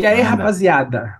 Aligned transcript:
E 0.00 0.06
aí, 0.06 0.22
rapaziada? 0.22 1.18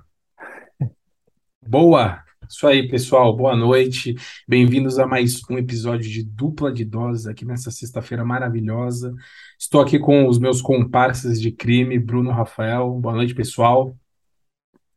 Boa! 1.60 2.24
Isso 2.48 2.66
aí, 2.66 2.88
pessoal. 2.88 3.36
Boa 3.36 3.54
noite. 3.54 4.14
Bem-vindos 4.48 4.98
a 4.98 5.06
mais 5.06 5.38
um 5.50 5.58
episódio 5.58 6.10
de 6.10 6.24
Dupla 6.24 6.72
de 6.72 6.82
Doses 6.84 7.26
aqui 7.26 7.44
nessa 7.44 7.70
sexta-feira 7.70 8.24
maravilhosa. 8.24 9.14
Estou 9.58 9.82
aqui 9.82 9.98
com 9.98 10.26
os 10.26 10.38
meus 10.38 10.62
comparsas 10.62 11.38
de 11.38 11.52
crime, 11.52 11.98
Bruno 11.98 12.30
Rafael. 12.30 12.90
Boa 12.98 13.14
noite, 13.14 13.34
pessoal. 13.34 13.94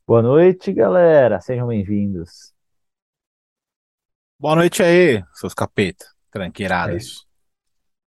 Boa 0.08 0.22
noite, 0.22 0.72
galera. 0.72 1.42
Sejam 1.42 1.68
bem-vindos. 1.68 2.54
Boa 4.40 4.56
noite 4.56 4.82
aí, 4.82 5.22
seus 5.34 5.54
capeta, 5.54 6.06
É 6.06 6.32
tranqueirada. 6.32 6.96
isso. 6.96 7.28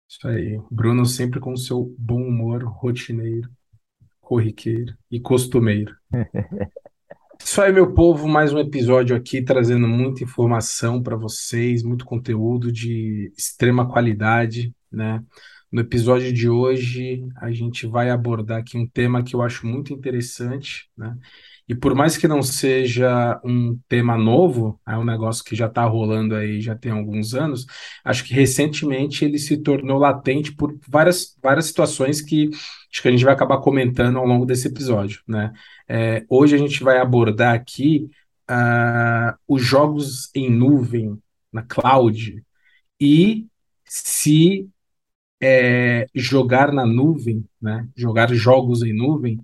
Isso 0.09 0.29
aí. 0.29 0.61
Bruno 0.70 1.05
sempre 1.05 1.41
com 1.41 1.52
o 1.52 1.59
seu 1.59 1.93
bom 1.98 2.23
humor 2.23 2.62
rotineiro, 2.62 3.51
corriqueiro 4.34 4.97
e 5.09 5.20
costumeiro. 5.20 5.95
Isso 7.38 7.62
aí, 7.62 7.73
meu 7.73 7.95
povo, 7.95 8.27
mais 8.27 8.52
um 8.52 8.59
episódio 8.59 9.15
aqui 9.15 9.41
trazendo 9.41 9.87
muita 9.87 10.24
informação 10.24 11.01
para 11.01 11.15
vocês, 11.15 11.84
muito 11.84 12.05
conteúdo 12.05 12.73
de 12.73 13.33
extrema 13.38 13.88
qualidade, 13.88 14.74
né? 14.91 15.23
No 15.70 15.80
episódio 15.80 16.33
de 16.33 16.48
hoje, 16.48 17.24
a 17.37 17.52
gente 17.52 17.87
vai 17.87 18.10
abordar 18.10 18.59
aqui 18.59 18.77
um 18.77 18.88
tema 18.88 19.23
que 19.23 19.37
eu 19.37 19.43
acho 19.43 19.69
muito 19.69 19.93
interessante, 19.93 20.91
né? 20.96 21.16
E 21.66 21.74
por 21.74 21.95
mais 21.95 22.16
que 22.16 22.28
não 22.28 22.42
seja 22.42 23.41
um 23.42 23.78
tema 23.88 24.18
novo, 24.18 24.79
é 24.87 24.96
um 24.98 25.04
negócio 25.04 25.43
que 25.43 25.57
já 25.57 25.66
está 25.66 25.84
rolando 25.84 26.34
aí 26.34 26.60
já 26.60 26.76
tem 26.76 26.93
alguns 26.93 27.34
anos, 27.34 27.65
acho 28.04 28.24
que 28.24 28.34
recentemente 28.34 29.24
ele 29.24 29.38
se 29.38 29.56
tornou 29.56 29.98
latente 29.98 30.54
por 30.54 30.79
várias, 30.87 31.37
várias 31.43 31.66
situações 31.66 32.21
que 32.21 32.51
acho 32.93 33.01
que 33.02 33.09
a 33.09 33.10
gente 33.10 33.24
vai 33.24 33.32
acabar 33.32 33.59
comentando 33.59 34.18
ao 34.18 34.26
longo 34.26 34.45
desse 34.45 34.68
episódio, 34.68 35.23
né? 35.26 35.52
É, 35.88 36.24
hoje 36.29 36.54
a 36.54 36.59
gente 36.59 36.82
vai 36.84 36.98
abordar 36.98 37.54
aqui 37.54 38.10
ah, 38.46 39.37
os 39.49 39.62
jogos 39.62 40.30
em 40.34 40.51
nuvem, 40.51 41.18
na 41.52 41.62
cloud, 41.62 42.45
e 43.01 43.46
se 43.84 44.68
é, 45.43 46.06
jogar 46.15 46.73
na 46.73 46.87
nuvem, 46.87 47.45
né? 47.60 47.88
Jogar 47.96 48.32
jogos 48.34 48.82
em 48.82 48.93
nuvem 48.93 49.40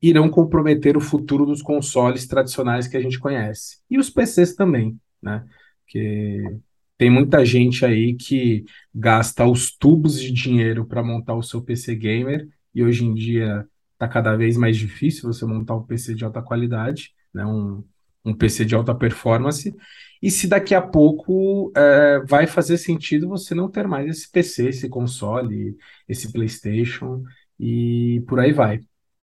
irão 0.00 0.28
comprometer 0.28 0.96
o 0.96 1.00
futuro 1.00 1.44
dos 1.44 1.62
consoles 1.62 2.26
tradicionais 2.26 2.86
que 2.86 2.96
a 2.96 3.00
gente 3.00 3.18
conhece. 3.18 3.78
E 3.90 3.98
os 3.98 4.10
PCs 4.10 4.54
também, 4.54 4.98
né? 5.22 5.44
Porque 5.84 6.58
tem 6.96 7.10
muita 7.10 7.44
gente 7.44 7.84
aí 7.84 8.14
que 8.14 8.64
gasta 8.94 9.46
os 9.46 9.70
tubos 9.76 10.20
de 10.20 10.32
dinheiro 10.32 10.84
para 10.84 11.02
montar 11.02 11.34
o 11.34 11.42
seu 11.42 11.62
PC 11.62 11.94
gamer, 11.94 12.48
e 12.74 12.82
hoje 12.82 13.04
em 13.04 13.14
dia 13.14 13.66
está 13.92 14.06
cada 14.06 14.36
vez 14.36 14.56
mais 14.56 14.76
difícil 14.76 15.32
você 15.32 15.44
montar 15.44 15.74
um 15.74 15.82
PC 15.82 16.14
de 16.14 16.24
alta 16.24 16.42
qualidade, 16.42 17.12
né? 17.34 17.44
Um, 17.44 17.84
um 18.24 18.34
PC 18.34 18.64
de 18.64 18.74
alta 18.74 18.94
performance. 18.94 19.74
E 20.22 20.30
se 20.30 20.48
daqui 20.48 20.74
a 20.74 20.82
pouco 20.82 21.72
é, 21.76 22.20
vai 22.20 22.46
fazer 22.46 22.76
sentido 22.78 23.28
você 23.28 23.54
não 23.54 23.70
ter 23.70 23.86
mais 23.86 24.08
esse 24.08 24.30
PC, 24.30 24.68
esse 24.68 24.88
console, 24.88 25.76
esse 26.08 26.32
PlayStation 26.32 27.22
e 27.58 28.22
por 28.26 28.40
aí 28.40 28.52
vai. 28.52 28.80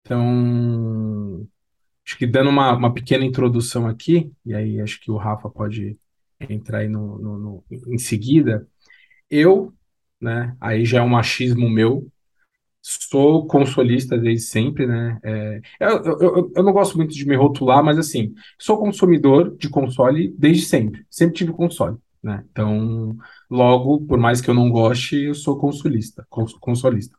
Então, 0.02 1.46
acho 2.06 2.18
que 2.18 2.26
dando 2.26 2.50
uma, 2.50 2.72
uma 2.76 2.94
pequena 2.94 3.24
introdução 3.24 3.86
aqui, 3.88 4.32
e 4.44 4.54
aí 4.54 4.80
acho 4.80 5.00
que 5.00 5.10
o 5.10 5.16
Rafa 5.16 5.50
pode 5.50 5.98
entrar 6.48 6.78
aí 6.80 6.88
no, 6.88 7.18
no- 7.18 7.38
no- 7.38 7.64
em 7.88 7.98
seguida. 7.98 8.68
Eu, 9.30 9.74
né, 10.20 10.56
aí 10.60 10.84
já 10.86 11.00
é 11.00 11.02
um 11.02 11.08
machismo 11.10 11.70
meu, 11.70 12.08
sou 12.82 13.46
consolista 13.46 14.18
desde 14.18 14.46
sempre, 14.46 14.86
né? 14.86 15.18
É, 15.24 15.60
eu, 15.80 16.04
eu, 16.20 16.52
eu, 16.56 16.64
não 16.64 16.72
gosto 16.72 16.96
muito 16.98 17.14
de 17.14 17.26
me 17.26 17.36
rotular, 17.36 17.84
mas 17.84 17.98
assim, 17.98 18.34
sou 18.58 18.78
consumidor 18.78 19.56
de 19.58 19.68
console 19.70 20.34
desde 20.38 20.64
sempre, 20.66 21.06
sempre 21.10 21.36
tive 21.36 21.52
console, 21.52 21.98
né? 22.22 22.44
Então, 22.52 23.16
logo, 23.50 24.00
por 24.06 24.18
mais 24.18 24.40
que 24.42 24.50
eu 24.50 24.54
não 24.54 24.70
goste, 24.70 25.16
eu 25.24 25.34
sou 25.36 25.58
consolista, 25.58 26.26
cons- 26.30 26.54
consolista. 26.54 27.16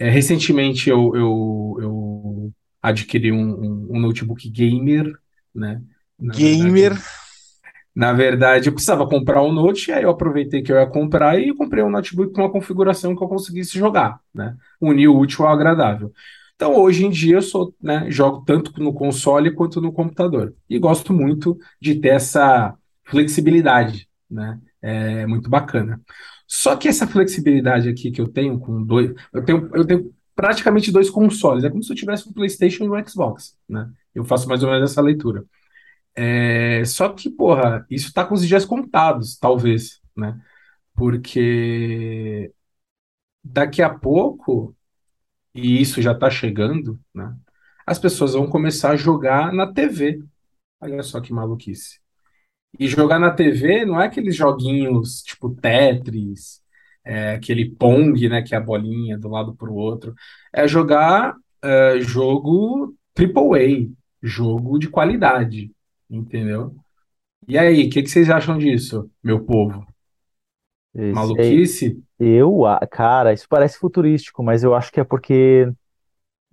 É, 0.00 0.08
recentemente 0.08 0.88
eu, 0.88 1.14
eu, 1.14 1.76
eu 1.78 2.52
adquiri 2.80 3.30
um, 3.30 3.86
um, 3.94 4.00
notebook 4.00 4.48
gamer, 4.48 5.12
né? 5.54 5.82
Na 6.18 6.32
Gamer, 6.32 6.94
verdade, 6.94 7.04
na 7.94 8.12
verdade, 8.14 8.68
eu 8.68 8.72
precisava 8.72 9.06
comprar 9.06 9.42
um 9.42 9.52
note, 9.52 9.92
aí 9.92 10.02
eu 10.02 10.08
aproveitei 10.08 10.62
que 10.62 10.72
eu 10.72 10.76
ia 10.76 10.86
comprar 10.86 11.38
e 11.38 11.54
comprei 11.54 11.84
um 11.84 11.90
notebook 11.90 12.32
com 12.32 12.40
uma 12.40 12.50
configuração 12.50 13.14
que 13.14 13.22
eu 13.22 13.28
conseguisse 13.28 13.78
jogar, 13.78 14.18
né? 14.34 14.56
Unir 14.80 15.08
o 15.08 15.18
útil 15.18 15.46
ao 15.46 15.52
agradável. 15.52 16.10
Então, 16.56 16.74
hoje 16.76 17.04
em 17.04 17.10
dia, 17.10 17.36
eu 17.36 17.42
sou, 17.42 17.74
né, 17.82 18.06
jogo 18.10 18.42
tanto 18.46 18.82
no 18.82 18.94
console 18.94 19.50
quanto 19.50 19.82
no 19.82 19.92
computador. 19.92 20.54
E 20.68 20.78
gosto 20.78 21.12
muito 21.12 21.58
de 21.78 21.96
ter 21.96 22.08
essa 22.08 22.74
flexibilidade, 23.04 24.08
né? 24.30 24.58
É 24.80 25.26
muito 25.26 25.50
bacana. 25.50 26.00
Só 26.52 26.74
que 26.76 26.88
essa 26.88 27.06
flexibilidade 27.06 27.88
aqui 27.88 28.10
que 28.10 28.20
eu 28.20 28.26
tenho 28.26 28.58
com 28.58 28.82
dois, 28.82 29.14
eu 29.32 29.44
tenho, 29.44 29.70
eu 29.72 29.86
tenho 29.86 30.12
praticamente 30.34 30.90
dois 30.90 31.08
consoles. 31.08 31.62
É 31.62 31.70
como 31.70 31.80
se 31.80 31.92
eu 31.92 31.96
tivesse 31.96 32.28
um 32.28 32.32
PlayStation 32.32 32.82
e 32.84 32.90
um 32.90 33.08
Xbox, 33.08 33.56
né? 33.68 33.88
Eu 34.12 34.24
faço 34.24 34.48
mais 34.48 34.64
ou 34.64 34.68
menos 34.68 34.90
essa 34.90 35.00
leitura. 35.00 35.44
É, 36.14 36.84
só 36.84 37.08
que, 37.10 37.30
porra, 37.30 37.86
isso 37.88 38.12
tá 38.12 38.24
com 38.24 38.34
os 38.34 38.46
dias 38.46 38.64
contados, 38.64 39.38
talvez, 39.38 40.00
né? 40.16 40.40
Porque 40.94 42.52
daqui 43.44 43.82
a 43.82 43.90
pouco, 43.90 44.76
e 45.54 45.80
isso 45.80 46.02
já 46.02 46.14
tá 46.14 46.30
chegando, 46.30 47.00
né? 47.14 47.36
As 47.86 47.98
pessoas 47.98 48.34
vão 48.34 48.48
começar 48.48 48.92
a 48.92 48.96
jogar 48.96 49.52
na 49.52 49.72
TV. 49.72 50.22
Olha 50.80 51.02
só 51.02 51.20
que 51.20 51.32
maluquice. 51.32 52.00
E 52.78 52.88
jogar 52.88 53.18
na 53.18 53.30
TV 53.30 53.84
não 53.84 54.00
é 54.00 54.06
aqueles 54.06 54.34
joguinhos 54.36 55.22
tipo 55.22 55.50
Tetris, 55.50 56.60
é, 57.04 57.32
aquele 57.34 57.70
Pong, 57.70 58.28
né, 58.28 58.42
que 58.42 58.54
é 58.54 58.58
a 58.58 58.60
bolinha 58.60 59.18
do 59.18 59.28
lado 59.28 59.54
pro 59.54 59.74
outro. 59.74 60.14
É 60.52 60.66
jogar 60.66 61.34
é, 61.62 62.00
jogo 62.00 62.94
AAA, 63.14 63.90
jogo 64.22 64.78
de 64.78 64.88
qualidade, 64.88 65.70
entendeu? 66.08 66.74
E 67.48 67.58
aí, 67.58 67.86
o 67.86 67.90
que 67.90 68.02
que 68.02 68.10
vocês 68.10 68.30
acham 68.30 68.58
disso, 68.58 69.10
meu 69.22 69.44
povo? 69.44 69.86
Esse 70.94 71.14
Maluquice? 71.14 72.02
eu, 72.18 72.66
a- 72.66 72.86
cara, 72.86 73.32
isso 73.32 73.46
parece 73.48 73.78
futurístico, 73.78 74.42
mas 74.42 74.62
eu 74.64 74.74
acho 74.74 74.92
que 74.92 75.00
é 75.00 75.04
porque 75.04 75.70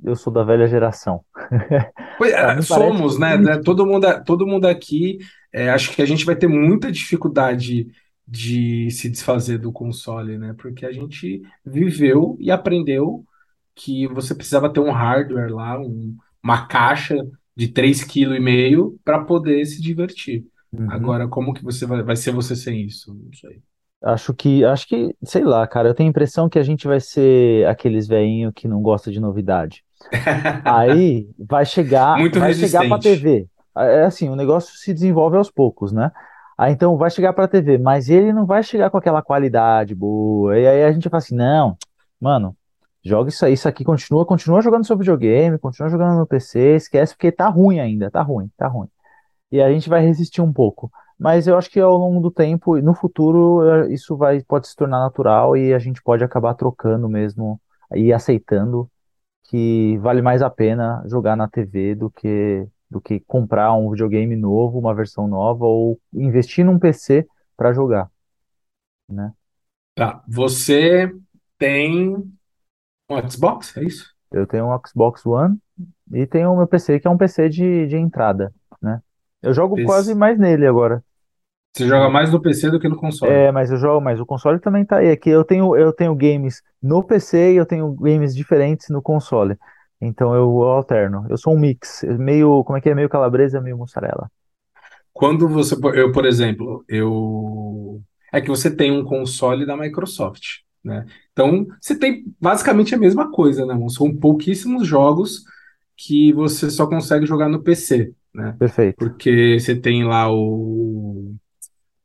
eu 0.04 0.16
sou 0.16 0.32
da 0.34 0.44
velha 0.44 0.68
geração. 0.68 1.24
Pois 2.18 2.32
é, 2.34 2.62
somos, 2.62 3.20
né? 3.20 3.38
Todo 3.64 3.86
mundo, 3.86 4.08
todo 4.24 4.48
mundo 4.48 4.66
aqui, 4.68 5.20
é, 5.54 5.70
acho 5.70 5.94
que 5.96 6.02
a 6.02 6.06
gente 6.06 6.26
vai 6.26 6.36
ter 6.36 6.48
muita 6.48 6.92
dificuldade 6.92 7.88
de 8.28 8.90
se 8.92 9.10
desfazer 9.10 9.58
do 9.58 9.72
console, 9.72 10.38
né? 10.38 10.54
Porque 10.58 10.86
a 10.86 10.92
gente 10.92 11.42
viveu 11.66 12.38
e 12.40 12.52
aprendeu 12.52 13.26
que 13.76 14.08
você 14.08 14.36
precisava 14.36 14.72
ter 14.72 14.80
um 14.80 14.92
hardware 14.92 15.54
lá, 15.54 15.80
um- 15.80 16.16
uma 16.44 16.68
caixa 16.68 17.16
de 17.56 17.68
3,5 17.70 18.40
kg 18.40 19.00
para 19.04 19.24
poder 19.24 19.66
se 19.66 19.82
divertir. 19.82 20.46
Uhum. 20.74 20.92
Agora, 20.92 21.28
como 21.28 21.54
que 21.54 21.64
você 21.64 21.86
vai, 21.86 22.04
vai 22.04 22.16
ser 22.16 22.32
você 22.32 22.56
sem 22.56 22.86
isso? 22.86 23.14
Não 23.14 23.32
sei. 23.34 23.62
Acho 24.04 24.34
que, 24.34 24.64
acho 24.64 24.88
que, 24.88 25.16
sei 25.24 25.44
lá, 25.44 25.66
cara, 25.68 25.90
eu 25.90 25.94
tenho 25.96 26.08
a 26.08 26.12
impressão 26.12 26.48
que 26.48 26.60
a 26.60 26.64
gente 26.64 26.86
vai 26.88 27.00
ser 27.00 27.66
aqueles 27.68 28.08
velhinhos 28.08 28.54
que 28.56 28.68
não 28.68 28.82
gosta 28.82 29.12
de 29.12 29.20
novidade. 29.20 29.84
Aí 30.64 31.30
vai 31.38 31.66
chegar, 31.66 32.18
Muito 32.20 32.40
vai 32.40 32.54
chegar 32.54 32.86
para 32.86 32.98
resistente. 32.98 33.02
TV. 33.02 33.48
É 33.80 34.06
assim, 34.06 34.30
o 34.30 34.36
negócio 34.36 34.76
se 34.78 34.94
desenvolve 34.94 35.38
aos 35.38 35.52
poucos, 35.52 35.92
né? 35.92 36.12
Aí 36.58 36.74
então 36.74 36.98
vai 36.98 37.10
chegar 37.12 37.34
para 37.34 37.48
TV, 37.48 37.78
mas 37.78 38.10
ele 38.10 38.34
não 38.34 38.46
vai 38.46 38.64
chegar 38.64 38.90
com 38.90 38.98
aquela 38.98 39.22
qualidade 39.22 39.94
boa. 39.96 40.58
E 40.60 40.68
aí 40.68 40.84
a 40.84 40.92
gente 40.92 41.10
fala 41.10 41.20
assim, 41.20 41.36
não, 41.36 41.78
mano, 42.20 42.56
joga 43.04 43.30
isso 43.30 43.46
aí, 43.46 43.54
isso 43.54 43.68
aqui 43.68 43.84
continua, 43.84 44.26
continua 44.26 44.62
jogando 44.62 44.86
seu 44.86 44.98
videogame, 44.98 45.60
continua 45.60 45.90
jogando 45.90 46.18
no 46.20 46.28
PC, 46.28 46.76
esquece 46.76 47.14
porque 47.14 47.32
tá 47.32 47.48
ruim 47.50 47.80
ainda, 47.80 48.10
tá 48.12 48.22
ruim, 48.22 48.50
tá 48.58 48.68
ruim. 48.68 48.90
E 49.52 49.62
a 49.62 49.72
gente 49.72 49.90
vai 49.90 50.02
resistir 50.02 50.42
um 50.42 50.54
pouco. 50.54 50.92
Mas 51.20 51.48
eu 51.48 51.58
acho 51.58 51.70
que 51.70 51.80
ao 51.80 51.98
longo 51.98 52.22
do 52.22 52.32
tempo, 52.32 52.80
no 52.82 52.94
futuro, 52.94 53.64
eh, 53.86 53.94
isso 53.94 54.16
vai, 54.18 54.42
pode 54.44 54.68
se 54.68 54.76
tornar 54.76 55.00
natural 55.00 55.58
e 55.58 55.74
a 55.74 55.80
gente 55.80 56.02
pode 56.04 56.24
acabar 56.24 56.54
trocando 56.56 57.10
mesmo 57.10 57.60
e 57.96 58.14
aceitando 58.14 58.90
que 59.50 59.98
vale 60.00 60.22
mais 60.22 60.42
a 60.42 60.50
pena 60.50 61.04
jogar 61.08 61.36
na 61.36 61.48
TV 61.48 61.96
do 61.96 62.12
que, 62.12 62.68
do 62.90 63.02
que 63.02 63.20
comprar 63.22 63.74
um 63.74 63.90
videogame 63.92 64.36
novo, 64.36 64.80
uma 64.80 64.96
versão 64.96 65.28
nova, 65.28 65.66
ou 65.66 66.00
investir 66.14 66.66
num 66.66 66.80
PC 66.80 67.28
para 67.56 67.74
jogar, 67.74 68.10
né? 69.10 69.34
Tá, 69.96 70.24
você 70.28 71.12
tem 71.58 72.16
um 73.10 73.30
Xbox, 73.30 73.76
é 73.78 73.84
isso? 73.84 74.14
Eu 74.32 74.46
tenho 74.46 74.68
um 74.68 74.80
Xbox 74.86 75.26
One 75.26 75.58
e 76.14 76.26
tenho 76.26 76.52
o 76.52 76.58
meu 76.58 76.68
PC, 76.68 77.00
que 77.00 77.08
é 77.08 77.10
um 77.10 77.18
PC 77.18 77.50
de, 77.50 77.88
de 77.88 77.98
entrada, 77.98 78.54
né? 78.82 79.02
Eu 79.42 79.54
jogo 79.54 79.76
PC. 79.76 79.88
quase 79.88 80.16
mais 80.16 80.38
nele 80.38 80.66
agora. 80.68 81.04
Você 81.74 81.88
joga 81.88 82.10
mais 82.10 82.32
no 82.32 82.42
PC 82.42 82.72
do 82.72 82.80
que 82.80 82.88
no 82.88 82.98
console. 82.98 83.32
É, 83.32 83.52
mas 83.52 83.70
eu 83.70 83.78
jogo, 83.78 84.02
mas 84.02 84.20
o 84.20 84.26
console 84.26 84.60
também 84.60 84.84
tá 84.84 84.98
aí. 84.98 85.08
É 85.08 85.16
que 85.16 85.30
eu 85.30 85.44
tenho, 85.44 85.76
eu 85.76 85.94
tenho 85.94 86.16
games 86.16 86.62
no 86.82 87.04
PC 87.04 87.54
e 87.54 87.56
eu 87.56 87.66
tenho 87.66 87.92
games 87.94 88.36
diferentes 88.36 88.90
no 88.90 89.02
console. 89.02 89.58
Então 90.02 90.36
eu, 90.36 90.64
alterno. 90.64 91.26
Eu 91.30 91.38
sou 91.38 91.54
um 91.56 91.60
mix, 91.60 92.04
meio, 92.20 92.64
como 92.64 92.78
é 92.78 92.82
que 92.82 92.90
é? 92.90 92.96
Meio 92.96 93.10
calabresa, 93.10 93.62
meio 93.62 93.78
mussarela. 93.78 94.30
Quando 95.14 95.48
você, 95.48 95.76
eu, 95.96 96.12
por 96.12 96.26
exemplo, 96.26 96.86
eu 96.88 98.02
é 98.32 98.40
que 98.42 98.50
você 98.50 98.70
tem 98.76 98.92
um 98.92 99.04
console 99.04 99.66
da 99.66 99.76
Microsoft, 99.76 100.60
né? 100.84 101.06
Então, 101.32 101.66
você 101.82 101.98
tem 101.98 102.26
basicamente 102.40 102.94
a 102.94 102.98
mesma 102.98 103.32
coisa, 103.32 103.66
né? 103.66 103.74
São 103.90 104.16
pouquíssimos 104.16 104.86
jogos 104.88 105.44
que 105.96 106.32
você 106.34 106.70
só 106.70 106.86
consegue 106.88 107.26
jogar 107.26 107.50
no 107.50 107.64
PC, 107.64 108.14
né? 108.34 108.58
Perfeito. 108.60 108.98
Porque 108.98 109.60
você 109.60 109.76
tem 109.80 110.04
lá 110.06 110.32
o, 110.32 111.36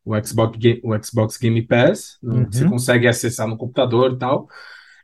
o 0.04 0.24
Xbox, 0.24 0.58
Ga- 0.58 0.80
o 0.84 1.04
Xbox 1.04 1.36
Game 1.38 1.62
Pass, 1.66 2.18
né, 2.22 2.46
que 2.46 2.56
você 2.56 2.64
Uhum. 2.64 2.66
consegue 2.66 3.06
acessar 3.08 3.48
no 3.48 3.56
computador 3.56 4.12
e 4.14 4.18
tal. 4.18 4.48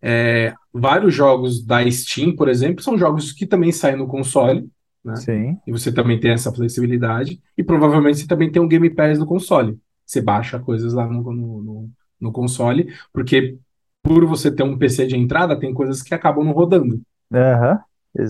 É, 0.02 0.54
vários 0.72 1.14
jogos 1.14 1.64
da 1.64 1.88
Steam, 1.90 2.34
por 2.36 2.48
exemplo, 2.48 2.82
são 2.82 2.96
jogos 2.98 3.32
que 3.32 3.46
também 3.46 3.72
saem 3.72 3.96
no 3.96 4.06
console, 4.06 4.68
né? 5.04 5.14
Sim. 5.16 5.58
E 5.66 5.72
você 5.72 5.92
também 5.92 6.18
tem 6.18 6.30
essa 6.32 6.52
flexibilidade. 6.52 7.40
E 7.56 7.62
provavelmente 7.62 8.18
você 8.18 8.26
também 8.26 8.50
tem 8.50 8.60
um 8.62 8.68
Game 8.68 8.88
Pass 8.90 9.18
no 9.18 9.26
console. 9.26 9.78
Você 10.04 10.20
baixa 10.20 10.58
coisas 10.58 10.94
lá 10.94 11.06
no, 11.06 11.22
no, 11.32 11.90
no- 12.20 12.32
console, 12.32 12.92
porque 13.12 13.58
por 14.02 14.24
você 14.24 14.50
ter 14.50 14.62
um 14.62 14.78
PC 14.78 15.06
de 15.06 15.16
entrada, 15.16 15.58
tem 15.58 15.74
coisas 15.74 16.02
que 16.02 16.14
acabam 16.14 16.44
não 16.44 16.52
rodando. 16.52 17.00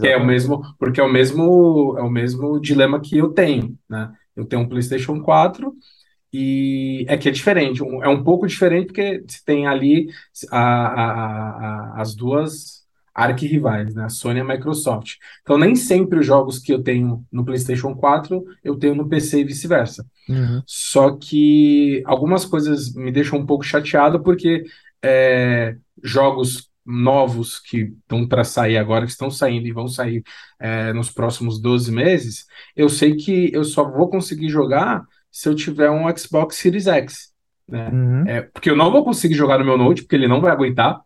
Que 0.00 0.06
é 0.08 0.16
o 0.16 0.24
mesmo, 0.24 0.62
porque 0.78 1.00
é 1.00 1.04
o 1.04 1.12
mesmo, 1.12 1.96
é 1.98 2.02
o 2.02 2.10
mesmo 2.10 2.60
dilema 2.60 3.00
que 3.00 3.18
eu 3.18 3.30
tenho, 3.32 3.76
né? 3.88 4.12
Eu 4.36 4.44
tenho 4.44 4.62
um 4.62 4.68
PlayStation 4.68 5.20
4 5.20 5.74
e 6.32 7.04
é 7.08 7.16
que 7.16 7.28
é 7.28 7.32
diferente, 7.32 7.80
é 7.82 8.08
um 8.08 8.22
pouco 8.22 8.46
diferente 8.46 8.86
porque 8.86 9.24
você 9.26 9.38
tem 9.44 9.66
ali 9.66 10.08
a- 10.50 10.58
a- 10.58 11.94
a- 11.98 12.00
as 12.02 12.14
duas 12.14 12.78
arquirrivais, 13.14 13.94
né? 13.94 14.04
A 14.04 14.08
Sony 14.08 14.38
e 14.38 14.42
a 14.42 14.44
Microsoft. 14.44 15.14
Então 15.42 15.58
nem 15.58 15.74
sempre 15.74 16.20
os 16.20 16.26
jogos 16.26 16.58
que 16.58 16.72
eu 16.72 16.82
tenho 16.82 17.24
no 17.32 17.44
PlayStation 17.44 17.94
4 17.94 18.44
eu 18.62 18.76
tenho 18.78 18.94
no 18.94 19.08
PC 19.08 19.40
e 19.40 19.44
vice-versa. 19.44 20.06
Uhum. 20.28 20.62
Só 20.66 21.16
que 21.16 22.02
algumas 22.06 22.44
coisas 22.44 22.94
me 22.94 23.10
deixam 23.10 23.38
um 23.38 23.46
pouco 23.46 23.64
chateado 23.64 24.22
porque 24.22 24.64
é, 25.02 25.76
jogos 26.02 26.68
novos 26.86 27.58
que 27.58 27.92
estão 28.00 28.26
para 28.26 28.44
sair 28.44 28.78
agora, 28.78 29.04
que 29.04 29.10
estão 29.12 29.30
saindo 29.30 29.66
e 29.66 29.72
vão 29.72 29.88
sair 29.88 30.22
é, 30.58 30.92
nos 30.92 31.10
próximos 31.10 31.60
12 31.60 31.92
meses, 31.92 32.46
eu 32.74 32.88
sei 32.88 33.14
que 33.16 33.50
eu 33.52 33.62
só 33.64 33.84
vou 33.90 34.08
conseguir 34.08 34.48
jogar 34.48 35.02
se 35.38 35.48
eu 35.48 35.54
tiver 35.54 35.88
um 35.88 36.04
Xbox 36.16 36.56
Series 36.56 36.88
X, 36.88 37.32
né? 37.68 37.90
Uhum. 37.90 38.26
É, 38.26 38.42
porque 38.42 38.68
eu 38.68 38.74
não 38.74 38.90
vou 38.90 39.04
conseguir 39.04 39.36
jogar 39.36 39.56
no 39.56 39.64
meu 39.64 39.78
Note, 39.78 40.02
porque 40.02 40.16
ele 40.16 40.26
não 40.26 40.40
vai 40.40 40.50
aguentar. 40.50 41.00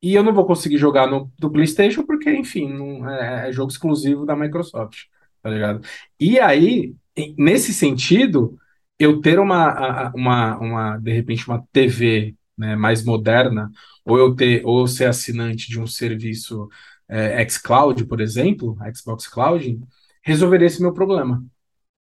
E 0.00 0.14
eu 0.14 0.22
não 0.22 0.32
vou 0.32 0.46
conseguir 0.46 0.78
jogar 0.78 1.08
no 1.08 1.28
do 1.36 1.50
PlayStation 1.50 2.04
porque, 2.04 2.30
enfim, 2.30 2.72
não, 2.72 3.10
é, 3.10 3.48
é 3.48 3.52
jogo 3.52 3.72
exclusivo 3.72 4.24
da 4.24 4.36
Microsoft, 4.36 5.06
tá 5.42 5.50
ligado? 5.50 5.84
E 6.20 6.38
aí, 6.38 6.94
nesse 7.36 7.74
sentido, 7.74 8.56
eu 8.96 9.20
ter 9.20 9.40
uma, 9.40 10.12
uma, 10.14 10.58
uma, 10.58 10.96
de 10.98 11.12
repente, 11.12 11.48
uma 11.48 11.60
TV, 11.72 12.36
né, 12.56 12.76
mais 12.76 13.04
moderna, 13.04 13.72
ou 14.04 14.16
eu 14.18 14.36
ter, 14.36 14.64
ou 14.64 14.82
eu 14.82 14.86
ser 14.86 15.06
assinante 15.06 15.66
de 15.68 15.80
um 15.80 15.86
serviço 15.86 16.68
é, 17.08 17.44
xCloud, 17.48 18.04
por 18.04 18.20
exemplo, 18.20 18.78
Xbox 18.94 19.26
Cloud, 19.26 19.80
resolveria 20.22 20.68
esse 20.68 20.80
meu 20.80 20.92
problema 20.92 21.44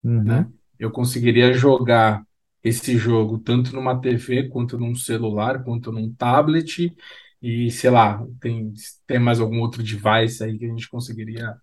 né? 0.03 0.47
Eu 0.81 0.91
conseguiria 0.91 1.53
jogar 1.53 2.23
esse 2.63 2.97
jogo 2.97 3.39
tanto 3.39 3.73
numa 3.75 3.99
TV, 4.01 4.49
quanto 4.49 4.77
num 4.77 4.95
celular, 4.95 5.63
quanto 5.63 5.91
num 5.91 6.13
tablet, 6.13 6.93
e 7.41 7.71
sei 7.71 7.89
lá, 7.89 8.23
tem, 8.39 8.73
tem 9.07 9.19
mais 9.19 9.39
algum 9.39 9.59
outro 9.61 9.83
device 9.83 10.43
aí 10.43 10.57
que 10.57 10.65
a 10.65 10.69
gente 10.69 10.89
conseguiria. 10.89 11.55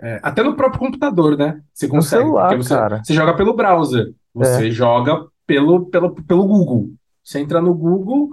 é, 0.00 0.20
até 0.22 0.42
no 0.42 0.56
próprio 0.56 0.80
computador, 0.80 1.36
né? 1.38 1.60
Você 1.72 1.86
No 1.86 1.92
consegue, 1.94 2.24
porque 2.24 2.56
celular, 2.56 2.56
você, 2.56 2.74
cara. 2.74 3.02
você 3.04 3.14
joga 3.14 3.36
pelo 3.36 3.54
browser, 3.54 4.14
você 4.34 4.68
É. 4.68 4.70
joga 4.70 5.26
pelo, 5.46 5.86
pelo, 5.86 6.14
pelo 6.14 6.46
Google. 6.46 6.90
Você 7.24 7.38
entra 7.38 7.60
no 7.60 7.74
Google, 7.74 8.30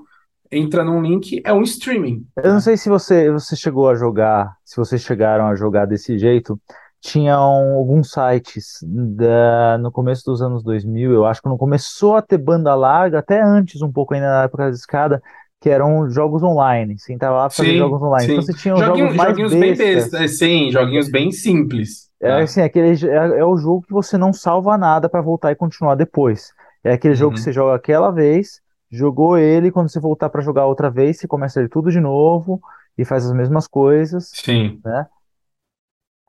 entra 0.52 0.84
num 0.84 1.02
link, 1.02 1.42
é 1.46 1.54
um 1.54 1.62
streaming. 1.62 2.26
Eu 2.38 2.54
não 2.54 2.60
sei 2.62 2.78
se 2.78 2.90
você, 2.90 3.30
você 3.32 3.56
chegou 3.56 3.90
a 3.90 3.96
jogar, 3.96 4.56
se 4.66 4.78
vocês 4.78 5.02
chegaram 5.02 5.48
a 5.48 5.56
jogar 5.56 5.86
desse 5.86 6.18
jeito. 6.18 6.60
Tinham 7.02 7.40
alguns 7.76 8.12
sites 8.12 8.80
da, 8.84 9.78
no 9.78 9.92
começo 9.92 10.24
dos 10.26 10.42
anos 10.42 10.62
2000, 10.64 11.14
eu 11.14 11.26
acho 11.26 11.42
que 11.42 11.48
quando 11.48 11.58
começou 11.58 12.16
a 12.18 12.22
ter 12.22 12.38
banda 12.38 12.76
larga, 12.76 13.20
até 13.20 13.42
antes, 13.42 13.82
um 13.82 13.92
pouco 13.92 14.14
ainda 14.14 14.28
na 14.30 14.44
época 14.44 14.66
da 14.66 14.70
escada, 14.72 15.22
que 15.62 15.70
eram 15.70 16.10
jogos 16.10 16.44
online. 16.44 17.00
Você 17.00 17.14
entrava 17.14 17.38
lá 17.38 17.50
fazer 17.50 17.70
Sim, 17.72 17.78
jogos 17.78 18.02
online. 18.02 18.30
Então 18.32 18.42
sim. 18.42 18.48
você 18.48 18.54
tinha 18.54 18.76
Joguinho- 18.76 19.06
jogos 19.06 19.16
mais 19.16 19.30
joguinhos 19.30 19.52
bem 19.52 19.70
bestas. 19.70 20.12
bestas, 20.12 20.38
sim, 20.38 20.72
joguinhos 20.72 21.10
bem 21.10 21.32
simples. 21.32 22.10
É 22.22 22.28
tá? 22.28 22.40
assim, 22.40 22.62
aquele, 22.62 23.08
é, 23.08 23.40
é 23.40 23.46
o 23.46 23.56
jogo 23.58 23.82
que 23.84 23.94
você 23.94 24.18
não 24.18 24.34
salva 24.34 24.78
nada 24.78 25.08
para 25.10 25.22
voltar 25.22 25.52
e 25.52 25.56
continuar 25.56 25.96
depois. 25.96 26.54
É 26.84 26.94
aquele 26.94 27.16
jogo 27.16 27.34
que 27.34 27.40
Uhum. 27.40 27.44
você 27.44 27.52
joga 27.54 27.76
aquela 27.76 28.12
vez, 28.12 28.62
jogou 28.92 29.38
ele, 29.38 29.72
quando 29.72 29.90
você 29.90 30.00
voltar 30.00 30.30
para 30.30 30.42
jogar 30.42 30.66
outra 30.66 30.90
vez, 30.90 31.18
você 31.18 31.28
começa 31.28 31.60
ele 31.60 31.70
tudo 31.70 31.92
de 31.92 32.00
novo 32.00 32.62
e 32.98 33.06
faz 33.06 33.26
as 33.26 33.32
mesmas 33.34 33.68
coisas. 33.68 34.32
Sim. 34.34 34.82
É 34.86 35.06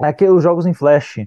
aqueles 0.08 0.42
jogos 0.42 0.66
em 0.66 0.74
flash. 0.74 1.18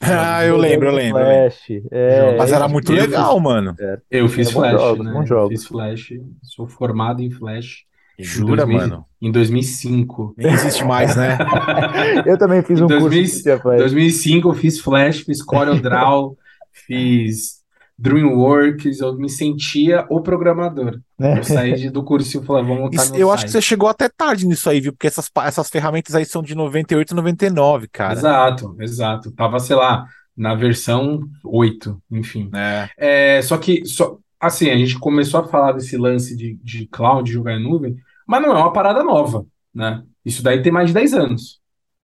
Ah, 0.00 0.44
eu 0.44 0.56
lembro, 0.56 0.88
eu 0.88 0.92
em 0.92 0.92
lembro, 0.92 1.22
eu 1.22 1.28
lembro. 1.28 1.50
Flash. 1.50 1.70
É, 1.90 2.32
Mas 2.36 2.52
é 2.52 2.56
era 2.56 2.68
muito 2.68 2.92
Eu 2.92 2.96
legal, 2.96 3.38
mano. 3.40 3.80
Eu 4.10 4.28
fiz 4.28 4.48
É, 4.48 4.52
Flash, 4.52 4.72
jogos, 4.72 5.06
né? 5.06 5.26
Eu 5.26 5.26
jogos. 5.26 5.46
fiz 5.46 5.66
Flash, 5.66 6.12
sou 6.42 6.66
formado 6.66 7.22
em 7.22 7.30
Flash 7.30 7.84
em 8.18 8.24
Jura, 8.24 8.46
2000 8.46 8.66
mano? 8.66 9.06
em 9.20 9.30
2005. 9.32 10.34
Nem 10.36 10.52
existe 10.52 10.84
mais, 10.84 11.16
né? 11.16 11.38
Eu 12.26 12.38
também 12.38 12.62
fiz 12.62 12.80
Em 12.80 12.82
um 12.82 12.92
curso 12.92 13.20
2000 13.20 13.24
de 13.24 13.42
tinha 13.42 13.58
Flash. 13.60 13.76
2005 13.76 14.48
eu 14.48 14.54
fiz 14.54 14.80
Flash, 14.80 15.20
fiz 15.20 15.42
CorelDRAW, 15.42 16.38
fiz 16.72 17.63
DreamWorks, 17.96 19.00
eu 19.00 19.14
me 19.16 19.28
sentia 19.30 20.04
o 20.10 20.20
programador. 20.20 21.00
Eu 21.18 21.44
saí 21.44 21.74
de- 21.74 21.90
do 21.90 22.02
cursinho 22.02 22.42
e 22.42 22.46
falei, 22.46 22.64
vamos 22.64 22.82
montar 22.82 23.02
Isso- 23.02 23.14
eu 23.16 23.30
acho 23.30 23.44
que 23.44 23.50
você 23.50 23.58
site. 23.58 23.64
chegou 23.68 23.88
até 23.88 24.08
tarde 24.08 24.46
nisso 24.46 24.68
aí, 24.68 24.80
viu? 24.80 24.92
Porque 24.92 25.06
essas, 25.06 25.30
essas 25.44 25.68
ferramentas 25.70 26.14
aí 26.14 26.24
são 26.24 26.42
de 26.42 26.54
98 26.54 27.12
e 27.12 27.14
99, 27.16 27.88
cara. 27.88 28.12
Exato, 28.12 28.76
exato. 28.80 29.30
Tava, 29.32 29.58
sei 29.60 29.76
lá, 29.76 30.06
na 30.36 30.54
versão 30.54 31.20
8, 31.44 32.02
enfim. 32.10 32.50
É. 32.52 33.36
É, 33.38 33.42
só 33.42 33.56
que, 33.58 33.84
só, 33.86 34.18
assim, 34.40 34.70
a 34.70 34.76
gente 34.76 34.98
começou 34.98 35.40
a 35.40 35.48
falar 35.48 35.72
desse 35.72 35.96
lance 35.96 36.36
de, 36.36 36.58
de 36.62 36.86
cloud, 36.88 37.30
jogar 37.30 37.52
em 37.54 37.62
nuvem, 37.62 37.96
mas 38.26 38.42
não 38.42 38.50
é 38.50 38.58
uma 38.58 38.72
parada 38.72 39.04
nova, 39.04 39.46
né? 39.72 40.02
Isso 40.24 40.42
daí 40.42 40.60
tem 40.62 40.72
mais 40.72 40.88
de 40.88 40.94
10 40.94 41.14
anos, 41.14 41.60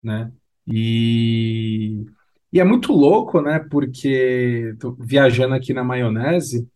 né? 0.02 0.32
E, 0.66 2.06
e 2.54 2.60
é 2.60 2.64
muito 2.64 2.94
louco, 2.94 3.42
né? 3.42 3.60
Porque, 3.70 4.76
viajando 5.00 5.56
aqui 5.56 5.74
na 5.74 5.84
maionese, 5.84 6.68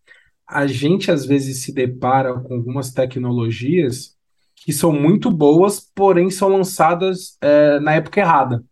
a 0.48 0.68
gente 0.68 1.12
às 1.12 1.26
vezes 1.26 1.64
se 1.64 1.74
depara 1.74 2.34
com 2.34 2.56
algumas 2.56 2.92
tecnologias 2.92 4.16
que 4.56 4.74
são 4.74 4.92
muito 4.92 5.32
boas, 5.32 5.80
porém 5.80 6.30
são 6.30 6.50
lançadas, 6.50 7.38
é, 7.42 7.80
na 7.80 7.94
época 7.94 8.20
errada 8.20 8.64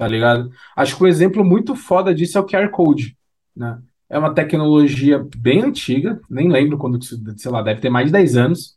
tá 0.00 0.06
ligado? 0.06 0.50
Acho 0.76 0.96
que 0.96 1.04
um 1.04 1.06
exemplo 1.06 1.44
muito 1.44 1.74
foda 1.74 2.14
disso 2.14 2.38
é 2.38 2.40
o 2.40 2.46
QR 2.46 2.70
Code, 2.70 3.16
né? 3.54 3.78
É 4.08 4.18
uma 4.18 4.34
tecnologia 4.34 5.24
bem 5.36 5.62
antiga, 5.62 6.20
nem 6.28 6.48
lembro 6.48 6.78
quando, 6.78 6.98
sei 7.02 7.50
lá, 7.50 7.62
deve 7.62 7.80
ter 7.80 7.90
mais 7.90 8.06
de 8.06 8.12
10 8.12 8.36
anos 8.36 8.76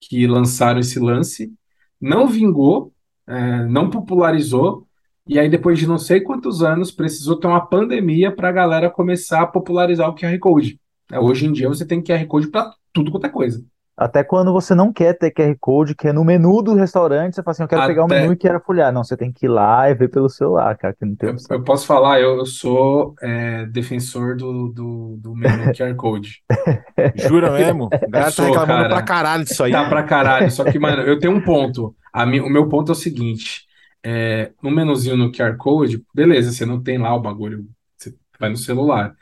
que 0.00 0.26
lançaram 0.26 0.80
esse 0.80 0.98
lance, 0.98 1.52
não 2.00 2.26
vingou, 2.26 2.92
é, 3.26 3.64
não 3.66 3.88
popularizou, 3.88 4.86
e 5.26 5.38
aí 5.38 5.48
depois 5.48 5.78
de 5.78 5.86
não 5.86 5.98
sei 5.98 6.20
quantos 6.20 6.62
anos 6.62 6.90
precisou 6.90 7.36
ter 7.38 7.46
uma 7.46 7.64
pandemia 7.66 8.30
para 8.34 8.48
a 8.48 8.52
galera 8.52 8.90
começar 8.90 9.42
a 9.42 9.46
popularizar 9.46 10.08
o 10.08 10.14
QR 10.14 10.38
Code. 10.38 10.78
É, 11.12 11.18
hoje 11.18 11.46
em 11.46 11.52
dia 11.52 11.68
você 11.68 11.86
tem 11.86 12.02
QR 12.02 12.24
Code 12.26 12.48
para 12.48 12.70
tudo 12.92 13.10
quanto 13.10 13.26
é 13.26 13.30
coisa. 13.30 13.62
Até 13.96 14.24
quando 14.24 14.52
você 14.52 14.74
não 14.74 14.92
quer 14.92 15.16
ter 15.16 15.30
QR 15.30 15.54
Code, 15.60 15.94
que 15.94 16.08
é 16.08 16.12
no 16.12 16.24
menu 16.24 16.60
do 16.62 16.74
restaurante, 16.74 17.36
você 17.36 17.44
fala 17.44 17.52
assim, 17.52 17.62
eu 17.62 17.68
quero 17.68 17.86
pegar 17.86 18.02
o 18.02 18.06
Até- 18.06 18.20
menu 18.22 18.32
e 18.32 18.36
quero 18.36 18.58
folhear. 18.60 18.92
Não, 18.92 19.04
você 19.04 19.16
tem 19.16 19.30
que 19.32 19.46
ir 19.46 19.48
lá 19.48 19.88
e 19.88 19.94
ver 19.94 20.08
pelo 20.10 20.28
celular, 20.28 20.76
cara, 20.76 20.92
que 20.98 21.06
não 21.06 21.14
tem 21.14 21.30
Eu, 21.30 21.36
eu 21.48 21.62
posso 21.62 21.86
falar, 21.86 22.20
eu, 22.20 22.38
eu 22.38 22.44
sou 22.46 23.14
é, 23.22 23.64
defensor 23.66 24.36
do, 24.36 24.66
do, 24.68 25.16
do 25.18 25.34
menu 25.36 25.72
QR 25.72 25.94
Code. 25.94 26.42
Jura 27.14 27.52
mesmo? 27.52 27.88
Galera 28.10 28.32
tá 28.32 28.42
reclamando 28.42 28.66
cara. 28.66 28.88
pra 28.88 29.02
caralho 29.02 29.44
disso 29.44 29.62
aí. 29.62 29.70
Tá 29.70 29.88
pra 29.88 30.02
caralho. 30.02 30.50
Só 30.50 30.64
que, 30.64 30.76
mano, 30.78 31.02
eu 31.02 31.16
tenho 31.20 31.32
um 31.32 31.40
ponto. 31.40 31.94
A 32.12 32.26
mi- 32.26 32.40
o 32.40 32.48
meu 32.50 32.68
ponto 32.68 32.90
é 32.90 32.94
o 32.94 32.96
seguinte: 32.96 33.62
é, 34.04 34.52
no 34.62 34.70
menuzinho 34.70 35.16
no 35.16 35.32
QR 35.32 35.56
Code, 35.56 36.04
beleza, 36.14 36.52
você 36.52 36.66
não 36.66 36.82
tem 36.82 36.98
lá 36.98 37.14
o 37.14 37.20
bagulho, 37.20 37.66
você 37.96 38.14
vai 38.38 38.50
no 38.50 38.56
celular. 38.56 39.16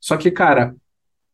Só 0.00 0.16
que, 0.16 0.30
cara, 0.30 0.74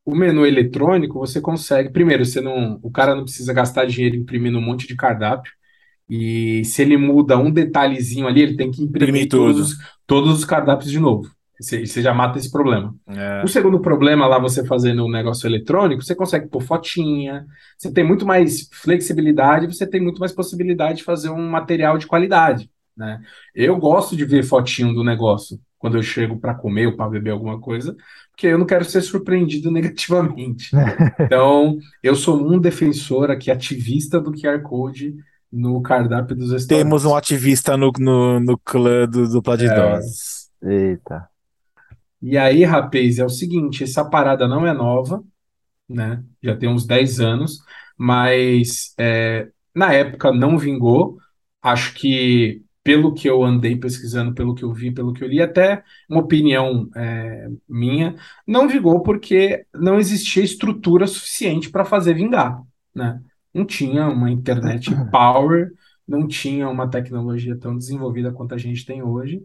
o 0.04 0.14
menu 0.14 0.46
eletrônico 0.46 1.18
você 1.18 1.40
consegue. 1.40 1.90
Primeiro, 1.90 2.24
você 2.24 2.40
não, 2.40 2.78
o 2.82 2.90
cara 2.90 3.14
não 3.14 3.24
precisa 3.24 3.52
gastar 3.52 3.86
dinheiro 3.86 4.16
imprimindo 4.16 4.58
um 4.58 4.62
monte 4.62 4.86
de 4.86 4.96
cardápio. 4.96 5.52
E 6.08 6.64
se 6.64 6.82
ele 6.82 6.96
muda 6.96 7.38
um 7.38 7.50
detalhezinho 7.50 8.26
ali, 8.26 8.42
ele 8.42 8.56
tem 8.56 8.70
que 8.70 8.82
imprimir 8.82 9.28
todos 9.28 9.76
todos 10.06 10.38
os 10.38 10.44
cardápios 10.44 10.90
de 10.90 10.98
novo. 10.98 11.30
Você, 11.60 11.86
você 11.86 12.02
já 12.02 12.12
mata 12.12 12.38
esse 12.38 12.50
problema. 12.50 12.94
É. 13.06 13.42
O 13.44 13.48
segundo 13.48 13.80
problema 13.80 14.26
lá, 14.26 14.38
você 14.38 14.66
fazendo 14.66 15.04
um 15.04 15.10
negócio 15.10 15.46
eletrônico, 15.46 16.02
você 16.02 16.14
consegue 16.14 16.48
pôr 16.48 16.60
fotinha, 16.60 17.46
você 17.78 17.92
tem 17.92 18.04
muito 18.04 18.26
mais 18.26 18.68
flexibilidade, 18.72 19.66
você 19.66 19.86
tem 19.86 20.00
muito 20.00 20.18
mais 20.18 20.32
possibilidade 20.32 20.98
de 20.98 21.04
fazer 21.04 21.30
um 21.30 21.48
material 21.48 21.96
de 21.96 22.06
qualidade, 22.06 22.68
né? 22.96 23.20
Eu 23.54 23.76
gosto 23.76 24.16
de 24.16 24.24
ver 24.24 24.42
fotinho 24.42 24.92
do 24.94 25.04
negócio 25.04 25.58
quando 25.78 25.96
eu 25.96 26.02
chego 26.02 26.38
para 26.38 26.54
comer 26.54 26.86
ou 26.86 26.96
para 26.96 27.10
beber 27.10 27.30
alguma 27.30 27.60
coisa, 27.60 27.94
porque 28.30 28.46
eu 28.46 28.58
não 28.58 28.64
quero 28.66 28.84
ser 28.84 29.02
surpreendido 29.02 29.70
negativamente. 29.72 30.70
Então, 31.20 31.78
eu 32.02 32.14
sou 32.14 32.40
um 32.40 32.58
defensor 32.58 33.30
aqui, 33.30 33.50
ativista 33.50 34.20
do 34.20 34.32
QR 34.32 34.60
Code 34.62 35.14
no 35.52 35.80
cardápio 35.80 36.34
dos 36.34 36.50
restaurantes. 36.50 36.84
Temos 36.84 37.04
um 37.04 37.14
ativista 37.14 37.76
no, 37.76 37.92
no, 37.98 38.40
no 38.40 38.58
clã 38.58 39.06
do 39.06 39.28
dupla 39.28 39.56
de 39.56 39.66
É. 39.66 40.00
Eita. 40.62 41.28
E 42.20 42.38
aí, 42.38 42.64
rapaz, 42.64 43.18
é 43.18 43.24
o 43.24 43.28
seguinte, 43.28 43.84
essa 43.84 44.04
parada 44.04 44.48
não 44.48 44.66
é 44.66 44.72
nova, 44.72 45.22
né? 45.86 46.24
Já 46.42 46.56
tem 46.56 46.68
uns 46.70 46.86
10 46.86 47.20
anos, 47.20 47.58
mas 47.98 48.94
é, 48.98 49.48
na 49.74 49.92
época 49.92 50.32
não 50.32 50.58
vingou. 50.58 51.18
Acho 51.62 51.94
que, 51.94 52.63
pelo 52.84 53.14
que 53.14 53.28
eu 53.28 53.42
andei 53.42 53.76
pesquisando, 53.76 54.34
pelo 54.34 54.54
que 54.54 54.62
eu 54.62 54.72
vi, 54.72 54.92
pelo 54.92 55.12
que 55.14 55.24
eu 55.24 55.28
li, 55.28 55.40
até 55.40 55.82
uma 56.08 56.20
opinião 56.20 56.88
é, 56.94 57.48
minha, 57.68 58.14
não 58.46 58.68
vingou 58.68 59.02
porque 59.02 59.66
não 59.74 59.98
existia 59.98 60.44
estrutura 60.44 61.06
suficiente 61.06 61.70
para 61.70 61.84
fazer 61.84 62.14
vingar, 62.14 62.62
né? 62.94 63.20
Não 63.54 63.64
tinha 63.64 64.08
uma 64.08 64.30
internet 64.30 64.90
power, 65.10 65.72
não 66.06 66.28
tinha 66.28 66.68
uma 66.68 66.88
tecnologia 66.90 67.56
tão 67.58 67.76
desenvolvida 67.76 68.32
quanto 68.32 68.54
a 68.54 68.58
gente 68.58 68.84
tem 68.84 69.02
hoje. 69.02 69.42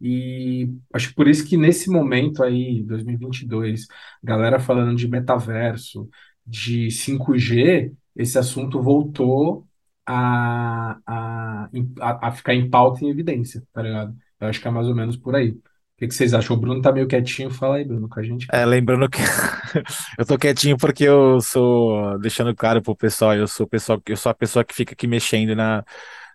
E 0.00 0.70
acho 0.92 1.08
que 1.08 1.14
por 1.14 1.26
isso 1.26 1.46
que 1.46 1.56
nesse 1.56 1.90
momento 1.90 2.42
aí, 2.42 2.82
2022, 2.84 3.86
galera 4.22 4.60
falando 4.60 4.96
de 4.96 5.08
metaverso, 5.08 6.08
de 6.46 6.90
5G, 6.90 7.92
esse 8.14 8.38
assunto 8.38 8.80
voltou 8.82 9.65
a, 10.06 10.98
a, 11.06 11.68
a, 12.00 12.32
ficar 12.32 12.54
em 12.54 12.70
pauta 12.70 13.04
e 13.04 13.08
em 13.08 13.10
evidência, 13.10 13.62
tá 13.72 13.82
ligado? 13.82 14.14
Eu 14.40 14.48
acho 14.48 14.60
que 14.60 14.68
é 14.68 14.70
mais 14.70 14.86
ou 14.86 14.94
menos 14.94 15.16
por 15.16 15.34
aí. 15.34 15.50
O 15.50 15.98
que 15.98 16.08
que 16.08 16.14
vocês 16.14 16.34
acham? 16.34 16.56
O 16.56 16.60
Bruno 16.60 16.82
tá 16.82 16.92
meio 16.92 17.08
quietinho, 17.08 17.50
fala 17.50 17.76
aí, 17.76 17.84
Bruno, 17.84 18.08
com 18.08 18.20
a 18.20 18.22
gente. 18.22 18.46
É, 18.52 18.64
lembrando 18.66 19.08
que 19.08 19.18
eu 20.18 20.26
tô 20.26 20.38
quietinho 20.38 20.76
porque 20.76 21.04
eu 21.04 21.40
sou, 21.40 22.18
deixando 22.18 22.54
claro 22.54 22.82
pro 22.82 22.94
pessoal, 22.94 23.34
eu 23.34 23.46
sou 23.46 23.64
o 23.64 23.68
pessoal, 23.68 24.00
eu 24.06 24.16
sou 24.16 24.30
a 24.30 24.34
pessoa 24.34 24.64
que 24.64 24.74
fica 24.74 24.92
aqui 24.92 25.06
mexendo 25.06 25.56
na, 25.56 25.82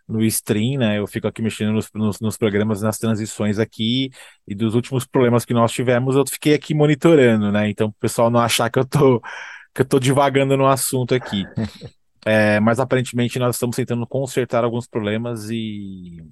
no 0.07 0.23
stream, 0.23 0.79
né? 0.79 0.97
Eu 0.99 1.07
fico 1.07 1.27
aqui 1.27 1.41
mexendo 1.41 1.73
nos, 1.73 1.89
nos, 1.93 2.19
nos 2.19 2.37
programas, 2.37 2.81
nas 2.81 2.97
transições 2.97 3.59
aqui, 3.59 4.09
e 4.47 4.55
dos 4.55 4.75
últimos 4.75 5.05
problemas 5.05 5.45
que 5.45 5.53
nós 5.53 5.71
tivemos, 5.71 6.15
eu 6.15 6.23
fiquei 6.27 6.55
aqui 6.55 6.73
monitorando, 6.73 7.51
né? 7.51 7.69
Então, 7.69 7.87
o 7.87 7.93
pessoal 7.93 8.29
não 8.31 8.39
achar 8.39 8.69
que 8.69 8.79
eu 8.79 8.85
tô, 8.85 9.21
que 9.75 9.81
eu 9.81 9.85
tô 9.85 9.99
divagando 9.99 10.57
no 10.57 10.67
assunto 10.67 11.13
aqui. 11.15 11.45
É, 12.25 12.59
mas 12.59 12.79
aparentemente 12.79 13.39
nós 13.39 13.55
estamos 13.55 13.75
tentando 13.75 14.05
consertar 14.05 14.63
alguns 14.63 14.87
problemas 14.87 15.49
e, 15.49 16.23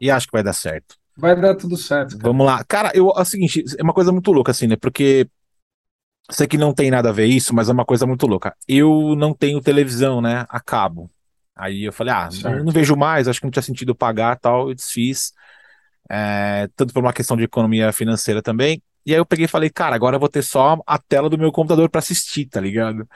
e 0.00 0.10
acho 0.10 0.26
que 0.26 0.32
vai 0.32 0.42
dar 0.42 0.52
certo. 0.52 0.96
Vai 1.16 1.38
dar 1.40 1.54
tudo 1.54 1.76
certo, 1.76 2.16
cara. 2.16 2.28
Vamos 2.28 2.46
lá. 2.46 2.64
Cara, 2.64 2.90
eu, 2.94 3.10
é 3.10 3.20
o 3.20 3.24
seguinte, 3.24 3.64
é 3.78 3.82
uma 3.82 3.92
coisa 3.92 4.10
muito 4.10 4.32
louca, 4.32 4.50
assim, 4.52 4.66
né? 4.66 4.76
Porque 4.76 5.28
sei 6.30 6.46
que 6.46 6.56
não 6.56 6.72
tem 6.72 6.90
nada 6.90 7.10
a 7.10 7.12
ver 7.12 7.26
isso, 7.26 7.54
mas 7.54 7.68
é 7.68 7.72
uma 7.72 7.84
coisa 7.84 8.06
muito 8.06 8.26
louca. 8.26 8.54
Eu 8.66 9.14
não 9.16 9.34
tenho 9.34 9.60
televisão, 9.60 10.20
né? 10.20 10.46
A 10.48 10.60
cabo. 10.60 11.10
Aí 11.54 11.84
eu 11.84 11.92
falei, 11.92 12.14
ah, 12.14 12.30
Certo. 12.30 12.64
não 12.64 12.72
vejo 12.72 12.96
mais, 12.96 13.28
acho 13.28 13.40
que 13.40 13.46
não 13.46 13.50
tinha 13.50 13.62
sentido 13.62 13.94
pagar 13.94 14.38
tal, 14.38 14.68
eu 14.68 14.74
desfiz. 14.74 15.32
É, 16.08 16.68
tanto 16.74 16.92
por 16.92 17.02
uma 17.02 17.12
questão 17.12 17.36
de 17.36 17.44
economia 17.44 17.92
financeira 17.92 18.42
também. 18.42 18.82
E 19.04 19.12
aí 19.12 19.18
eu 19.18 19.26
peguei 19.26 19.44
e 19.44 19.48
falei, 19.48 19.70
cara, 19.70 19.94
agora 19.94 20.16
eu 20.16 20.20
vou 20.20 20.28
ter 20.28 20.42
só 20.42 20.78
a 20.86 20.98
tela 20.98 21.28
do 21.30 21.38
meu 21.38 21.52
computador 21.52 21.88
pra 21.90 22.00
assistir, 22.00 22.46
tá 22.46 22.60
ligado? 22.60 23.08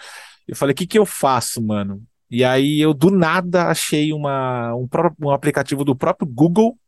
Eu 0.47 0.57
falei, 0.57 0.73
o 0.73 0.77
que 0.77 0.87
que 0.87 0.99
eu 0.99 1.07
faço, 1.07 1.63
mano? 1.63 2.03
E 2.31 2.45
aí 2.45 2.81
eu 2.81 2.93
do 2.93 3.11
nada 3.11 3.69
achei 3.69 4.13
uma, 4.13 4.75
um, 4.75 4.89
um 5.21 5.31
aplicativo 5.31 5.85
do 5.85 5.95
próprio 5.97 6.27
Google, 6.27 6.79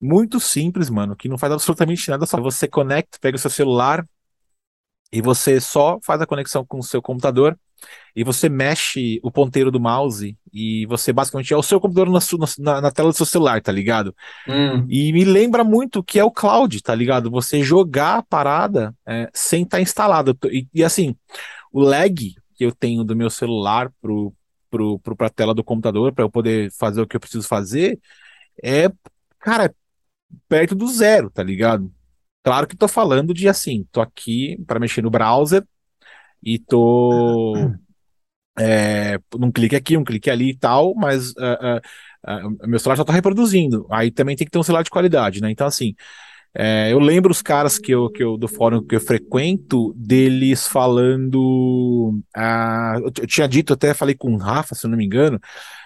muito 0.00 0.40
simples, 0.40 0.90
mano, 0.90 1.16
que 1.16 1.28
não 1.28 1.38
faz 1.38 1.52
absolutamente 1.52 2.08
nada, 2.10 2.26
só 2.26 2.40
você 2.40 2.68
conecta, 2.68 3.18
pega 3.20 3.36
o 3.36 3.40
seu 3.40 3.50
celular 3.50 4.06
e 5.12 5.22
você 5.22 5.60
só 5.60 5.98
faz 6.02 6.20
a 6.20 6.26
conexão 6.26 6.64
com 6.64 6.78
o 6.78 6.82
seu 6.82 7.00
computador 7.00 7.58
e 8.16 8.24
você 8.24 8.48
mexe 8.48 9.20
o 9.22 9.30
ponteiro 9.30 9.70
do 9.70 9.78
mouse 9.80 10.36
e 10.52 10.86
você 10.86 11.12
basicamente 11.12 11.52
é 11.52 11.56
o 11.56 11.62
seu 11.62 11.80
computador 11.80 12.10
na, 12.10 12.20
na, 12.58 12.80
na 12.80 12.90
tela 12.90 13.10
do 13.10 13.16
seu 13.16 13.26
celular, 13.26 13.60
tá 13.60 13.70
ligado? 13.70 14.14
Hum, 14.48 14.86
E 14.88 15.12
me 15.12 15.24
lembra 15.24 15.62
muito 15.62 16.02
que 16.02 16.18
é 16.18 16.24
o 16.24 16.30
cloud, 16.30 16.82
tá 16.82 16.94
ligado? 16.94 17.30
Você 17.30 17.62
jogar 17.62 18.18
a 18.18 18.22
parada 18.22 18.94
é, 19.06 19.28
sem 19.32 19.62
estar 19.62 19.80
instalado. 19.80 20.36
E, 20.46 20.66
e, 20.72 20.82
assim, 20.84 21.14
o 21.72 21.80
lag 21.80 22.34
que 22.54 22.64
eu 22.64 22.72
tenho 22.72 23.04
do 23.04 23.16
meu 23.16 23.30
celular 23.30 23.92
pro, 24.00 24.34
pro, 24.70 24.98
pro, 25.00 25.16
pra 25.16 25.30
tela 25.30 25.54
do 25.54 25.64
computador, 25.64 26.12
para 26.12 26.24
eu 26.24 26.30
poder 26.30 26.70
fazer 26.72 27.00
o 27.00 27.06
que 27.06 27.16
eu 27.16 27.20
preciso 27.20 27.46
fazer, 27.46 27.98
é, 28.62 28.90
cara, 29.38 29.74
perto 30.48 30.74
do 30.74 30.86
zero, 30.88 31.30
tá 31.30 31.42
ligado? 31.42 31.92
Claro 32.42 32.66
que 32.66 32.76
tô 32.76 32.88
falando 32.88 33.32
de 33.32 33.48
assim, 33.48 33.86
tô 33.90 34.00
aqui 34.00 34.56
para 34.66 34.80
mexer 34.80 35.02
no 35.02 35.10
browser 35.10 35.66
e 36.42 36.58
tô 36.58 37.54
é, 38.58 39.18
num 39.38 39.50
clique 39.50 39.76
aqui, 39.76 39.96
um 39.96 40.04
clique 40.04 40.30
ali 40.30 40.50
e 40.50 40.56
tal, 40.56 40.94
mas 40.94 41.34
ah, 41.38 41.78
ah, 41.78 41.80
ah, 42.24 42.66
meu 42.66 42.78
celular 42.78 42.96
já 42.96 43.04
tá 43.04 43.12
reproduzindo. 43.12 43.86
Aí 43.90 44.10
também 44.10 44.36
tem 44.36 44.46
que 44.46 44.50
ter 44.50 44.58
um 44.58 44.62
celular 44.62 44.82
de 44.82 44.90
qualidade, 44.90 45.40
né? 45.40 45.50
Então, 45.50 45.66
assim, 45.66 45.94
é, 46.56 46.92
eu 46.92 47.00
lembro 47.00 47.32
os 47.32 47.42
caras 47.42 47.78
que 47.78 47.92
eu, 47.92 48.08
que 48.08 48.22
eu, 48.22 48.36
do 48.36 48.46
fórum 48.46 48.80
que 48.84 48.94
eu 48.94 49.00
frequento, 49.00 49.92
deles 49.96 50.68
falando. 50.68 52.20
ah, 52.34 52.96
eu, 53.02 53.10
tinha 53.26 53.48
dito, 53.48 53.72
até 53.72 53.92
falei 53.92 54.14
com 54.14 54.32
o 54.32 54.36
Rafa, 54.36 54.74
se 54.74 54.86
eu 54.86 54.90
não 54.90 54.96
me 54.96 55.04
engano, 55.04 55.40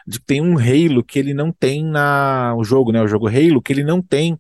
de 0.07 0.21
que 0.21 0.27
tem 0.27 0.41
um 0.43 0.59
Halo 0.59 1.03
que 1.03 1.19
ele 1.19 1.33
não 1.33 1.51
tem 1.53 1.85
na. 1.85 2.55
O 2.57 2.65
jogo, 2.65 2.93
né? 2.93 3.01
O 3.03 3.09
jogo 3.09 3.29
Halo, 3.29 3.63
que 3.63 3.73
ele 3.73 3.85
não 3.85 4.03
tem 4.03 4.39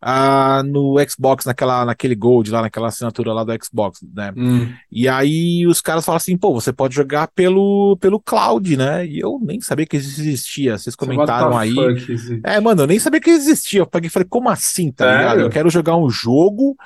ah, 0.00 0.62
no 0.64 0.96
Xbox, 1.08 1.44
naquela, 1.44 1.84
naquele 1.84 2.14
Gold 2.14 2.50
lá, 2.50 2.62
naquela 2.62 2.88
assinatura 2.88 3.32
lá 3.32 3.44
do 3.44 3.52
Xbox, 3.64 4.00
né? 4.14 4.32
hum. 4.36 4.72
E 4.90 5.08
aí 5.08 5.66
os 5.66 5.80
caras 5.80 6.04
falam 6.04 6.16
assim, 6.16 6.36
pô, 6.36 6.52
você 6.52 6.72
pode 6.72 6.94
jogar 6.94 7.28
pelo, 7.34 7.96
pelo 8.00 8.20
cloud, 8.20 8.76
né? 8.76 9.06
E 9.06 9.18
eu 9.18 9.38
nem 9.42 9.60
sabia 9.60 9.86
que 9.86 9.96
isso 9.96 10.20
existia. 10.20 10.76
Vocês 10.78 10.94
comentaram 10.94 11.56
aí. 11.56 11.74
fuck? 11.74 12.40
É, 12.44 12.60
mano, 12.60 12.82
eu 12.82 12.86
nem 12.86 12.98
sabia 12.98 13.20
que 13.20 13.30
existia. 13.30 13.80
Eu 13.80 13.86
peguei 13.86 14.08
e 14.08 14.10
falei, 14.10 14.28
como 14.28 14.48
assim, 14.48 14.92
tá 14.92 15.04
Sério? 15.04 15.18
ligado? 15.20 15.40
Eu 15.40 15.50
quero 15.50 15.70
jogar 15.70 15.96
um 15.96 16.08
jogo 16.10 16.76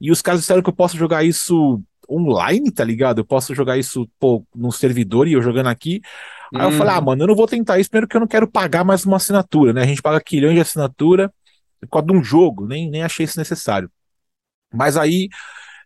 e 0.00 0.10
os 0.12 0.22
caras 0.22 0.40
disseram 0.40 0.62
que 0.62 0.68
eu 0.68 0.74
posso 0.74 0.96
jogar 0.96 1.24
isso 1.24 1.82
online, 2.10 2.70
tá 2.70 2.84
ligado? 2.84 3.18
Eu 3.18 3.24
posso 3.24 3.54
jogar 3.54 3.76
isso, 3.76 4.08
pô, 4.18 4.42
num 4.54 4.70
servidor 4.70 5.28
e 5.28 5.32
eu 5.34 5.42
jogando 5.42 5.66
aqui. 5.66 6.00
Aí 6.54 6.64
eu 6.64 6.72
falei, 6.72 6.94
ah, 6.94 6.98
Hum. 7.00 7.04
mano, 7.04 7.22
eu 7.22 7.26
não 7.26 7.34
vou 7.36 7.46
tentar 7.46 7.78
isso, 7.78 7.90
primeiro 7.90 8.08
que 8.08 8.16
eu 8.16 8.20
não 8.20 8.26
quero 8.26 8.48
pagar 8.50 8.82
mais 8.84 9.04
uma 9.04 9.16
assinatura, 9.18 9.72
né? 9.74 9.82
A 9.82 9.86
gente 9.86 10.00
paga 10.00 10.18
quilhões 10.20 10.54
de 10.54 10.60
assinatura 10.60 11.30
por 11.82 11.88
causa 11.88 12.06
de 12.06 12.12
um 12.12 12.22
jogo, 12.22 12.66
nem, 12.66 12.90
nem 12.90 13.02
achei 13.02 13.24
isso 13.24 13.38
necessário. 13.38 13.90
Mas 14.72 14.96
aí 14.96 15.28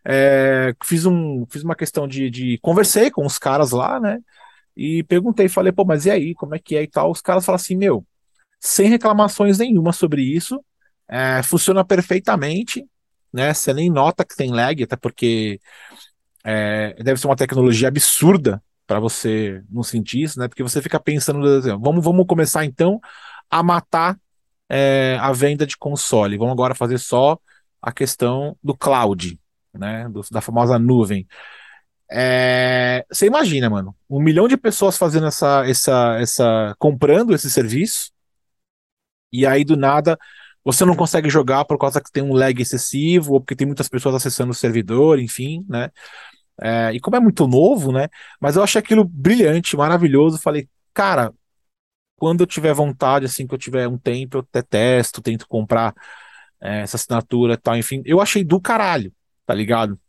é, 0.05 0.75
fiz, 0.83 1.05
um, 1.05 1.45
fiz 1.49 1.63
uma 1.63 1.75
questão 1.75 2.07
de, 2.07 2.29
de. 2.29 2.57
Conversei 2.59 3.09
com 3.09 3.25
os 3.25 3.37
caras 3.37 3.71
lá, 3.71 3.99
né? 3.99 4.19
E 4.75 5.03
perguntei, 5.03 5.47
falei, 5.47 5.71
pô, 5.71 5.85
mas 5.85 6.05
e 6.05 6.11
aí, 6.11 6.33
como 6.33 6.55
é 6.55 6.59
que 6.59 6.75
é 6.75 6.83
e 6.83 6.87
tal? 6.87 7.11
Os 7.11 7.21
caras 7.21 7.45
falaram 7.45 7.61
assim, 7.61 7.75
meu, 7.75 8.05
sem 8.59 8.89
reclamações 8.89 9.59
nenhuma 9.59 9.93
sobre 9.93 10.21
isso, 10.23 10.63
é, 11.07 11.43
funciona 11.43 11.85
perfeitamente, 11.85 12.85
né? 13.31 13.53
Você 13.53 13.73
nem 13.73 13.89
nota 13.89 14.25
que 14.25 14.35
tem 14.35 14.51
lag, 14.51 14.83
até 14.83 14.95
porque 14.95 15.59
é, 16.43 16.95
deve 17.03 17.19
ser 17.19 17.27
uma 17.27 17.35
tecnologia 17.35 17.87
absurda 17.87 18.61
para 18.85 18.99
você 18.99 19.63
não 19.69 19.83
sentir 19.83 20.23
isso, 20.23 20.39
né? 20.39 20.47
Porque 20.47 20.63
você 20.63 20.81
fica 20.81 20.99
pensando, 20.99 21.39
vamos, 21.79 22.03
vamos 22.03 22.25
começar 22.27 22.65
então 22.65 22.99
a 23.49 23.63
matar 23.63 24.17
é, 24.73 25.17
a 25.21 25.31
venda 25.33 25.65
de 25.67 25.77
console. 25.77 26.37
Vamos 26.37 26.53
agora 26.53 26.75
fazer 26.75 26.97
só 26.97 27.37
a 27.81 27.91
questão 27.91 28.57
do 28.63 28.75
cloud, 28.75 29.39
né? 29.73 30.07
do- 30.09 30.21
da 30.31 30.41
famosa 30.41 30.79
nuvem. 30.79 31.27
É, 32.11 33.05
você 33.11 33.25
imagina, 33.27 33.69
mano, 33.69 33.95
um 34.09 34.21
milhão 34.21 34.47
de 34.47 34.57
pessoas 34.57 34.97
fazendo 34.97 35.27
essa, 35.27 35.65
essa, 35.67 36.17
essa, 36.19 36.75
comprando 36.79 37.33
esse 37.33 37.49
serviço, 37.49 38.11
e 39.31 39.45
aí 39.45 39.63
do 39.63 39.75
nada 39.77 40.17
você 40.63 40.85
não 40.85 40.95
consegue 40.95 41.29
jogar 41.29 41.65
por 41.65 41.77
causa 41.77 41.99
que 42.01 42.09
tem 42.11 42.23
um 42.23 42.33
lag 42.33 42.61
excessivo, 42.61 43.33
ou 43.33 43.41
porque 43.41 43.55
tem 43.55 43.67
muitas 43.67 43.89
pessoas 43.89 44.15
acessando 44.15 44.51
o 44.51 44.55
servidor, 44.55 45.19
enfim, 45.19 45.65
né? 45.67 45.89
É, 46.61 46.93
e 46.93 46.99
como 47.01 47.17
é 47.17 47.19
muito 47.19 47.47
novo, 47.47 47.91
né? 47.91 48.09
Mas 48.41 48.55
eu 48.55 48.63
achei 48.63 48.79
aquilo 48.79 49.03
brilhante, 49.05 49.75
maravilhoso. 49.77 50.39
Falei, 50.41 50.69
cara, 50.93 51.33
quando 52.23 52.39
eu 52.39 52.47
tiver 52.47 52.73
vontade, 52.73 53.25
assim, 53.25 53.45
que 53.45 53.53
eu 53.53 53.57
tiver 53.57 53.85
um 53.85 53.97
tempo, 53.97 54.37
eu 54.37 54.39
até 54.39 54.61
testo, 54.61 55.21
tento 55.21 55.45
comprar 55.45 55.93
é, 56.61 56.79
essa 56.79 56.95
assinatura 56.95 57.55
e 57.55 57.57
tal, 57.57 57.75
enfim. 57.75 58.01
Eu 58.05 58.21
achei 58.21 58.45
do 58.45 58.61
caralho, 58.61 59.11
tá 59.45 59.53
ligado? 59.53 59.99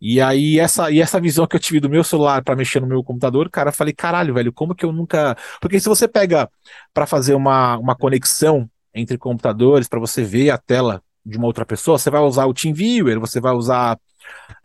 E 0.00 0.18
aí, 0.18 0.58
essa, 0.58 0.90
e 0.90 0.98
essa 0.98 1.20
visão 1.20 1.46
que 1.46 1.54
eu 1.54 1.60
tive 1.60 1.78
do 1.78 1.90
meu 1.90 2.02
celular 2.02 2.42
para 2.42 2.56
mexer 2.56 2.80
no 2.80 2.86
meu 2.86 3.04
computador, 3.04 3.50
cara, 3.50 3.68
eu 3.68 3.74
falei, 3.74 3.92
caralho, 3.92 4.32
velho, 4.32 4.50
como 4.50 4.74
que 4.74 4.82
eu 4.82 4.92
nunca. 4.92 5.36
Porque 5.60 5.78
se 5.78 5.90
você 5.90 6.08
pega 6.08 6.50
para 6.94 7.06
fazer 7.06 7.34
uma, 7.34 7.76
uma 7.76 7.94
conexão 7.94 8.66
entre 8.94 9.18
computadores, 9.18 9.88
para 9.88 10.00
você 10.00 10.24
ver 10.24 10.48
a 10.48 10.56
tela 10.56 11.02
de 11.22 11.36
uma 11.36 11.48
outra 11.48 11.66
pessoa, 11.66 11.98
você 11.98 12.08
vai 12.08 12.22
usar 12.22 12.46
o 12.46 12.54
TeamViewer, 12.54 13.20
você 13.20 13.42
vai 13.42 13.52
usar 13.52 14.00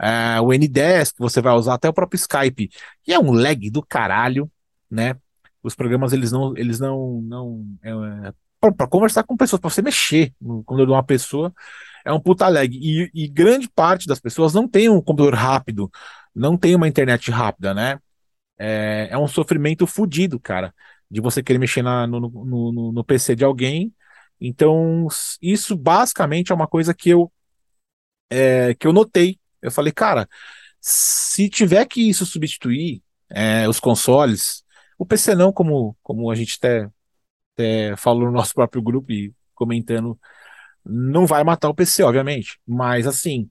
é, 0.02 0.40
o 0.40 0.54
Ndesk, 0.54 1.16
você 1.20 1.42
vai 1.42 1.54
usar 1.54 1.74
até 1.74 1.90
o 1.90 1.94
próprio 1.94 2.18
Skype, 2.18 2.70
e 3.06 3.14
é 3.14 3.20
um 3.20 3.34
lag 3.34 3.70
do 3.70 3.84
caralho, 3.84 4.50
né? 4.90 5.18
Os 5.64 5.76
programas 5.76 6.14
eles 6.14 6.32
não, 6.32 6.56
eles 6.56 6.80
não, 6.80 7.22
não 7.22 7.66
é, 7.84 8.34
para 8.60 8.88
conversar 8.88 9.24
com 9.24 9.38
pessoas, 9.38 9.60
para 9.60 9.70
você 9.70 9.82
mexer 9.82 10.34
no 10.42 10.64
computador 10.64 10.88
de 10.88 10.94
uma 10.94 11.04
pessoa, 11.04 11.54
é 12.06 12.12
um 12.12 12.20
puta 12.20 12.48
lag. 12.48 12.70
E, 12.72 13.10
e, 13.14 13.28
grande 13.28 13.70
parte 13.70 14.08
das 14.08 14.20
pessoas 14.20 14.54
não 14.54 14.68
tem 14.68 14.90
um 14.90 15.02
computador 15.02 15.36
rápido, 15.36 15.92
não 16.34 16.58
tem 16.58 16.76
uma 16.76 16.88
internet 16.88 17.30
rápida, 17.32 17.74
né? 17.74 18.00
É, 18.58 19.10
é 19.12 19.18
um 19.18 19.28
sofrimento 19.28 19.86
fodido, 19.86 20.40
cara, 20.40 20.74
de 21.10 21.22
você 21.22 21.44
querer 21.44 21.60
mexer 21.60 21.82
na, 21.84 22.08
no, 22.08 22.20
no, 22.20 22.72
no, 22.72 22.92
no 22.92 23.04
PC 23.04 23.36
de 23.36 23.44
alguém. 23.44 23.94
Então, 24.40 25.08
isso 25.42 25.76
basicamente 25.76 26.52
é 26.52 26.56
uma 26.56 26.68
coisa 26.68 26.94
que 26.94 27.10
eu, 27.10 27.32
é, 28.30 28.74
que 28.76 28.88
eu 28.88 28.94
notei. 28.94 29.40
Eu 29.62 29.72
falei, 29.72 29.92
cara, 29.92 30.28
se 30.82 31.50
tiver 31.50 31.86
que 31.86 32.10
isso 32.10 32.26
substituir 32.26 33.02
é, 33.30 33.68
os 33.68 33.80
consoles, 33.80 34.64
o 34.98 35.06
PC 35.06 35.36
não, 35.36 35.52
como, 35.52 35.96
como 36.02 36.32
a 36.32 36.36
gente 36.36 36.58
até, 36.58 36.90
até 37.54 37.96
falou 37.98 38.26
no 38.26 38.32
nosso 38.32 38.54
próprio 38.54 38.82
grupo 38.82 39.12
e 39.12 39.34
comentando, 39.54 40.18
não 40.86 41.26
vai 41.26 41.44
matar 41.44 41.70
o 41.70 41.74
PC, 41.74 42.04
obviamente. 42.04 42.60
Mas 42.66 43.06
assim, 43.06 43.50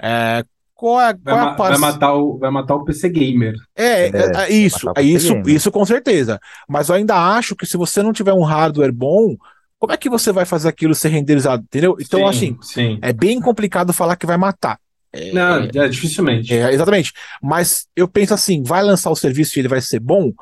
é, 0.00 0.44
qual 0.74 1.00
é, 1.00 1.12
qual 1.12 1.56
vai, 1.56 1.68
é 1.68 1.70
vai, 1.70 1.78
matar 1.78 2.14
o, 2.14 2.38
vai 2.38 2.50
matar 2.50 2.76
o 2.76 2.84
PC 2.84 3.08
gamer. 3.08 3.54
É, 3.74 4.06
é, 4.06 4.32
é 4.36 4.52
isso, 4.52 4.92
é 4.96 5.02
isso, 5.02 5.34
isso 5.46 5.72
com 5.72 5.84
certeza. 5.84 6.38
Mas 6.68 6.88
eu 6.88 6.94
ainda 6.94 7.16
acho 7.16 7.56
que 7.56 7.66
se 7.66 7.76
você 7.76 8.02
não 8.02 8.12
tiver 8.12 8.32
um 8.32 8.44
hardware 8.44 8.92
bom, 8.92 9.36
como 9.78 9.92
é 9.92 9.96
que 9.96 10.08
você 10.08 10.32
vai 10.32 10.44
fazer 10.44 10.68
aquilo 10.68 10.94
ser 10.94 11.08
renderizado, 11.08 11.64
entendeu? 11.64 11.96
Então, 12.00 12.20
sim, 12.32 12.56
assim, 12.58 12.58
sim. 12.62 12.98
é 13.02 13.12
bem 13.12 13.40
complicado 13.40 13.92
falar 13.92 14.16
que 14.16 14.26
vai 14.26 14.36
matar. 14.36 14.78
É, 15.12 15.32
não, 15.32 15.64
é, 15.64 15.88
dificilmente. 15.88 16.54
É, 16.54 16.72
exatamente. 16.72 17.12
Mas 17.42 17.86
eu 17.96 18.06
penso 18.06 18.34
assim, 18.34 18.62
vai 18.62 18.82
lançar 18.82 19.10
o 19.10 19.16
serviço 19.16 19.58
e 19.58 19.60
ele 19.60 19.68
vai 19.68 19.80
ser 19.80 20.00
bom? 20.00 20.32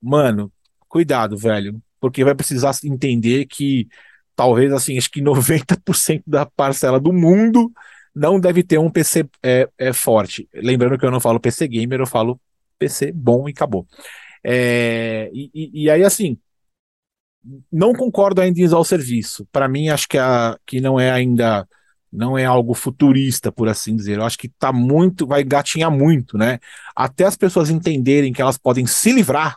Mano, 0.00 0.52
cuidado, 0.88 1.36
velho. 1.36 1.80
Porque 2.00 2.24
vai 2.24 2.34
precisar 2.34 2.72
entender 2.84 3.46
que 3.46 3.88
talvez, 4.34 4.72
assim, 4.72 4.98
acho 4.98 5.10
que 5.10 5.20
90% 5.22 6.22
da 6.26 6.46
parcela 6.46 7.00
do 7.00 7.12
mundo 7.12 7.72
não 8.14 8.38
deve 8.40 8.62
ter 8.62 8.78
um 8.78 8.90
PC 8.90 9.28
é, 9.42 9.68
é, 9.78 9.92
forte. 9.92 10.48
Lembrando 10.54 10.98
que 10.98 11.04
eu 11.04 11.10
não 11.10 11.20
falo 11.20 11.40
PC 11.40 11.68
gamer, 11.68 12.00
eu 12.00 12.06
falo 12.06 12.40
PC 12.78 13.12
bom 13.12 13.48
e 13.48 13.52
acabou. 13.52 13.86
É, 14.44 15.30
e, 15.32 15.84
e, 15.84 15.90
aí, 15.90 16.04
assim, 16.04 16.38
não 17.70 17.92
concordo 17.92 18.40
ainda 18.40 18.60
em 18.60 18.64
usar 18.64 18.78
o 18.78 18.84
serviço. 18.84 19.46
Para 19.50 19.68
mim, 19.68 19.88
acho 19.88 20.08
que, 20.08 20.18
a, 20.18 20.58
que 20.66 20.80
não 20.80 20.98
é 21.00 21.10
ainda 21.10 21.66
não 22.12 22.38
é 22.38 22.44
algo 22.44 22.72
futurista, 22.72 23.52
por 23.52 23.68
assim 23.68 23.94
dizer. 23.94 24.18
Eu 24.18 24.24
acho 24.24 24.38
que 24.38 24.48
tá 24.48 24.72
muito, 24.72 25.26
vai 25.26 25.44
gatinhar 25.44 25.90
muito, 25.90 26.38
né? 26.38 26.58
Até 26.94 27.24
as 27.24 27.36
pessoas 27.36 27.68
entenderem 27.68 28.32
que 28.32 28.40
elas 28.40 28.56
podem 28.56 28.86
se 28.86 29.12
livrar 29.12 29.56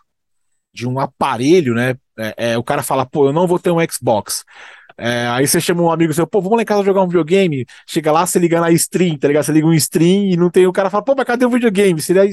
de 0.74 0.88
um 0.88 1.00
aparelho, 1.00 1.74
né? 1.74 1.96
É, 2.18 2.52
é, 2.52 2.58
o 2.58 2.64
cara 2.64 2.84
fala, 2.84 3.06
pô, 3.06 3.28
eu 3.28 3.34
não 3.34 3.48
vou 3.48 3.60
ter 3.60 3.72
um 3.72 3.78
Xbox. 3.90 4.44
É, 4.98 5.28
aí 5.28 5.48
você 5.48 5.62
chama 5.62 5.82
um 5.82 5.92
amigo 5.92 6.14
seu, 6.14 6.28
pô, 6.28 6.42
vamos 6.42 6.58
lá 6.58 6.62
em 6.62 6.66
casa 6.66 6.84
jogar 6.84 7.02
um 7.02 7.08
videogame. 7.08 7.66
Chega 7.88 8.12
lá, 8.12 8.26
você 8.26 8.38
liga 8.38 8.60
na 8.60 8.72
stream, 8.72 9.18
tá 9.18 9.28
ligado? 9.28 9.46
Você 9.46 9.52
liga 9.52 9.66
um 9.66 9.74
stream 9.74 10.26
e 10.26 10.38
não 10.38 10.50
tem. 10.50 10.68
O 10.68 10.74
cara 10.74 10.90
fala, 10.90 11.04
pô, 11.04 11.16
mas 11.16 11.26
cadê 11.26 11.46
o 11.46 11.50
videogame? 11.50 12.02
Seria, 12.02 12.26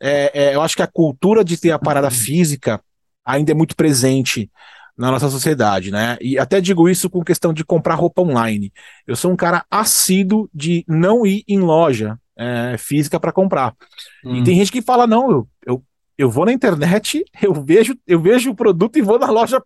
é, 0.00 0.30
é, 0.32 0.54
eu 0.54 0.62
acho 0.62 0.74
que 0.74 0.82
a 0.82 0.86
cultura 0.86 1.44
de 1.44 1.58
ter 1.58 1.70
a 1.70 1.78
parada 1.78 2.10
física 2.10 2.80
ainda 3.24 3.52
é 3.52 3.54
muito 3.54 3.76
presente 3.76 4.50
na 4.96 5.10
nossa 5.10 5.28
sociedade, 5.28 5.90
né? 5.90 6.16
E 6.20 6.38
até 6.38 6.60
digo 6.60 6.88
isso 6.88 7.08
com 7.08 7.22
questão 7.22 7.52
de 7.52 7.64
comprar 7.64 7.94
roupa 7.94 8.22
online. 8.22 8.72
Eu 9.06 9.16
sou 9.16 9.30
um 9.30 9.36
cara 9.36 9.64
assíduo 9.70 10.48
de 10.52 10.84
não 10.88 11.26
ir 11.26 11.44
em 11.46 11.58
loja 11.58 12.18
é, 12.36 12.76
física 12.78 13.20
para 13.20 13.32
comprar. 13.32 13.74
Hum. 14.24 14.36
E 14.36 14.44
tem 14.44 14.56
gente 14.56 14.72
que 14.72 14.82
fala, 14.82 15.06
não, 15.06 15.30
eu, 15.30 15.48
eu, 15.66 15.84
eu 16.20 16.30
vou 16.30 16.44
na 16.44 16.52
internet, 16.52 17.24
eu 17.42 17.54
vejo, 17.54 17.96
eu 18.06 18.20
vejo 18.20 18.50
o 18.50 18.54
produto 18.54 18.98
e 18.98 19.02
vou 19.02 19.18
na 19.18 19.30
loja. 19.30 19.62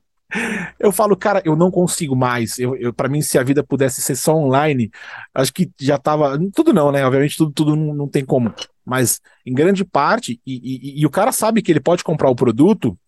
Eu 0.78 0.90
falo, 0.90 1.16
cara, 1.16 1.42
eu 1.44 1.54
não 1.54 1.70
consigo 1.70 2.16
mais. 2.16 2.58
Eu, 2.58 2.76
eu 2.76 2.92
para 2.92 3.08
mim, 3.08 3.20
se 3.20 3.38
a 3.38 3.42
vida 3.42 3.62
pudesse 3.62 4.00
ser 4.00 4.16
só 4.16 4.34
online, 4.34 4.90
acho 5.34 5.52
que 5.52 5.70
já 5.78 5.98
tava. 5.98 6.38
Tudo 6.52 6.72
não, 6.72 6.90
né? 6.90 7.04
Obviamente, 7.04 7.36
tudo, 7.36 7.52
tudo 7.52 7.76
não, 7.76 7.94
não 7.94 8.08
tem 8.08 8.24
como. 8.24 8.52
Mas 8.84 9.20
em 9.44 9.52
grande 9.52 9.84
parte, 9.84 10.40
e, 10.46 10.54
e, 10.54 11.00
e 11.00 11.06
o 11.06 11.10
cara 11.10 11.30
sabe 11.30 11.60
que 11.60 11.70
ele 11.70 11.80
pode 11.80 12.02
comprar 12.02 12.30
o 12.30 12.34
produto 12.34 12.98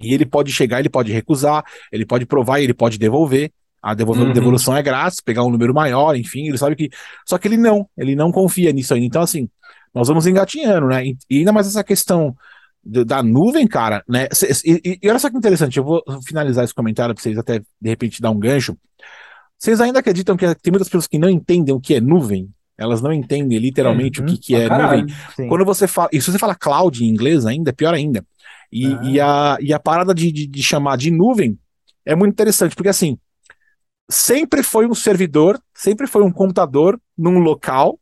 e 0.00 0.12
ele 0.12 0.26
pode 0.26 0.52
chegar, 0.52 0.80
ele 0.80 0.90
pode 0.90 1.12
recusar, 1.12 1.64
ele 1.90 2.04
pode 2.04 2.26
provar 2.26 2.60
e 2.60 2.64
ele 2.64 2.74
pode 2.74 2.98
devolver. 2.98 3.52
A 3.82 3.92
devolução, 3.94 4.26
uhum. 4.26 4.32
devolução 4.32 4.76
é 4.76 4.82
grátis, 4.82 5.20
pegar 5.20 5.44
um 5.44 5.50
número 5.50 5.74
maior, 5.74 6.16
enfim, 6.16 6.48
ele 6.48 6.56
sabe 6.56 6.74
que. 6.74 6.90
Só 7.26 7.36
que 7.36 7.46
ele 7.46 7.58
não, 7.58 7.86
ele 7.96 8.16
não 8.16 8.32
confia 8.32 8.72
nisso 8.72 8.94
ainda. 8.94 9.06
Então, 9.06 9.22
assim, 9.22 9.48
nós 9.94 10.08
vamos 10.08 10.26
engatinhando, 10.26 10.88
né? 10.88 11.06
E, 11.06 11.38
ainda 11.38 11.52
mais 11.52 11.68
essa 11.68 11.84
questão 11.84 12.36
da 12.84 13.22
nuvem, 13.22 13.66
cara, 13.66 14.04
né? 14.08 14.28
E, 14.64 14.98
e, 15.02 15.08
olha 15.08 15.18
só 15.18 15.30
que 15.30 15.36
interessante, 15.36 15.78
eu 15.78 15.84
vou 15.84 16.02
finalizar 16.26 16.64
esse 16.64 16.74
comentário 16.74 17.14
para 17.14 17.22
vocês 17.22 17.38
até 17.38 17.58
de 17.58 17.88
repente 17.88 18.20
dar 18.20 18.30
um 18.30 18.38
gancho. 18.38 18.76
Vocês 19.58 19.80
ainda 19.80 20.00
acreditam 20.00 20.36
que 20.36 20.46
tem 20.56 20.70
muitas 20.70 20.88
pessoas 20.88 21.06
que 21.06 21.18
não 21.18 21.30
entendem 21.30 21.74
o 21.74 21.80
que 21.80 21.94
é 21.94 22.00
nuvem? 22.00 22.50
Elas 22.76 23.00
não 23.00 23.12
entendem 23.12 23.58
literalmente 23.58 24.20
uhum. 24.20 24.26
o 24.26 24.28
que, 24.30 24.38
que 24.38 24.54
é 24.54 24.68
nuvem. 24.68 25.06
Sim. 25.36 25.48
Quando 25.48 25.64
você 25.64 25.86
fala. 25.86 26.08
E 26.12 26.20
se 26.20 26.30
você 26.30 26.38
fala 26.38 26.54
cloud 26.54 27.04
em 27.04 27.08
inglês 27.08 27.46
ainda, 27.46 27.70
é 27.70 27.72
pior 27.72 27.94
ainda. 27.94 28.24
E, 28.70 28.86
ah. 28.86 29.00
e, 29.04 29.20
a, 29.20 29.56
e 29.60 29.72
a 29.72 29.78
parada 29.78 30.12
de, 30.12 30.30
de, 30.32 30.46
de 30.46 30.62
chamar 30.62 30.96
de 30.96 31.10
nuvem 31.10 31.58
é 32.04 32.14
muito 32.14 32.32
interessante, 32.32 32.74
porque 32.74 32.88
assim, 32.88 33.16
sempre 34.10 34.62
foi 34.62 34.86
um 34.86 34.94
servidor, 34.94 35.58
sempre 35.72 36.06
foi 36.06 36.22
um 36.22 36.32
computador 36.32 37.00
num 37.16 37.38
local 37.38 37.98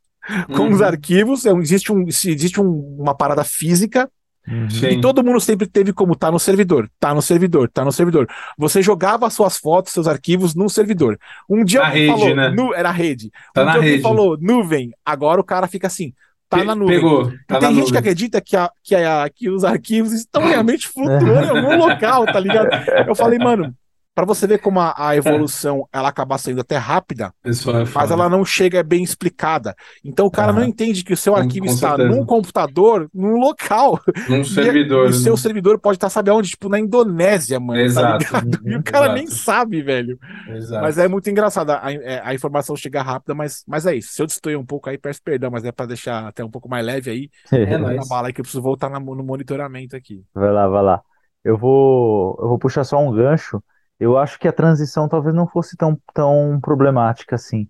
com 0.54 0.64
uhum. 0.64 0.72
os 0.72 0.80
arquivos, 0.80 1.46
é 1.46 1.52
existe, 1.52 1.92
um, 1.92 2.06
existe 2.06 2.60
um, 2.60 2.96
uma 2.98 3.14
parada 3.14 3.44
física 3.44 4.10
uhum. 4.46 4.68
e 4.90 5.00
todo 5.00 5.24
mundo 5.24 5.40
sempre 5.40 5.66
teve 5.66 5.92
como 5.92 6.16
tá 6.16 6.30
no 6.30 6.38
servidor, 6.38 6.90
tá 6.98 7.14
no 7.14 7.22
servidor, 7.22 7.68
tá 7.68 7.84
no 7.84 7.92
servidor. 7.92 8.28
Você 8.58 8.82
jogava 8.82 9.28
suas 9.30 9.56
fotos, 9.56 9.92
seus 9.92 10.06
arquivos 10.06 10.54
num 10.54 10.68
servidor. 10.68 11.18
Um 11.48 11.64
dia 11.64 11.80
na 11.80 11.88
rede, 11.88 12.06
falou, 12.06 12.36
né? 12.36 12.50
nu, 12.50 12.74
era 12.74 12.90
rede. 12.90 13.30
Tá 13.54 13.64
um 13.64 13.72
dia 13.72 13.80
rede. 13.80 14.02
falou 14.02 14.38
nuvem, 14.40 14.92
agora 15.04 15.40
o 15.40 15.44
cara 15.44 15.66
fica 15.66 15.86
assim, 15.86 16.12
tá 16.48 16.64
na 16.64 16.74
nuvem. 16.74 16.96
Pegou, 16.96 17.32
tá 17.46 17.58
tem 17.58 17.68
gente 17.68 17.78
nuvem. 17.78 17.92
que 17.92 17.98
acredita 17.98 18.40
que, 18.40 18.56
a, 18.56 18.70
que, 18.82 18.94
a, 18.94 19.30
que 19.34 19.48
os 19.48 19.64
arquivos 19.64 20.12
estão 20.12 20.42
realmente 20.46 20.88
flutuando 20.88 21.46
em 21.46 21.58
algum 21.58 21.76
local, 21.76 22.26
tá 22.26 22.38
ligado? 22.38 22.68
Eu 23.08 23.14
falei, 23.14 23.38
mano, 23.38 23.74
para 24.14 24.26
você 24.26 24.46
ver 24.46 24.58
como 24.58 24.78
a, 24.78 24.94
a, 24.96 25.16
evolução 25.16 25.88
ela 25.92 26.08
acaba 26.08 26.36
sendo 26.36 26.60
até 26.60 26.76
rápida, 26.76 27.32
é 27.44 27.50
mas 27.94 28.10
ela 28.10 28.28
não 28.28 28.44
chega 28.44 28.82
bem 28.82 29.02
explicada. 29.02 29.74
Então 30.04 30.26
o 30.26 30.30
cara 30.30 30.52
não 30.52 30.62
entende 30.62 31.02
que 31.02 31.14
o 31.14 31.16
seu 31.16 31.34
arquivo 31.34 31.66
com 31.66 31.72
está 31.72 31.96
certeza. 31.96 32.08
num 32.08 32.26
computador, 32.26 33.08
num 33.14 33.38
local. 33.38 33.98
Num 34.28 34.44
servidor. 34.44 35.06
E, 35.06 35.10
o 35.10 35.14
seu 35.14 35.32
né? 35.32 35.38
servidor 35.38 35.78
pode 35.78 35.96
estar, 35.96 36.10
sabe 36.10 36.30
aonde? 36.30 36.50
Tipo, 36.50 36.68
na 36.68 36.78
Indonésia, 36.78 37.58
mano. 37.58 37.78
Tá 37.78 37.84
Exato. 37.84 38.30
Tá 38.30 38.42
e 38.64 38.76
o 38.76 38.82
cara 38.84 39.06
Exato. 39.06 39.18
nem 39.18 39.26
sabe, 39.26 39.82
velho. 39.82 40.18
Exato. 40.48 40.82
Mas 40.82 40.98
é 40.98 41.08
muito 41.08 41.30
engraçado. 41.30 41.70
A, 41.70 41.86
a, 41.86 41.92
é, 41.92 42.20
a, 42.22 42.34
informação 42.34 42.76
chega 42.76 43.02
rápida, 43.02 43.34
mas, 43.34 43.64
mas 43.66 43.86
é 43.86 43.96
isso. 43.96 44.12
Se 44.12 44.20
eu 44.20 44.26
destoei 44.26 44.56
um 44.56 44.66
pouco 44.66 44.90
aí, 44.90 44.98
peço 44.98 45.22
perdão, 45.24 45.50
mas 45.50 45.64
é 45.64 45.72
para 45.72 45.86
deixar 45.86 46.28
até 46.28 46.44
um 46.44 46.50
pouco 46.50 46.68
mais 46.68 46.84
leve 46.84 47.10
aí. 47.10 47.30
É, 47.50 47.62
é 47.62 48.08
bala 48.08 48.28
aí 48.28 48.32
que 48.32 48.40
eu 48.40 48.44
preciso 48.44 48.62
voltar 48.62 48.90
na, 48.90 49.00
no 49.00 49.24
monitoramento 49.24 49.96
aqui. 49.96 50.22
Vai 50.34 50.52
lá, 50.52 50.68
vai 50.68 50.82
lá. 50.82 51.00
Eu 51.42 51.56
vou, 51.56 52.38
eu 52.40 52.48
vou 52.48 52.58
puxar 52.58 52.84
só 52.84 52.98
um 52.98 53.12
gancho 53.12 53.62
eu 54.02 54.18
acho 54.18 54.36
que 54.36 54.48
a 54.48 54.52
transição 54.52 55.08
talvez 55.08 55.32
não 55.32 55.46
fosse 55.46 55.76
tão, 55.76 55.96
tão 56.12 56.58
problemática 56.60 57.36
assim. 57.36 57.68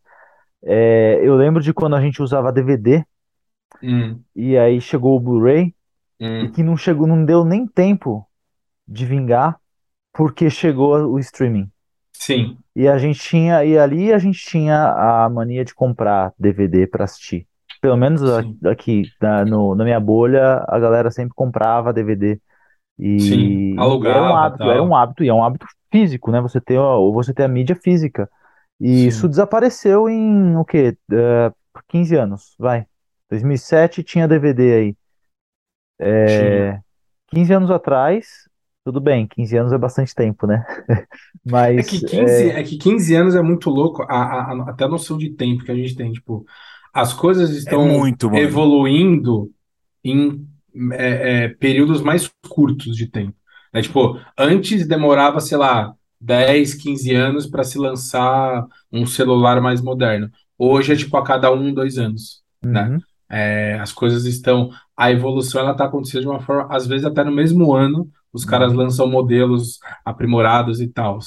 É, 0.64 1.20
eu 1.22 1.36
lembro 1.36 1.62
de 1.62 1.74
quando 1.74 1.94
a 1.94 2.00
gente 2.00 2.22
usava 2.22 2.50
DVD 2.50 3.04
hum. 3.82 4.18
e 4.34 4.56
aí 4.56 4.80
chegou 4.80 5.14
o 5.14 5.20
Blu-ray 5.20 5.74
hum. 6.18 6.44
e 6.44 6.50
que 6.50 6.62
não 6.62 6.74
chegou, 6.74 7.06
não 7.06 7.22
deu 7.22 7.44
nem 7.44 7.66
tempo 7.66 8.26
de 8.88 9.04
vingar 9.04 9.58
porque 10.10 10.48
chegou 10.48 10.96
o 11.04 11.18
streaming. 11.18 11.70
Sim. 12.14 12.56
E 12.74 12.88
a 12.88 12.96
gente 12.96 13.20
tinha 13.20 13.62
e 13.62 13.76
ali 13.76 14.10
a 14.10 14.18
gente 14.18 14.38
tinha 14.38 14.86
a 14.86 15.28
mania 15.28 15.66
de 15.66 15.74
comprar 15.74 16.32
DVD 16.38 16.86
para 16.86 17.04
assistir. 17.04 17.46
Pelo 17.78 17.96
menos 17.98 18.22
Sim. 18.22 18.58
aqui 18.64 19.02
na, 19.20 19.44
no, 19.44 19.74
na 19.74 19.84
minha 19.84 20.00
bolha 20.00 20.64
a 20.66 20.78
galera 20.78 21.10
sempre 21.10 21.34
comprava 21.34 21.92
DVD 21.92 22.40
e 22.98 23.20
Sim, 23.20 23.78
alugava, 23.78 24.16
era 24.16 24.32
um 24.32 24.36
hábito, 24.36 24.58
tal. 24.58 24.70
era 24.70 24.82
um 24.82 24.96
hábito 24.96 25.24
e 25.24 25.28
é 25.28 25.34
um 25.34 25.44
hábito 25.44 25.66
físico, 25.92 26.32
né? 26.32 26.40
Você 26.40 26.60
ter, 26.60 26.78
ou 26.78 27.12
você 27.12 27.32
ter 27.32 27.44
a 27.44 27.48
mídia 27.48 27.76
física. 27.76 28.28
E 28.80 28.88
Sim. 28.88 29.06
isso 29.06 29.28
desapareceu 29.28 30.08
em 30.08 30.56
o 30.56 30.64
quê? 30.64 30.96
Uh, 31.10 31.54
15 31.88 32.16
anos, 32.16 32.54
vai. 32.58 32.86
2007 33.30 34.02
tinha 34.02 34.26
DVD 34.26 34.74
aí. 34.74 34.96
É, 36.00 36.80
15 37.28 37.52
anos 37.52 37.70
atrás, 37.70 38.48
tudo 38.84 39.00
bem, 39.00 39.26
15 39.26 39.56
anos 39.56 39.72
é 39.72 39.78
bastante 39.78 40.14
tempo, 40.14 40.46
né? 40.46 40.64
Mas 41.44 41.78
é 41.78 41.82
que 41.88 42.04
15, 42.04 42.50
é... 42.50 42.60
é 42.60 42.62
que 42.64 42.76
15 42.76 43.14
anos 43.14 43.34
é 43.34 43.42
muito 43.42 43.70
louco, 43.70 44.02
a, 44.02 44.06
a, 44.06 44.52
a, 44.52 44.70
até 44.70 44.84
a 44.84 44.88
noção 44.88 45.16
de 45.16 45.30
tempo 45.30 45.64
que 45.64 45.70
a 45.70 45.74
gente 45.74 45.94
tem, 45.94 46.12
tipo, 46.12 46.44
as 46.92 47.12
coisas 47.12 47.50
é 47.50 47.58
estão 47.58 47.88
é 47.88 47.98
muito, 47.98 48.34
evoluindo 48.34 49.50
em 50.04 50.46
períodos 51.60 52.02
mais 52.02 52.30
curtos 52.48 52.96
de 52.96 53.06
tempo. 53.06 53.36
É 53.72 53.80
tipo, 53.80 54.20
antes 54.38 54.86
demorava, 54.86 55.40
sei 55.40 55.56
lá, 55.56 55.94
10, 56.20 56.74
15 56.74 57.14
anos 57.14 57.46
para 57.46 57.64
se 57.64 57.78
lançar 57.78 58.66
um 58.92 59.06
celular 59.06 59.60
mais 59.60 59.80
moderno. 59.80 60.30
Hoje 60.58 60.92
é 60.92 60.96
tipo 60.96 61.16
a 61.16 61.24
cada 61.24 61.50
um, 61.52 61.72
dois 61.72 61.98
anos, 61.98 62.42
né? 62.62 62.88
Uhum. 62.88 63.00
É, 63.28 63.78
as 63.80 63.92
coisas 63.92 64.24
estão. 64.26 64.70
A 64.96 65.10
evolução 65.10 65.60
ela 65.60 65.72
está 65.72 65.86
acontecendo 65.86 66.22
de 66.22 66.28
uma 66.28 66.40
forma, 66.40 66.68
às 66.70 66.86
vezes 66.86 67.04
até 67.04 67.24
no 67.24 67.32
mesmo 67.32 67.72
ano, 67.74 68.08
os 68.32 68.44
caras 68.44 68.72
uhum. 68.72 68.78
lançam 68.78 69.08
modelos 69.08 69.78
aprimorados 70.04 70.80
e 70.80 70.86
tal. 70.88 71.18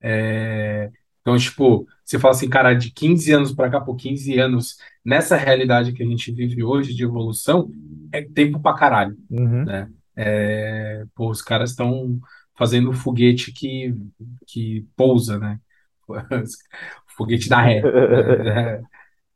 É, 0.00 0.90
então, 1.20 1.36
tipo, 1.38 1.86
você 2.04 2.18
fala 2.18 2.34
assim, 2.34 2.48
cara, 2.48 2.74
de 2.74 2.90
15 2.90 3.32
anos 3.32 3.52
para 3.52 3.70
cá, 3.70 3.80
por 3.80 3.94
15 3.96 4.38
anos, 4.38 4.76
nessa 5.04 5.36
realidade 5.36 5.92
que 5.92 6.02
a 6.02 6.06
gente 6.06 6.32
vive 6.32 6.64
hoje 6.64 6.94
de 6.94 7.04
evolução, 7.04 7.70
é 8.10 8.20
tempo 8.22 8.58
pra 8.60 8.74
caralho, 8.74 9.16
Uhum. 9.30 9.64
né? 9.64 9.88
É, 10.16 11.04
pô, 11.14 11.30
os 11.30 11.42
caras 11.42 11.70
estão 11.70 12.20
fazendo 12.56 12.92
foguete 12.92 13.52
que, 13.52 13.94
que 14.46 14.86
pousa, 14.96 15.38
né? 15.38 15.60
Foguete 17.16 17.48
da 17.48 17.60
ré, 17.62 17.82
né? 17.82 18.82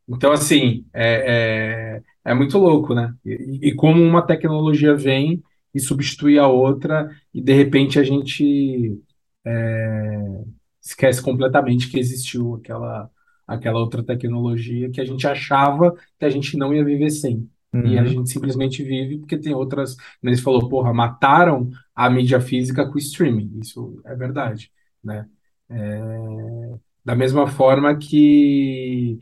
Então, 0.09 0.33
assim, 0.33 0.87
é, 0.95 1.97
é, 2.27 2.31
é 2.33 2.35
muito 2.35 2.59
louco, 2.59 2.95
né? 2.95 3.15
E, 3.25 3.69
e 3.71 3.75
como 3.75 4.03
uma 4.03 4.23
tecnologia 4.27 4.95
vem 4.97 5.43
e 5.75 5.81
substitui 5.81 6.39
a 6.39 6.47
outra, 6.49 7.11
e 7.35 7.43
de 7.43 7.53
repente 7.53 7.99
a 7.99 8.05
gente 8.05 9.01
é, 9.45 10.45
esquece 10.83 11.23
completamente 11.23 11.91
que 11.91 11.99
existiu 11.99 12.55
aquela, 12.57 13.11
aquela 13.47 13.79
outra 13.81 14.03
tecnologia 14.05 14.91
que 14.91 15.01
a 15.01 15.05
gente 15.05 15.27
achava 15.27 15.95
que 16.19 16.25
a 16.25 16.31
gente 16.31 16.57
não 16.57 16.75
ia 16.75 16.85
viver 16.85 17.11
sem. 17.11 17.49
E 17.83 17.99
a 17.99 18.03
Uhum. 18.03 18.07
gente 18.07 18.31
simplesmente 18.31 18.83
vive 18.83 19.19
porque 19.19 19.39
tem 19.39 19.55
outras. 19.55 19.97
Né, 20.23 20.35
você 20.35 20.43
falou, 20.43 20.69
porra, 20.69 20.93
mataram 20.95 21.71
a 21.95 22.09
mídia 22.11 22.41
física 22.41 22.87
com 22.87 22.95
o 22.95 22.99
streaming. 22.99 23.59
Isso 23.61 24.01
é 24.05 24.15
verdade, 24.15 24.71
né? 25.05 25.27
É, 25.71 26.01
da 27.05 27.15
mesma 27.15 27.47
forma 27.47 27.97
que 27.97 29.19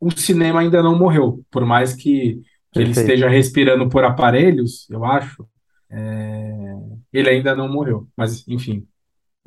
o 0.00 0.10
cinema 0.10 0.60
ainda 0.60 0.82
não 0.82 0.98
morreu, 0.98 1.44
por 1.50 1.64
mais 1.66 1.94
que, 1.94 2.42
que 2.72 2.82
ele 2.82 2.92
esteja 2.92 3.28
respirando 3.28 3.88
por 3.88 4.04
aparelhos, 4.04 4.88
eu 4.90 5.04
acho, 5.04 5.46
é, 5.90 6.74
ele 7.12 7.30
ainda 7.30 7.54
não 7.54 7.68
morreu. 7.72 8.08
Mas, 8.16 8.46
enfim, 8.48 8.86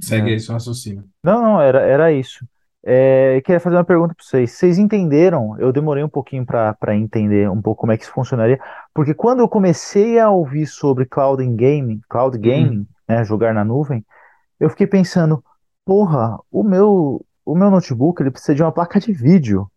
segue 0.02 0.32
É. 0.32 0.34
aí 0.34 0.40
seu 0.40 0.54
raciocínio. 0.54 1.06
Não, 1.24 1.42
não, 1.42 1.62
era, 1.62 1.82
era 1.82 2.12
isso. 2.14 2.46
É, 2.86 3.38
eu 3.38 3.42
queria 3.42 3.60
fazer 3.60 3.78
uma 3.78 3.84
pergunta 3.84 4.14
para 4.14 4.26
vocês. 4.26 4.52
Vocês 4.52 4.78
entenderam? 4.78 5.58
Eu 5.58 5.72
demorei 5.72 6.04
um 6.04 6.10
pouquinho 6.10 6.46
para 6.46 6.96
entender 6.96 7.50
um 7.50 7.62
pouco 7.62 7.82
como 7.82 7.94
é 7.94 7.98
que 7.98 8.04
isso 8.04 8.12
funcionaria, 8.12 8.60
porque 8.94 9.14
quando 9.14 9.40
eu 9.40 9.48
comecei 9.48 10.20
a 10.20 10.30
ouvir 10.30 10.68
sobre 10.68 11.06
cloud 11.06 11.44
gaming, 11.56 12.02
cloud 12.10 12.38
gaming, 12.38 12.80
Hum, 12.80 12.86
né, 13.08 13.24
jogar 13.24 13.54
na 13.54 13.64
nuvem, 13.64 14.06
eu 14.60 14.70
fiquei 14.70 14.88
pensando, 14.88 15.44
porra, 15.86 16.38
o 16.52 16.64
meu 16.64 17.26
o 17.46 17.56
meu 17.56 17.70
notebook 17.70 18.22
ele 18.22 18.32
precisa 18.32 18.56
de 18.56 18.64
uma 18.64 18.72
placa 18.72 19.00
de 19.00 19.12
vídeo 19.12 19.70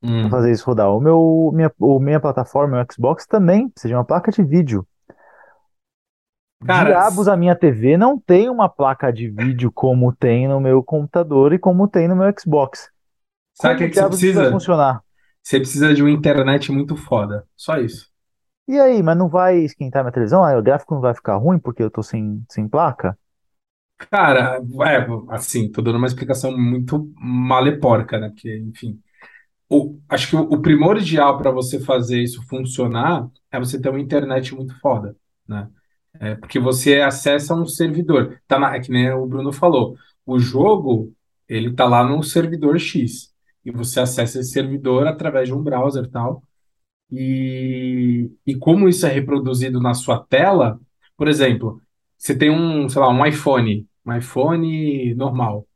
para 0.00 0.10
hum. 0.10 0.30
fazer 0.30 0.50
isso 0.52 0.66
rodar. 0.66 0.90
O 0.90 1.00
meu 1.00 1.50
minha, 1.54 1.72
o 1.78 1.98
minha 2.00 2.20
plataforma, 2.20 2.82
o 2.82 2.92
Xbox 2.92 3.26
também 3.26 3.68
precisa 3.68 3.88
de 3.88 3.94
uma 3.94 4.04
placa 4.04 4.30
de 4.30 4.42
vídeo. 4.42 4.86
Cara, 6.66 6.90
Diabos, 6.90 7.28
a 7.28 7.36
minha 7.36 7.54
TV 7.56 7.96
não 7.96 8.18
tem 8.18 8.48
uma 8.48 8.68
placa 8.68 9.12
de 9.12 9.28
vídeo 9.28 9.70
como 9.72 10.12
tem 10.14 10.48
no 10.48 10.60
meu 10.60 10.82
computador 10.82 11.52
e 11.52 11.58
como 11.58 11.88
tem 11.88 12.08
no 12.08 12.16
meu 12.16 12.32
Xbox. 12.38 12.90
sabe 13.54 13.74
o 13.74 13.78
que 13.78 13.88
que 13.88 13.96
você 13.96 14.08
precisa? 14.08 14.50
funcionar? 14.50 15.02
Você 15.42 15.58
precisa 15.58 15.92
de 15.92 16.02
uma 16.02 16.10
internet 16.10 16.70
muito 16.70 16.96
foda. 16.96 17.46
Só 17.56 17.78
isso. 17.78 18.10
E 18.68 18.78
aí, 18.78 19.02
mas 19.02 19.16
não 19.16 19.28
vai 19.28 19.58
esquentar 19.58 20.02
minha 20.02 20.12
televisão? 20.12 20.44
Ah, 20.44 20.56
o 20.58 20.62
gráfico 20.62 20.94
não 20.94 21.00
vai 21.00 21.14
ficar 21.14 21.36
ruim 21.36 21.58
porque 21.58 21.82
eu 21.82 21.90
tô 21.90 22.02
sem, 22.02 22.44
sem 22.48 22.68
placa? 22.68 23.16
Cara, 24.10 24.60
é, 24.86 25.06
assim, 25.34 25.70
tô 25.70 25.80
dando 25.80 25.96
uma 25.96 26.06
explicação 26.06 26.56
muito 26.56 27.12
maleporca, 27.16 28.18
né? 28.18 28.28
Porque, 28.30 28.58
enfim. 28.58 29.00
O, 29.68 30.00
acho 30.08 30.28
que 30.30 30.36
o, 30.36 30.40
o 30.42 30.62
primordial 30.62 31.38
para 31.38 31.50
você 31.50 31.80
fazer 31.80 32.22
isso 32.22 32.42
funcionar 32.48 33.28
é 33.50 33.58
você 33.58 33.80
ter 33.80 33.90
uma 33.90 34.00
internet 34.00 34.54
muito 34.54 34.78
foda, 34.80 35.16
né? 35.48 35.68
É, 36.22 36.36
porque 36.36 36.60
você 36.60 37.00
acessa 37.00 37.52
um 37.52 37.66
servidor. 37.66 38.40
Tá 38.46 38.56
na, 38.56 38.76
é 38.76 38.80
que 38.80 38.92
nem 38.92 39.10
o 39.12 39.26
Bruno 39.26 39.52
falou. 39.52 39.96
O 40.24 40.38
jogo, 40.38 41.12
ele 41.48 41.74
tá 41.74 41.84
lá 41.84 42.04
no 42.04 42.22
servidor 42.22 42.78
X. 42.78 43.34
E 43.64 43.72
você 43.72 43.98
acessa 44.00 44.38
esse 44.38 44.52
servidor 44.52 45.08
através 45.08 45.48
de 45.48 45.54
um 45.54 45.60
browser 45.62 46.08
tal. 46.08 46.44
E, 47.10 48.30
e 48.46 48.54
como 48.54 48.88
isso 48.88 49.04
é 49.04 49.10
reproduzido 49.10 49.80
na 49.80 49.94
sua 49.94 50.24
tela, 50.24 50.80
por 51.16 51.26
exemplo, 51.26 51.82
você 52.16 52.36
tem 52.38 52.50
um, 52.50 52.88
sei 52.88 53.00
lá, 53.02 53.08
um 53.08 53.26
iPhone, 53.26 53.86
um 54.06 54.16
iPhone 54.16 55.14
normal, 55.16 55.66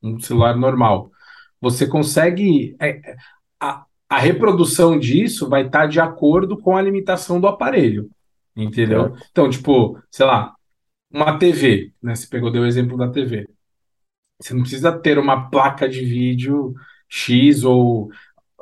um 0.00 0.20
celular 0.20 0.56
normal. 0.56 1.10
Você 1.60 1.86
consegue. 1.86 2.76
é, 2.80 3.00
a, 3.60 3.84
a 4.08 4.18
reprodução 4.18 4.98
disso 4.98 5.48
vai 5.48 5.66
estar 5.66 5.86
de 5.86 5.98
acordo 6.00 6.56
com 6.58 6.76
a 6.76 6.82
limitação 6.82 7.40
do 7.40 7.48
aparelho. 7.48 8.08
Entendeu? 8.56 9.10
Certo. 9.14 9.26
Então, 9.30 9.50
tipo, 9.50 10.00
sei 10.10 10.26
lá, 10.26 10.54
uma 11.10 11.38
TV, 11.38 11.92
né? 12.02 12.14
Você 12.14 12.26
pegou, 12.26 12.50
deu 12.50 12.62
o 12.62 12.66
exemplo 12.66 12.96
da 12.96 13.10
TV. 13.10 13.48
Você 14.40 14.54
não 14.54 14.62
precisa 14.62 14.92
ter 14.92 15.18
uma 15.18 15.50
placa 15.50 15.88
de 15.88 16.04
vídeo 16.04 16.74
X 17.08 17.64
ou 17.64 18.10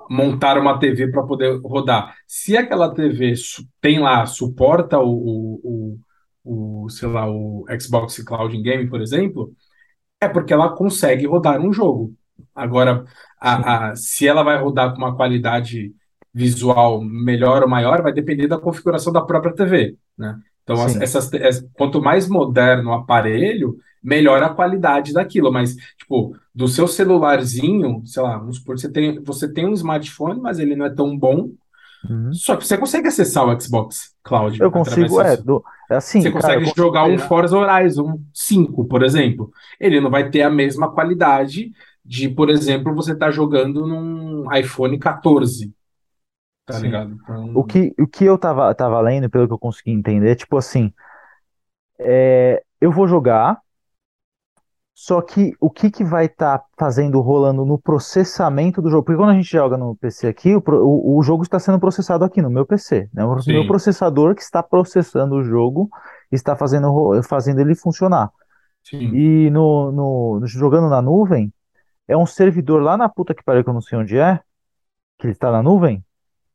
montar 0.09 0.59
uma 0.59 0.79
TV 0.79 1.11
para 1.11 1.23
poder 1.23 1.59
rodar. 1.61 2.17
Se 2.27 2.57
aquela 2.57 2.93
TV 2.95 3.35
tem 3.81 3.99
lá, 3.99 4.27
suporta 4.27 4.99
o, 4.99 5.61
o, 5.65 6.85
o, 6.85 6.89
sei 6.91 7.09
lá, 7.09 7.29
o 7.29 7.65
Xbox 7.81 8.23
Cloud 8.23 8.57
Game, 8.63 8.89
por 8.89 9.01
exemplo, 9.01 9.53
é 10.21 10.29
porque 10.29 10.53
ela 10.53 10.75
consegue 10.75 11.27
rodar 11.27 11.61
um 11.61 11.73
jogo. 11.73 12.15
Agora, 12.55 13.05
a, 13.41 13.91
a, 13.91 13.97
se 13.97 14.27
ela 14.27 14.43
vai 14.43 14.59
rodar 14.59 14.93
com 14.93 14.99
uma 14.99 15.17
qualidade 15.17 15.95
visual 16.35 17.01
melhor 17.03 17.63
ou 17.63 17.69
maior, 17.69 18.03
vai 18.03 18.13
depender 18.13 18.49
da 18.49 18.59
configuração 18.59 19.13
da 19.13 19.21
própria 19.23 19.55
TV, 19.55 19.97
né? 20.19 20.39
Então, 20.65 20.83
as- 20.83 20.97
essas, 20.97 21.33
es- 21.35 21.67
quanto 21.75 22.03
mais 22.03 22.29
moderno 22.29 22.91
o 22.91 22.95
aparelho, 22.95 23.77
melhor 24.03 24.43
a 24.43 24.49
qualidade 24.49 25.13
daquilo. 25.13 25.53
Mas, 25.53 25.77
tipo, 25.99 26.37
do 26.55 26.67
seu 26.69 26.89
celularzinho, 26.89 28.03
sei 28.07 28.23
lá, 28.23 28.39
vamos 28.39 28.57
supor 28.57 28.79
você 28.79 28.91
tem, 28.91 29.23
você 29.23 29.53
tem 29.53 29.67
um 29.67 29.73
smartphone, 29.75 30.41
mas 30.41 30.59
ele 30.59 30.75
não 30.77 30.87
é 30.87 30.91
tão 30.91 31.17
bom, 31.17 31.51
Uhum. 32.09 32.33
só 32.35 32.55
que 32.57 32.67
você 32.67 32.77
consegue 32.77 33.09
acessar 33.09 33.47
o 33.47 33.59
Xbox 33.61 34.15
Cloud 34.23 34.61
Eu 34.61 34.71
consigo, 34.71 35.21
é, 35.23 35.37
do, 35.39 35.65
você 35.89 35.95
assim, 35.95 36.23
cara, 36.23 36.29
eu 36.29 36.33
consegue 36.61 36.73
jogar 36.77 37.05
um. 37.05 37.19
Forza 37.19 37.57
Horizon 37.57 38.21
5, 38.33 38.85
por 38.85 39.03
exemplo. 39.03 39.51
Ele 39.81 40.01
não 40.01 40.11
vai 40.11 40.29
ter 40.31 40.43
a 40.43 40.51
mesma 40.51 40.91
qualidade 40.93 41.73
de, 42.05 42.29
por 42.29 42.51
exemplo, 42.51 42.95
você 42.95 43.13
estar 43.13 43.31
jogando 43.31 43.87
num 43.87 44.55
iPhone 44.55 44.99
14, 44.99 45.73
tá 46.67 46.79
Sim. 46.79 46.79
ligado? 46.79 47.15
O 47.53 47.65
Então, 47.65 47.65
que, 47.65 47.95
o 48.01 48.07
que 48.07 48.25
eu 48.25 48.37
tava, 48.39 48.75
tava 48.75 49.01
lendo, 49.01 49.31
pelo 49.31 49.47
que 49.47 49.55
eu 49.55 49.59
consegui 49.59 49.93
entender, 49.93 50.37
tipo 50.37 50.57
assim, 50.57 50.93
é, 51.99 52.63
eu 52.81 52.91
vou 52.93 53.07
jogar. 53.07 53.61
Só 54.97 55.21
que 55.21 55.53
o 55.61 55.69
que 55.71 55.91
que 55.91 56.05
vai 56.05 56.27
estar 56.27 56.63
fazendo, 56.79 57.21
rolando 57.21 57.65
no 57.65 57.79
processamento 57.79 58.81
do 58.81 58.89
jogo? 58.91 59.05
Porque 59.05 59.17
quando 59.17 59.31
a 59.31 59.35
gente 59.35 59.51
joga 59.51 59.77
no 59.77 59.97
PC 59.97 60.29
aqui, 60.29 60.55
o, 60.55 60.63
o, 60.67 61.19
o 61.19 61.23
jogo 61.23 61.43
está 61.43 61.59
sendo 61.59 61.81
processado 61.81 62.25
aqui 62.25 62.41
no 62.41 62.49
meu 62.51 62.65
PC, 62.65 63.09
né? 63.13 63.25
O 63.25 63.43
meu 63.47 63.65
sim, 63.65 63.65
processador 63.65 64.35
que 64.37 64.43
está 64.43 64.63
processando 64.63 65.35
o 65.35 65.43
jogo 65.43 65.91
está 66.31 66.55
fazendo, 66.57 67.21
fazendo 67.25 67.61
ele 67.61 67.75
funcionar. 67.75 68.31
sim, 68.83 69.23
E 69.23 69.51
no, 69.51 69.93
no, 69.93 70.41
no- 70.41 70.47
jogando 70.49 70.89
na 70.91 71.03
nuvem, 71.03 71.53
é 72.09 72.17
um 72.17 72.27
servidor 72.27 72.83
lá 72.83 72.97
na 72.97 73.09
puta 73.09 73.35
que 73.35 73.45
pariu, 73.45 73.65
que 73.65 73.71
eu 73.71 73.75
não 73.75 73.83
sei 73.83 73.99
onde 73.99 74.19
é, 74.19 74.41
que 75.19 75.27
ele 75.27 75.33
está 75.35 75.53
na 75.53 75.63
nuvem. 75.63 76.05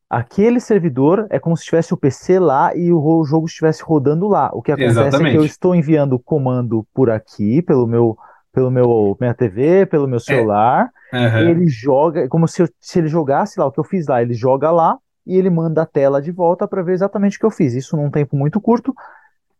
Aquele 0.09 0.59
servidor 0.59 1.27
é 1.29 1.39
como 1.39 1.55
se 1.55 1.65
tivesse 1.65 1.93
o 1.93 1.97
PC 1.97 2.39
lá 2.39 2.75
e 2.75 2.91
o 2.91 3.23
jogo 3.25 3.45
estivesse 3.45 3.83
rodando 3.83 4.27
lá. 4.27 4.49
O 4.53 4.61
que 4.61 4.71
acontece 4.71 5.21
é 5.23 5.25
que 5.27 5.37
eu 5.37 5.43
exatamente. 5.43 5.45
estou 5.45 5.75
enviando 5.75 6.13
o 6.13 6.19
comando 6.19 6.85
por 6.93 7.11
aqui, 7.11 7.61
pelo 7.61 7.85
meu, 7.85 8.17
pelo 8.51 8.71
meu, 8.71 9.15
minha 9.19 9.33
TV, 9.35 9.85
pelo 9.85 10.07
meu 10.07 10.19
É, 10.27 10.39
celular. 10.39 10.89
aham, 11.13 11.47
Ele 11.47 11.67
joga, 11.67 12.21
é 12.21 12.27
como 12.27 12.47
se, 12.47 12.63
eu- 12.63 12.69
se 12.81 12.99
ele 12.99 13.07
jogasse 13.07 13.59
lá 13.59 13.67
o 13.67 13.71
que 13.71 13.79
eu 13.79 13.83
fiz 13.83 14.07
lá, 14.07 14.21
ele 14.21 14.33
joga 14.33 14.71
lá 14.71 14.97
e 15.27 15.35
ele 15.37 15.49
manda 15.49 15.83
a 15.83 15.85
tela 15.85 16.21
de 16.21 16.31
volta 16.31 16.67
para 16.67 16.81
ver 16.81 16.93
exatamente 16.93 17.37
o 17.37 17.39
que 17.39 17.45
eu 17.45 17.51
fiz. 17.51 17.73
Isso 17.75 17.95
num 17.95 18.09
tempo 18.09 18.35
muito 18.35 18.59
curto. 18.59 18.93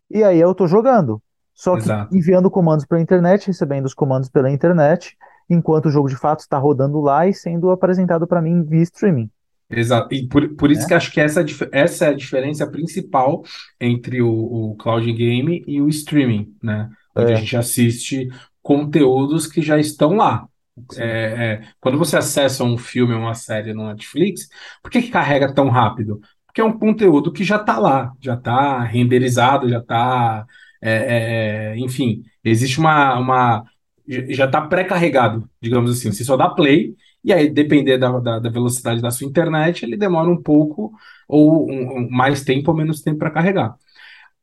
E 0.10 0.24
aí 0.24 0.40
eu 0.40 0.54
tô 0.56 0.68
jogando. 0.68 1.22
Só 1.54 1.78
que 1.78 1.90
exato. 1.90 2.12
enviando 2.12 2.50
comandos 2.50 2.86
pela 2.86 3.02
internet, 3.02 3.48
recebendo 3.48 3.86
os 3.86 3.94
comandos 3.94 4.30
pela 4.30 4.50
internet, 4.50 5.18
enquanto 5.50 5.88
o 5.88 5.90
jogo 5.92 6.08
de 6.10 6.16
fato 6.16 6.40
está 6.40 6.58
rodando 6.58 7.00
lá 7.02 7.28
e 7.28 7.34
sendo 7.34 7.70
apresentado 7.72 8.26
para 8.28 8.42
mim 8.42 8.64
via 8.64 8.82
streaming, 8.84 9.30
Exato. 9.70 10.14
E 10.16 10.28
por, 10.28 10.56
por 10.56 10.72
isso 10.72 10.86
né? 10.86 10.88
que 10.88 10.94
acho 10.94 11.12
que 11.12 11.22
essa, 11.22 11.42
é 11.42 11.46
essa 11.72 12.06
é 12.06 12.10
a 12.10 12.14
diferença 12.14 12.70
principal 12.70 13.44
entre 13.80 14.22
o, 14.22 14.30
o 14.72 14.76
cloud 14.78 15.12
game 15.14 15.64
e 15.68 15.80
o 15.82 15.88
streaming, 15.90 16.56
né? 16.62 16.90
Onde 17.16 17.34
a 17.34 17.36
É, 17.36 17.36
gente 17.36 17.56
assiste 17.56 18.30
conteúdos 18.62 19.46
que 19.46 19.62
já 19.62 19.78
estão 19.78 20.16
lá. 20.16 20.48
É, 20.98 21.62
é, 21.64 21.68
quando 21.80 21.98
você 21.98 22.18
acessa 22.18 22.64
um 22.64 22.78
filme 22.78 23.14
ou 23.14 23.20
uma 23.20 23.36
série 23.36 23.74
no 23.74 23.88
Netflix, 23.88 24.48
por 24.82 24.90
que 24.90 25.02
que 25.04 25.10
carrega 25.12 25.54
tão 25.54 25.70
rápido? 25.70 26.20
Porque 26.48 26.62
é 26.62 26.64
um 26.64 26.78
conteúdo 26.78 27.32
que 27.32 27.44
já 27.44 27.58
está 27.58 27.78
lá, 27.78 28.12
já 28.20 28.34
está 28.36 28.84
renderizado, 28.84 29.70
já 29.70 29.80
está. 29.80 30.48
enfim, 31.78 32.24
existe 32.44 32.80
uma, 32.80 33.18
uma. 33.18 33.64
Já 34.30 34.46
está 34.46 34.62
pré-carregado, 34.62 35.48
digamos 35.62 35.92
assim. 35.92 36.12
Você 36.12 36.24
só 36.24 36.36
dá 36.36 36.50
play, 36.50 36.96
e 37.24 37.34
aí, 37.34 37.50
depender 37.50 37.98
da, 37.98 38.20
da, 38.20 38.40
da 38.40 38.50
velocidade 38.50 39.02
da 39.02 39.12
sua 39.12 39.28
internet, 39.28 39.84
ele 39.86 39.98
demora 39.98 40.30
um 40.30 40.42
pouco, 40.42 40.92
ou 41.28 41.70
um- 41.70 42.00
um- 42.00 42.10
mais 42.10 42.44
tempo 42.44 42.72
ou 42.72 42.78
menos 42.78 43.02
tempo 43.02 43.20
para 43.20 43.32
carregar. 43.32 43.76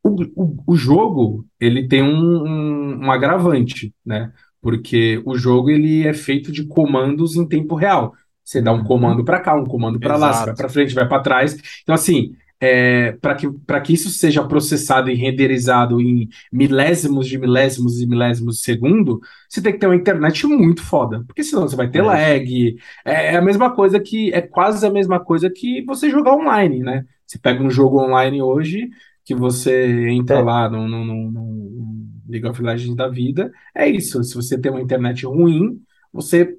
O, 0.03 0.23
o, 0.37 0.65
o 0.69 0.77
jogo, 0.77 1.47
ele 1.61 1.89
tem 1.89 2.03
um, 2.03 3.05
um, 3.05 3.11
agravante, 3.11 3.93
né? 4.05 4.33
porque 4.61 5.23
o 5.25 5.37
jogo 5.37 5.71
ele 5.71 6.07
é 6.07 6.13
feito 6.15 6.53
de 6.53 6.65
comandos 6.67 7.37
em 7.37 7.47
tempo 7.47 7.75
real. 7.75 8.15
Você 8.45 8.61
dá 8.63 8.73
um 8.73 8.85
comando 8.85 9.25
para 9.25 9.41
cá, 9.41 9.55
um 9.55 9.65
comando 9.65 9.99
para 10.01 10.17
lá, 10.17 10.33
você 10.33 10.45
vai 10.47 10.57
para 10.57 10.69
frente, 10.69 10.95
vai 10.95 11.09
para 11.09 11.23
trás. 11.23 11.57
Então, 11.83 11.95
assim, 11.95 12.33
é, 12.61 13.13
para 13.13 13.35
que, 13.35 13.49
que 13.85 13.93
isso 13.93 14.09
seja 14.11 14.43
processado 14.43 15.11
e 15.11 15.15
renderizado 15.15 16.01
em 16.01 16.29
milésimos 16.51 17.27
de 17.27 17.39
milésimos 17.39 18.01
e 18.01 18.07
milésimos 18.07 18.57
de 18.57 18.63
segundo, 18.63 19.21
você 19.49 19.61
tem 19.61 19.73
que 19.73 19.79
ter 19.79 19.87
uma 19.87 19.97
internet 19.97 20.47
muito 20.47 20.83
foda, 20.83 21.23
porque 21.27 21.45
senão 21.45 21.69
você 21.69 21.77
vai 21.77 21.89
ter 21.89 21.99
é. 21.99 22.03
lag. 22.03 22.77
É, 23.05 23.35
é, 23.35 23.37
a 23.37 23.43
mesma 23.43 23.75
coisa 23.75 24.01
que 24.01 24.33
é 24.33 24.41
quase 24.41 24.87
a 24.87 24.91
mesma 24.91 25.21
coisa 25.21 25.51
que 25.51 25.85
você 25.85 26.11
jogar 26.11 26.35
online, 26.35 26.81
né? 26.81 27.05
Você 27.27 27.39
pega 27.39 27.63
um 27.63 27.71
jogo 27.71 28.01
online 28.01 28.41
hoje 28.41 28.89
que 29.25 29.35
você 29.35 30.09
entra 30.09 30.39
é. 30.39 30.43
lá 30.43 30.71
no, 30.71 30.89
no, 30.89 31.05
no, 31.05 31.31
no 31.31 32.07
League 32.29 32.47
of 32.47 32.63
Legends 32.63 32.95
da 32.95 33.09
vida, 33.09 33.53
é 33.75 33.89
isso. 33.89 34.23
Se 34.23 34.35
você 34.35 34.59
tem 34.59 34.71
uma 34.71 34.81
internet 34.81 35.27
ruim, 35.27 35.81
você 36.13 36.57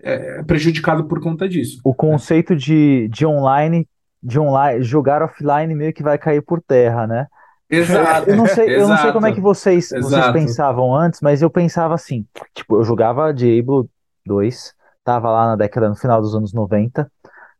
é 0.00 0.42
prejudicado 0.44 1.04
por 1.04 1.20
conta 1.20 1.48
disso. 1.48 1.80
O 1.84 1.94
conceito 1.94 2.56
de, 2.56 3.08
de 3.08 3.26
online 3.26 3.86
de 4.22 4.38
online, 4.38 4.82
jogar 4.82 5.22
offline 5.22 5.74
meio 5.74 5.92
que 5.92 6.02
vai 6.02 6.16
cair 6.16 6.42
por 6.42 6.62
terra, 6.62 7.06
né? 7.06 7.26
Exato. 7.68 8.28
Eu 8.28 8.36
não 8.36 8.46
sei, 8.46 8.76
eu 8.76 8.86
não 8.86 8.96
sei 8.98 9.12
como 9.12 9.26
é 9.26 9.32
que 9.32 9.40
vocês, 9.40 9.88
vocês 9.88 10.30
pensavam 10.30 10.94
antes, 10.94 11.20
mas 11.20 11.40
eu 11.40 11.50
pensava 11.50 11.94
assim, 11.94 12.26
tipo, 12.54 12.76
eu 12.76 12.84
jogava 12.84 13.32
Diablo 13.32 13.88
2, 14.26 14.74
tava 15.02 15.30
lá 15.30 15.46
na 15.46 15.56
década, 15.56 15.88
no 15.88 15.96
final 15.96 16.20
dos 16.20 16.34
anos 16.34 16.52
90, 16.52 17.10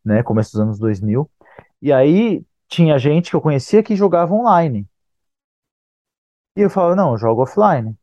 né, 0.05 0.23
começo 0.23 0.53
dos 0.53 0.61
anos 0.61 0.79
2000, 0.79 1.29
e 1.81 1.93
aí 1.93 2.45
tinha 2.69 2.99
gente 2.99 3.31
que 3.31 3.37
eu 3.37 3.41
conhecia 3.41 3.83
que 3.83 3.97
jogava 3.97 4.35
online. 4.35 4.87
E 6.57 6.61
eu 6.61 6.69
falava, 6.69 6.95
não, 6.95 7.13
eu 7.13 7.19
jogo 7.19 7.43
offline. 7.43 7.97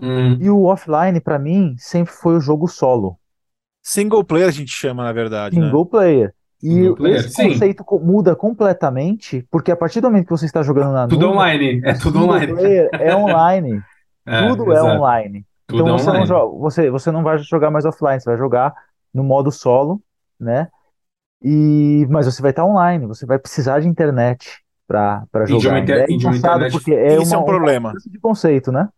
Hum. 0.00 0.38
E 0.40 0.48
o 0.48 0.64
offline, 0.64 1.20
para 1.20 1.38
mim, 1.38 1.74
sempre 1.78 2.12
foi 2.12 2.36
o 2.36 2.40
jogo 2.40 2.68
solo. 2.68 3.18
Single 3.82 4.24
player 4.24 4.48
a 4.48 4.52
gente 4.52 4.70
chama, 4.70 5.02
na 5.02 5.12
verdade. 5.12 5.56
Single 5.56 5.84
né? 5.84 5.90
player. 5.90 6.34
E 6.62 6.86
esse 7.10 7.30
Sim. 7.30 7.50
conceito 7.50 7.84
muda 8.02 8.34
completamente, 8.34 9.46
porque 9.50 9.70
a 9.70 9.76
partir 9.76 10.00
do 10.00 10.08
momento 10.08 10.24
que 10.24 10.30
você 10.30 10.46
está 10.46 10.62
jogando 10.62 10.92
na 10.92 11.06
tudo 11.06 11.26
nuvem, 11.26 11.38
online, 11.38 11.80
é 11.84 11.92
tudo 11.94 12.24
online. 12.24 12.52
É 12.92 13.14
online. 13.14 13.82
é, 14.24 14.48
tudo 14.48 14.72
é 14.72 14.74
exato. 14.74 14.88
é 14.88 14.96
online. 14.96 15.46
Tudo 15.66 15.82
então 15.82 15.94
é 15.94 15.98
você, 15.98 16.08
online. 16.08 16.18
Não 16.20 16.26
joga, 16.26 16.58
você, 16.58 16.90
você 16.90 17.10
não 17.10 17.22
vai 17.22 17.38
jogar 17.38 17.70
mais 17.70 17.84
offline, 17.84 18.20
você 18.20 18.30
vai 18.30 18.38
jogar 18.38 18.74
no 19.12 19.22
modo 19.22 19.52
solo, 19.52 20.00
né? 20.40 20.68
E, 21.42 22.06
mas 22.08 22.26
você 22.26 22.40
vai 22.40 22.52
estar 22.52 22.64
online, 22.64 23.06
você 23.06 23.26
vai 23.26 23.38
precisar 23.38 23.80
de 23.80 23.88
internet 23.88 24.60
para 24.88 25.26
jogar. 25.46 25.60
de 25.60 25.68
uma, 25.68 25.78
é 25.78 26.06
de 26.06 26.26
uma 26.26 26.36
internet, 26.36 26.72
porque 26.72 26.94
é 26.94 27.20
isso 27.20 27.32
uma, 27.32 27.36
é 27.36 27.38
um 27.38 27.44
problema. 27.44 27.92
de 28.06 28.18
conceito, 28.18 28.72
né? 28.72 28.88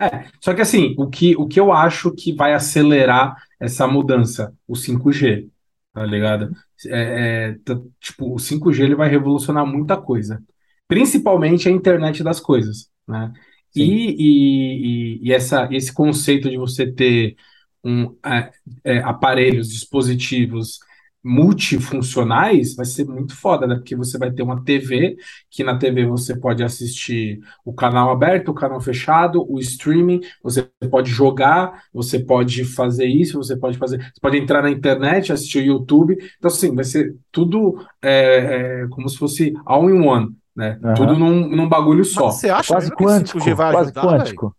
É, 0.00 0.24
só 0.40 0.54
que 0.54 0.62
assim, 0.62 0.94
o 0.96 1.08
que, 1.08 1.36
o 1.36 1.46
que 1.46 1.60
eu 1.60 1.72
acho 1.72 2.10
que 2.12 2.32
vai 2.32 2.54
acelerar 2.54 3.36
essa 3.58 3.86
mudança, 3.86 4.54
o 4.66 4.74
5G, 4.74 5.48
tá 5.92 6.04
ligado? 6.04 6.50
É, 6.86 7.50
é, 7.52 7.58
tipo, 8.00 8.34
o 8.34 8.38
5G 8.38 8.84
ele 8.84 8.94
vai 8.94 9.08
revolucionar 9.08 9.66
muita 9.66 9.96
coisa, 9.96 10.42
principalmente 10.88 11.68
a 11.68 11.72
internet 11.72 12.22
das 12.22 12.40
coisas, 12.40 12.90
né? 13.06 13.32
E, 13.74 15.20
e, 15.22 15.28
e, 15.28 15.32
essa, 15.32 15.68
esse 15.70 15.92
conceito 15.92 16.50
de 16.50 16.56
você 16.56 16.90
ter 16.90 17.36
um, 17.84 18.16
é, 18.26 18.50
é, 18.84 18.98
aparelhos, 18.98 19.68
dispositivos 19.70 20.80
multifuncionais 21.22 22.74
vai 22.74 22.86
ser 22.86 23.04
muito 23.04 23.36
foda, 23.36 23.66
né? 23.66 23.74
Porque 23.74 23.94
você 23.94 24.16
vai 24.16 24.30
ter 24.30 24.42
uma 24.42 24.62
TV, 24.64 25.16
que 25.50 25.62
na 25.62 25.76
TV 25.76 26.06
você 26.06 26.34
pode 26.34 26.62
assistir 26.62 27.40
o 27.64 27.72
canal 27.72 28.10
aberto, 28.10 28.48
o 28.48 28.54
canal 28.54 28.80
fechado, 28.80 29.44
o 29.48 29.58
streaming, 29.58 30.20
você 30.42 30.62
pode 30.90 31.10
jogar, 31.10 31.84
você 31.92 32.18
pode 32.18 32.64
fazer 32.64 33.06
isso, 33.06 33.36
você 33.36 33.56
pode 33.56 33.76
fazer. 33.76 33.98
Você 33.98 34.20
pode 34.20 34.38
entrar 34.38 34.62
na 34.62 34.70
internet, 34.70 35.32
assistir 35.32 35.58
o 35.58 35.66
YouTube. 35.66 36.16
Então, 36.38 36.48
assim, 36.48 36.74
vai 36.74 36.84
ser 36.84 37.14
tudo 37.30 37.84
é, 38.02 38.82
é, 38.82 38.88
como 38.88 39.08
se 39.08 39.18
fosse 39.18 39.54
all 39.66 39.90
in 39.90 40.06
one. 40.06 40.34
Né? 40.56 40.78
Uhum. 40.82 40.94
Tudo 40.94 41.18
num, 41.18 41.48
num 41.48 41.68
bagulho 41.68 42.04
só. 42.04 42.26
Mas 42.26 42.36
você 42.36 42.48
acha 42.48 42.72
quase 42.72 42.90
quântico, 42.90 43.38
que 43.38 43.50
5G 43.50 43.54
vai 43.54 43.72
quase 43.72 43.90
ajudar, 43.90 44.02
quântico. 44.02 44.56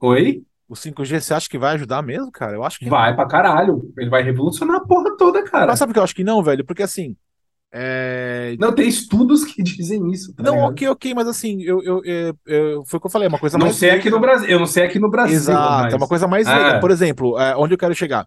Oi? 0.00 0.42
O 0.68 0.74
5G 0.74 1.20
você 1.20 1.32
acha 1.32 1.48
que 1.48 1.58
vai 1.58 1.74
ajudar 1.74 2.02
mesmo, 2.02 2.30
cara? 2.30 2.54
Eu 2.54 2.62
acho 2.62 2.78
que 2.78 2.90
vai 2.90 3.10
não. 3.10 3.16
pra 3.16 3.26
caralho. 3.26 3.90
Ele 3.96 4.10
vai 4.10 4.22
revolucionar 4.22 4.76
a 4.76 4.80
porra 4.80 5.16
toda, 5.16 5.42
cara. 5.42 5.68
Mas 5.68 5.78
sabe 5.78 5.90
por 5.90 5.94
que 5.94 5.98
eu 6.00 6.04
acho 6.04 6.14
que 6.14 6.24
não, 6.24 6.42
velho? 6.42 6.64
Porque 6.64 6.82
assim. 6.82 7.16
É... 7.72 8.54
Não, 8.58 8.74
tem 8.74 8.88
estudos 8.88 9.44
que 9.44 9.62
dizem 9.64 10.10
isso. 10.10 10.34
Tá 10.34 10.42
não, 10.42 10.52
ligado? 10.52 10.70
ok, 10.70 10.88
ok, 10.88 11.14
mas 11.14 11.26
assim, 11.26 11.62
eu, 11.62 11.82
eu, 11.82 12.02
eu, 12.04 12.34
eu, 12.46 12.84
foi 12.86 12.98
o 12.98 13.00
que 13.00 13.06
eu 13.06 13.10
falei, 13.10 13.26
é 13.26 13.28
uma 13.30 13.38
coisa 13.38 13.56
não 13.56 13.66
mais. 13.66 13.76
Sei 13.76 13.90
aqui 13.90 14.10
no 14.10 14.20
Brasil, 14.20 14.48
eu 14.48 14.58
não 14.58 14.66
sei 14.66 14.84
aqui 14.84 14.98
no 14.98 15.10
Brasil. 15.10 15.36
Exato, 15.36 15.82
mas... 15.84 15.94
é 15.94 15.96
uma 15.96 16.08
coisa 16.08 16.28
mais 16.28 16.46
é. 16.46 16.78
Por 16.80 16.90
exemplo, 16.90 17.38
é, 17.38 17.56
onde 17.56 17.72
eu 17.72 17.78
quero 17.78 17.94
chegar. 17.94 18.26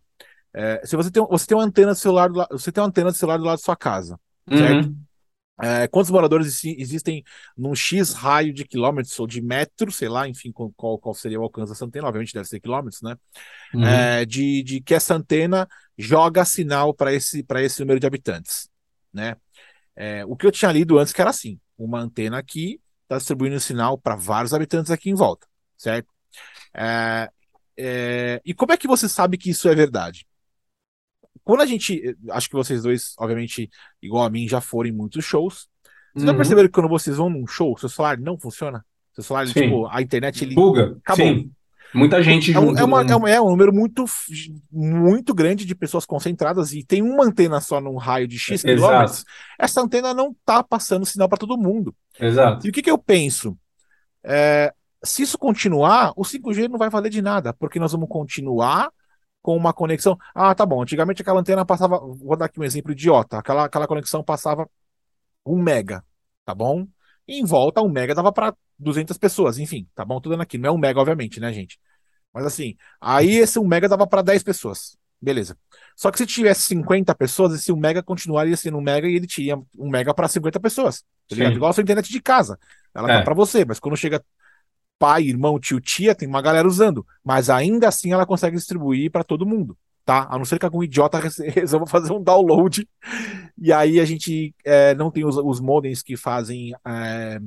É, 0.53 0.81
se 0.83 0.95
você 0.95 1.11
tem, 1.11 1.25
você 1.29 1.45
tem 1.45 1.57
uma 1.57 1.63
antena 1.63 1.93
de 1.93 1.99
celular 1.99 2.27
do 2.27 2.37
lado, 2.39 2.49
você 2.51 2.71
tem 2.71 2.81
uma 2.81 2.87
antena 2.87 3.11
de 3.11 3.17
celular 3.17 3.37
do 3.37 3.43
lado 3.43 3.57
da 3.57 3.63
sua 3.63 3.75
casa, 3.75 4.19
uhum. 4.49 4.57
certo? 4.57 4.93
É, 5.61 5.87
quantos 5.87 6.09
moradores 6.09 6.63
existem 6.63 7.23
num 7.55 7.75
X 7.75 8.13
raio 8.13 8.53
de 8.53 8.65
quilômetros 8.65 9.19
ou 9.19 9.27
de 9.27 9.41
metros, 9.41 9.95
sei 9.95 10.09
lá, 10.09 10.27
enfim, 10.27 10.51
qual, 10.51 10.97
qual 10.97 11.13
seria 11.13 11.39
o 11.39 11.43
alcance 11.43 11.71
dessa 11.71 11.85
antena? 11.85 12.07
Obviamente 12.07 12.33
deve 12.33 12.47
ser 12.47 12.59
quilômetros, 12.59 13.01
né? 13.01 13.15
Uhum. 13.73 13.85
É, 13.85 14.25
de, 14.25 14.63
de 14.63 14.81
que 14.81 14.95
essa 14.95 15.13
antena 15.13 15.67
joga 15.97 16.43
sinal 16.45 16.93
para 16.93 17.13
esse, 17.13 17.45
esse 17.57 17.79
número 17.79 17.99
de 17.99 18.07
habitantes, 18.07 18.69
né? 19.13 19.35
É, 19.95 20.25
o 20.25 20.35
que 20.35 20.47
eu 20.47 20.51
tinha 20.51 20.71
lido 20.71 20.97
antes 20.97 21.13
que 21.13 21.21
era 21.21 21.29
assim: 21.29 21.59
uma 21.77 21.99
antena 21.99 22.39
aqui 22.39 22.81
está 23.03 23.17
distribuindo 23.17 23.59
sinal 23.59 23.97
para 23.97 24.15
vários 24.15 24.53
habitantes 24.53 24.89
aqui 24.89 25.09
em 25.09 25.15
volta, 25.15 25.45
certo? 25.77 26.07
É, 26.73 27.29
é, 27.77 28.41
e 28.45 28.53
como 28.53 28.71
é 28.71 28.77
que 28.77 28.87
você 28.87 29.07
sabe 29.07 29.37
que 29.37 29.49
isso 29.49 29.67
é 29.67 29.75
verdade? 29.75 30.25
Quando 31.43 31.61
a 31.61 31.65
gente. 31.65 32.15
Acho 32.29 32.49
que 32.49 32.55
vocês 32.55 32.83
dois, 32.83 33.13
obviamente, 33.17 33.69
igual 34.01 34.23
a 34.23 34.29
mim, 34.29 34.47
já 34.47 34.61
foram 34.61 34.89
em 34.89 34.93
muitos 34.93 35.25
shows. 35.25 35.67
Vocês 36.13 36.23
uhum. 36.23 36.31
já 36.31 36.33
perceberam 36.33 36.67
que 36.67 36.73
quando 36.73 36.89
vocês 36.89 37.17
vão 37.17 37.29
num 37.29 37.47
show, 37.47 37.77
seu 37.77 37.89
celular 37.89 38.17
não 38.17 38.37
funciona? 38.37 38.85
Seu 39.13 39.23
celular, 39.23 39.47
Sim. 39.47 39.53
tipo, 39.53 39.87
a 39.87 40.01
internet 40.01 40.43
ele. 40.43 40.55
Buga. 40.55 40.97
Acabou. 41.03 41.25
Sim. 41.25 41.51
Muita 41.93 42.21
gente 42.23 42.51
é, 42.51 42.53
junto. 42.53 42.79
É, 42.79 42.83
uma, 42.83 43.03
né? 43.03 43.11
é, 43.11 43.15
um, 43.17 43.27
é 43.27 43.41
um 43.41 43.49
número 43.49 43.73
muito, 43.73 44.05
muito 44.71 45.33
grande 45.33 45.65
de 45.65 45.75
pessoas 45.75 46.05
concentradas 46.05 46.71
e 46.71 46.83
tem 46.83 47.01
uma 47.01 47.25
antena 47.25 47.59
só 47.59 47.81
num 47.81 47.97
raio 47.97 48.27
de 48.27 48.39
X 48.39 48.61
quilômetros. 48.61 49.25
Essa 49.59 49.81
antena 49.81 50.13
não 50.13 50.33
tá 50.45 50.63
passando 50.63 51.05
sinal 51.05 51.27
para 51.27 51.37
todo 51.37 51.57
mundo. 51.57 51.93
Exato. 52.19 52.65
E 52.65 52.69
o 52.69 52.73
que, 52.73 52.81
que 52.81 52.91
eu 52.91 52.97
penso? 52.97 53.57
É, 54.23 54.73
se 55.03 55.23
isso 55.23 55.37
continuar, 55.37 56.13
o 56.15 56.21
5G 56.21 56.69
não 56.69 56.77
vai 56.77 56.89
valer 56.89 57.09
de 57.09 57.21
nada, 57.21 57.53
porque 57.53 57.79
nós 57.79 57.91
vamos 57.91 58.07
continuar 58.07 58.89
com 59.41 59.55
uma 59.55 59.73
conexão. 59.73 60.17
Ah, 60.33 60.53
tá 60.53 60.65
bom. 60.65 60.81
Antigamente 60.81 61.21
aquela 61.21 61.39
antena 61.39 61.65
passava. 61.65 61.99
Vou 61.99 62.35
dar 62.37 62.45
aqui 62.45 62.59
um 62.59 62.63
exemplo 62.63 62.91
idiota. 62.91 63.39
Aquela, 63.39 63.65
aquela 63.65 63.87
conexão 63.87 64.23
passava 64.23 64.69
um 65.45 65.61
mega, 65.61 66.03
tá 66.45 66.53
bom? 66.53 66.87
E 67.27 67.39
em 67.39 67.45
volta, 67.45 67.81
um 67.81 67.89
mega 67.89 68.13
dava 68.13 68.31
para 68.31 68.55
200 68.77 69.17
pessoas. 69.17 69.57
Enfim, 69.57 69.87
tá 69.95 70.05
bom? 70.05 70.19
Tô 70.19 70.29
dando 70.29 70.41
aqui. 70.41 70.57
Não 70.57 70.69
é 70.69 70.71
um 70.71 70.77
mega, 70.77 70.99
obviamente, 70.99 71.39
né, 71.39 71.51
gente? 71.51 71.79
Mas 72.33 72.45
assim, 72.45 72.75
aí 72.99 73.35
esse 73.37 73.59
um 73.59 73.67
mega 73.67 73.89
dava 73.89 74.07
para 74.07 74.21
10 74.21 74.43
pessoas. 74.43 74.97
Beleza. 75.21 75.55
Só 75.95 76.09
que 76.09 76.17
se 76.17 76.25
tivesse 76.25 76.61
50 76.63 77.13
pessoas, 77.13 77.53
esse 77.53 77.71
um 77.71 77.77
mega 77.77 78.01
continuaria 78.01 78.57
sendo 78.57 78.77
um 78.77 78.81
mega 78.81 79.07
e 79.07 79.15
ele 79.15 79.27
tinha 79.27 79.61
um 79.77 79.89
mega 79.89 80.13
para 80.13 80.27
50 80.27 80.59
pessoas. 80.59 81.03
Tá 81.29 81.35
ligado? 81.35 81.55
Igual 81.55 81.69
a 81.69 81.73
sua 81.73 81.83
internet 81.83 82.11
de 82.11 82.21
casa. 82.21 82.57
Ela 82.93 83.11
é. 83.11 83.17
tá 83.17 83.23
para 83.23 83.35
você, 83.35 83.63
mas 83.63 83.79
quando 83.79 83.95
chega 83.95 84.23
pai, 85.01 85.23
irmão, 85.23 85.59
tio, 85.59 85.81
tia, 85.81 86.13
tem 86.13 86.27
uma 86.27 86.43
galera 86.43 86.67
usando, 86.67 87.03
mas 87.23 87.49
ainda 87.49 87.87
assim 87.87 88.13
ela 88.13 88.23
consegue 88.23 88.55
distribuir 88.55 89.09
para 89.09 89.23
todo 89.23 89.47
mundo, 89.47 89.75
tá? 90.05 90.27
A 90.29 90.37
não 90.37 90.45
ser 90.45 90.59
que 90.59 90.65
algum 90.65 90.83
idiota 90.83 91.17
resolva 91.55 91.87
fazer 91.87 92.13
um 92.13 92.21
download 92.21 92.87
e 93.57 93.73
aí 93.73 93.99
a 93.99 94.05
gente 94.05 94.53
é, 94.63 94.93
não 94.93 95.09
tem 95.09 95.25
os, 95.25 95.37
os 95.37 95.59
modems 95.59 96.03
que 96.03 96.15
fazem 96.15 96.75
é, 96.85 97.39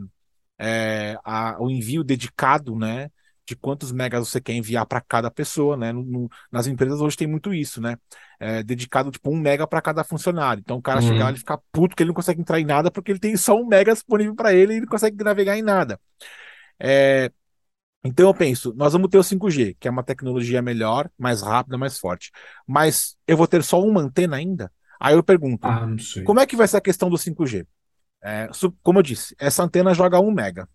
é, 0.59 1.17
a, 1.25 1.57
o 1.63 1.71
envio 1.71 2.03
dedicado, 2.03 2.75
né? 2.75 3.09
De 3.47 3.55
quantos 3.55 3.93
megas 3.93 4.29
você 4.29 4.41
quer 4.41 4.55
enviar 4.55 4.85
para 4.87 5.01
cada 5.01 5.31
pessoa, 5.31 5.77
né? 5.77 5.93
No, 5.93 6.03
no, 6.03 6.31
nas 6.51 6.67
empresas 6.67 7.01
hoje 7.01 7.17
tem 7.17 7.29
muito 7.29 7.55
isso, 7.55 7.81
né? 7.81 7.97
É, 8.41 8.65
dedicado 8.65 9.13
tipo 9.13 9.31
um 9.31 9.39
mega 9.39 9.65
para 9.65 9.81
cada 9.81 10.03
funcionário. 10.03 10.61
Então 10.61 10.79
o 10.79 10.83
cara 10.83 11.01
uhum. 11.01 11.07
chegar 11.07 11.33
e 11.33 11.39
ficar 11.39 11.59
puto 11.71 11.95
que 11.95 12.03
ele 12.03 12.09
não 12.09 12.15
consegue 12.15 12.41
entrar 12.41 12.59
em 12.59 12.65
nada 12.65 12.91
porque 12.91 13.13
ele 13.13 13.21
tem 13.21 13.37
só 13.37 13.55
um 13.55 13.65
mega 13.65 13.93
disponível 13.93 14.35
para 14.35 14.53
ele 14.53 14.73
e 14.73 14.77
ele 14.77 14.87
não 14.87 14.91
consegue 14.91 15.23
navegar 15.23 15.57
em 15.57 15.63
nada. 15.63 16.01
É, 16.81 17.31
então 18.05 18.29
eu 18.29 18.35
penso, 18.35 18.75
nós 18.77 18.93
vamos 18.93 19.09
ter 19.09 19.17
o 19.17 19.25
5G, 19.25 19.77
que 19.81 19.89
é 19.89 19.91
uma 19.91 20.03
tecnologia 20.03 20.61
melhor, 20.61 21.09
mais 21.19 21.41
rápida, 21.41 21.79
mais 21.79 21.99
forte. 21.99 22.31
Mas 22.67 23.17
eu 23.27 23.37
vou 23.37 23.47
ter 23.47 23.63
só 23.63 23.83
uma 23.83 24.03
antena 24.03 24.37
ainda? 24.37 24.71
Aí 25.01 25.15
eu 25.15 25.23
pergunto, 25.23 25.67
ah, 25.67 25.87
como 26.25 26.41
é 26.41 26.47
que 26.47 26.55
vai 26.57 26.69
ser 26.69 26.77
a 26.77 26.83
questão 26.83 27.09
do 27.09 27.17
5G? 27.17 27.67
É, 28.23 28.49
como 28.83 28.99
eu 28.99 29.03
disse, 29.03 29.35
essa 29.39 29.63
antena 29.63 29.95
joga 29.95 30.21
1 30.21 30.31
mega. 30.31 30.69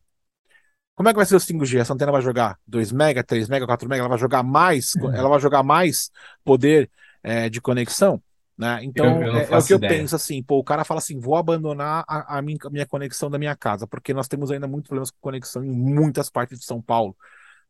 Como 0.96 1.08
é 1.08 1.14
que 1.14 1.18
vai 1.18 1.26
ser 1.26 1.36
o 1.36 1.40
5G? 1.40 1.80
Essa 1.80 1.94
antena 1.94 2.12
vai 2.12 2.22
jogar 2.22 2.58
2 2.68 2.92
mega, 2.92 3.24
3 3.24 3.48
mega, 3.48 3.66
4 3.66 3.88
mega? 3.88 4.02
Ela 4.02 4.10
vai 4.10 4.18
jogar 4.18 4.44
mais, 4.44 4.94
uhum. 4.96 5.14
ela 5.14 5.30
vai 5.30 5.40
jogar 5.40 5.64
mais 5.64 6.12
poder 6.44 6.90
é, 7.24 7.48
de 7.50 7.62
conexão? 7.62 8.22
Né? 8.60 8.84
Então, 8.84 9.24
eu, 9.24 9.32
eu 9.32 9.38
é, 9.38 9.48
é, 9.50 9.58
o 9.58 9.66
que 9.66 9.74
eu 9.74 9.80
penso 9.80 10.18
assim, 10.18 10.44
pô, 10.44 10.60
o 10.60 10.64
cara 10.66 10.84
fala 10.84 10.98
assim, 10.98 11.18
vou 11.18 11.38
abandonar 11.38 12.04
a, 12.06 12.38
a, 12.38 12.42
minha, 12.42 12.58
a, 12.62 12.70
minha, 12.70 12.86
conexão 12.86 13.30
da 13.30 13.40
minha 13.40 13.56
casa, 13.56 13.88
porque 13.88 14.14
nós 14.14 14.28
temos 14.28 14.52
ainda 14.52 14.68
muitos 14.68 14.90
problemas 14.90 15.12
com 15.12 15.18
conexão 15.22 15.64
em 15.64 15.72
muitas 15.72 16.30
partes 16.30 16.60
de 16.60 16.66
São 16.66 16.82
Paulo. 16.82 17.16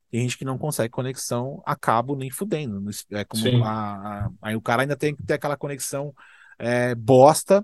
tem 0.09 0.21
gente 0.21 0.35
que 0.35 0.43
não 0.43 0.57
consegue 0.57 0.89
conexão 0.89 1.61
a 1.63 1.75
cabo 1.75 2.15
nem 2.15 2.31
fudendo. 2.31 2.83
É 3.11 3.23
como 3.23 3.63
a, 3.63 3.69
a, 3.69 4.29
aí 4.41 4.55
o 4.55 4.61
cara 4.61 4.81
ainda 4.81 4.95
tem 4.95 5.15
que 5.15 5.21
ter 5.21 5.35
aquela 5.35 5.55
conexão 5.55 6.11
é, 6.57 6.95
bosta 6.95 7.63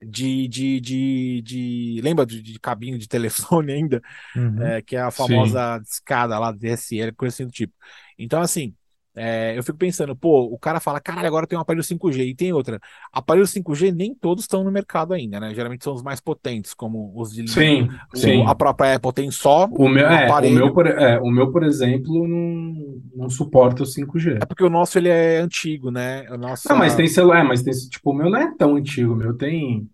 de, 0.00 0.48
de, 0.48 0.80
de, 0.80 1.42
de 1.42 2.00
lembra 2.02 2.24
de, 2.24 2.40
de, 2.40 2.58
cabinho 2.58 2.98
de 2.98 3.06
telefone 3.06 3.70
ainda, 3.74 4.02
uhum. 4.34 4.62
é, 4.62 4.80
que 4.80 4.96
é 4.96 5.00
a 5.02 5.10
famosa 5.10 5.76
Sim. 5.76 5.84
escada 5.90 6.38
lá, 6.38 6.52
DSL, 6.52 7.12
coisa 7.12 7.34
assim 7.34 7.44
do 7.44 7.52
tipo. 7.52 7.74
Então, 8.18 8.40
assim, 8.40 8.74
é, 9.14 9.56
eu 9.56 9.62
fico 9.62 9.76
pensando, 9.76 10.16
pô, 10.16 10.44
o 10.44 10.58
cara 10.58 10.80
fala, 10.80 11.00
caralho, 11.00 11.26
agora 11.26 11.46
tem 11.46 11.58
um 11.58 11.60
aparelho 11.60 11.84
5G 11.84 12.26
e 12.26 12.34
tem 12.34 12.52
outra. 12.52 12.80
Aparelhos 13.12 13.52
5G 13.52 13.92
nem 13.92 14.14
todos 14.14 14.44
estão 14.44 14.64
no 14.64 14.72
mercado 14.72 15.12
ainda, 15.12 15.38
né? 15.38 15.54
Geralmente 15.54 15.84
são 15.84 15.92
os 15.92 16.02
mais 16.02 16.20
potentes, 16.20 16.72
como 16.72 17.12
os 17.14 17.32
de 17.32 17.50
sim, 17.50 17.88
o, 18.12 18.16
sim. 18.16 18.44
a 18.46 18.54
própria 18.54 18.94
Apple 18.94 19.12
tem 19.12 19.30
só 19.30 19.66
o 19.66 19.88
meu, 19.88 20.06
um 20.06 20.10
é, 20.10 20.24
aparelho. 20.24 20.54
O 20.54 20.58
meu, 20.58 20.72
por, 20.72 20.86
é, 20.86 21.20
o 21.20 21.30
meu, 21.30 21.52
por 21.52 21.62
exemplo, 21.62 22.26
não, 22.26 23.02
não 23.14 23.30
suporta 23.30 23.82
o 23.82 23.86
5G. 23.86 24.38
É 24.42 24.46
porque 24.46 24.64
o 24.64 24.70
nosso 24.70 24.96
ele 24.98 25.10
é 25.10 25.38
antigo, 25.38 25.90
né? 25.90 26.26
O 26.30 26.38
nosso, 26.38 26.68
não, 26.68 26.76
mas 26.76 26.94
tem 26.94 27.06
celular, 27.06 27.44
mas 27.44 27.62
tem, 27.62 27.72
tipo, 27.72 28.10
o 28.10 28.14
meu 28.14 28.30
não 28.30 28.38
é 28.38 28.54
tão 28.56 28.76
antigo, 28.76 29.12
o 29.12 29.16
meu 29.16 29.34
tem 29.34 29.86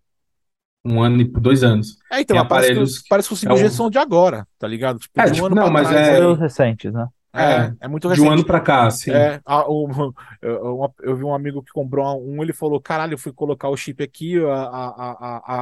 um 0.84 1.02
ano 1.02 1.20
e 1.20 1.24
dois 1.24 1.64
anos. 1.64 1.98
É, 2.10 2.20
então, 2.20 2.38
aparelhos... 2.38 3.02
parece, 3.08 3.28
que, 3.28 3.34
os 3.34 3.40
5G 3.42 3.62
é 3.62 3.66
um... 3.66 3.70
são 3.70 3.90
de 3.90 3.98
agora, 3.98 4.46
tá 4.58 4.68
ligado? 4.68 5.00
Tipo, 5.00 5.20
é, 5.20 5.26
um 5.26 5.32
tipo, 5.32 5.48
não, 5.48 5.70
mas 5.70 5.88
trás, 5.88 6.08
é... 6.08 6.32
Recentes, 6.34 6.92
né? 6.92 7.08
É, 7.38 7.66
é, 7.66 7.74
é 7.80 7.88
muito 7.88 8.08
recente. 8.08 8.24
De 8.24 8.28
um 8.28 8.32
ano 8.32 8.44
pra 8.44 8.60
cá, 8.60 8.90
sim. 8.90 9.10
É, 9.10 9.40
a, 9.44 9.68
o, 9.68 9.88
eu, 10.42 10.94
eu, 11.02 11.16
vi 11.16 11.24
um 11.24 11.34
amigo 11.34 11.62
que 11.62 11.72
comprou 11.72 12.22
um, 12.22 12.42
ele 12.42 12.52
falou: 12.52 12.80
caralho, 12.80 13.14
eu 13.14 13.18
fui 13.18 13.32
colocar 13.32 13.68
o 13.68 13.76
chip 13.76 14.02
aqui, 14.02 14.38
a, 14.44 14.52
a, 14.52 15.16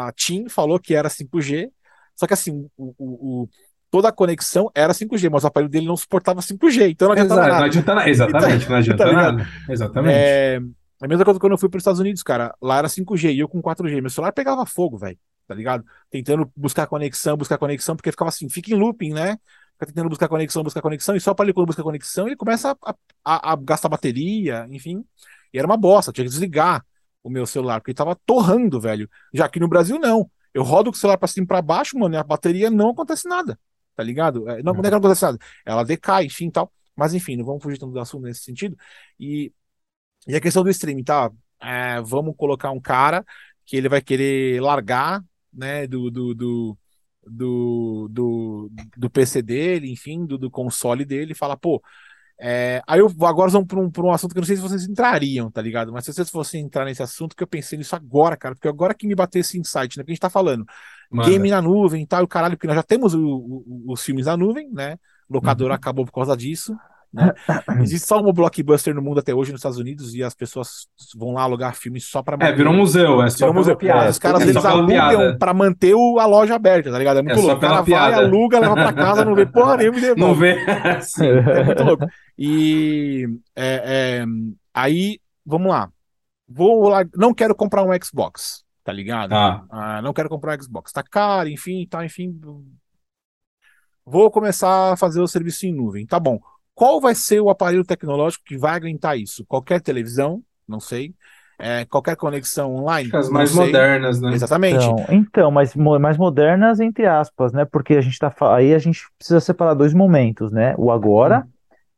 a, 0.04 0.08
a 0.08 0.12
TIM 0.12 0.48
falou 0.48 0.78
que 0.78 0.94
era 0.94 1.08
5G, 1.08 1.70
só 2.14 2.26
que 2.26 2.34
assim, 2.34 2.68
o, 2.76 2.94
o, 2.98 3.48
toda 3.90 4.08
a 4.08 4.12
conexão 4.12 4.70
era 4.74 4.92
5G, 4.92 5.30
mas 5.30 5.44
o 5.44 5.46
aparelho 5.46 5.70
dele 5.70 5.86
não 5.86 5.96
suportava 5.96 6.40
5G, 6.40 6.90
então 6.90 7.08
não 7.08 7.12
adiantava 7.12 7.40
Exato, 7.40 7.48
nada. 7.48 7.60
Não 7.60 7.66
adianta 7.66 7.94
nada. 7.94 8.10
Exatamente, 8.10 8.64
então, 8.64 8.70
não 8.70 8.78
adianta 8.78 9.04
tá 9.04 9.12
nada. 9.12 9.48
Exatamente. 9.68 10.14
É, 10.14 10.60
a 11.00 11.08
mesma 11.08 11.24
coisa 11.24 11.38
quando 11.38 11.52
eu 11.52 11.58
fui 11.58 11.68
para 11.68 11.78
os 11.78 11.82
Estados 11.82 12.00
Unidos, 12.00 12.22
cara. 12.22 12.54
Lá 12.60 12.78
era 12.78 12.88
5G 12.88 13.34
e 13.34 13.38
eu 13.38 13.48
com 13.48 13.60
4G. 13.62 14.00
Meu 14.00 14.10
celular 14.10 14.32
pegava 14.32 14.64
fogo, 14.64 14.96
velho. 14.96 15.18
Tá 15.46 15.54
ligado? 15.54 15.84
Tentando 16.10 16.50
buscar 16.56 16.86
conexão, 16.86 17.36
buscar 17.36 17.58
conexão, 17.58 17.94
porque 17.94 18.10
ficava 18.10 18.30
assim, 18.30 18.48
fica 18.48 18.72
em 18.72 18.78
looping, 18.78 19.12
né? 19.12 19.36
Fica 19.78 19.86
tentando 19.86 20.08
buscar 20.08 20.28
conexão, 20.28 20.62
buscar 20.62 20.82
conexão, 20.82 21.14
e 21.14 21.20
só 21.20 21.34
para 21.34 21.44
ele 21.44 21.52
quando 21.52 21.66
busca 21.66 21.82
conexão, 21.82 22.26
ele 22.26 22.36
começa 22.36 22.76
a, 22.82 22.94
a, 23.24 23.52
a, 23.52 23.56
gastar 23.56 23.88
bateria, 23.88 24.66
enfim. 24.70 25.04
E 25.52 25.58
era 25.58 25.66
uma 25.66 25.76
bosta, 25.76 26.12
tinha 26.12 26.24
que 26.24 26.30
desligar 26.30 26.84
o 27.22 27.30
meu 27.30 27.46
celular, 27.46 27.80
porque 27.80 27.90
ele 27.90 27.96
tava 27.96 28.16
torrando, 28.26 28.80
velho. 28.80 29.08
Já 29.32 29.48
que 29.48 29.60
no 29.60 29.68
Brasil, 29.68 29.98
não. 29.98 30.30
Eu 30.54 30.62
rodo 30.62 30.90
o 30.90 30.94
celular 30.94 31.18
para 31.18 31.28
cima 31.28 31.44
e 31.44 31.48
pra 31.48 31.60
baixo, 31.60 31.98
mano, 31.98 32.14
e 32.14 32.18
a 32.18 32.24
bateria 32.24 32.70
não 32.70 32.90
acontece 32.90 33.28
nada, 33.28 33.58
tá 33.94 34.02
ligado? 34.02 34.48
É, 34.48 34.62
não, 34.62 34.72
não 34.72 34.80
é 34.80 34.84
que 34.84 34.90
não 34.90 34.98
acontece 34.98 35.22
nada, 35.22 35.38
ela 35.64 35.84
decai, 35.84 36.24
enfim, 36.24 36.50
tal. 36.50 36.72
Mas 36.96 37.12
enfim, 37.12 37.36
não 37.36 37.44
vamos 37.44 37.62
fugir 37.62 37.78
tanto 37.78 37.92
do 37.92 38.00
assunto 38.00 38.24
nesse 38.24 38.42
sentido. 38.42 38.76
E, 39.20 39.52
e 40.26 40.34
a 40.34 40.40
questão 40.40 40.62
do 40.64 40.70
streaming, 40.70 41.04
tá? 41.04 41.30
É, 41.60 42.00
vamos 42.00 42.34
colocar 42.36 42.70
um 42.70 42.80
cara 42.80 43.24
que 43.66 43.76
ele 43.76 43.88
vai 43.88 44.00
querer 44.00 44.62
largar, 44.62 45.22
né, 45.52 45.86
do, 45.86 46.10
do, 46.10 46.34
do 46.34 46.78
do, 47.26 48.08
do, 48.10 48.70
do 48.96 49.10
PC 49.10 49.42
dele, 49.42 49.90
enfim, 49.90 50.24
do, 50.24 50.38
do 50.38 50.50
console 50.50 51.04
dele, 51.04 51.32
e 51.32 51.36
fala, 51.36 51.56
pô. 51.56 51.82
É... 52.38 52.82
aí 52.86 53.00
eu 53.00 53.10
agora 53.22 53.50
vamos 53.50 53.66
para 53.66 53.80
um, 53.80 53.90
um 54.08 54.12
assunto 54.12 54.32
que 54.32 54.38
eu 54.38 54.42
não 54.42 54.46
sei 54.46 54.56
se 54.56 54.62
vocês 54.62 54.86
entrariam, 54.86 55.50
tá 55.50 55.62
ligado? 55.62 55.90
Mas 55.90 56.04
se 56.04 56.12
vocês 56.12 56.28
fossem 56.28 56.62
entrar 56.62 56.84
nesse 56.84 57.02
assunto, 57.02 57.34
que 57.34 57.42
eu 57.42 57.46
pensei 57.46 57.78
nisso 57.78 57.96
agora, 57.96 58.36
cara, 58.36 58.54
porque 58.54 58.68
agora 58.68 58.92
que 58.92 59.06
me 59.06 59.14
bateu 59.14 59.40
esse 59.40 59.58
insight, 59.58 59.96
né? 59.96 60.04
Que 60.04 60.10
a 60.10 60.14
gente 60.14 60.20
tá 60.20 60.28
falando. 60.28 60.64
Manda. 61.10 61.30
Game 61.30 61.50
na 61.50 61.62
nuvem 61.62 62.02
e 62.02 62.06
tal, 62.06 62.24
o 62.24 62.28
caralho, 62.28 62.56
porque 62.56 62.66
nós 62.66 62.76
já 62.76 62.82
temos 62.82 63.14
o, 63.14 63.24
o, 63.24 63.84
os 63.88 64.02
filmes 64.02 64.26
na 64.26 64.36
nuvem, 64.36 64.70
né? 64.70 64.98
O 65.28 65.34
locador 65.34 65.68
uhum. 65.68 65.74
acabou 65.74 66.04
por 66.04 66.12
causa 66.12 66.36
disso. 66.36 66.76
Né? 67.12 67.32
Existe 67.80 68.06
só 68.06 68.20
uma 68.20 68.32
blockbuster 68.32 68.94
no 68.94 69.00
mundo 69.00 69.20
até 69.20 69.34
hoje 69.34 69.50
nos 69.50 69.60
Estados 69.60 69.78
Unidos 69.78 70.14
e 70.14 70.22
as 70.22 70.34
pessoas 70.34 70.86
vão 71.16 71.32
lá 71.32 71.42
alugar 71.42 71.74
filmes 71.74 72.04
só 72.04 72.22
para 72.22 72.46
É, 72.46 72.52
virou 72.52 72.72
museu, 72.72 73.22
é 73.22 73.30
só 73.30 73.52
museu. 73.52 73.76
Piada. 73.76 74.10
Os 74.10 74.18
caras 74.18 74.42
é 74.42 74.44
eles 74.44 74.64
alugam 74.64 75.38
para 75.38 75.54
manter 75.54 75.94
o, 75.94 76.18
a 76.18 76.26
loja 76.26 76.54
aberta, 76.54 76.90
tá 76.90 76.98
ligado? 76.98 77.18
É 77.18 77.22
muito 77.22 77.38
é 77.38 77.42
louco. 77.42 77.56
O 77.56 77.60
cara 77.60 77.82
piada. 77.82 78.16
vai, 78.16 78.24
aluga, 78.24 78.58
leva 78.60 78.74
para 78.74 78.92
casa, 78.92 79.24
não 79.24 79.34
vê 79.34 79.46
porra 79.46 79.78
nenhuma 79.78 79.98
e. 79.98 80.14
Não 80.14 80.34
vê. 80.34 80.58
Sim. 81.00 81.28
É 81.28 81.64
muito 81.64 81.82
louco. 81.82 82.06
E 82.38 83.26
é, 83.54 84.20
é, 84.22 84.24
aí, 84.74 85.18
vamos 85.44 85.68
lá. 85.68 85.88
Vou 86.48 86.88
lá, 86.88 87.04
não 87.14 87.34
quero 87.34 87.54
comprar 87.56 87.82
um 87.82 87.90
Xbox, 88.02 88.64
tá 88.84 88.92
ligado? 88.92 89.32
Ah. 89.32 89.64
ah 89.68 90.02
não 90.02 90.12
quero 90.12 90.28
comprar 90.28 90.56
um 90.56 90.62
Xbox, 90.62 90.92
tá 90.92 91.02
caro, 91.02 91.48
enfim, 91.48 91.86
tá, 91.90 92.04
enfim. 92.04 92.38
Vou 94.04 94.30
começar 94.30 94.92
a 94.92 94.96
fazer 94.96 95.20
o 95.20 95.26
serviço 95.26 95.66
em 95.66 95.74
nuvem, 95.74 96.06
tá 96.06 96.20
bom. 96.20 96.38
Qual 96.76 97.00
vai 97.00 97.14
ser 97.14 97.40
o 97.40 97.48
aparelho 97.48 97.82
tecnológico 97.82 98.44
que 98.44 98.58
vai 98.58 98.76
aguentar 98.76 99.18
isso? 99.18 99.46
Qualquer 99.46 99.80
televisão? 99.80 100.42
Não 100.68 100.78
sei. 100.78 101.14
É, 101.58 101.86
qualquer 101.86 102.16
conexão 102.16 102.76
online? 102.76 103.08
As 103.14 103.30
mais 103.30 103.50
sei. 103.50 103.64
modernas, 103.64 104.20
né? 104.20 104.34
Exatamente. 104.34 104.84
Então, 104.84 105.06
então, 105.08 105.50
mas 105.50 105.74
mais 105.74 106.18
modernas 106.18 106.78
entre 106.78 107.06
aspas, 107.06 107.54
né? 107.54 107.64
Porque 107.64 107.94
a 107.94 108.02
gente 108.02 108.18
tá 108.18 108.30
aí 108.54 108.74
a 108.74 108.78
gente 108.78 109.06
precisa 109.16 109.40
separar 109.40 109.72
dois 109.72 109.94
momentos, 109.94 110.52
né? 110.52 110.74
O 110.76 110.92
agora 110.92 111.46
hum. 111.46 111.50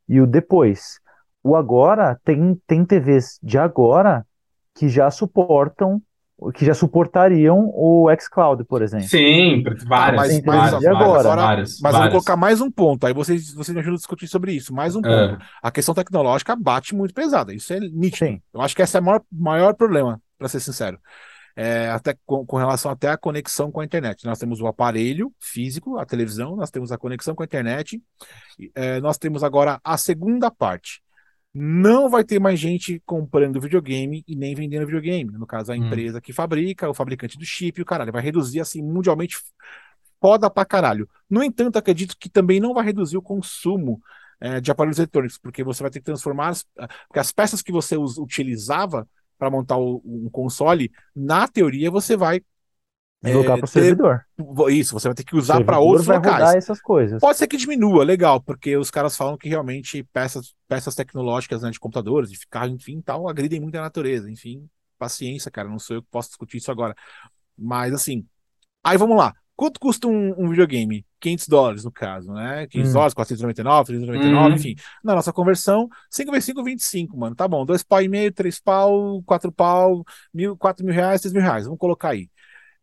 e 0.07 0.21
o 0.21 0.25
depois. 0.25 1.01
O 1.43 1.57
agora 1.57 2.17
tem 2.23 2.57
tem 2.65 2.85
TVs 2.85 3.37
de 3.43 3.57
agora 3.57 4.25
que 4.73 4.87
já 4.87 5.11
suportam 5.11 6.01
que 6.53 6.65
já 6.65 6.73
suportariam 6.73 7.69
o 7.73 8.07
xCloud, 8.19 8.63
por 8.63 8.81
exemplo. 8.81 9.07
Sim, 9.07 9.63
várias, 9.85 10.15
mas, 10.15 10.45
várias, 10.45 10.73
mas, 10.73 10.85
agora, 10.85 11.23
várias, 11.23 11.25
várias, 11.25 11.79
mas 11.81 11.93
eu 11.93 12.01
vou 12.01 12.09
colocar 12.11 12.37
mais 12.37 12.61
um 12.61 12.71
ponto, 12.71 13.05
aí 13.05 13.13
vocês, 13.13 13.53
vocês 13.53 13.73
me 13.73 13.81
ajudam 13.81 13.95
a 13.95 13.97
discutir 13.97 14.27
sobre 14.27 14.53
isso, 14.53 14.73
mais 14.73 14.95
um 14.95 15.01
ponto. 15.01 15.33
É. 15.33 15.37
A 15.61 15.71
questão 15.71 15.93
tecnológica 15.93 16.55
bate 16.55 16.95
muito 16.95 17.13
pesada, 17.13 17.53
isso 17.53 17.73
é 17.73 17.79
nítido. 17.79 18.31
Sim. 18.31 18.41
Eu 18.53 18.61
acho 18.61 18.75
que 18.75 18.81
esse 18.81 18.95
é 18.95 18.99
o 18.99 19.03
maior, 19.03 19.21
maior 19.31 19.73
problema, 19.73 20.21
para 20.37 20.47
ser 20.47 20.59
sincero. 20.61 20.97
É, 21.55 21.89
até 21.89 22.15
com, 22.25 22.45
com, 22.45 22.55
relação 22.55 22.89
até 22.89 23.09
à 23.09 23.17
conexão 23.17 23.69
com 23.69 23.81
a 23.81 23.85
internet. 23.85 24.23
Nós 24.23 24.39
temos 24.39 24.61
o 24.61 24.67
aparelho 24.67 25.33
físico, 25.41 25.97
a 25.97 26.05
televisão, 26.05 26.55
nós 26.55 26.71
temos 26.71 26.89
a 26.89 26.97
conexão 26.97 27.35
com 27.35 27.43
a 27.43 27.45
internet, 27.45 28.01
é, 28.73 29.01
nós 29.01 29.17
temos 29.17 29.43
agora 29.43 29.77
a 29.83 29.97
segunda 29.97 30.49
parte, 30.49 31.01
não 31.53 32.09
vai 32.09 32.23
ter 32.23 32.39
mais 32.39 32.59
gente 32.59 33.01
comprando 33.05 33.59
videogame 33.59 34.23
e 34.27 34.35
nem 34.35 34.53
vendendo 34.53 34.85
videogame. 34.85 35.31
No 35.31 35.47
caso, 35.47 35.71
a 35.71 35.75
hum. 35.75 35.85
empresa 35.85 36.21
que 36.21 36.31
fabrica, 36.31 36.89
o 36.89 36.93
fabricante 36.93 37.37
do 37.37 37.45
chip, 37.45 37.81
o 37.81 37.85
caralho. 37.85 38.11
Vai 38.11 38.21
reduzir 38.21 38.59
assim 38.59 38.81
mundialmente 38.83 39.37
foda 40.21 40.49
pra 40.49 40.65
caralho. 40.65 41.09
No 41.29 41.43
entanto, 41.43 41.77
acredito 41.77 42.15
que 42.19 42.29
também 42.29 42.59
não 42.59 42.73
vai 42.73 42.85
reduzir 42.85 43.17
o 43.17 43.21
consumo 43.21 44.01
é, 44.39 44.61
de 44.61 44.71
aparelhos 44.71 44.99
eletrônicos, 44.99 45.37
porque 45.37 45.63
você 45.63 45.81
vai 45.81 45.91
ter 45.91 45.99
que 45.99 46.05
transformar. 46.05 46.49
As, 46.49 46.65
porque 47.07 47.19
as 47.19 47.31
peças 47.31 47.61
que 47.61 47.71
você 47.71 47.97
utilizava 47.97 49.07
para 49.37 49.49
montar 49.49 49.77
o, 49.77 50.01
um 50.05 50.29
console, 50.29 50.91
na 51.15 51.47
teoria, 51.47 51.89
você 51.89 52.15
vai 52.15 52.41
Jogar 53.21 53.55
é, 53.55 53.57
para 53.57 53.65
o 53.65 53.67
servidor. 53.67 54.25
Isso, 54.69 54.93
você 54.93 55.09
vai 55.09 55.15
ter 55.15 55.25
que 55.25 55.35
usar 55.35 55.61
para 55.65 55.79
outros 55.79 56.05
vai 56.05 56.17
locais. 56.17 56.39
Rodar 56.39 56.55
essas 56.55 56.81
coisas. 56.81 57.19
Pode 57.19 57.37
ser 57.37 57.47
que 57.47 57.57
diminua, 57.57 58.05
legal, 58.05 58.41
porque 58.41 58.77
os 58.77 58.89
caras 58.89 59.17
falam 59.17 59.37
que 59.37 59.49
realmente 59.49 60.03
peças, 60.13 60.53
peças 60.69 60.95
tecnológicas 60.95 61.61
né, 61.61 61.69
de 61.69 61.79
computadores, 61.79 62.31
de 62.31 62.37
ficar, 62.37 62.69
enfim, 62.69 63.01
tal, 63.01 63.27
agridem 63.27 63.59
muito 63.59 63.75
a 63.75 63.81
natureza. 63.81 64.31
Enfim, 64.31 64.65
paciência, 64.97 65.51
cara, 65.51 65.67
não 65.67 65.79
sou 65.79 65.97
eu 65.97 66.01
que 66.01 66.07
posso 66.09 66.29
discutir 66.29 66.57
isso 66.57 66.71
agora. 66.71 66.95
Mas 67.57 67.93
assim, 67.93 68.25
aí 68.81 68.97
vamos 68.97 69.17
lá. 69.17 69.33
Quanto 69.53 69.77
custa 69.81 70.07
um, 70.07 70.33
um 70.37 70.47
videogame? 70.47 71.05
500 71.19 71.47
dólares, 71.49 71.83
no 71.83 71.91
caso, 71.91 72.31
né? 72.31 72.65
500 72.67 72.89
hum. 72.89 72.93
dólares, 72.93 73.13
499, 73.13 73.87
399, 73.87 74.49
hum. 74.49 74.55
enfim. 74.55 74.75
Na 75.03 75.15
nossa 75.15 75.33
conversão, 75.33 75.89
5 76.09 76.31
vezes 76.31 76.45
5, 76.45 76.63
25, 76.63 77.17
mano. 77.17 77.35
Tá 77.35 77.45
bom, 77.45 77.65
2 77.65 77.83
pau 77.83 78.01
e 78.01 78.07
meio, 78.07 78.31
3 78.31 78.57
pau, 78.61 79.21
4 79.23 79.51
pau, 79.51 80.05
mil, 80.33 80.55
4 80.55 80.85
mil 80.85 80.95
reais, 80.95 81.19
3 81.19 81.33
mil 81.33 81.41
reais. 81.41 81.65
Vamos 81.65 81.77
colocar 81.77 82.11
aí 82.11 82.29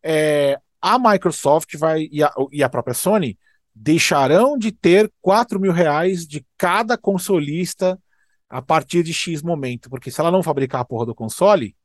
é, 0.09 0.57
a 0.81 0.97
Microsoft 0.97 1.75
vai 1.77 2.07
e 2.09 2.23
a, 2.23 2.31
e 2.49 2.63
a, 2.63 2.69
própria 2.69 2.93
Sony 2.93 3.37
deixarão 3.75 4.57
de 4.57 4.71
ter 4.71 5.11
4 5.21 5.59
mil 5.59 5.73
reais 5.73 6.25
de 6.25 6.45
cada 6.57 6.97
consolista 6.97 7.99
a 8.49 8.61
partir 8.61 9.03
de 9.03 9.13
X 9.13 9.41
momento. 9.41 9.89
Porque 9.89 10.09
se 10.09 10.21
ela 10.21 10.31
não 10.31 10.41
fabricar 10.41 10.79
a 10.79 10.85
porra 10.85 11.07
do 11.07 11.13
console, 11.13 11.75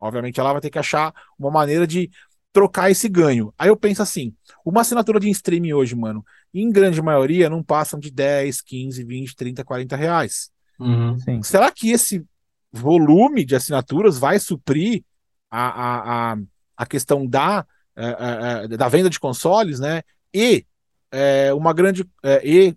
obviamente 0.00 0.40
ela 0.40 0.52
vai 0.52 0.62
ter 0.62 0.70
que 0.70 0.78
achar 0.78 1.12
uma 1.38 1.50
maneira 1.50 1.86
de 1.86 2.10
trocar 2.50 2.90
esse 2.90 3.10
ganho. 3.10 3.52
Aí 3.58 3.68
eu 3.68 3.76
penso 3.76 4.00
assim, 4.00 4.34
uma 4.64 4.80
assinatura 4.80 5.20
de 5.20 5.28
streaming 5.28 5.74
hoje, 5.74 5.94
mano, 5.94 6.24
em 6.54 6.72
grande 6.72 7.02
maioria 7.02 7.50
não 7.50 7.62
passam 7.62 8.00
de 8.00 8.10
10, 8.10 8.62
15, 8.62 9.04
20, 9.04 9.36
30, 9.36 9.64
40 9.64 9.96
reais. 9.96 10.50
Uhum, 10.80 11.42
Será 11.42 11.70
que 11.70 11.90
esse 11.90 12.24
volume 12.72 13.44
de 13.44 13.54
assinaturas 13.54 14.18
vai 14.18 14.38
suprir 14.38 15.04
a, 15.50 15.66
a, 15.68 16.32
a 16.32 16.38
a 16.76 16.86
questão 16.86 17.26
da, 17.26 17.66
é, 17.96 18.64
é, 18.64 18.68
da 18.76 18.88
venda 18.88 19.08
de 19.08 19.18
consoles, 19.18 19.80
né? 19.80 20.02
E 20.32 20.66
é, 21.10 21.52
uma 21.54 21.72
grande. 21.72 22.04
e 22.42 22.74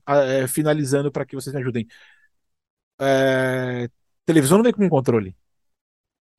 finalizando 0.48 1.12
para 1.12 1.26
que 1.26 1.36
vocês 1.36 1.54
me 1.54 1.62
ajudem. 1.62 1.88
televisão 4.26 4.58
não 4.58 4.64
vem 4.64 4.74
com 4.74 4.88
controle. 4.88 5.36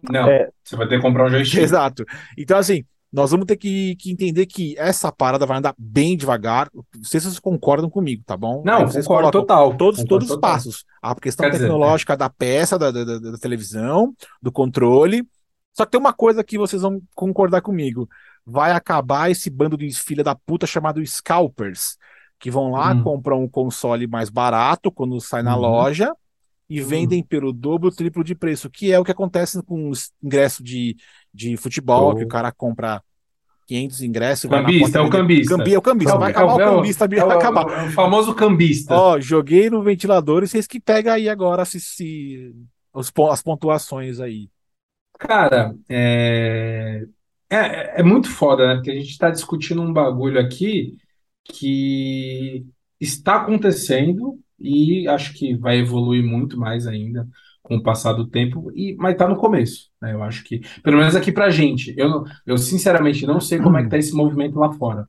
Não, 0.08 0.28
é... 0.28 0.48
você 0.64 0.76
vai 0.76 0.88
ter 0.88 0.96
que 0.96 1.02
comprar 1.02 1.26
um 1.26 1.30
joystick. 1.30 1.60
Exato. 1.62 2.04
Então, 2.38 2.56
assim, 2.56 2.84
nós 3.12 3.30
vamos 3.30 3.46
ter 3.46 3.56
que, 3.56 3.96
que, 3.96 4.10
entender 4.12 4.46
que 4.46 4.78
essa 4.78 5.10
parada 5.10 5.44
vai 5.44 5.58
andar 5.58 5.74
bem 5.76 6.16
devagar. 6.16 6.70
Não 6.72 7.04
sei 7.04 7.20
se 7.20 7.26
vocês 7.26 7.40
concordam 7.40 7.90
comigo, 7.90 8.22
tá 8.24 8.36
bom? 8.36 8.62
Não, 8.64 8.86
vocês 8.86 9.06
concordo 9.06 9.30
total. 9.32 9.76
Todos, 9.76 10.00
concordo 10.00 10.08
todos 10.08 10.28
total. 10.28 10.36
os 10.36 10.40
passos. 10.40 10.84
A 11.02 11.14
questão 11.14 11.44
Quer 11.44 11.52
dizer, 11.52 11.64
tecnológica 11.64 12.16
da 12.16 12.30
peça, 12.30 12.78
da, 12.78 12.90
da, 12.90 13.04
da, 13.04 13.18
da 13.18 13.38
televisão, 13.38 14.14
do 14.40 14.52
controle. 14.52 15.26
Só 15.76 15.84
que 15.84 15.92
tem 15.92 16.00
uma 16.00 16.12
coisa 16.12 16.42
que 16.44 16.58
vocês 16.58 16.82
vão 16.82 17.00
concordar 17.14 17.60
comigo. 17.62 18.08
Vai 18.44 18.72
acabar 18.72 19.30
esse 19.30 19.48
bando 19.50 19.76
de 19.76 19.88
filha 19.94 20.24
da 20.24 20.34
puta 20.34 20.66
chamado 20.66 21.04
scalpers, 21.06 21.96
que 22.38 22.50
vão 22.50 22.70
lá, 22.70 22.92
Hum. 22.92 23.02
compram 23.02 23.42
um 23.44 23.48
console 23.48 24.06
mais 24.06 24.30
barato 24.30 24.90
quando 24.90 25.20
sai 25.20 25.42
na 25.42 25.54
Uhum. 25.54 25.62
loja 25.62 26.12
e 26.68 26.82
Hum. 26.82 26.86
vendem 26.86 27.22
pelo 27.22 27.52
dobro, 27.52 27.90
triplo 27.90 28.24
de 28.24 28.34
preço, 28.34 28.68
que 28.70 28.90
é 28.92 28.98
o 28.98 29.04
que 29.04 29.12
acontece 29.12 29.62
com 29.62 29.90
os 29.90 30.10
ingressos 30.22 30.64
de, 30.64 30.96
de 31.32 31.56
futebol, 31.56 32.10
Oh. 32.12 32.16
que 32.16 32.24
o 32.24 32.28
cara 32.28 32.50
compra 32.50 33.02
500 33.66 34.00
ingressos 34.02 34.50
Cambista, 34.50 34.98
é 34.98 35.00
o 35.00 35.08
cambista. 35.10 35.56
Cambi- 35.56 35.74
é 35.74 35.78
o 35.78 35.82
cambista, 35.82 36.18
vai 36.18 36.30
É 36.32 36.34
acabar 36.34 36.54
o 36.56 36.60
é 36.60 36.64
cambista, 36.64 37.04
é 37.04 37.08
vai 37.08 37.20
o- 37.20 37.30
acabar. 37.38 37.84
é 37.84 37.88
o 37.88 37.92
famoso 37.92 38.34
cambista. 38.34 38.94
Ó, 38.94 39.20
joguei 39.20 39.70
no 39.70 39.80
ventilador 39.82 40.42
e 40.42 40.48
vocês 40.48 40.66
que 40.66 40.80
pegam 40.80 41.12
aí 41.12 41.28
agora 41.28 41.64
se, 41.64 41.78
se- 41.78 42.52
os 42.92 43.12
as 43.30 43.42
pontuações 43.42 44.18
aí. 44.18 44.48
Cara, 45.20 45.74
é... 45.88 47.06
É, 47.50 48.00
é 48.00 48.04
muito 48.04 48.30
foda, 48.30 48.66
né? 48.68 48.74
Porque 48.76 48.90
a 48.92 48.94
gente 48.94 49.10
está 49.10 49.30
discutindo 49.30 49.82
um 49.82 49.92
bagulho 49.92 50.40
aqui 50.40 50.96
que 51.44 52.66
está 53.00 53.36
acontecendo 53.42 54.40
e 54.58 55.08
acho 55.08 55.34
que 55.34 55.56
vai 55.56 55.78
evoluir 55.78 56.24
muito 56.24 56.58
mais 56.58 56.86
ainda 56.88 57.28
com 57.62 57.76
o 57.76 57.82
passar 57.84 58.14
do 58.14 58.28
tempo, 58.28 58.72
e, 58.74 58.96
mas 58.98 59.12
está 59.14 59.28
no 59.28 59.36
começo, 59.36 59.90
né? 60.02 60.12
Eu 60.14 60.22
acho 60.24 60.44
que, 60.44 60.60
pelo 60.82 60.98
menos 60.98 61.16
aqui 61.16 61.32
pra 61.32 61.50
gente, 61.50 61.94
eu, 61.98 62.24
eu 62.46 62.58
sinceramente 62.58 63.26
não 63.26 63.40
sei 63.40 63.60
como 63.60 63.78
é 63.78 63.84
que 63.84 63.90
tá 63.90 63.98
esse 63.98 64.14
movimento 64.14 64.58
lá 64.58 64.72
fora. 64.74 65.08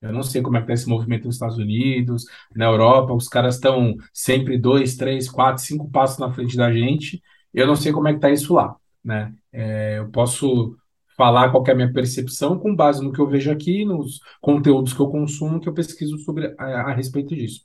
Eu 0.00 0.12
não 0.12 0.22
sei 0.22 0.42
como 0.42 0.56
é 0.56 0.60
que 0.60 0.66
tá 0.66 0.72
esse 0.74 0.88
movimento 0.88 1.26
nos 1.26 1.36
Estados 1.36 1.58
Unidos, 1.58 2.24
na 2.56 2.66
Europa, 2.66 3.14
os 3.14 3.28
caras 3.28 3.54
estão 3.56 3.96
sempre 4.12 4.58
dois, 4.58 4.96
três, 4.96 5.30
quatro, 5.30 5.62
cinco 5.64 5.90
passos 5.90 6.18
na 6.18 6.32
frente 6.32 6.56
da 6.56 6.72
gente. 6.72 7.22
Eu 7.54 7.66
não 7.66 7.76
sei 7.76 7.92
como 7.92 8.08
é 8.08 8.14
que 8.14 8.20
tá 8.20 8.30
isso 8.30 8.54
lá, 8.54 8.76
né? 9.04 9.34
É, 9.52 9.98
eu 9.98 10.08
posso 10.10 10.76
falar 11.16 11.50
qual 11.50 11.64
é 11.66 11.72
a 11.72 11.74
minha 11.74 11.92
percepção 11.92 12.58
com 12.58 12.74
base 12.74 13.02
no 13.02 13.12
que 13.12 13.20
eu 13.20 13.28
vejo 13.28 13.50
aqui, 13.50 13.84
nos 13.84 14.20
conteúdos 14.40 14.92
que 14.92 15.00
eu 15.00 15.08
consumo, 15.08 15.60
que 15.60 15.68
eu 15.68 15.74
pesquiso 15.74 16.18
sobre 16.18 16.54
a, 16.58 16.64
a 16.64 16.94
respeito 16.94 17.34
disso. 17.34 17.62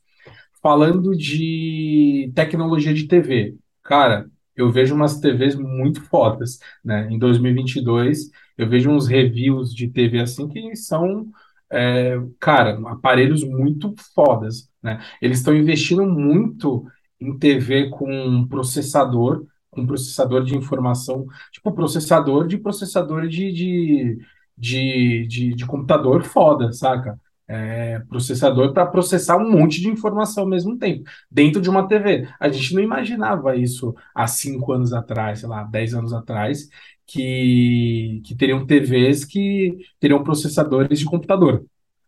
Falando 0.62 1.16
de 1.16 2.32
tecnologia 2.36 2.94
de 2.94 3.08
TV, 3.08 3.56
cara, 3.84 4.30
eu 4.56 4.72
vejo 4.72 4.96
umas 4.96 5.20
TVs 5.20 5.56
muito 5.56 6.02
fodas, 6.02 6.60
né? 6.84 7.08
Em 7.12 7.20
2022, 7.20 8.32
eu 8.58 8.68
vejo 8.68 8.90
uns 8.90 9.08
reviews 9.08 9.74
de 9.74 9.88
TV 9.88 10.20
assim 10.20 10.48
que 10.48 10.76
são, 10.76 11.28
é, 11.72 12.20
cara, 12.40 12.80
aparelhos 12.90 13.44
muito 13.44 13.94
fodas, 14.16 14.70
né? 14.82 15.00
Eles 15.22 15.38
estão 15.40 15.56
investindo 15.56 16.06
muito 16.06 16.86
em 17.20 17.38
TV 17.38 17.90
com 17.90 18.48
processador, 18.48 19.46
com 19.78 19.86
processador 19.86 20.44
de 20.44 20.58
informação, 20.58 21.28
tipo 21.52 21.72
processador 21.72 22.48
de 22.48 22.58
processador 22.58 23.28
de, 23.28 23.52
de, 23.52 24.18
de, 24.58 25.28
de, 25.28 25.56
de 25.56 25.66
computador 25.66 26.24
foda, 26.24 26.74
saca? 26.74 27.20
É, 27.50 28.00
processador 28.10 28.74
para 28.74 28.86
processar 28.86 29.38
um 29.38 29.50
monte 29.50 29.80
de 29.80 29.88
informação 29.88 30.44
ao 30.44 30.50
mesmo 30.50 30.78
tempo, 30.78 31.10
dentro 31.32 31.62
de 31.62 31.70
uma 31.70 31.88
TV. 31.88 32.28
A 32.42 32.50
gente 32.50 32.76
não 32.76 32.82
imaginava 32.82 33.56
isso 33.56 33.96
há 34.14 34.28
cinco 34.28 34.74
anos 34.74 34.92
atrás, 34.92 35.40
sei 35.40 35.48
lá, 35.48 35.64
dez 35.64 35.94
anos 35.94 36.12
atrás, 36.12 36.68
que, 37.06 38.22
que 38.26 38.36
teriam 38.36 38.66
TVs 38.66 39.24
que 39.24 39.78
teriam 39.98 40.24
processadores 40.24 41.00
de 41.00 41.06
computador. 41.06 41.64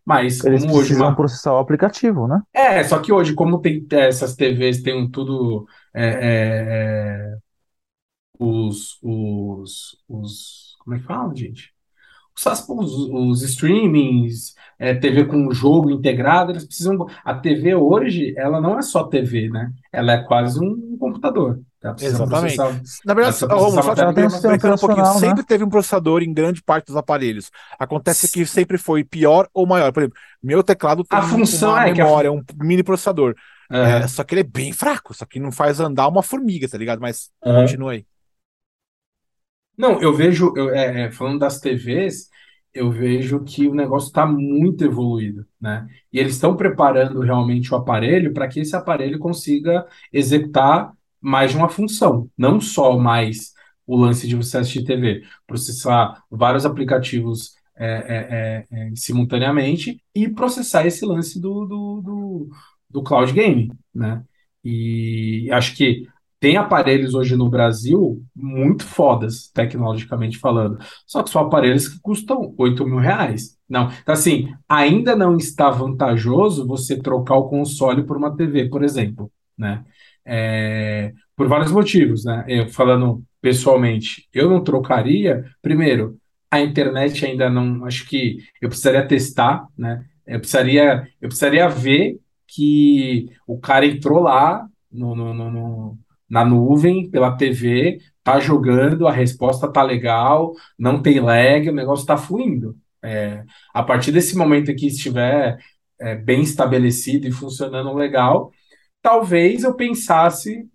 Mas 0.10 0.44
Eles 0.44 0.64
como 0.64 0.76
hoje 0.76 0.96
uma, 0.96 1.16
processar 1.16 1.54
o 1.54 1.60
aplicativo, 1.60 2.28
né? 2.28 2.42
é, 2.52 2.84
só 2.84 2.98
que 2.98 3.14
hoje, 3.14 3.36
como 3.36 3.62
tem 3.62 3.86
é, 3.92 4.08
essas 4.08 4.36
TVs, 4.36 4.82
tem 4.82 5.00
um 5.00 5.08
tudo 5.08 5.68
é, 5.94 6.04
é, 6.04 6.18
é, 6.68 7.38
os, 8.40 8.98
os, 9.04 9.98
os, 10.08 10.76
como 10.80 10.96
é 10.96 11.00
que 11.00 11.06
fala, 11.06 11.36
gente? 11.36 11.74
Os, 12.36 12.70
os, 12.70 13.10
os 13.12 13.42
streamings, 13.44 14.56
é, 14.80 14.94
TV 14.94 15.26
com 15.26 15.52
jogo 15.52 15.92
integrado, 15.92 16.54
eles 16.54 16.66
precisam. 16.66 17.06
A 17.26 17.34
TV 17.34 17.76
hoje, 17.76 18.34
ela 18.38 18.62
não 18.62 18.80
é 18.80 18.82
só 18.82 19.04
TV, 19.04 19.50
né? 19.50 19.72
Ela 19.92 20.14
é 20.14 20.24
quase 20.24 20.58
um 20.58 20.98
computador. 20.98 21.60
Exatamente. 22.00 22.56
processar. 22.56 22.82
Na 23.06 23.14
verdade, 23.14 23.46
Romulo, 23.46 23.84
só 23.84 23.96
te 23.96 24.02
um 24.04 24.78
pouquinho, 24.78 25.06
né? 25.06 25.14
sempre 25.14 25.44
teve 25.44 25.64
um 25.64 25.70
processador 25.70 26.22
em 26.22 26.34
grande 26.34 26.62
parte 26.62 26.88
dos 26.88 26.96
aparelhos. 26.96 27.52
Acontece 27.78 28.32
que 28.32 28.46
sempre 28.46 28.78
foi 28.78 29.04
pior 29.04 29.50
ou 29.54 29.66
maior. 29.66 29.92
Por 29.92 30.04
exemplo, 30.04 30.20
meu 30.42 30.64
teclado 30.64 31.04
tem 31.04 31.20
A 31.20 31.22
função 31.22 31.72
uma 31.72 31.88
é 31.88 31.94
que 31.94 32.02
a 32.02 32.06
memória, 32.06 32.32
um 32.32 32.44
mini 32.62 32.84
processador. 32.84 33.36
É, 33.72 34.04
É, 34.04 34.08
só 34.08 34.24
que 34.24 34.34
ele 34.34 34.42
é 34.42 34.44
bem 34.44 34.74
fraco, 34.74 35.14
só 35.14 35.26
que 35.26 35.40
não 35.40 35.52
faz 35.52 35.80
andar 35.80 36.08
uma 36.08 36.24
formiga, 36.24 36.68
tá 36.68 36.78
ligado? 36.78 37.00
Mas 37.00 37.30
Aham. 37.46 37.62
continua 37.62 37.92
aí. 37.92 38.06
Não, 39.80 40.02
eu 40.02 40.14
vejo, 40.14 40.54
eu, 40.58 40.76
é, 40.76 41.04
é, 41.06 41.12
falando 41.12 41.40
das 41.40 41.62
TVs, 41.62 42.30
eu 42.74 42.92
vejo 42.92 43.46
que 43.46 43.66
o 43.66 43.74
negócio 43.74 44.08
está 44.08 44.26
muito 44.26 44.84
evoluído, 44.84 45.46
né? 45.60 45.88
E 46.12 46.20
eles 46.20 46.34
estão 46.34 46.58
preparando 46.58 47.22
realmente 47.22 47.74
o 47.74 47.78
aparelho 47.78 48.34
para 48.34 48.50
que 48.50 48.60
esse 48.60 48.76
aparelho 48.76 49.18
consiga 49.18 49.88
executar 50.12 50.92
mais 51.22 51.52
de 51.52 51.58
uma 51.58 51.70
função, 51.70 52.30
não 52.38 52.60
só 52.60 52.98
mais 53.00 53.54
o 53.88 53.96
lance 53.96 54.28
de 54.28 54.36
você 54.36 54.58
assistir 54.58 54.84
TV, 54.84 55.24
processar 55.48 56.24
vários 56.30 56.66
aplicativos 56.66 57.54
é, 57.78 57.88
é, 57.88 58.76
é, 58.78 58.90
é, 58.90 58.96
simultaneamente 58.96 60.04
e 60.14 60.28
processar 60.28 60.86
esse 60.86 61.06
lance 61.06 61.40
do, 61.40 61.66
do, 61.66 62.02
do, 62.02 62.50
do 62.90 63.02
cloud 63.04 63.32
gaming, 63.32 63.72
né? 63.96 64.22
E 64.62 65.50
acho 65.54 65.74
que 65.78 66.06
tem 66.40 66.56
aparelhos 66.56 67.14
hoje 67.14 67.36
no 67.36 67.50
Brasil 67.50 68.24
muito 68.36 68.86
fodas, 68.86 69.50
tecnologicamente 69.54 70.38
falando. 70.38 70.80
Só 71.06 71.22
que 71.22 71.30
são 71.30 71.42
aparelhos 71.42 71.88
que 71.88 72.00
custam 72.00 72.54
8 72.58 72.86
mil 72.86 72.98
reais. 72.98 73.58
Não, 73.68 73.92
então 74.02 74.14
assim, 74.14 74.54
ainda 74.68 75.16
não 75.16 75.36
está 75.36 75.70
vantajoso 75.70 76.66
você 76.66 76.98
trocar 76.98 77.36
o 77.36 77.50
console 77.50 78.04
por 78.04 78.18
uma 78.18 78.36
TV, 78.36 78.70
por 78.70 78.84
exemplo, 78.84 79.32
né? 79.58 79.84
É, 80.26 81.14
por 81.36 81.48
vários 81.48 81.72
motivos, 81.72 82.24
né? 82.24 82.46
Eu 82.48 82.70
falando 82.70 83.24
pessoalmente, 83.42 84.28
eu 84.34 84.50
não 84.50 84.64
trocaria. 84.64 85.46
Primeiro, 85.62 86.18
a 86.50 86.62
internet 86.62 87.26
ainda 87.26 87.50
não, 87.50 87.86
acho 87.86 88.08
que 88.08 88.38
eu 88.62 88.70
precisaria 88.70 89.06
testar, 89.08 89.68
né? 89.78 90.06
Eu 90.26 90.40
precisaria, 90.40 91.08
eu 91.22 91.28
precisaria 91.28 91.68
ver 91.68 92.18
que 92.48 93.30
o 93.46 93.60
cara 93.60 93.86
entrou 93.86 94.22
lá 94.22 94.66
no, 94.92 95.16
no, 95.16 95.34
no, 95.34 95.52
no 95.52 96.00
na 96.30 96.46
nuvem, 96.46 97.10
pela 97.10 97.36
TV, 97.36 98.00
tá 98.24 98.40
jogando, 98.40 99.08
a 99.08 99.12
resposta 99.12 99.72
tá 99.72 99.82
legal, 99.84 100.54
não 100.78 101.02
tem 101.02 101.20
lag, 101.20 101.70
o 101.70 101.74
negócio 101.74 102.06
tá 102.06 102.18
fluindo. 102.18 102.78
É, 103.04 103.44
a 103.74 103.82
partir 103.84 104.12
desse 104.12 104.38
momento 104.38 104.76
que 104.76 104.88
estiver 104.88 105.58
é, 106.00 106.16
bem 106.16 106.42
estabelecido 106.42 107.28
e 107.28 107.32
funcionando 107.32 107.94
legal, 107.94 108.52
talvez 109.02 109.64
eu 109.64 109.74
pensasse 109.76 110.68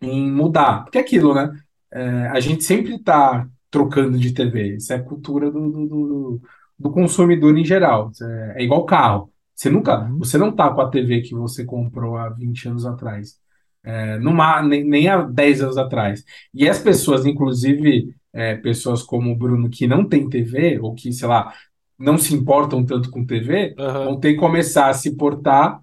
em 0.00 0.30
mudar. 0.30 0.84
Porque 0.84 0.98
é 0.98 1.00
aquilo, 1.00 1.34
né? 1.34 1.50
É, 1.92 2.00
a 2.28 2.40
gente 2.40 2.64
sempre 2.64 2.98
tá 3.02 3.48
trocando 3.70 4.18
de 4.18 4.32
TV. 4.32 4.76
Isso 4.76 4.92
é 4.92 4.98
cultura 4.98 5.50
do, 5.50 5.70
do, 5.70 5.86
do, 5.86 6.42
do 6.78 6.90
consumidor 6.90 7.56
em 7.56 7.64
geral. 7.64 8.10
É, 8.22 8.62
é 8.62 8.64
igual 8.64 8.84
carro. 8.84 9.32
Você 9.54 9.68
nunca, 9.70 10.00
Uhum. 10.04 10.18
você 10.18 10.38
não 10.38 10.54
tá 10.54 10.72
com 10.72 10.80
a 10.80 10.88
TV 10.90 11.20
que 11.22 11.34
você 11.34 11.64
comprou 11.64 12.16
há 12.16 12.30
20 12.30 12.68
anos 12.68 12.86
atrás. 12.86 13.38
É, 13.82 14.18
numa, 14.18 14.62
nem, 14.62 14.84
nem 14.84 15.08
há 15.08 15.22
10 15.22 15.62
anos 15.62 15.78
atrás. 15.78 16.24
E 16.52 16.68
as 16.68 16.78
pessoas, 16.78 17.24
inclusive, 17.26 18.14
é, 18.32 18.56
pessoas 18.56 19.02
como 19.02 19.30
o 19.30 19.36
Bruno, 19.36 19.70
que 19.70 19.86
não 19.86 20.06
tem 20.06 20.28
TV, 20.28 20.78
ou 20.80 20.94
que, 20.94 21.12
sei 21.12 21.28
lá, 21.28 21.52
não 21.98 22.18
se 22.18 22.34
importam 22.34 22.84
tanto 22.84 23.10
com 23.10 23.24
TV, 23.26 23.74
vão 23.76 24.18
ter 24.18 24.34
que 24.34 24.40
começar 24.40 24.88
a 24.88 24.94
se 24.94 25.16
portar 25.16 25.80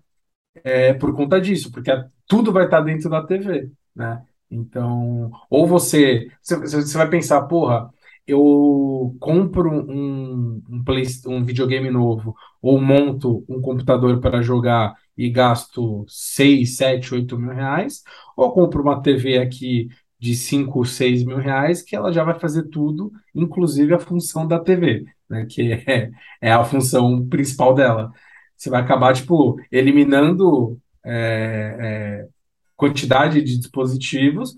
é, 0.64 0.94
por 0.94 1.14
conta 1.16 1.40
disso, 1.40 1.72
porque 1.72 1.92
tudo 2.28 2.52
vai 2.52 2.66
estar 2.66 2.82
dentro 2.82 3.10
da 3.10 3.24
TV, 3.24 3.70
né? 3.96 4.24
Então, 4.50 5.32
ou 5.50 5.68
você, 5.68 6.30
você, 6.42 6.58
você 6.58 6.98
vai 6.98 7.10
pensar, 7.10 7.42
porra, 7.44 7.90
eu 8.26 9.16
compro 9.20 9.70
um, 9.72 10.62
um, 10.70 10.84
play, 10.84 11.06
um 11.28 11.44
videogame 11.44 11.90
novo, 11.90 12.36
ou 12.68 12.82
monto 12.82 13.46
um 13.48 13.62
computador 13.62 14.20
para 14.20 14.42
jogar 14.42 14.94
e 15.18 15.30
gasto 15.30 16.06
6, 16.10 16.76
7, 16.76 17.14
8 17.14 17.40
mil 17.40 17.54
reais, 17.54 18.04
ou 18.36 18.52
compro 18.52 18.82
uma 18.82 19.02
TV 19.02 19.38
aqui 19.38 19.88
de 20.20 20.36
5, 20.36 20.84
6 20.84 21.24
mil 21.24 21.38
reais, 21.38 21.82
que 21.82 21.96
ela 21.96 22.12
já 22.12 22.26
vai 22.26 22.38
fazer 22.38 22.64
tudo, 22.64 23.12
inclusive 23.34 23.94
a 23.94 24.00
função 24.00 24.46
da 24.46 24.60
TV, 24.60 25.06
né? 25.30 25.46
Que 25.46 25.72
é, 25.88 26.12
é 26.42 26.52
a 26.52 26.64
função 26.66 27.26
principal 27.30 27.74
dela. 27.74 28.12
Você 28.58 28.70
vai 28.70 28.82
acabar, 28.82 29.14
tipo, 29.16 29.58
eliminando 29.72 30.78
é, 31.06 32.26
é, 32.26 32.28
quantidade 32.76 33.42
de 33.42 33.58
dispositivos, 33.58 34.56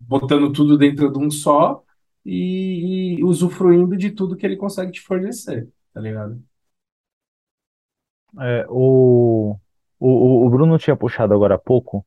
botando 0.00 0.50
tudo 0.50 0.78
dentro 0.78 1.12
de 1.12 1.18
um 1.18 1.30
só, 1.30 1.82
e, 2.24 3.16
e 3.18 3.24
usufruindo 3.24 3.96
de 3.98 4.10
tudo 4.10 4.36
que 4.36 4.46
ele 4.46 4.56
consegue 4.56 4.92
te 4.92 5.02
fornecer, 5.02 5.68
tá 5.92 6.00
ligado? 6.00 6.42
É, 8.40 8.66
o, 8.68 9.56
o, 9.98 10.46
o 10.46 10.50
Bruno 10.50 10.78
tinha 10.78 10.96
puxado 10.96 11.34
agora 11.34 11.54
há 11.54 11.58
pouco 11.58 12.04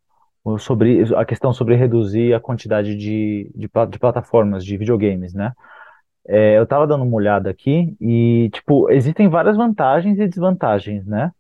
sobre 0.58 1.04
a 1.16 1.26
questão 1.26 1.52
sobre 1.52 1.76
reduzir 1.76 2.34
a 2.34 2.40
quantidade 2.40 2.96
de, 2.96 3.52
de, 3.54 3.70
de 3.90 4.00
plataformas 4.00 4.64
de 4.64 4.78
videogames, 4.78 5.34
né? 5.34 5.52
É, 6.28 6.58
eu 6.58 6.64
estava 6.64 6.86
dando 6.86 7.04
uma 7.04 7.16
olhada 7.16 7.50
aqui 7.50 7.96
e, 8.02 8.50
tipo, 8.54 8.90
existem 8.92 9.30
várias 9.30 9.56
vantagens 9.56 10.20
e 10.20 10.28
desvantagens, 10.28 11.06
né? 11.06 11.32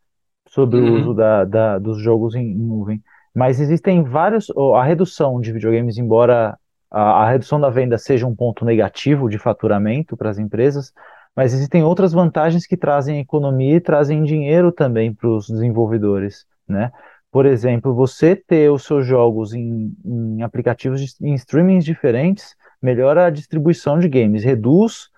Sobre 0.47 0.79
uhum. 0.79 0.91
o 0.91 0.99
uso 0.99 1.13
da, 1.13 1.43
da, 1.43 1.77
dos 1.77 1.99
jogos 1.99 2.35
em, 2.35 2.51
em, 2.51 2.57
nuvem. 2.57 3.03
Mas 3.35 3.59
existem 3.59 4.01
vários. 4.03 4.47
A 4.75 4.83
redução 4.83 5.39
de 5.41 5.51
videogames, 5.51 5.97
embora 5.97 6.57
a, 6.89 7.01
a 7.23 7.29
redução 7.29 7.59
da 7.59 7.69
venda 7.69 7.97
seja 7.97 8.25
um 8.25 8.35
ponto 8.35 8.63
negativo 8.63 9.29
de 9.29 9.37
faturamento 9.37 10.15
para 10.15 10.29
as 10.29 10.39
empresas, 10.39 10.93
mas 11.37 11.53
existem 11.53 11.83
outras 11.83 12.11
vantagens 12.11 12.65
que 12.65 12.75
trazem 12.75 13.19
economia 13.19 13.75
e 13.75 13.79
trazem 13.79 14.23
dinheiro 14.23 14.71
também 14.71 15.13
para 15.13 15.29
os 15.29 15.47
desenvolvedores, 15.47 16.47
né? 16.67 16.91
Por 17.31 17.45
exemplo, 17.45 17.93
você 17.93 18.35
ter 18.35 18.71
os 18.71 18.83
seus 18.83 19.05
jogos 19.05 19.53
em, 19.53 19.95
em 20.03 20.41
aplicativos, 20.41 20.99
de, 20.99 21.13
em 21.21 21.35
streamings 21.35 21.85
diferentes, 21.85 22.55
melhora 22.81 23.27
a 23.27 23.29
distribuição 23.29 23.99
de 23.99 24.09
games, 24.09 24.43
reduz 24.43 25.09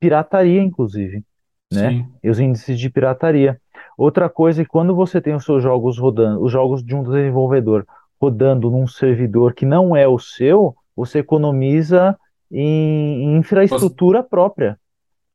pirataria, 0.00 0.62
inclusive, 0.62 1.22
né? 1.70 1.90
Sim. 1.90 2.06
E 2.24 2.30
os 2.30 2.40
índices 2.40 2.80
de 2.80 2.88
pirataria. 2.88 3.60
Outra 3.98 4.30
coisa 4.30 4.62
é 4.62 4.64
que 4.64 4.70
quando 4.70 4.94
você 4.94 5.20
tem 5.20 5.34
os 5.34 5.44
seus 5.44 5.62
jogos 5.62 5.98
rodando, 5.98 6.42
os 6.42 6.50
jogos 6.50 6.82
de 6.82 6.94
um 6.94 7.02
desenvolvedor 7.02 7.84
rodando 8.18 8.70
num 8.70 8.86
servidor 8.86 9.52
que 9.52 9.66
não 9.66 9.94
é 9.94 10.08
o 10.08 10.18
seu, 10.18 10.74
você 10.96 11.18
economiza 11.18 12.18
em, 12.50 13.24
em 13.24 13.36
infraestrutura 13.36 14.22
própria, 14.22 14.78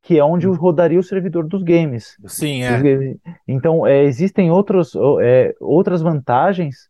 que 0.03 0.19
é 0.19 0.23
onde 0.23 0.45
rodaria 0.47 0.99
o 0.99 1.03
servidor 1.03 1.47
dos 1.47 1.63
games. 1.63 2.17
Sim, 2.27 2.61
é. 2.61 2.79
Games. 2.79 3.17
Então, 3.47 3.87
é, 3.87 4.03
existem 4.03 4.51
outros, 4.51 4.93
é, 5.21 5.55
outras 5.61 6.01
vantagens 6.01 6.89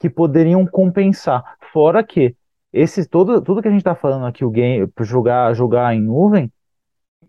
que 0.00 0.10
poderiam 0.10 0.66
compensar. 0.66 1.44
Fora 1.72 2.02
que 2.02 2.34
esse, 2.72 3.08
todo, 3.08 3.40
tudo 3.40 3.62
que 3.62 3.68
a 3.68 3.70
gente 3.70 3.80
está 3.80 3.94
falando 3.94 4.26
aqui, 4.26 4.44
o 4.44 4.50
game, 4.50 4.88
jogar, 5.00 5.54
jogar 5.54 5.94
em 5.94 6.00
nuvem, 6.00 6.52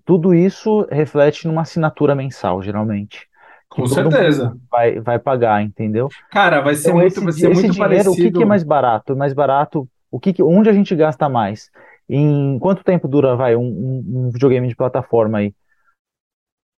tudo 0.04 0.34
isso 0.34 0.88
reflete 0.90 1.48
numa 1.48 1.62
assinatura 1.62 2.16
mensal, 2.16 2.60
geralmente. 2.64 3.30
Com 3.70 3.86
certeza. 3.86 4.58
Vai, 4.70 5.00
vai 5.00 5.20
pagar, 5.20 5.62
entendeu? 5.62 6.10
Cara, 6.32 6.62
vai 6.62 6.74
ser 6.74 6.90
então, 6.90 7.00
muito, 7.00 7.14
esse, 7.14 7.24
vai 7.24 7.32
ser 7.32 7.52
esse 7.52 7.62
muito 7.62 7.74
dinheiro, 7.74 7.90
parecido. 7.90 8.12
O 8.12 8.16
que, 8.16 8.32
que, 8.32 8.44
é 8.44 8.46
mais 8.46 8.64
barato? 8.64 9.16
Mais 9.16 9.34
barato, 9.34 9.88
o 10.10 10.20
que, 10.20 10.34
que 10.34 10.42
onde 10.42 10.70
a 10.70 10.74
gente 10.74 10.96
gasta 10.96 11.30
mais? 11.30 11.70
Em 12.14 12.60
quanto 12.60 12.84
tempo 12.84 13.08
dura, 13.08 13.36
vai, 13.36 13.56
um, 13.56 13.62
um, 13.62 14.04
um 14.08 14.30
videogame 14.32 14.68
de 14.68 14.76
plataforma 14.76 15.38
aí? 15.38 15.56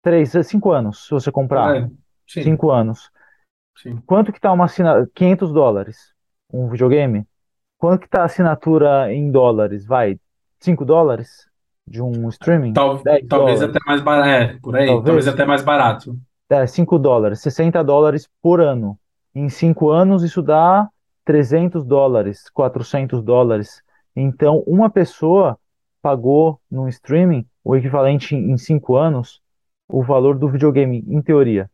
Três, 0.04 0.34
cinco 0.46 0.72
anos, 0.72 1.06
se 1.06 1.12
você 1.12 1.32
comprar. 1.32 1.78
É, 1.78 1.90
cinco 2.28 2.70
anos. 2.70 3.10
Sim. 3.78 3.98
Quanto 4.06 4.34
que 4.34 4.42
tá 4.42 4.52
uma 4.52 4.66
assinatura? 4.66 5.10
500 5.16 5.54
dólares 5.54 6.12
um 6.52 6.68
videogame? 6.68 7.26
Quanto 7.78 8.02
que 8.02 8.10
tá 8.10 8.22
a 8.22 8.26
assinatura 8.26 9.12
em 9.12 9.32
dólares? 9.32 9.86
Vai, 9.86 10.20
5 10.60 10.86
dólares 10.86 11.48
de 11.88 12.02
um 12.02 12.30
streaming? 12.30 12.74
Tal, 12.74 13.02
talvez 13.02 13.28
dólares. 13.28 13.62
até 13.62 13.80
mais 13.86 14.02
barato, 14.02 14.30
é, 14.30 14.60
por 14.62 14.76
aí, 14.76 14.86
talvez, 14.86 15.06
talvez 15.06 15.28
até 15.28 15.46
mais 15.46 15.64
barato. 15.64 16.16
É, 16.50 16.68
5 16.68 17.00
dólares, 17.00 17.40
60 17.42 17.84
dólares 17.84 18.30
por 18.42 18.62
ano. 18.62 19.00
Em 19.34 19.50
5 19.50 19.90
anos 19.90 20.24
isso 20.24 20.42
dá 20.42 20.88
300 21.24 21.86
dólares, 21.86 22.50
400 22.50 23.24
dólares. 23.24 23.82
Então, 24.16 24.64
uma 24.68 24.90
pessoa 24.90 25.58
pagou 26.02 26.60
no 26.70 26.88
streaming 26.90 27.46
o 27.64 27.76
equivalente 27.76 28.36
em 28.36 28.58
5 28.58 28.96
anos 28.96 29.40
o 29.88 30.02
valor 30.02 30.38
do 30.38 30.50
videogame, 30.50 31.04
em 31.08 31.22
teoria. 31.22 31.70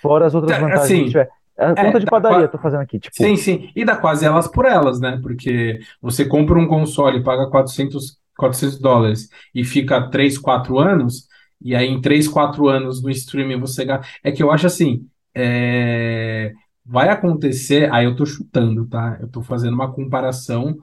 Fora 0.00 0.26
as 0.26 0.34
outras 0.34 0.58
vantagens 0.58 0.84
assim, 0.84 1.04
que 1.04 1.08
tiver. 1.08 1.30
A 1.56 1.70
é, 1.70 1.74
conta 1.74 2.00
de 2.00 2.06
padaria, 2.06 2.48
tô 2.48 2.58
fazendo 2.58 2.80
aqui. 2.80 2.98
Tipo... 2.98 3.16
Sim, 3.16 3.36
sim. 3.36 3.70
E 3.74 3.84
dá 3.84 3.96
quase 3.96 4.26
elas 4.26 4.48
por 4.48 4.66
elas, 4.66 5.00
né? 5.00 5.18
Porque 5.22 5.80
você 6.00 6.24
compra 6.24 6.58
um 6.58 6.66
console 6.66 7.18
e 7.18 7.22
paga 7.22 7.48
400, 7.48 8.18
400 8.36 8.78
dólares 8.78 9.28
e 9.54 9.64
fica 9.64 10.10
3, 10.10 10.36
4 10.36 10.78
anos, 10.78 11.28
e 11.60 11.74
aí 11.74 11.88
em 11.88 12.00
3, 12.00 12.28
4 12.28 12.68
anos 12.68 13.02
no 13.02 13.10
streaming 13.10 13.60
você 13.60 13.84
gasta. 13.84 14.06
É 14.22 14.30
que 14.30 14.42
eu 14.42 14.50
acho 14.50 14.66
assim. 14.66 15.06
É... 15.34 16.52
Vai 16.84 17.08
acontecer. 17.08 17.90
Aí 17.92 18.04
eu 18.04 18.14
tô 18.14 18.26
chutando, 18.26 18.86
tá? 18.86 19.16
Eu 19.20 19.28
tô 19.28 19.40
fazendo 19.42 19.74
uma 19.74 19.92
comparação 19.92 20.76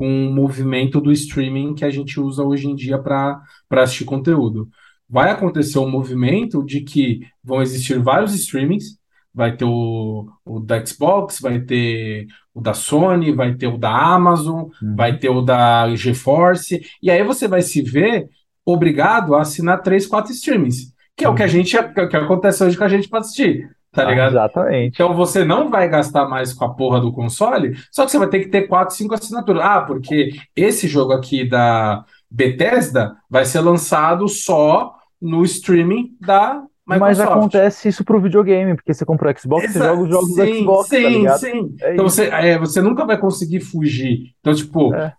com 0.00 0.28
o 0.28 0.34
movimento 0.34 0.98
do 0.98 1.12
streaming 1.12 1.74
que 1.74 1.84
a 1.84 1.90
gente 1.90 2.18
usa 2.18 2.42
hoje 2.42 2.66
em 2.66 2.74
dia 2.74 2.98
para 2.98 3.42
assistir 3.70 4.06
conteúdo. 4.06 4.66
Vai 5.06 5.30
acontecer 5.30 5.78
um 5.78 5.90
movimento 5.90 6.64
de 6.64 6.80
que 6.80 7.20
vão 7.44 7.60
existir 7.60 7.98
vários 7.98 8.34
streamings 8.34 8.98
vai 9.34 9.54
ter 9.54 9.66
o, 9.66 10.26
o 10.42 10.58
da 10.58 10.82
Xbox, 10.82 11.38
vai 11.38 11.60
ter 11.60 12.26
o 12.54 12.62
da 12.62 12.72
Sony, 12.72 13.30
vai 13.30 13.54
ter 13.54 13.66
o 13.66 13.76
da 13.76 13.94
Amazon, 13.94 14.70
uhum. 14.82 14.96
vai 14.96 15.18
ter 15.18 15.28
o 15.28 15.42
da 15.42 15.94
GeForce, 15.94 16.80
e 17.02 17.10
aí 17.10 17.22
você 17.22 17.46
vai 17.46 17.60
se 17.60 17.82
ver 17.82 18.26
obrigado 18.64 19.34
a 19.34 19.42
assinar 19.42 19.82
três, 19.82 20.06
quatro 20.06 20.32
streamings, 20.32 20.94
que 21.14 21.26
é 21.26 21.28
o 21.28 21.34
que 21.34 21.42
a 21.42 21.44
uhum. 21.44 21.52
gente, 21.52 21.76
que, 21.76 22.00
é 22.00 22.06
que 22.06 22.16
acontece 22.16 22.64
hoje 22.64 22.78
com 22.78 22.84
a 22.84 22.88
gente 22.88 23.06
para 23.06 23.20
assistir. 23.20 23.68
Tá 23.92 24.06
ah, 24.06 24.10
ligado? 24.10 24.32
Exatamente. 24.32 24.94
Então 24.94 25.14
você 25.14 25.44
não 25.44 25.68
vai 25.68 25.88
gastar 25.88 26.28
mais 26.28 26.52
com 26.52 26.64
a 26.64 26.72
porra 26.74 27.00
do 27.00 27.12
console, 27.12 27.76
só 27.90 28.04
que 28.04 28.10
você 28.10 28.18
vai 28.18 28.28
ter 28.28 28.40
que 28.40 28.48
ter 28.48 28.68
quatro, 28.68 28.94
cinco 28.94 29.14
assinaturas. 29.14 29.62
Ah, 29.64 29.80
porque 29.80 30.30
esse 30.54 30.86
jogo 30.86 31.12
aqui 31.12 31.48
da 31.48 32.04
Bethesda 32.30 33.16
vai 33.28 33.44
ser 33.44 33.60
lançado 33.60 34.28
só 34.28 34.94
no 35.20 35.44
streaming 35.44 36.16
da 36.20 36.62
mas 36.98 37.20
acontece 37.20 37.88
isso 37.88 38.04
pro 38.04 38.20
videogame, 38.20 38.74
porque 38.74 38.92
você 38.92 39.04
comprou 39.04 39.32
Xbox, 39.38 39.64
Exa 39.64 39.78
você 39.78 39.86
joga 39.86 40.02
os 40.02 40.08
jogos 40.08 40.28
sim, 40.30 40.34
do 40.34 40.58
Xbox, 40.58 40.88
tá 40.88 40.96
sim, 40.96 41.02
tá 41.02 41.08
ligado? 41.08 41.38
Sim, 41.38 41.76
é 41.82 41.92
então 41.92 42.08
você, 42.08 42.24
é, 42.24 42.58
você 42.58 42.82
nunca 42.82 43.04
vai 43.04 43.16
conseguir 43.16 43.60
fugir. 43.60 44.34
Então, 44.40 44.52
tipo, 44.52 44.92
é. 44.92 45.12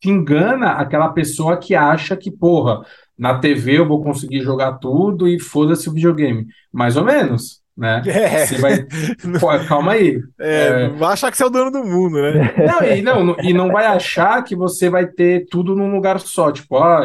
te 0.00 0.08
engana 0.08 0.72
aquela 0.72 1.08
pessoa 1.08 1.56
que 1.56 1.74
acha 1.74 2.16
que, 2.16 2.30
porra, 2.30 2.84
na 3.18 3.38
TV 3.38 3.78
eu 3.78 3.88
vou 3.88 4.04
conseguir 4.04 4.40
jogar 4.40 4.74
tudo 4.74 5.26
e 5.26 5.40
foda-se 5.40 5.88
o 5.88 5.92
videogame. 5.92 6.46
Mais 6.72 6.96
ou 6.96 7.04
menos, 7.04 7.60
né? 7.76 8.02
É. 8.06 8.46
Você 8.46 8.58
vai... 8.58 8.86
Pô, 9.40 9.48
calma 9.66 9.92
aí. 9.92 10.20
É, 10.40 10.84
é... 10.84 10.88
Vai 10.88 11.12
achar 11.12 11.30
que 11.30 11.36
você 11.36 11.42
é 11.42 11.46
o 11.46 11.50
dono 11.50 11.70
do 11.70 11.84
mundo, 11.84 12.20
né? 12.20 12.54
Não 12.66 12.82
e, 12.82 13.02
não, 13.02 13.36
e 13.40 13.52
não 13.52 13.70
vai 13.70 13.86
achar 13.86 14.42
que 14.42 14.56
você 14.56 14.88
vai 14.88 15.06
ter 15.06 15.46
tudo 15.50 15.74
num 15.74 15.92
lugar 15.92 16.20
só. 16.20 16.50
Tipo, 16.50 16.76
ó, 16.76 17.04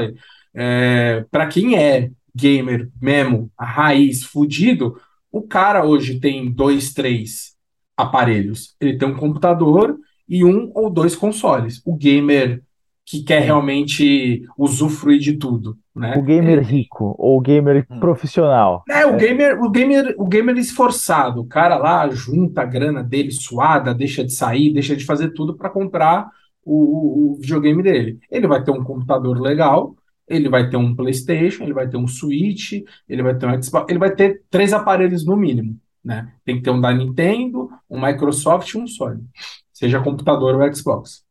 é, 0.55 1.25
para 1.29 1.47
quem 1.47 1.77
é 1.77 2.09
gamer 2.33 2.89
mesmo, 3.01 3.51
a 3.57 3.65
raiz, 3.65 4.23
fudido, 4.23 4.99
o 5.31 5.41
cara 5.41 5.85
hoje 5.85 6.19
tem 6.19 6.49
dois, 6.51 6.93
três 6.93 7.51
aparelhos. 7.95 8.75
Ele 8.79 8.97
tem 8.97 9.07
um 9.07 9.15
computador 9.15 9.97
e 10.27 10.43
um 10.45 10.71
ou 10.73 10.89
dois 10.89 11.15
consoles. 11.15 11.81
O 11.85 11.95
gamer 11.95 12.61
que 13.05 13.23
quer 13.23 13.41
realmente 13.41 14.43
usufruir 14.57 15.19
de 15.19 15.33
tudo, 15.37 15.77
né? 15.95 16.15
O 16.17 16.21
gamer 16.21 16.61
rico 16.61 17.15
ou 17.17 17.37
o 17.37 17.41
gamer 17.41 17.85
hum. 17.89 17.99
profissional. 17.99 18.83
É, 18.89 19.05
o 19.05 19.17
gamer, 19.17 19.61
o 19.61 19.69
gamer, 19.69 20.15
o 20.17 20.25
gamer 20.25 20.57
esforçado, 20.57 21.41
o 21.41 21.45
cara 21.45 21.77
lá 21.77 22.07
junta 22.09 22.61
a 22.61 22.65
grana 22.65 23.03
dele 23.03 23.31
suada, 23.31 23.93
deixa 23.93 24.23
de 24.23 24.33
sair, 24.33 24.71
deixa 24.73 24.95
de 24.95 25.05
fazer 25.05 25.31
tudo 25.33 25.55
para 25.55 25.69
comprar 25.69 26.29
o, 26.63 26.73
o, 26.73 27.31
o, 27.31 27.35
videogame 27.35 27.83
dele. 27.83 28.19
Ele 28.29 28.47
vai 28.47 28.63
ter 28.63 28.71
um 28.71 28.83
computador 28.83 29.39
legal, 29.39 29.95
ele 30.27 30.47
vai 30.47 30.69
ter 30.69 30.77
um 30.77 30.95
PlayStation, 30.95 31.63
ele 31.63 31.73
vai 31.73 31.89
ter 31.89 31.97
um 31.97 32.07
Switch, 32.07 32.83
ele 33.09 33.23
vai 33.23 33.35
ter 33.35 33.47
um 33.47 33.61
Xbox, 33.61 33.89
ele 33.89 33.99
vai 33.99 34.15
ter 34.15 34.43
três 34.49 34.71
aparelhos 34.71 35.25
no 35.25 35.35
mínimo, 35.35 35.77
né? 36.03 36.31
Tem 36.45 36.55
que 36.55 36.61
ter 36.61 36.69
um 36.69 36.79
da 36.79 36.93
Nintendo, 36.93 37.69
um 37.89 37.99
Microsoft 37.99 38.73
e 38.73 38.77
um 38.77 38.87
Sony, 38.87 39.23
seja 39.73 39.99
computador 39.99 40.55
ou 40.55 40.73
Xbox. 40.73 41.25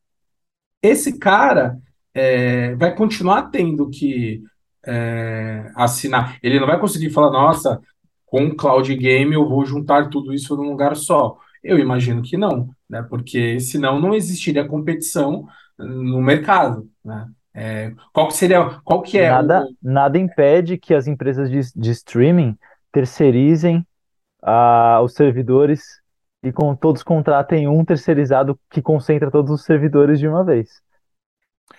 Esse 0.83 1.19
cara 1.19 1.79
é, 2.15 2.75
vai 2.75 2.95
continuar 2.95 3.51
tendo 3.51 3.89
que 3.91 4.43
é, 4.87 5.71
assinar. 5.75 6.39
Ele 6.43 6.59
não 6.59 6.67
vai 6.67 6.79
conseguir 6.79 7.11
falar, 7.11 7.31
nossa, 7.31 7.81
com 8.27 8.47
o 8.47 8.57
Cloud 8.57 8.95
Game 8.97 9.35
eu 9.35 9.49
vou 9.49 9.65
juntar 9.65 10.09
tudo 10.09 10.33
isso 10.33 10.57
num 10.57 10.71
lugar 10.71 10.97
só. 10.97 11.37
Eu 11.63 11.79
imagino 11.79 12.23
que 12.23 12.37
não, 12.37 12.71
né? 12.89 13.03
Porque 13.03 13.61
senão 13.61 14.01
não 14.01 14.15
existiria 14.15 14.67
competição 14.67 15.47
no 15.79 16.21
mercado, 16.21 16.89
né? 17.05 17.29
É, 17.53 17.93
qual 18.13 18.29
que 18.29 18.35
seria, 18.35 18.81
qual 18.85 19.03
que 19.03 19.19
é 19.19 19.29
nada, 19.29 19.65
o... 19.65 19.75
nada 19.83 20.19
impede 20.19 20.79
que 20.79 20.95
as 20.95 21.09
empresas 21.09 21.51
de, 21.51 21.61
de 21.75 21.91
streaming 21.91 22.57
terceirizem 22.93 23.85
uh, 24.43 25.03
os 25.03 25.15
servidores 25.15 26.00
e 26.43 26.53
com 26.53 26.75
todos 26.75 27.03
contratem 27.03 27.69
um 27.69 27.85
terceirizado 27.85 28.59
que 28.71 28.81
concentra 28.81 29.31
todos 29.31 29.51
os 29.51 29.65
servidores 29.65 30.19
de 30.19 30.27
uma 30.27 30.45
vez. 30.45 30.83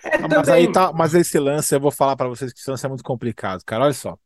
É, 0.04 0.18
mas 0.18 0.48
aí 0.48 0.70
tá, 0.70 0.92
mas 0.92 1.14
esse 1.14 1.38
lance 1.38 1.74
eu 1.74 1.80
vou 1.80 1.90
falar 1.90 2.16
para 2.16 2.28
vocês 2.28 2.52
que 2.52 2.58
esse 2.58 2.70
lance 2.70 2.84
é 2.84 2.88
muito 2.88 3.04
complicado, 3.04 3.62
cara. 3.64 3.84
Olha 3.84 3.92
só. 3.92 4.18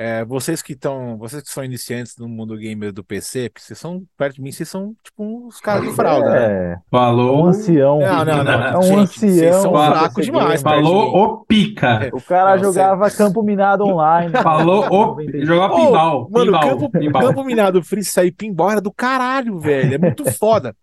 É, 0.00 0.24
vocês 0.24 0.62
que 0.62 0.74
estão, 0.74 1.18
vocês 1.18 1.42
que 1.42 1.50
são 1.50 1.64
iniciantes 1.64 2.16
no 2.16 2.28
mundo 2.28 2.56
gamer 2.56 2.92
do 2.92 3.02
PC, 3.02 3.50
porque 3.50 3.60
vocês 3.66 3.76
são, 3.76 4.04
perto 4.16 4.36
de 4.36 4.42
mim, 4.42 4.52
vocês 4.52 4.68
são 4.68 4.94
tipo 5.02 5.24
uns 5.24 5.60
caras 5.60 5.82
de 5.88 5.92
fralda, 5.92 6.30
né? 6.30 6.72
É, 6.74 6.78
Falou. 6.88 7.42
um 7.42 7.46
ancião. 7.46 7.98
Não, 7.98 8.24
não, 8.24 8.44
não. 8.44 8.52
É 8.52 8.78
um 8.78 8.82
gente, 8.82 9.18
vocês 9.18 9.32
ancião. 9.42 9.62
são 9.62 9.72
Fala, 9.72 9.98
fracos 9.98 10.24
demais, 10.24 10.62
Falou 10.62 11.16
o 11.16 11.44
pica. 11.44 12.10
O 12.12 12.22
cara 12.22 12.54
Não, 12.54 12.62
jogava 12.62 13.10
campo 13.10 13.42
minado 13.42 13.84
online. 13.84 14.30
Falou 14.40 14.84
o. 14.86 15.06
91. 15.16 15.44
Jogar 15.44 15.72
Ô, 15.72 15.76
pinball. 15.76 16.30
mano, 16.30 16.44
pinball, 16.46 16.60
campo, 16.60 16.90
pinball. 16.90 17.22
campo 17.22 17.44
minado 17.44 17.82
free 17.82 18.04
sair 18.04 18.30
pinball 18.30 18.70
era 18.70 18.80
do 18.80 18.92
caralho, 18.92 19.58
velho. 19.58 19.94
É 19.94 19.98
muito 19.98 20.24
foda. 20.30 20.76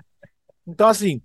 Então, 0.68 0.90
assim, 0.90 1.22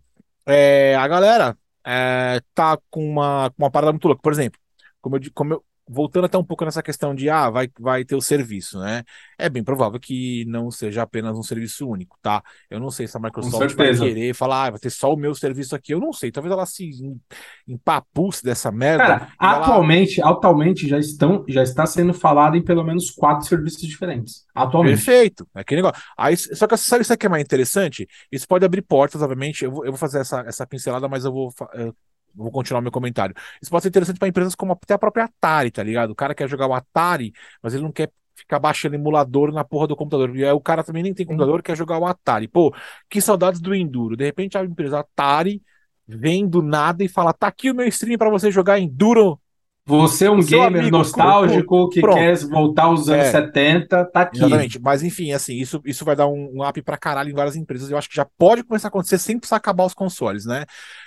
é, 0.47 0.95
a 0.95 1.09
galera 1.09 1.57
é, 1.84 2.41
tá 2.55 2.78
com 2.88 3.05
uma, 3.05 3.51
uma 3.59 3.68
parada 3.68 3.91
muito 3.91 4.07
louca. 4.07 4.22
Por 4.22 4.30
exemplo, 4.32 4.61
como 5.03 5.16
eu, 5.16 5.20
como 5.34 5.55
eu- 5.55 5.64
voltando 5.93 6.26
até 6.26 6.38
um 6.38 6.45
pouco 6.45 6.64
nessa 6.64 6.82
questão 6.82 7.14
de 7.14 7.28
ah, 7.28 7.51
vai, 7.51 7.68
vai 7.78 8.05
ter 8.05 8.14
o 8.14 8.20
serviço, 8.20 8.78
né? 8.78 9.03
É 9.36 9.49
bem 9.49 9.64
provável 9.64 9.99
que 9.99 10.45
não 10.47 10.70
seja 10.70 11.03
apenas 11.03 11.36
um 11.36 11.43
serviço 11.43 11.88
único, 11.88 12.16
tá? 12.22 12.43
Eu 12.70 12.78
não 12.78 12.91
sei 12.91 13.09
se 13.09 13.16
a 13.16 13.20
Microsoft 13.20 13.74
vai 13.74 13.93
querer 13.97 14.34
falar, 14.34 14.66
ah, 14.66 14.70
vai 14.70 14.78
ter 14.80 14.91
só 14.91 15.12
o 15.12 15.16
meu 15.16 15.34
serviço 15.34 15.74
aqui. 15.74 15.93
Eu 15.93 15.99
não 16.01 16.12
sei. 16.12 16.30
Talvez 16.30 16.53
ela 16.53 16.64
se 16.64 16.84
em- 16.84 17.20
empapuce 17.66 18.43
dessa 18.43 18.70
merda. 18.70 19.05
Cara, 19.05 19.28
e 19.41 19.45
ela- 19.45 19.57
atualmente, 19.59 20.22
atualmente 20.22 20.86
já 20.88 20.99
estão, 20.99 21.45
já 21.49 21.62
está 21.62 21.86
sendo 21.86 22.14
falado 22.14 22.57
em 22.57 22.62
pelo 22.62 22.84
menos 22.84 23.11
quatro 23.11 23.47
serviços 23.47 23.82
diferentes. 23.82 24.45
Atualmente. 24.55 24.97
Perfeito. 24.97 25.47
É 25.55 25.61
aquele 25.61 25.82
negócio. 25.82 26.03
Aí, 26.16 26.36
só 26.36 26.66
que 26.66 26.76
sabe 26.76 27.03
isso 27.03 27.12
aqui 27.12 27.26
é 27.26 27.28
mais 27.28 27.43
interessante? 27.43 28.07
Isso 28.30 28.47
pode 28.47 28.64
abrir 28.64 28.82
portas, 28.82 29.22
obviamente. 29.22 29.64
Eu 29.64 29.72
vou, 29.72 29.84
eu 29.84 29.93
vou 29.93 29.99
fazer 29.99 30.20
essa, 30.20 30.41
essa 30.47 30.66
pincelada, 30.66 31.09
mas 31.09 31.24
eu 31.24 31.32
vou, 31.32 31.53
eu 31.74 31.95
vou 32.35 32.51
continuar 32.51 32.81
meu 32.81 32.93
comentário. 32.93 33.35
Isso 33.61 33.70
pode 33.70 33.83
ser 33.83 33.89
interessante 33.89 34.18
para 34.18 34.28
empresas 34.28 34.55
como 34.55 34.72
até 34.72 34.95
a 34.95 34.99
própria 34.99 35.24
Atari, 35.24 35.70
tá 35.70 35.83
ligado? 35.83 36.11
O 36.11 36.14
cara 36.14 36.35
quer 36.35 36.49
jogar 36.49 36.66
o 36.66 36.74
Atari, 36.74 37.33
mas 37.62 37.74
ele 37.74 37.83
não 37.83 37.93
quer 37.93 38.11
ficar 38.35 38.59
baixando 38.59 38.95
emulador 38.95 39.53
na 39.53 39.64
porra 39.64 39.87
do 39.87 39.97
computador. 39.97 40.35
E 40.37 40.45
aí 40.45 40.53
o 40.53 40.61
cara 40.61 40.83
também 40.83 41.03
nem 41.03 41.14
tem 41.14 41.26
computador, 41.26 41.62
quer 41.62 41.76
jogar 41.76 41.99
o 41.99 42.07
Atari. 42.07 42.49
Pô, 42.49 42.74
que 43.09 43.20
saudades 43.20 43.61
do 43.61 43.74
Enduro. 43.74 44.16
De 44.16 44.24
repente 44.24 44.57
a 44.57 44.64
empresa 44.64 45.01
Atari 45.01 45.62
vem 46.07 46.49
do 46.49 46.62
nada 46.62 47.05
e 47.05 47.09
fala: 47.09 47.33
tá 47.33 47.47
aqui 47.47 47.70
o 47.70 47.74
meu 47.74 47.87
stream 47.89 48.18
para 48.18 48.31
você 48.31 48.51
jogar 48.51 48.78
Enduro. 48.78 49.41
Você 49.87 50.26
é 50.26 50.31
um 50.31 50.41
Seu 50.41 50.61
gamer 50.61 50.83
amigo, 50.83 50.97
nostálgico 50.99 51.89
que 51.89 52.01
pronto. 52.01 52.16
quer 52.16 52.37
voltar 52.47 52.85
aos 52.85 53.09
anos 53.09 53.26
É. 53.26 53.31
70, 53.33 54.05
tá 54.05 54.20
aqui. 54.22 54.39
Exatamente. 54.39 54.78
Mas 54.81 55.03
enfim, 55.03 55.33
assim, 55.33 55.55
isso, 55.57 55.81
isso 55.85 56.05
vai 56.05 56.14
dar 56.14 56.28
um, 56.28 56.51
um 56.59 56.66
up 56.68 56.81
pra 56.83 56.97
caralho 56.97 57.31
em 57.31 57.35
várias 57.35 57.57
empresas. 57.57 57.91
Eu 57.91 57.99
acho 57.99 58.09
que 58.09 58.14
já 58.14 58.24
pode 58.39 58.62
começar 58.62 58.87
a 58.87 58.91
acontecer 58.91 59.18
sem 59.18 59.39
precisar 59.39 59.57
acabar 59.57 59.85
os 59.85 59.95
consoles, 59.95 60.45
né? 60.45 60.64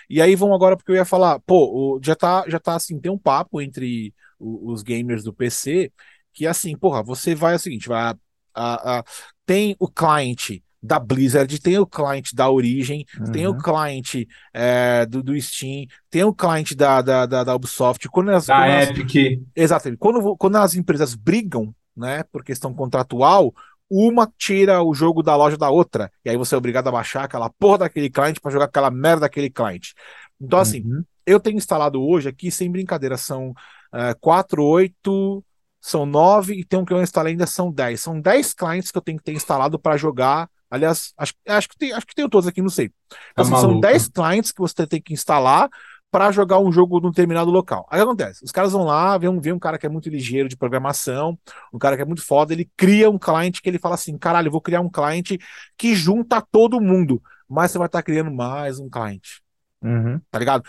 E 0.10 0.22
aí 0.22 0.36
vamos 0.36 0.56
agora 0.56 0.76
porque 0.76 0.92
eu 0.92 0.96
ia 0.96 1.06
falar, 1.06 1.40
pô, 1.46 2.00
já 2.04 2.16
tá, 2.16 2.44
já 2.48 2.60
tá 2.60 2.76
assim, 2.76 3.00
tem 3.00 3.12
um 3.12 3.18
papo 3.18 3.62
entre 3.62 4.14
os 4.40 4.84
gamers 4.84 5.24
do 5.24 5.34
PC 5.34 5.92
que 6.34 6.46
assim, 6.48 6.76
porra, 6.76 7.02
você 7.04 7.34
vai 7.36 7.54
é 7.54 7.56
o 7.56 7.60
seguinte, 7.60 7.88
vai 7.88 8.02
a- 8.02 8.16
a- 8.56 9.00
a- 9.00 9.04
tem 9.46 9.76
o 9.80 9.88
client 9.88 10.60
da 10.84 11.00
Blizzard, 11.00 11.60
tem 11.62 11.78
o 11.80 11.88
client 11.88 12.34
da 12.34 12.50
Origin, 12.50 13.06
tem 13.32 13.48
o 13.48 13.52
Uhum. 13.52 13.58
client 13.58 14.28
é, 14.54 15.06
do, 15.06 15.24
do 15.24 15.40
Steam, 15.42 15.86
tem 16.10 16.24
o 16.26 16.34
client 16.34 16.74
da, 16.76 17.02
da, 17.02 17.26
da, 17.26 17.44
da 17.46 17.56
Ubisoft. 17.56 18.08
Quando 18.10 18.32
as, 18.32 18.46
Da 18.46 18.56
quando 18.58 18.70
as- 18.70 18.90
Epic. 18.90 19.42
Exatamente. 19.56 20.00
Quando, 20.00 20.36
quando 20.38 20.58
as 20.58 20.76
empresas 20.76 21.16
brigam, 21.16 21.74
né, 21.96 22.24
por 22.32 22.44
questão 22.44 22.74
contratual, 22.74 23.54
uma 23.90 24.32
tira 24.38 24.82
o 24.84 24.94
jogo 24.94 25.22
da 25.24 25.36
loja 25.36 25.58
da 25.58 25.70
outra, 25.70 26.12
e 26.26 26.30
aí 26.30 26.36
você 26.38 26.56
é 26.56 26.58
obrigado 26.58 26.88
a 26.88 26.92
baixar 26.92 27.24
aquela 27.24 27.50
porra 27.50 27.80
daquele 27.80 28.10
cliente 28.10 28.42
para 28.42 28.52
jogar 28.52 28.66
aquela 28.66 28.90
merda 28.92 29.22
daquele 29.22 29.50
cliente. 29.50 29.94
Então, 30.42 30.60
assim, 30.60 30.82
Uhum. 30.82 31.04
eu 31.26 31.40
tenho 31.40 31.58
instalado 31.58 32.02
hoje 32.04 32.28
aqui, 32.28 32.52
sem 32.52 32.70
brincadeira, 32.72 33.16
são 33.18 33.54
eh, 33.94 34.14
4, 34.20 34.64
8, 34.66 35.44
são 35.80 36.06
9, 36.06 36.56
e 36.56 36.66
tem 36.66 36.80
um 36.80 36.86
que 36.86 36.94
eu 36.94 37.02
instalei 37.02 37.34
ainda 37.34 37.46
são 37.46 37.72
10. 37.72 38.02
São 38.02 38.20
10 38.20 38.54
clientes 38.54 38.92
que 38.92 38.98
eu 38.98 39.02
tenho 39.02 39.18
que 39.18 39.24
ter 39.24 39.34
instalado 39.34 39.78
para 39.80 39.96
jogar. 39.98 40.50
Aliás, 40.74 41.14
acho, 41.18 41.34
acho, 41.48 41.70
que 41.70 41.78
tem, 41.78 41.92
acho 41.94 42.06
que 42.08 42.16
tenho 42.16 42.30
todos 42.30 42.48
aqui, 42.48 42.62
não 42.62 42.70
sei. 42.70 42.90
Tá 43.10 43.16
Então, 43.32 43.44
assim, 43.44 43.56
são 43.56 43.70
maluco. 43.70 43.82
10 43.82 44.08
clientes 44.08 44.52
que 44.52 44.60
você 44.60 44.88
tem 44.88 45.02
que 45.02 45.14
instalar 45.14 45.70
para 46.10 46.32
jogar 46.32 46.60
um 46.60 46.72
jogo 46.72 47.00
num 47.00 47.10
determinado 47.10 47.50
local. 47.52 47.88
Aí 47.92 48.00
o 48.00 48.04
que 48.04 48.10
acontece? 48.10 48.44
Os 48.44 48.52
caras 48.52 48.72
vão 48.72 48.84
lá, 48.84 49.18
vê 49.18 49.28
um, 49.28 49.40
vê 49.40 49.52
um 49.52 49.60
cara 49.60 49.78
que 49.78 49.86
é 49.86 49.90
muito 49.90 50.10
ligeiro 50.10 50.50
de 50.50 50.58
programação, 50.58 51.38
um 51.72 51.80
cara 51.80 51.96
que 51.96 52.02
é 52.02 52.06
muito 52.06 52.24
foda, 52.26 52.54
ele 52.54 52.70
cria 52.78 53.10
um 53.10 53.18
cliente 53.20 53.62
que 53.62 53.70
ele 53.70 53.80
fala 53.80 53.96
assim: 53.96 54.18
caralho, 54.18 54.48
eu 54.48 54.52
vou 54.52 54.62
criar 54.62 54.82
um 54.82 54.90
cliente 54.90 55.40
que 55.78 55.96
junta 55.96 56.42
todo 56.52 56.82
mundo, 56.82 57.22
mas 57.50 57.72
você 57.72 57.78
vai 57.78 57.88
estar 57.88 58.04
criando 58.04 58.32
mais 58.32 58.80
um 58.80 58.90
cliente, 58.90 59.42
Uhum. 59.84 60.22
tá 60.32 60.40
ligado? 60.40 60.64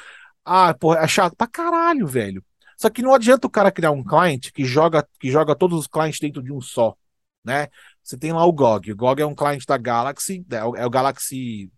Ah, 0.45 0.75
porra, 0.75 1.01
é 1.01 1.09
chato 1.09 1.35
pra 1.37 1.47
caralho, 1.47 2.07
velho. 2.07 2.45
Só 2.77 2.91
que 2.91 3.03
não 3.03 3.15
adianta 3.15 3.47
o 3.47 3.51
cara 3.51 3.71
criar 3.71 3.93
um 3.93 4.05
cliente 4.05 4.53
que 4.53 4.65
joga, 4.65 5.07
que 5.21 5.31
joga 5.31 5.55
todos 5.55 5.79
os 5.79 5.87
clientes 5.87 6.21
dentro 6.21 6.43
de 6.43 6.53
um 6.53 6.61
só, 6.61 6.95
né? 7.45 7.69
Você 8.05 8.19
tem 8.19 8.33
lá 8.33 8.47
o 8.47 8.53
GOG. 8.53 8.93
O 8.93 8.97
GOG 8.97 9.23
é 9.23 9.27
um 9.27 9.35
cliente 9.37 9.67
da 9.67 9.79
Galaxy, 9.79 10.45
é 10.51 10.65
o, 10.65 10.77
é 10.77 10.87
o 10.87 10.91
Galaxy. 10.91 11.71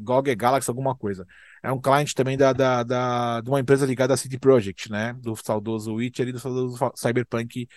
GOG 0.00 0.30
é 0.30 0.34
Galaxy 0.36 0.70
alguma 0.70 0.96
coisa. 0.96 1.26
É 1.62 1.72
um 1.72 1.80
cliente 1.80 2.14
também 2.14 2.36
da, 2.38 2.52
da, 2.52 2.82
da- 2.84 3.40
de 3.42 3.50
uma 3.50 3.60
empresa 3.60 3.86
ligada 3.86 4.14
à 4.14 4.16
CD 4.16 4.38
Projekt, 4.38 4.90
né? 4.90 5.14
Do 5.14 5.36
saudoso 5.36 5.94
Witcher 5.94 6.28
e 6.28 6.32
do 6.32 6.40
saudoso 6.40 6.78
Cyberpunk 6.96 7.68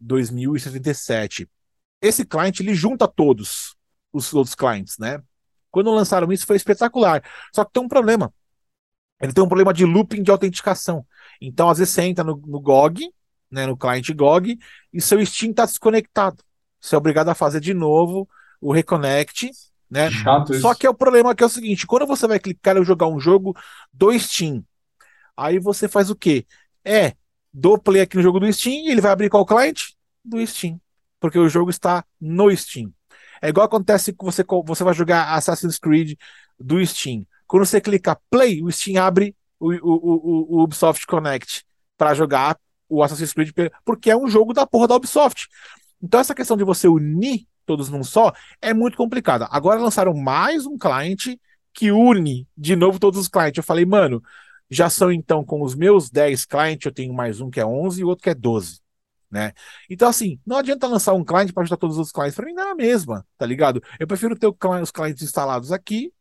2077. 0.00 1.48
Esse 2.02 2.24
cliente 2.24 2.62
ele 2.62 2.74
junta 2.74 3.08
todos 3.08 3.76
os 4.12 4.32
outros 4.34 4.54
clientes, 4.54 4.98
né? 4.98 5.22
Quando 5.70 5.90
lançaram 5.92 6.32
isso 6.32 6.46
foi 6.46 6.56
espetacular. 6.56 7.22
Só 7.54 7.64
que 7.64 7.72
tem 7.72 7.82
um 7.82 7.88
problema. 7.88 8.32
Ele 9.20 9.32
tem 9.32 9.42
um 9.42 9.48
problema 9.48 9.72
de 9.72 9.84
looping 9.84 10.22
de 10.22 10.30
autenticação. 10.30 11.06
Então, 11.40 11.68
às 11.68 11.78
vezes, 11.78 11.94
você 11.94 12.02
entra 12.02 12.24
no, 12.24 12.36
no 12.36 12.60
GOG, 12.60 13.10
né, 13.50 13.66
no 13.66 13.76
cliente 13.76 14.12
GOG, 14.12 14.58
e 14.92 15.00
seu 15.00 15.24
Steam 15.24 15.50
está 15.50 15.64
desconectado. 15.64 16.42
Você 16.84 16.94
é 16.94 16.98
obrigado 16.98 17.30
a 17.30 17.34
fazer 17.34 17.60
de 17.60 17.72
novo 17.72 18.28
o 18.60 18.70
reconnect, 18.70 19.50
né? 19.90 20.10
Chato 20.10 20.52
isso. 20.52 20.60
Só 20.60 20.74
que 20.74 20.86
é 20.86 20.90
o 20.90 20.94
problema 20.94 21.34
que 21.34 21.42
é 21.42 21.46
o 21.46 21.48
seguinte: 21.50 21.86
quando 21.86 22.06
você 22.06 22.26
vai 22.26 22.38
clicar 22.38 22.76
e 22.76 22.84
jogar 22.84 23.06
um 23.06 23.18
jogo 23.18 23.56
do 23.90 24.16
Steam, 24.18 24.62
aí 25.34 25.58
você 25.58 25.88
faz 25.88 26.10
o 26.10 26.14
quê? 26.14 26.46
É, 26.84 27.14
dou 27.50 27.78
play 27.78 28.02
aqui 28.02 28.18
no 28.18 28.22
jogo 28.22 28.38
do 28.38 28.52
Steam 28.52 28.84
e 28.84 28.90
ele 28.90 29.00
vai 29.00 29.12
abrir 29.12 29.30
qual 29.30 29.46
cliente? 29.46 29.96
Do 30.22 30.46
Steam. 30.46 30.78
Porque 31.18 31.38
o 31.38 31.48
jogo 31.48 31.70
está 31.70 32.04
no 32.20 32.54
Steam. 32.54 32.92
É 33.40 33.48
igual 33.48 33.64
acontece 33.64 34.12
que 34.12 34.22
você, 34.22 34.44
você 34.66 34.84
vai 34.84 34.92
jogar 34.92 35.32
Assassin's 35.32 35.78
Creed 35.78 36.18
do 36.60 36.84
Steam. 36.84 37.26
Quando 37.46 37.64
você 37.64 37.80
clica 37.80 38.20
play, 38.28 38.62
o 38.62 38.70
Steam 38.70 39.02
abre 39.02 39.34
o, 39.58 39.72
o, 39.72 39.78
o, 39.80 40.58
o 40.58 40.62
Ubisoft 40.62 41.06
Connect 41.06 41.64
para 41.96 42.12
jogar 42.12 42.58
o 42.90 43.02
Assassin's 43.02 43.32
Creed, 43.32 43.52
porque 43.86 44.10
é 44.10 44.16
um 44.16 44.28
jogo 44.28 44.52
da 44.52 44.66
porra 44.66 44.88
da 44.88 44.96
Ubisoft. 44.96 45.48
Então, 46.04 46.20
essa 46.20 46.34
questão 46.34 46.54
de 46.56 46.64
você 46.64 46.86
unir 46.86 47.46
todos 47.64 47.88
num 47.88 48.04
só 48.04 48.30
é 48.60 48.74
muito 48.74 48.94
complicada. 48.94 49.48
Agora 49.50 49.80
lançaram 49.80 50.12
mais 50.12 50.66
um 50.66 50.76
cliente 50.76 51.40
que 51.72 51.90
une 51.90 52.46
de 52.54 52.76
novo 52.76 52.98
todos 52.98 53.18
os 53.18 53.26
clientes. 53.26 53.56
Eu 53.56 53.62
falei, 53.64 53.86
mano, 53.86 54.22
já 54.70 54.90
são 54.90 55.10
então 55.10 55.42
com 55.42 55.62
os 55.62 55.74
meus 55.74 56.10
10 56.10 56.44
clientes, 56.44 56.84
eu 56.84 56.92
tenho 56.92 57.14
mais 57.14 57.40
um 57.40 57.48
que 57.50 57.58
é 57.58 57.64
11 57.64 58.02
e 58.02 58.04
outro 58.04 58.22
que 58.22 58.28
é 58.30 58.34
12. 58.34 58.80
Né? 59.30 59.52
Então, 59.88 60.06
assim, 60.08 60.38
não 60.46 60.58
adianta 60.58 60.86
lançar 60.86 61.14
um 61.14 61.24
cliente 61.24 61.54
para 61.54 61.62
ajudar 61.62 61.78
todos 61.78 61.96
os 61.98 62.12
clientes. 62.12 62.36
Para 62.36 62.44
mim, 62.44 62.52
não 62.52 62.68
é 62.68 62.70
a 62.72 62.74
mesma, 62.74 63.26
tá 63.38 63.46
ligado? 63.46 63.82
Eu 63.98 64.06
prefiro 64.06 64.38
ter 64.38 64.46
os 64.46 64.90
clientes 64.90 65.22
instalados 65.22 65.72
aqui, 65.72 66.12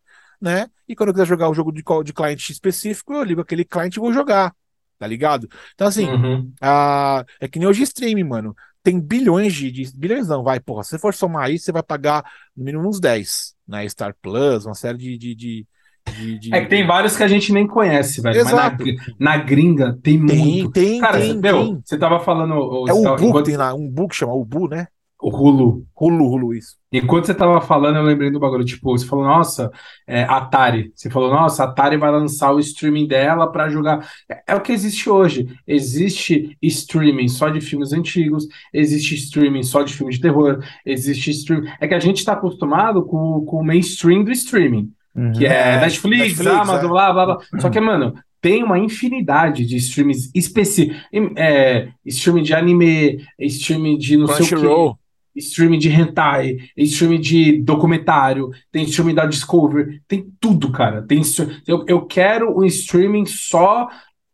né? 0.42 0.68
E 0.88 0.96
quando 0.96 1.10
eu 1.10 1.14
quiser 1.14 1.28
jogar 1.28 1.50
o 1.50 1.54
jogo 1.54 1.72
de, 1.72 1.84
de 2.06 2.14
cliente 2.14 2.52
específico, 2.52 3.14
eu 3.14 3.24
ligo 3.24 3.42
aquele 3.42 3.66
cliente 3.66 3.98
e 3.98 4.02
vou 4.02 4.14
jogar, 4.14 4.56
tá 4.98 5.06
ligado? 5.06 5.48
Então, 5.76 5.88
assim, 5.88 6.08
Uhum. 6.08 6.52
a, 6.62 7.24
é 7.40 7.48
que 7.48 7.60
nem 7.60 7.68
hoje 7.68 7.84
streaming, 7.84 8.24
mano. 8.24 8.56
Tem 8.84 9.00
bilhões 9.00 9.54
de, 9.54 9.72
de. 9.72 9.98
Bilhões 9.98 10.28
não, 10.28 10.44
vai, 10.44 10.60
porra. 10.60 10.84
Se 10.84 10.90
você 10.92 11.00
for 11.00 11.14
somar 11.14 11.46
aí, 11.46 11.58
você 11.58 11.72
vai 11.72 11.82
pagar 11.84 12.24
no 12.56 12.64
mínimo 12.66 12.88
uns 12.88 13.00
10, 13.00 13.56
né? 13.68 13.88
Star 13.88 14.14
Plus, 14.22 14.66
uma 14.66 14.76
série 14.76 14.98
de. 14.98 15.18
de, 15.18 15.36
de, 15.36 15.68
de- 16.40 16.54
É 16.54 16.62
que 16.62 16.68
tem 16.70 16.86
vários 16.86 17.16
que 17.16 17.24
a 17.24 17.28
gente 17.28 17.54
nem 17.54 17.66
conhece, 17.66 18.22
velho. 18.22 18.44
Mas 18.44 18.54
na, 18.54 18.60
Exato. 18.68 18.84
na 19.18 19.38
gringa 19.38 19.98
tem, 20.04 20.26
Tem, 20.26 20.38
muito. 20.38 20.72
tem, 20.72 21.00
Cara, 21.00 21.18
tem, 21.20 21.38
meu, 21.38 21.64
tem. 21.66 21.82
você 21.86 21.98
tava 21.98 22.20
falando. 22.20 22.56
o- 22.56 22.88
É 22.90 22.94
o 22.94 23.02
você 23.02 23.26
Ubu, 23.26 23.42
tem 23.44 23.56
lá, 23.56 23.74
um 23.74 23.88
Bu 23.90 24.08
que 24.10 24.16
chama 24.16 24.34
Ubu, 24.34 24.68
né? 24.68 24.88
O 25.24 25.30
Hulu. 25.30 25.86
Hulu, 26.00 26.26
Hulu, 26.32 26.54
isso. 26.54 26.76
Enquanto 26.92 27.26
você 27.26 27.34
tava 27.34 27.62
falando, 27.62 27.96
eu 27.96 28.04
lembrei 28.04 28.30
do 28.30 28.40
bagulho. 28.40 28.66
Tipo, 28.66 28.92
você 28.98 29.06
falou, 29.06 29.26
nossa, 29.26 29.72
é, 30.06 30.24
Atari. 30.24 30.92
Você 30.94 31.10
falou, 31.10 31.32
nossa, 31.32 31.64
a 31.64 31.68
Atari 31.68 31.98
vai 31.98 32.12
lançar 32.12 32.52
o 32.52 32.60
streaming 32.60 33.08
dela 33.08 33.52
pra 33.52 33.70
jogar. 33.70 34.08
É, 34.30 34.44
é 34.50 34.56
o 34.56 34.62
que 34.62 34.72
existe 34.74 35.10
hoje. 35.10 35.48
Existe 35.66 36.58
streaming 36.62 37.30
só 37.30 37.50
de 37.50 37.62
filmes 37.62 37.94
antigos, 37.94 38.48
existe 38.74 39.16
streaming 39.16 39.64
só 39.64 39.82
de 39.82 39.94
filmes 39.94 40.16
de 40.18 40.22
terror, 40.22 40.62
existe 40.86 41.32
streaming. 41.32 41.70
É 41.80 41.88
que 41.88 41.94
a 41.94 42.00
gente 42.00 42.24
tá 42.26 42.34
acostumado 42.34 43.04
com, 43.06 43.46
com 43.46 43.58
o 43.58 43.64
mainstream 43.66 44.24
do 44.24 44.32
streaming, 44.32 44.92
Uhum. 45.16 45.32
que 45.32 45.46
é, 45.46 45.76
É, 45.76 45.80
Netflix, 45.80 46.20
Netflix, 46.40 46.48
Amazon, 46.48 46.86
é. 46.86 46.88
blá, 46.90 47.14
blá, 47.14 47.26
blá. 47.26 47.38
Só 47.60 47.70
que, 47.70 47.80
mano, 47.80 48.16
tem 48.42 48.64
uma 48.64 48.78
infinidade 48.80 49.66
de 49.66 49.78
streams 49.78 50.30
específicos. 50.36 50.98
É, 51.38 51.90
streaming 52.06 52.44
de 52.44 52.54
anime, 52.54 53.26
streaming 53.40 53.98
de 53.98 54.18
não 54.18 54.28
sei 54.28 54.36
o 54.36 54.40
quê 54.40 54.56
Crunchyroll. 54.56 55.00
Streaming 55.36 55.80
de 55.80 55.90
hentai, 55.90 56.58
streaming 56.78 57.22
de 57.22 57.62
documentário, 57.62 58.52
tem 58.72 58.84
streaming 58.84 59.16
da 59.16 59.26
Discovery, 59.26 60.02
tem 60.08 60.32
tudo, 60.40 60.72
cara. 60.72 61.02
Tem 61.02 61.22
eu, 61.68 61.84
eu 61.88 62.06
quero 62.06 62.58
um 62.58 62.64
streaming 62.66 63.26
só 63.26 63.88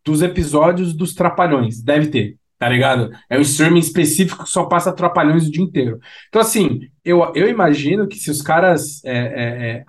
dos 0.04 0.22
episódios 0.22 0.94
dos 0.94 1.14
Trapalhões, 1.14 1.82
deve 1.82 2.08
ter. 2.08 2.40
Tá 2.60 2.68
ligado? 2.68 3.10
É 3.30 3.38
um 3.38 3.42
streaming 3.42 3.80
específico 3.80 4.44
que 4.44 4.50
só 4.50 4.66
passa 4.66 4.92
trapalhões 4.92 5.48
o 5.48 5.52
dia 5.52 5.64
inteiro. 5.64 5.98
Então, 6.28 6.42
assim, 6.42 6.82
eu, 7.06 7.32
eu 7.34 7.48
imagino 7.48 8.06
que 8.06 8.18
se 8.18 8.30
os 8.30 8.42
caras. 8.42 9.02
É, 9.06 9.18
é, 9.18 9.70
é, 9.78 9.84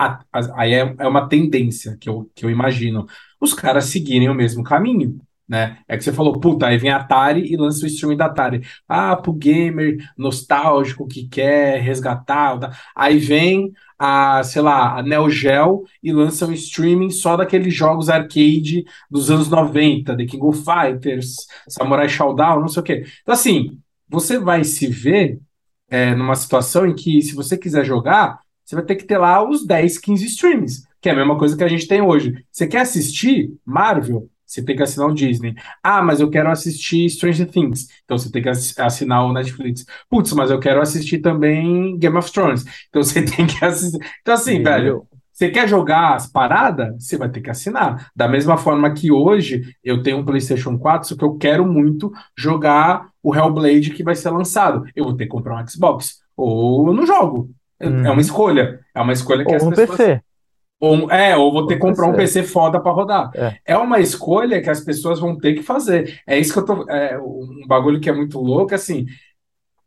aí 0.55 0.75
é, 0.75 0.95
é 0.97 1.09
uma 1.09 1.29
tendência 1.29 1.97
que 2.01 2.09
eu, 2.09 2.31
que 2.33 2.45
eu 2.45 2.51
imagino. 2.51 3.07
Os 3.41 3.53
caras 3.55 3.87
seguirem 3.87 4.29
o 4.29 4.35
mesmo 4.35 4.63
caminho. 4.63 5.21
Né? 5.51 5.79
É 5.89 5.97
que 5.97 6.05
você 6.05 6.13
falou, 6.13 6.39
puta, 6.39 6.69
aí 6.69 6.79
vem 6.79 6.93
a 6.93 6.99
Atari 6.99 7.53
e 7.53 7.57
lança 7.57 7.85
o 7.85 7.89
streaming 7.89 8.17
da 8.17 8.27
Atari. 8.27 8.65
Ah, 8.89 9.17
pro 9.17 9.33
gamer 9.33 9.97
nostálgico 10.17 11.09
que 11.09 11.27
quer 11.27 11.81
resgatar. 11.81 12.79
Aí 12.95 13.19
vem 13.19 13.73
a, 13.99 14.45
sei 14.45 14.63
lá, 14.63 14.97
a 14.97 15.03
Neo 15.03 15.29
Geo 15.29 15.83
e 16.01 16.13
lança 16.13 16.47
um 16.47 16.53
streaming 16.53 17.11
só 17.11 17.37
daqueles 17.37 17.75
jogos 17.75 18.09
arcade 18.09 18.85
dos 19.11 19.29
anos 19.29 19.49
90, 19.49 20.17
The 20.17 20.25
King 20.25 20.47
of 20.47 20.63
Fighters, 20.65 21.35
Samurai 21.69 22.09
Shodown, 22.09 22.61
não 22.61 22.69
sei 22.69 22.81
o 22.81 22.85
quê. 22.85 23.05
Então, 23.23 23.35
assim, 23.35 23.77
você 24.09 24.39
vai 24.39 24.63
se 24.63 24.87
ver 24.87 25.41
é, 25.91 26.15
numa 26.15 26.37
situação 26.37 26.87
em 26.87 26.95
que, 26.95 27.21
se 27.23 27.35
você 27.35 27.59
quiser 27.59 27.85
jogar, 27.85 28.39
você 28.65 28.77
vai 28.77 28.85
ter 28.85 28.95
que 28.95 29.05
ter 29.05 29.19
lá 29.19 29.43
os 29.43 29.67
10, 29.67 29.99
15 29.99 30.27
streams, 30.27 30.85
que 31.01 31.09
é 31.09 31.13
a 31.13 31.17
mesma 31.17 31.37
coisa 31.37 31.57
que 31.57 31.65
a 31.65 31.69
gente 31.69 31.89
tem 31.89 32.01
hoje. 32.01 32.45
Você 32.53 32.69
quer 32.69 32.83
assistir 32.83 33.53
Marvel? 33.67 34.31
Você 34.51 34.65
tem 34.65 34.75
que 34.77 34.83
assinar 34.83 35.09
o 35.09 35.15
Disney. 35.15 35.55
Ah, 35.83 36.03
mas 36.03 36.21
eu 36.21 36.29
quero 36.29 36.51
assistir 36.51 37.09
Stranger 37.09 37.49
Things. 37.49 37.87
Então 38.05 38.19
você 38.19 38.31
tem 38.31 38.43
que 38.43 38.49
ass- 38.49 38.77
assinar 38.79 39.25
o 39.25 39.33
Netflix. 39.33 39.85
Putz, 40.09 40.33
mas 40.33 40.51
eu 40.51 40.59
quero 40.59 40.81
assistir 40.81 41.19
também 41.19 41.97
Game 41.99 42.17
of 42.17 42.31
Thrones. 42.33 42.65
Então 42.89 43.03
você 43.03 43.23
tem 43.25 43.47
que 43.47 43.65
assistir. 43.65 43.99
Então, 44.21 44.35
assim, 44.35 44.63
velho, 44.63 45.07
você 45.33 45.49
quer 45.51 45.69
jogar 45.69 46.17
as 46.17 46.27
paradas? 46.27 46.95
Você 47.03 47.17
vai 47.17 47.29
ter 47.31 47.41
que 47.41 47.49
assinar. 47.51 48.11
Da 48.15 48.27
mesma 48.29 48.57
forma 48.57 48.93
que 48.93 49.11
hoje 49.13 49.63
eu 49.85 50.03
tenho 50.03 50.19
um 50.19 50.25
PlayStation 50.25 50.77
4, 50.77 51.09
só 51.09 51.17
que 51.17 51.25
eu 51.25 51.37
quero 51.39 51.65
muito 51.67 52.13
jogar 52.37 53.09
o 53.23 53.35
Hellblade 53.35 53.91
que 53.91 54.03
vai 54.03 54.15
ser 54.17 54.31
lançado. 54.31 54.85
Eu 54.97 55.05
vou 55.05 55.17
ter 55.17 55.25
que 55.25 55.31
comprar 55.31 55.63
um 55.63 55.67
Xbox. 55.69 56.21
Ou 56.37 56.89
eu 56.89 56.93
não 56.95 57.07
jogo. 57.07 57.51
É 57.79 57.89
Uhum. 57.89 58.07
é 58.07 58.11
uma 58.11 58.21
escolha. 58.21 58.81
É 58.95 59.01
uma 59.01 59.13
escolha 59.13 59.47
que 59.47 59.55
Ou 59.55 59.57
as 59.57 59.65
no 59.65 59.71
pessoas. 59.71 59.97
PC. 59.97 60.23
Ou, 60.81 61.11
é, 61.11 61.37
ou 61.37 61.53
vou 61.53 61.67
ter 61.67 61.75
que 61.75 61.81
comprar 61.81 62.07
um 62.07 62.15
PC. 62.15 62.43
Foda 62.43 62.81
para 62.81 62.91
rodar. 62.91 63.31
É. 63.35 63.59
É 63.67 63.77
uma 63.77 64.01
escolha 64.01 64.63
que 64.63 64.71
as 64.71 64.81
pessoas 64.81 65.21
vão 65.21 65.37
ter 65.37 65.55
que 65.55 65.63
fazer. 65.63 66.21
É 66.27 66.39
isso 66.39 66.53
que 66.53 66.59
eu 66.59 66.65
tô. 66.65 66.91
É 66.91 67.19
um 67.21 67.67
bagulho 67.69 68.01
que 68.01 68.09
é 68.09 68.13
muito 68.13 68.41
louco, 68.41 68.75
assim. 68.75 69.05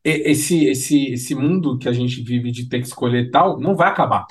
Esse, 0.04 0.66
esse, 0.66 1.14
esse 1.14 1.34
mundo 1.34 1.78
que 1.78 1.88
a 1.90 1.94
gente 1.94 2.22
vive 2.22 2.52
de 2.52 2.68
ter 2.68 2.80
que 2.80 2.88
escolher 2.88 3.32
tal, 3.32 3.60
não 3.60 3.76
vai 3.76 3.88
acabar. 3.90 4.26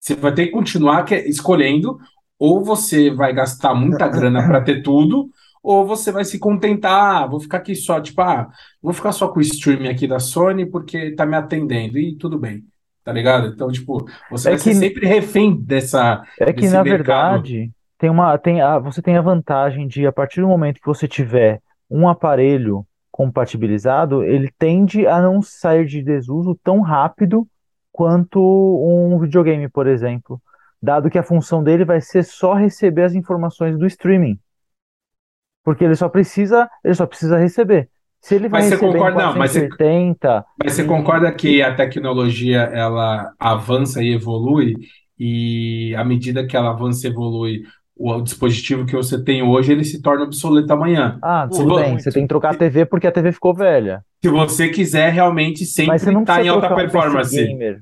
Você 0.00 0.14
vai 0.14 0.34
ter 0.34 0.46
que 0.46 0.52
continuar 0.52 1.04
que- 1.04 1.14
escolhendo, 1.14 1.98
ou 2.38 2.64
você 2.64 3.10
vai 3.10 3.32
gastar 3.34 3.74
muita 3.74 4.08
grana 4.08 4.46
para 4.46 4.60
ter 4.62 4.82
tudo, 4.82 5.30
ou 5.62 5.86
você 5.86 6.12
vai 6.12 6.24
se 6.24 6.38
contentar, 6.38 7.24
ah, 7.24 7.26
vou 7.26 7.40
ficar 7.40 7.58
aqui 7.58 7.74
só, 7.74 8.00
tipo, 8.00 8.20
ah, 8.20 8.50
vou 8.82 8.92
ficar 8.92 9.12
só 9.12 9.28
com 9.28 9.38
o 9.38 9.42
streaming 9.42 9.88
aqui 9.88 10.06
da 10.06 10.18
Sony 10.18 10.66
porque 10.66 11.12
tá 11.12 11.24
me 11.24 11.36
atendendo, 11.36 11.98
e 11.98 12.16
tudo 12.16 12.38
bem, 12.38 12.64
tá 13.04 13.12
ligado? 13.12 13.48
Então, 13.48 13.70
tipo, 13.70 14.04
você 14.30 14.48
É 14.48 14.50
vai 14.52 14.58
ser 14.58 14.70
que- 14.70 14.74
sempre 14.74 15.06
refém 15.06 15.56
dessa, 15.60 16.22
É 16.40 16.52
que, 16.52 16.68
na 16.68 16.82
mercado. 16.82 17.42
verdade, 17.42 17.72
tem 17.98 18.10
uma, 18.10 18.36
tem 18.38 18.60
a, 18.60 18.78
você 18.78 19.00
tem 19.02 19.16
a 19.16 19.22
vantagem 19.22 19.86
de, 19.86 20.06
a 20.06 20.12
partir 20.12 20.40
do 20.40 20.48
momento 20.48 20.80
que 20.80 20.86
você 20.86 21.06
tiver 21.06 21.60
um 21.90 22.08
aparelho 22.08 22.86
compatibilizado, 23.10 24.24
ele 24.24 24.50
tende 24.58 25.06
a 25.06 25.20
não 25.22 25.40
sair 25.40 25.86
de 25.86 26.02
desuso 26.02 26.58
tão 26.64 26.80
rápido 26.80 27.46
quanto 27.92 28.40
um 28.40 29.18
videogame, 29.20 29.68
por 29.68 29.86
exemplo. 29.86 30.40
Dado 30.82 31.08
que 31.08 31.18
a 31.18 31.22
função 31.22 31.62
dele 31.62 31.84
vai 31.84 32.00
ser 32.00 32.24
só 32.24 32.54
receber 32.54 33.04
as 33.04 33.14
informações 33.14 33.78
do 33.78 33.86
streaming. 33.86 34.38
Porque 35.62 35.84
ele 35.84 35.94
só 35.94 36.08
precisa, 36.08 36.68
ele 36.82 36.94
só 36.94 37.06
precisa 37.06 37.38
receber. 37.38 37.88
Se 38.24 38.36
ele 38.36 38.48
vai 38.48 38.62
Mas 38.62 38.70
receber 38.70 38.92
concorda- 38.92 39.22
não, 39.22 39.36
mas 39.36 39.50
você- 39.50 39.68
480, 39.68 40.44
Mas 40.58 40.72
você 40.72 40.84
concorda 40.84 41.30
que 41.30 41.60
a 41.60 41.74
tecnologia 41.74 42.60
ela 42.72 43.30
avança 43.38 44.02
e 44.02 44.14
evolui, 44.14 44.76
e 45.18 45.94
à 45.94 46.02
medida 46.02 46.46
que 46.46 46.56
ela 46.56 46.70
avança 46.70 47.06
e 47.06 47.10
evolui, 47.10 47.64
o 47.94 48.22
dispositivo 48.22 48.86
que 48.86 48.96
você 48.96 49.22
tem 49.22 49.42
hoje 49.42 49.72
ele 49.72 49.84
se 49.84 50.00
torna 50.00 50.24
obsoleto 50.24 50.72
amanhã. 50.72 51.18
Ah, 51.22 51.46
Pô, 51.50 51.54
tudo 51.58 51.68
vou- 51.68 51.80
bem, 51.80 51.98
você 51.98 52.10
tem 52.10 52.22
que 52.22 52.28
trocar 52.28 52.52
a 52.54 52.56
TV 52.56 52.86
porque 52.86 53.06
a 53.06 53.12
TV 53.12 53.30
ficou 53.30 53.52
velha. 53.54 54.02
Se 54.24 54.30
você 54.30 54.70
quiser 54.70 55.12
realmente 55.12 55.66
sempre 55.66 55.94
estar 55.96 56.14
precisa 56.24 56.40
em 56.42 56.48
alta 56.48 56.74
performance, 56.74 57.36
gamer, 57.46 57.80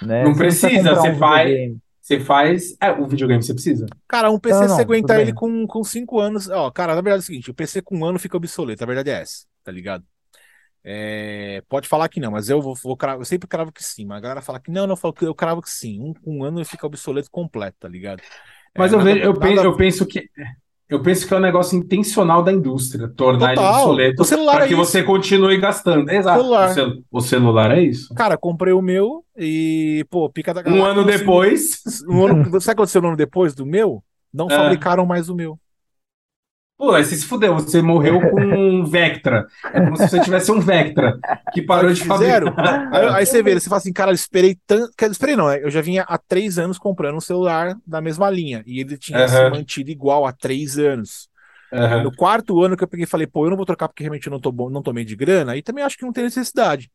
né? 0.00 0.22
Não 0.22 0.34
Você 0.34 0.38
precisa 0.38 0.94
você 0.94 1.08
um 1.10 1.14
vai- 1.16 1.46
videogame. 1.46 1.78
Você 2.08 2.20
faz. 2.20 2.76
É, 2.80 2.90
o 2.90 3.06
videogame 3.06 3.42
você 3.42 3.52
precisa. 3.54 3.86
Cara, 4.08 4.30
um 4.30 4.38
PC 4.38 4.60
Não, 4.60 4.68
não, 4.68 4.76
você 4.76 4.82
aguenta 4.82 5.08
tudo 5.08 5.20
ele 5.20 5.32
com, 5.32 5.66
com 5.66 5.84
cinco 5.84 6.18
anos. 6.20 6.48
Ó, 6.48 6.70
cara, 6.70 6.94
na 6.94 7.00
verdade 7.00 7.22
é 7.22 7.24
o 7.24 7.26
seguinte: 7.26 7.50
o 7.50 7.54
PC 7.54 7.82
com 7.82 7.98
um 7.98 8.04
ano 8.04 8.18
fica 8.18 8.36
obsoleto. 8.36 8.82
A 8.82 8.86
verdade 8.86 9.10
é 9.10 9.20
essa, 9.20 9.46
tá 9.62 9.70
ligado? 9.70 10.04
É, 10.82 11.62
pode 11.68 11.88
falar 11.88 12.08
que 12.08 12.20
não, 12.20 12.30
mas 12.30 12.48
eu 12.48 12.62
vou, 12.62 12.74
vou 12.74 12.96
cravo- 12.96 13.20
eu 13.20 13.24
sempre 13.26 13.48
cravo 13.48 13.72
que 13.72 13.84
sim. 13.84 14.06
Mas 14.06 14.18
a 14.18 14.20
galera 14.20 14.40
fala 14.42 14.60
que 14.60 14.70
não, 14.70 14.86
não, 14.86 14.92
eu 14.94 14.96
falo 14.96 15.12
que 15.12 15.24
eu 15.24 15.34
cravo 15.34 15.60
que 15.60 15.70
sim. 15.70 16.00
Um 16.00 16.14
com 16.14 16.38
um 16.38 16.44
ano 16.44 16.58
ele 16.58 16.64
fica 16.64 16.86
obsoleto 16.86 17.30
completo, 17.30 17.76
tá 17.80 17.88
ligado? 17.88 18.22
É, 18.74 18.78
Mas 18.78 18.92
eu, 18.92 18.98
nada- 18.98 19.10
vejo, 19.12 19.24
eu, 19.24 19.32
nada- 19.34 19.46
penso, 19.46 19.64
eu 19.64 19.76
penso 19.76 20.06
que. 20.06 20.30
Eu 20.88 21.02
penso 21.02 21.26
que 21.28 21.34
é 21.34 21.36
um 21.36 21.40
negócio 21.40 21.76
intencional 21.78 22.42
da 22.42 22.50
indústria, 22.52 23.08
tornar 23.08 23.48
ele 23.48 23.56
Total. 23.56 23.74
obsoleto 23.82 24.22
O 24.22 24.24
celular 24.24 24.52
para 24.54 24.64
é 24.64 24.68
que 24.68 24.74
isso. 24.74 24.84
você 24.84 25.02
continue 25.02 25.58
gastando. 25.58 26.08
Exato. 26.10 26.40
Celular. 26.40 26.70
O, 26.70 26.72
cel- 26.74 26.92
o 27.10 27.20
celular 27.20 27.70
é 27.76 27.82
isso. 27.82 28.14
Cara, 28.14 28.38
comprei 28.38 28.72
o 28.72 28.80
meu 28.80 29.22
e, 29.36 30.04
pô, 30.08 30.30
pica 30.30 30.54
da 30.54 30.60
Um 30.62 30.64
galáxia, 30.64 30.86
ano 30.90 31.00
assim, 31.00 31.18
depois. 31.18 31.80
um 32.08 32.24
ano- 32.26 32.44
sabe 32.44 32.56
o 32.56 32.60
que 32.60 32.70
aconteceu 32.70 33.02
no 33.02 33.08
ano 33.08 33.16
depois 33.18 33.54
do 33.54 33.66
meu? 33.66 34.02
Não 34.32 34.46
É. 34.50 34.56
fabricaram 34.56 35.04
mais 35.04 35.28
o 35.28 35.34
meu. 35.34 35.58
Pô, 36.78 36.92
aí 36.92 37.04
você 37.04 37.16
se 37.16 37.26
fudeu, 37.26 37.54
você 37.54 37.82
morreu 37.82 38.24
com 38.28 38.40
um 38.40 38.84
Vectra. 38.84 39.46
É 39.72 39.80
como 39.80 39.96
se 39.96 40.08
você 40.08 40.20
tivesse 40.20 40.52
um 40.52 40.60
Vectra 40.60 41.20
que 41.50 41.60
parou 41.62 41.92
de 41.92 42.00
Sabe 42.00 42.00
o 42.00 42.04
que 42.04 42.12
fizeram? 42.12 42.54
fabricar. 42.56 42.86
Aí, 42.90 43.08
aí 43.08 43.26
você 43.26 43.42
vê, 43.42 43.54
você 43.58 43.68
fala 43.68 43.78
assim, 43.78 43.92
cara, 43.92 44.10
eu 44.12 44.14
esperei 44.14 44.56
tanto. 44.66 44.92
Quer 44.96 45.10
esperei 45.10 45.36
não, 45.36 45.48
né? 45.48 45.62
Eu 45.62 45.70
já 45.70 45.80
vinha 45.80 46.02
há 46.04 46.16
três 46.16 46.58
anos 46.58 46.78
comprando 46.78 47.16
um 47.16 47.20
celular 47.20 47.76
da 47.86 48.00
mesma 48.00 48.30
linha. 48.30 48.62
E 48.66 48.80
ele 48.80 48.96
tinha 48.96 49.26
se 49.26 49.44
Aham. 49.44 49.44
mantido 49.44 49.90
igual 49.90 50.24
há 50.26 50.32
três 50.32 50.78
anos. 50.78 51.28
Aham. 51.72 52.02
No 52.02 52.12
quarto 52.12 52.62
ano 52.62 52.76
que 52.76 52.84
eu 52.84 52.88
peguei 52.88 53.04
e 53.04 53.08
falei, 53.08 53.26
pô, 53.26 53.46
eu 53.46 53.50
não 53.50 53.56
vou 53.56 53.66
trocar 53.66 53.88
porque 53.88 54.04
realmente 54.04 54.26
eu 54.26 54.32
não 54.32 54.40
tô 54.40 54.52
bom, 54.52 54.70
não 54.70 54.82
tomei 54.82 55.04
de 55.04 55.16
grana, 55.16 55.52
aí 55.52 55.62
também 55.62 55.84
acho 55.84 55.96
que 55.98 56.04
não 56.04 56.12
tem 56.12 56.24
necessidade. 56.24 56.90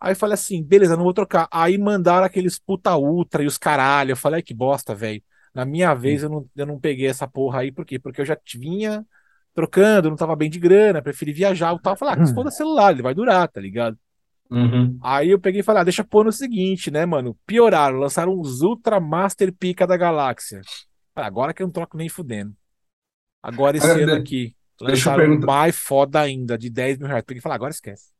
Aí 0.00 0.12
eu 0.12 0.16
falei 0.16 0.34
assim, 0.34 0.62
beleza, 0.62 0.96
não 0.96 1.04
vou 1.04 1.14
trocar. 1.14 1.48
Aí 1.50 1.78
mandaram 1.78 2.26
aqueles 2.26 2.58
puta 2.58 2.96
ultra 2.96 3.42
e 3.42 3.46
os 3.46 3.58
caralho. 3.58 4.12
Eu 4.12 4.16
falei, 4.16 4.38
ai, 4.38 4.42
que 4.42 4.54
bosta, 4.54 4.94
velho. 4.94 5.22
Na 5.54 5.64
minha 5.64 5.94
vez 5.94 6.22
eu 6.22 6.28
não, 6.28 6.48
eu 6.56 6.66
não 6.66 6.80
peguei 6.80 7.06
essa 7.06 7.28
porra 7.28 7.60
aí, 7.60 7.70
por 7.70 7.84
quê? 7.86 7.98
Porque 7.98 8.20
eu 8.20 8.24
já 8.26 8.36
vinha 8.56 9.06
trocando, 9.54 10.10
não 10.10 10.16
tava 10.16 10.34
bem 10.34 10.50
de 10.50 10.58
grana, 10.58 11.00
preferi 11.00 11.32
viajar 11.32 11.74
e 11.74 11.80
tal. 11.80 11.92
Eu 11.92 11.96
falei, 11.96 12.14
ah, 12.14 12.16
que 12.18 12.26
se 12.26 12.34
foda 12.34 12.50
celular, 12.50 12.92
ele 12.92 13.02
vai 13.02 13.14
durar, 13.14 13.46
tá 13.48 13.60
ligado? 13.60 13.96
Uhum. 14.50 14.98
Aí 15.00 15.30
eu 15.30 15.38
peguei 15.38 15.60
e 15.60 15.64
falei, 15.64 15.82
ah, 15.82 15.84
deixa 15.84 16.02
pôr 16.04 16.24
no 16.24 16.32
seguinte, 16.32 16.90
né, 16.90 17.06
mano? 17.06 17.38
Pioraram, 17.46 17.98
lançaram 17.98 18.32
uns 18.38 18.62
Ultra 18.62 18.98
Master 18.98 19.52
Pica 19.52 19.86
da 19.86 19.96
Galáxia. 19.96 20.60
Falei, 21.14 21.28
agora 21.28 21.54
que 21.54 21.62
eu 21.62 21.66
não 21.66 21.72
troco 21.72 21.96
nem 21.96 22.08
fudendo. 22.08 22.52
Agora 23.42 23.76
esse 23.76 23.86
Ah, 23.86 23.94
ano 23.94 24.06
de- 24.06 24.12
aqui, 24.12 24.56
deixa 24.80 25.08
eu 25.10 25.12
lançaram 25.12 25.18
perguntar. 25.24 25.46
mais 25.46 25.76
foda 25.76 26.20
ainda, 26.20 26.58
de 26.58 26.68
10 26.68 26.98
mil 26.98 27.06
reais. 27.06 27.22
Peguei 27.24 27.38
e 27.38 27.42
falei, 27.42 27.56
agora 27.56 27.70
esquece. 27.70 28.13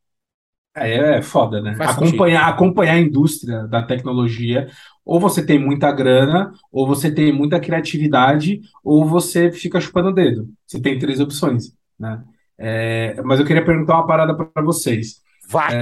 É, 0.76 1.18
é 1.18 1.22
foda, 1.22 1.60
né? 1.60 1.74
Faz 1.76 1.90
Acompanhar, 1.90 2.48
acompanhar 2.48 2.94
a 2.94 3.00
indústria 3.00 3.66
da 3.68 3.82
tecnologia, 3.82 4.68
ou 5.04 5.20
você 5.20 5.44
tem 5.44 5.58
muita 5.58 5.92
grana, 5.92 6.52
ou 6.72 6.86
você 6.86 7.12
tem 7.12 7.32
muita 7.32 7.60
criatividade, 7.60 8.60
ou 8.82 9.06
você 9.06 9.52
fica 9.52 9.80
chupando 9.80 10.08
o 10.08 10.14
dedo. 10.14 10.48
Você 10.66 10.80
tem 10.80 10.98
três 10.98 11.20
opções, 11.20 11.72
né? 11.98 12.22
É, 12.58 13.20
mas 13.22 13.38
eu 13.38 13.46
queria 13.46 13.64
perguntar 13.64 13.94
uma 13.94 14.06
parada 14.06 14.34
para 14.34 14.62
vocês. 14.62 15.22
Vai! 15.48 15.74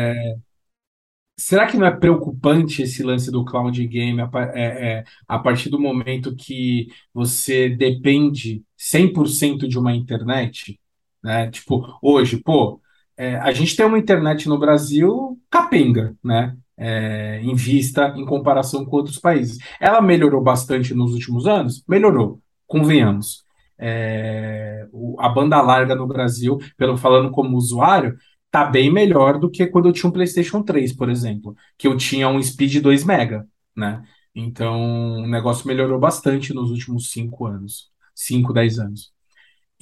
Será 1.38 1.66
que 1.66 1.76
não 1.76 1.86
é 1.86 1.90
preocupante 1.90 2.82
esse 2.82 3.03
lance 3.03 3.30
do 3.30 3.45
cloud 3.45 3.86
game 3.86 4.20
a, 4.20 4.30
é, 4.55 4.99
é, 4.99 5.05
a 5.26 5.38
partir 5.38 5.70
do 5.70 5.80
momento 5.80 6.36
que 6.36 6.88
você 7.12 7.68
depende 7.68 8.62
100% 8.78 9.66
de 9.66 9.78
uma 9.78 9.95
internet? 9.95 10.78
Né? 11.22 11.51
Tipo, 11.51 11.99
hoje, 12.03 12.36
pô, 12.38 12.80
é, 13.16 13.36
a 13.36 13.52
gente 13.52 13.76
tem 13.76 13.86
uma 13.86 13.98
internet 13.98 14.48
no 14.48 14.58
Brasil 14.58 15.38
capenga, 15.50 16.14
né? 16.24 16.56
É, 16.76 17.40
em 17.42 17.54
vista, 17.54 18.14
em 18.16 18.24
comparação 18.24 18.84
com 18.84 18.96
outros 18.96 19.18
países. 19.18 19.58
Ela 19.80 20.00
melhorou 20.00 20.42
bastante 20.42 20.94
nos 20.94 21.12
últimos 21.12 21.46
anos? 21.46 21.84
Melhorou, 21.86 22.40
convenhamos. 22.66 23.44
É, 23.78 24.86
o- 24.92 25.16
a 25.20 25.28
banda 25.28 25.60
larga 25.60 25.94
no 25.94 26.06
Brasil, 26.06 26.58
pelo 26.76 26.96
falando 26.96 27.30
como 27.30 27.56
usuário, 27.56 28.16
tá 28.50 28.64
bem 28.64 28.90
melhor 28.92 29.38
do 29.38 29.50
que 29.50 29.66
quando 29.66 29.88
eu 29.88 29.92
tinha 29.92 30.08
um 30.10 30.12
PlayStation 30.12 30.62
3, 30.62 30.92
por 30.92 31.08
exemplo, 31.10 31.54
que 31.78 31.86
eu 31.88 31.96
tinha 31.96 32.28
um 32.28 32.42
speed 32.42 32.80
2 32.82 33.04
mega, 33.04 33.46
né? 33.76 34.02
Então, 34.34 35.22
o 35.22 35.26
negócio 35.26 35.66
melhorou 35.66 35.98
bastante 35.98 36.54
nos 36.54 36.70
últimos 36.70 37.10
5 37.10 37.46
anos, 37.46 37.90
5, 38.14 38.52
10 38.52 38.78
anos. 38.78 39.12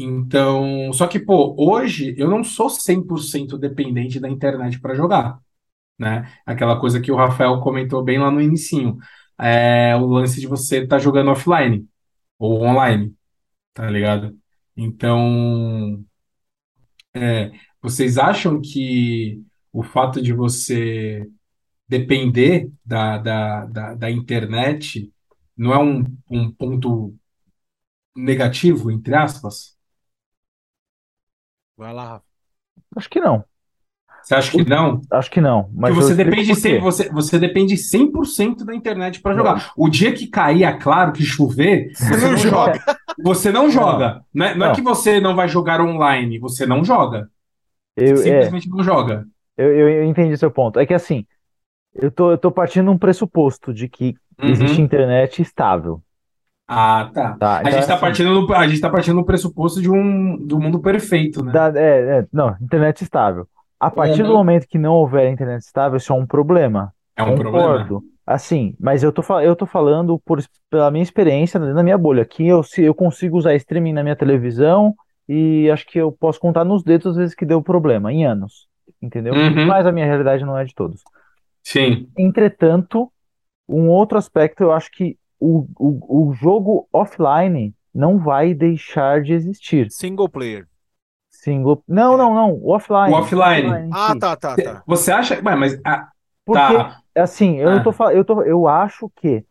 Então, 0.02 0.92
só 0.94 1.06
que, 1.06 1.18
pô, 1.18 1.54
hoje 1.58 2.14
eu 2.16 2.28
não 2.30 2.42
sou 2.42 2.70
100% 2.70 3.58
dependente 3.58 4.18
da 4.18 4.28
internet 4.28 4.80
para 4.80 4.94
jogar, 4.94 5.38
né? 5.98 6.32
Aquela 6.46 6.80
coisa 6.80 7.00
que 7.00 7.12
o 7.12 7.16
Rafael 7.16 7.60
comentou 7.60 8.04
bem 8.04 8.18
lá 8.18 8.30
no 8.30 8.40
inicinho, 8.42 8.98
é 9.38 9.96
o 9.96 10.06
lance 10.06 10.40
de 10.40 10.46
você 10.48 10.84
estar 10.84 10.98
jogando 11.00 11.30
offline 11.32 11.88
ou 12.38 12.62
online, 12.62 13.14
tá 13.74 13.90
ligado? 13.90 14.38
Então, 14.76 16.04
É, 17.14 17.50
vocês 17.82 18.18
acham 18.18 18.60
que 18.60 19.42
o 19.72 19.82
fato 19.82 20.22
de 20.22 20.32
você 20.32 21.26
depender 21.88 22.70
da, 22.84 23.18
da, 23.18 23.66
da, 23.66 23.94
da 23.94 24.10
internet 24.10 25.12
não 25.56 25.72
é 25.74 25.78
um, 25.78 26.04
um 26.30 26.52
ponto 26.52 27.16
negativo, 28.16 28.90
entre 28.90 29.14
aspas? 29.16 29.76
Vai 31.80 31.94
lá, 31.94 32.04
Rafa. 32.04 32.24
Acho 32.94 33.08
que 33.08 33.18
não. 33.18 33.42
Você 34.22 34.34
acha 34.34 34.52
que 34.52 34.64
não? 34.68 35.00
Acho 35.10 35.30
que 35.30 35.40
não. 35.40 35.70
Mas 35.72 35.94
você 35.94 36.14
depende. 36.14 36.54
100, 36.54 36.78
você, 36.78 37.08
você 37.08 37.38
depende 37.38 37.74
100% 37.74 38.66
da 38.66 38.74
internet 38.74 39.22
para 39.22 39.34
Não. 39.34 39.38
jogar. 39.38 39.72
O 39.74 39.88
dia 39.88 40.12
que 40.12 40.26
cair, 40.26 40.64
é 40.64 40.72
claro, 40.74 41.10
que 41.10 41.22
chover, 41.24 41.90
você 41.94 42.28
não 42.28 42.36
joga. 42.36 42.80
Você 43.22 43.50
não 43.50 43.70
joga. 43.70 44.22
Não 44.32 44.44
é, 44.46 44.54
não 44.54 44.66
é 44.66 44.74
que 44.74 44.82
você 44.82 45.20
não 45.20 45.34
vai 45.34 45.48
jogar 45.48 45.80
online, 45.80 46.38
você 46.38 46.66
não 46.66 46.84
joga. 46.84 47.30
Eu, 47.96 48.16
Você 48.16 48.28
é, 48.28 48.42
simplesmente 48.42 48.68
não 48.68 48.84
joga. 48.84 49.26
eu, 49.56 49.78
eu, 49.78 50.04
entendi 50.04 50.36
seu 50.36 50.50
ponto. 50.50 50.78
É 50.78 50.84
que 50.84 50.92
assim, 50.92 51.24
eu 51.94 52.10
tô, 52.10 52.32
eu 52.32 52.38
tô 52.38 52.52
partindo 52.52 52.84
de 52.84 52.90
um 52.90 52.98
pressuposto 52.98 53.72
de 53.72 53.88
que 53.88 54.14
existe 54.42 54.78
Uhum. 54.78 54.84
internet 54.84 55.40
estável. 55.40 56.02
Ah, 56.72 57.10
tá. 57.12 57.36
Tá? 57.36 57.56
A 57.58 57.60
Então, 57.60 57.72
gente 57.72 57.86
tá 57.86 57.94
assim, 57.94 58.00
partindo 58.00 58.46
do, 58.46 58.54
a 58.54 58.68
gente 58.68 58.80
tá 58.80 58.88
partindo 58.88 59.16
do 59.16 59.24
pressuposto 59.24 59.82
de 59.82 59.90
um 59.90 60.36
do 60.46 60.60
mundo 60.60 60.80
perfeito, 60.80 61.42
né? 61.44 61.52
da- 61.52 61.72
é, 61.74 62.18
é, 62.20 62.26
não, 62.32 62.56
internet 62.60 63.02
estável. 63.02 63.46
A 63.80 63.90
partir 63.90 64.22
do 64.22 64.28
Uhum. 64.28 64.34
momento 64.36 64.68
que 64.68 64.78
não 64.78 64.92
houver 64.94 65.32
internet 65.32 65.62
estável, 65.62 65.96
isso 65.96 66.12
é 66.12 66.16
um 66.16 66.26
problema. 66.26 66.92
É 67.16 67.22
um 67.22 67.34
problema. 67.34 67.54
Concordo. 67.54 68.02
Assim, 68.26 68.76
mas 68.78 69.02
eu 69.02 69.10
tô, 69.10 69.22
eu 69.40 69.56
tô 69.56 69.66
falando 69.66 70.20
por, 70.24 70.40
pela 70.70 70.90
minha 70.90 71.02
experiência 71.02 71.58
na 71.58 71.82
minha 71.82 71.98
bolha. 71.98 72.22
Aqui 72.22 72.46
eu, 72.46 72.62
se, 72.62 72.82
eu 72.82 72.94
consigo 72.94 73.36
usar 73.36 73.54
streaming 73.56 73.92
na 73.92 74.02
minha 74.04 74.14
televisão 74.14 74.94
e 75.28 75.68
acho 75.70 75.84
que 75.86 75.98
eu 75.98 76.12
posso 76.12 76.38
contar 76.38 76.64
nos 76.64 76.84
dedos 76.84 77.06
as 77.08 77.16
vezes 77.16 77.34
que 77.34 77.44
deu 77.44 77.60
problema, 77.60 78.12
em 78.12 78.24
anos. 78.24 78.68
Entendeu? 79.02 79.34
Uhum. 79.34 79.66
Mas 79.66 79.86
a 79.86 79.92
minha 79.92 80.06
realidade 80.06 80.44
não 80.44 80.56
é 80.56 80.64
de 80.64 80.74
todos. 80.74 81.02
Sim. 81.64 82.08
Entretanto, 82.16 83.10
um 83.68 83.88
outro 83.88 84.18
aspecto, 84.18 84.62
eu 84.62 84.72
acho 84.72 84.90
que 84.92 85.16
o, 85.40 85.66
o, 85.78 86.28
o 86.28 86.32
jogo 86.34 86.86
offline 86.92 87.74
não 87.94 88.18
vai 88.18 88.54
deixar 88.54 89.22
de 89.22 89.32
existir. 89.32 89.90
Single 89.90 90.28
player. 90.28 90.68
Single. 91.30 91.82
Não, 91.88 92.16
não, 92.16 92.34
não. 92.34 92.52
O 92.52 92.72
offline. 92.72 93.12
O 93.12 93.18
offline. 93.18 93.88
em 93.88 93.90
Ah, 93.92 94.14
tá, 94.18 94.36
tá, 94.36 94.56
tá. 94.56 94.82
Você 94.86 95.10
acha. 95.10 95.34
Ué, 95.42 95.56
mas 95.56 95.80
ah, 95.84 96.08
Porque, 96.44 96.74
tá. 96.74 97.00
assim, 97.16 97.56
eu 97.56 97.70
Ah. 97.70 97.82
tô, 97.82 98.10
eu 98.10 98.24
tô, 98.24 98.42
eu 98.42 98.68
acho 98.68 99.10
que, 99.16 99.44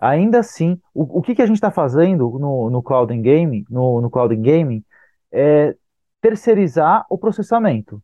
ainda 0.00 0.38
assim, 0.38 0.80
o, 0.94 1.18
o 1.18 1.22
que 1.22 1.34
que 1.34 1.42
a 1.42 1.46
gente 1.46 1.56
está 1.56 1.70
fazendo 1.70 2.38
no, 2.38 2.70
no 2.70 2.82
Cloud 2.82 3.14
Gaming, 3.20 3.64
no, 3.68 4.00
no 4.00 4.10
Cloud 4.10 4.34
Gaming, 4.36 4.82
é 5.30 5.74
terceirizar 6.20 7.04
o 7.10 7.18
processamento. 7.18 7.96
O 7.96 8.00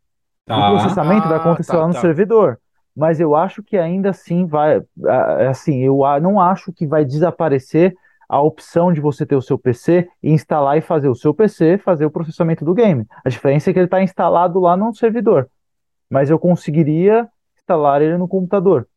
Tá. 0.47 0.71
processamento 0.71 1.29
vai 1.29 1.39
Ah, 1.39 1.41
acontecer 1.41 1.73
tá, 1.73 1.79
lá 1.79 1.87
no 1.89 1.95
tá. 1.95 2.01
servidor. 2.01 2.59
Mas 2.97 3.21
eu 3.21 3.35
acho 3.35 3.63
que 3.63 3.77
ainda 3.79 4.11
assim 4.11 4.47
vai, 4.47 4.83
assim, 5.49 5.83
eu 5.85 5.99
não 6.21 6.41
acho 6.41 6.73
que 6.73 6.87
vai 6.87 7.05
desaparecer 7.05 7.95
a 8.29 8.41
opção 8.41 8.93
de 8.93 9.01
você 9.01 9.27
ter 9.27 9.37
o 9.37 9.43
seu 9.43 9.59
PC 9.59 10.09
e 10.23 10.31
instalar 10.31 10.77
e 10.79 10.81
fazer 10.81 11.09
o 11.09 11.15
seu 11.15 11.35
PC, 11.35 11.79
fazer 11.79 12.05
o 12.05 12.11
processamento 12.11 12.65
do 12.65 12.75
game. 12.75 13.07
A 13.25 13.29
diferença 13.29 13.71
é 13.71 13.73
que 13.73 13.79
ele 13.79 13.87
está 13.87 14.03
instalado 14.03 14.61
lá 14.61 14.77
no 14.77 14.95
servidor, 14.95 15.49
mas 16.11 16.31
eu 16.31 16.39
conseguiria 16.39 17.29
instalar 17.57 18.03
ele 18.03 18.19
no 18.19 18.29
computador. 18.29 18.89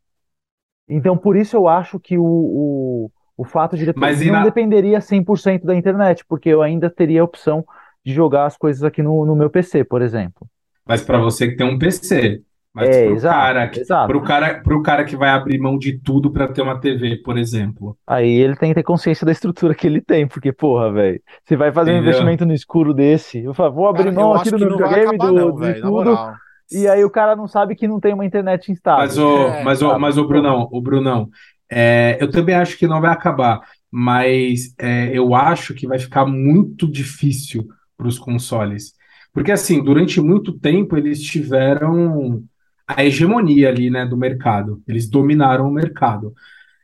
Então, 0.88 1.18
por 1.18 1.36
isso 1.38 1.56
eu 1.56 1.68
acho 1.68 2.00
que 2.00 2.18
o, 2.18 2.24
o, 2.26 3.12
o 3.38 3.44
fato 3.46 3.78
de 3.78 3.86
dep- 3.86 3.98
Mas 3.98 4.22
e 4.22 4.26
não 4.26 4.34
na- 4.34 4.44
dependeria 4.46 5.00
100% 5.02 5.66
da 5.66 5.76
internet, 5.76 6.26
porque 6.26 6.50
eu 6.50 6.62
ainda 6.62 6.90
teria 6.90 7.22
a 7.22 7.26
opção 7.26 7.66
de 8.06 8.14
jogar 8.14 8.46
as 8.46 8.58
coisas 8.58 8.84
aqui 8.84 9.02
no, 9.02 9.26
no 9.26 9.36
meu 9.36 9.50
PC, 9.50 9.84
por 9.84 10.02
exemplo. 10.02 10.48
Mas 10.86 11.02
para 11.02 11.20
você 11.20 11.48
que 11.48 11.56
tem 11.56 11.66
um 11.66 11.78
PC. 11.80 12.44
Mas 12.74 12.90
É, 12.90 13.04
pro 13.04 13.14
exato, 13.16 13.38
cara 13.38 13.70
que, 13.70 13.80
exato. 13.80 14.06
pro 14.06 14.24
cara, 14.24 14.62
pro 14.62 14.82
cara 14.84 15.06
que 15.06 15.16
vai 15.16 15.30
abrir 15.30 15.60
mão 15.60 15.78
de 15.78 16.00
tudo 16.00 16.32
para 16.32 16.48
ter 16.52 16.62
uma 16.62 16.80
TV, 16.80 17.18
por 17.18 17.38
exemplo. 17.38 17.98
Aí 18.06 18.30
ele 18.30 18.56
tem 18.58 18.70
que 18.70 18.76
ter 18.76 18.84
consciência 18.84 19.26
da 19.26 19.32
estrutura 19.32 19.74
que 19.74 19.88
ele 19.88 20.02
tem, 20.02 20.28
porque, 20.28 20.52
porra, 20.52 20.92
velho, 20.92 21.22
você 21.44 21.56
vai 21.56 21.72
fazer 21.72 21.94
um 21.94 21.98
Entendeu? 21.98 22.00
investimento 22.00 22.46
no 22.46 22.54
escuro 22.54 22.94
desse, 22.94 23.40
eu 23.44 23.54
falo, 23.54 23.74
vou 23.74 23.88
abrir 23.88 24.12
Cara, 24.12 24.12
mão 24.12 24.34
eu 24.34 24.36
aqui 24.36 24.52
do 24.52 24.60
meu 24.60 24.70
videogame, 24.70 25.18
do, 25.18 25.32
não, 25.32 25.56
de 25.56 25.74
velho. 25.74 25.82
Na 25.82 25.92
tudo, 25.92 26.28
e 26.72 26.88
aí 26.88 27.04
o 27.04 27.10
cara 27.12 27.36
não 27.36 27.48
sabe 27.48 27.76
que 27.76 27.88
não 27.88 28.00
tem 28.00 28.14
uma 28.14 28.26
internet 28.26 28.72
instável. 28.72 29.06
Mas 29.06 29.18
o, 29.18 29.56
É, 29.56 29.64
mas 29.64 29.82
o, 29.82 29.96
sabe? 29.96 29.98
mas 29.98 30.18
o 30.18 30.28
Brunão, 30.28 30.68
o 30.72 30.82
Brunão, 30.82 31.30
é, 31.72 32.18
eu 32.22 32.30
também 32.30 32.56
acho 32.56 32.78
que 32.78 32.88
não 32.88 33.02
vai 33.02 33.12
acabar, 33.12 33.62
mas 33.92 34.74
é, 34.80 35.10
eu 35.18 35.34
acho 35.36 35.74
que 35.74 35.88
vai 35.88 36.00
ficar 36.00 36.26
muito 36.26 36.88
difícil 36.90 37.68
para 37.98 38.08
os 38.08 38.20
consoles. 38.20 38.94
Porque, 39.34 39.52
assim, 39.52 39.84
durante 39.84 40.22
muito 40.22 40.54
tempo 40.60 40.96
eles 40.96 41.22
tiveram 41.22 42.44
a 42.88 43.04
hegemonia 43.06 43.70
ali, 43.70 43.90
né, 43.90 44.06
do 44.06 44.18
mercado. 44.18 44.82
Eles 44.88 45.10
dominaram 45.10 45.68
o 45.68 45.72
mercado. 45.74 46.34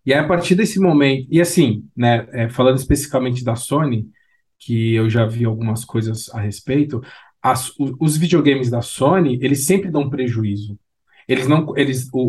E 0.06 0.14
aí, 0.14 0.20
a 0.20 0.28
partir 0.28 0.56
desse 0.56 0.80
momento, 0.80 1.28
e 1.32 1.42
assim, 1.42 1.86
né, 1.96 2.28
é, 2.32 2.50
falando 2.50 2.78
especificamente 2.78 3.44
da 3.44 3.56
Sony, 3.56 4.08
que 4.60 4.96
eu 4.96 5.10
já 5.10 5.26
vi 5.26 5.46
algumas 5.46 5.86
coisas 5.86 6.30
a 6.34 6.40
respeito, 6.42 7.02
as- 7.42 7.74
os 8.00 8.18
videogames 8.18 8.70
da 8.70 8.82
Sony, 8.82 9.40
eles 9.42 9.66
sempre 9.66 9.90
dão 9.92 10.10
prejuízo. 10.10 10.78
Eles 11.28 11.48
não, 11.48 11.78
eles, 11.78 12.10
o, 12.12 12.20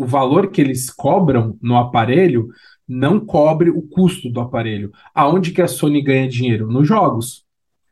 o, 0.00 0.02
o 0.04 0.06
valor 0.06 0.50
que 0.50 0.60
eles 0.60 0.90
cobram 0.90 1.56
no 1.62 1.76
aparelho 1.76 2.48
não 2.86 3.20
cobre 3.20 3.70
o 3.70 3.82
custo 3.82 4.28
do 4.30 4.40
aparelho. 4.40 4.90
Aonde 5.14 5.52
que 5.52 5.62
a 5.62 5.68
Sony 5.68 6.02
ganha 6.02 6.28
dinheiro? 6.28 6.66
Nos 6.70 6.86
jogos 6.88 7.44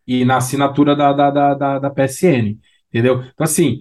e 0.06 0.24
na 0.24 0.36
assinatura 0.38 0.96
da, 0.96 1.12
da, 1.12 1.30
da, 1.30 1.54
da, 1.54 1.78
da 1.78 1.90
PSN, 1.90 2.58
entendeu? 2.88 3.22
Então, 3.22 3.44
assim, 3.44 3.80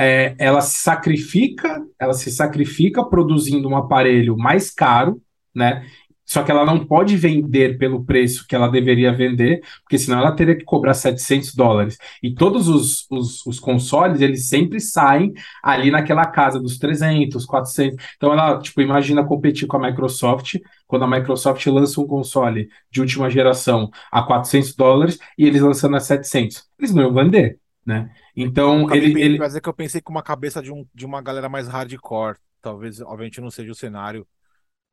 é, 0.00 0.34
ela 0.38 0.62
se 0.62 0.78
sacrifica, 0.78 1.84
ela 1.98 2.14
se 2.14 2.30
sacrifica 2.30 3.04
produzindo 3.04 3.68
um 3.68 3.76
aparelho 3.76 4.34
mais 4.34 4.70
caro, 4.70 5.20
né? 5.54 5.84
Só 6.24 6.42
que 6.42 6.50
ela 6.50 6.64
não 6.64 6.86
pode 6.86 7.16
vender 7.18 7.76
pelo 7.76 8.04
preço 8.04 8.46
que 8.46 8.54
ela 8.54 8.68
deveria 8.68 9.12
vender, 9.12 9.60
porque 9.82 9.98
senão 9.98 10.20
ela 10.20 10.32
teria 10.32 10.56
que 10.56 10.64
cobrar 10.64 10.94
700 10.94 11.54
dólares. 11.54 11.98
E 12.22 12.32
todos 12.32 12.66
os, 12.68 13.06
os, 13.10 13.44
os 13.44 13.60
consoles, 13.60 14.22
eles 14.22 14.48
sempre 14.48 14.80
saem 14.80 15.34
ali 15.62 15.90
naquela 15.90 16.24
casa 16.24 16.58
dos 16.58 16.78
300, 16.78 17.44
400. 17.44 18.02
Então 18.16 18.32
ela, 18.32 18.58
tipo, 18.58 18.80
imagina 18.80 19.24
competir 19.24 19.66
com 19.66 19.76
a 19.76 19.90
Microsoft, 19.90 20.56
quando 20.86 21.04
a 21.04 21.08
Microsoft 21.08 21.66
lança 21.66 22.00
um 22.00 22.06
console 22.06 22.70
de 22.90 23.00
última 23.02 23.28
geração 23.28 23.90
a 24.10 24.22
400 24.22 24.74
dólares 24.74 25.18
e 25.36 25.44
eles 25.44 25.60
lançando 25.60 25.96
a 25.96 26.00
700. 26.00 26.64
Eles 26.78 26.94
não 26.94 27.02
iam 27.02 27.12
vender, 27.12 27.58
né? 27.90 28.14
Então, 28.36 28.92
ele, 28.94 29.20
ele, 29.20 29.38
Quer 29.38 29.46
dizer 29.48 29.60
que 29.60 29.68
eu 29.68 29.74
pensei 29.74 30.00
com 30.00 30.12
uma 30.12 30.22
cabeça 30.22 30.62
de, 30.62 30.72
um, 30.72 30.86
de 30.94 31.04
uma 31.04 31.20
galera 31.20 31.48
mais 31.48 31.66
hardcore. 31.68 32.38
Talvez, 32.60 33.00
obviamente, 33.00 33.40
não 33.40 33.50
seja 33.50 33.72
o 33.72 33.74
cenário. 33.74 34.26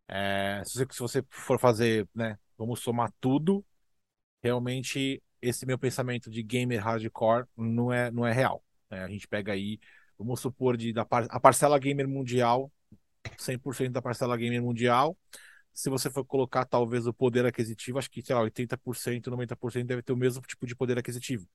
É, 0.07 0.63
se, 0.65 0.73
você, 0.75 0.87
se 0.91 0.99
você 0.99 1.25
for 1.29 1.59
fazer, 1.59 2.07
né? 2.15 2.37
Vamos 2.57 2.79
somar 2.81 3.11
tudo. 3.19 3.63
Realmente, 4.43 5.21
esse 5.41 5.65
meu 5.65 5.77
pensamento 5.77 6.29
de 6.31 6.41
gamer 6.43 6.83
hardcore 6.83 7.45
não 7.55 7.91
é, 7.91 8.11
não 8.11 8.25
é 8.25 8.33
real. 8.33 8.63
né? 8.89 9.03
a 9.03 9.07
gente 9.07 9.27
pega 9.27 9.53
aí, 9.53 9.79
vamos 10.17 10.39
supor, 10.39 10.77
de, 10.77 10.93
da 10.93 11.05
par- 11.05 11.27
a 11.29 11.39
parcela 11.39 11.77
gamer 11.79 12.07
mundial, 12.07 12.71
100% 13.37 13.93
da 13.93 14.01
parcela 14.01 14.37
gamer 14.37 14.61
mundial. 14.61 15.17
Se 15.73 15.89
você 15.89 16.09
for 16.09 16.25
colocar 16.25 16.65
talvez 16.65 17.05
o 17.07 17.13
poder 17.13 17.45
aquisitivo, 17.45 17.99
acho 17.99 18.09
que, 18.09 18.21
sei 18.21 18.35
lá, 18.35 18.41
80%, 18.41 19.29
90% 19.29 19.87
deve 19.87 20.01
ter 20.01 20.13
o 20.13 20.17
mesmo 20.17 20.41
tipo 20.43 20.65
de 20.65 20.75
poder 20.75 20.97
aquisitivo. 20.97 21.47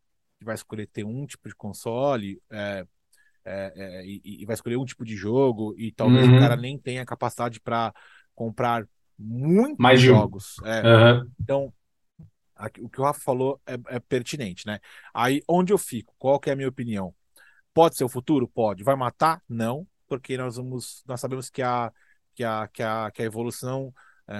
Que 0.43 0.47
vai 0.47 0.55
escolher 0.57 0.88
ter 0.88 1.05
um 1.05 1.24
tipo 1.26 1.49
de 1.49 1.55
console, 1.55 2.43
é, 2.51 2.84
é, 3.45 3.72
é, 3.76 4.07
e, 4.07 4.43
e 4.43 4.47
vai 4.47 4.55
escolher 4.55 4.76
um 4.76 4.84
tipo 4.84 5.05
de 5.05 5.16
jogo, 5.16 5.74
e 5.78 5.93
talvez 5.93 6.26
Uhum. 6.26 6.32
o 6.32 6.34
cara 6.34 6.57
nem 6.57 6.78
tenha 6.78 7.07
capacidade 7.07 7.61
para 7.61 7.93
comprar 8.34 8.86
muitos 9.18 9.78
Mais 9.78 10.01
jogos. 10.01 10.57
É, 10.64 10.88
Aham. 10.88 11.30
então, 11.43 11.72
aqui- 12.57 12.80
o 12.82 12.88
que 12.88 13.01
o 13.01 13.05
Rafa 13.05 13.20
falou 13.20 13.61
é, 13.66 13.74
é 13.97 14.01
pertinente, 14.01 14.66
né? 14.66 14.80
Aí, 15.14 15.43
onde 15.49 15.72
eu 15.72 15.78
fico? 15.78 16.14
Qual 16.18 16.38
que 16.40 16.51
é 16.51 16.53
a 16.53 16.57
minha 16.57 16.68
opinião? 16.68 17.14
Pode 17.74 17.97
ser 17.97 18.05
o 18.05 18.09
futuro? 18.09 18.49
Pode. 18.49 18.84
Vai 18.84 18.97
matar? 18.97 19.43
Não, 19.49 19.86
porque 20.09 20.36
nós 20.38 20.57
vamos, 20.57 21.03
nós 21.07 21.20
sabemos 21.20 21.51
que 21.51 21.62
a, 21.62 21.93
que 22.34 22.45
a, 22.45 22.68
que 22.68 22.82
a, 22.82 23.11
que 23.12 23.22
a 23.22 23.24
evolução 23.26 23.93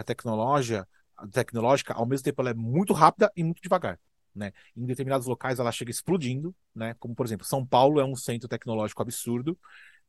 tecnológica, 0.07 0.88
tecnológica, 1.32 1.94
ao 1.94 2.07
mesmo 2.07 2.24
tempo, 2.24 2.40
ela 2.42 2.50
é 2.50 2.55
muito 2.55 2.92
rápida 2.92 3.30
e 3.36 3.44
muito 3.44 3.62
devagar. 3.62 3.98
Né? 4.35 4.53
Em 4.76 4.87
determinados 4.87 5.26
locais 5.26 5.59
ela 5.59 5.70
chega 5.70 5.91
explodindo, 5.91 6.55
né? 6.74 6.95
Como 6.99 7.14
por 7.14 7.26
exemplo, 7.26 7.47
São 7.47 7.66
Paulo 7.66 8.01
é 8.01 8.05
um 8.05 8.16
centro 8.16 8.49
tecnológico 8.49 9.03
absurdo, 9.03 9.59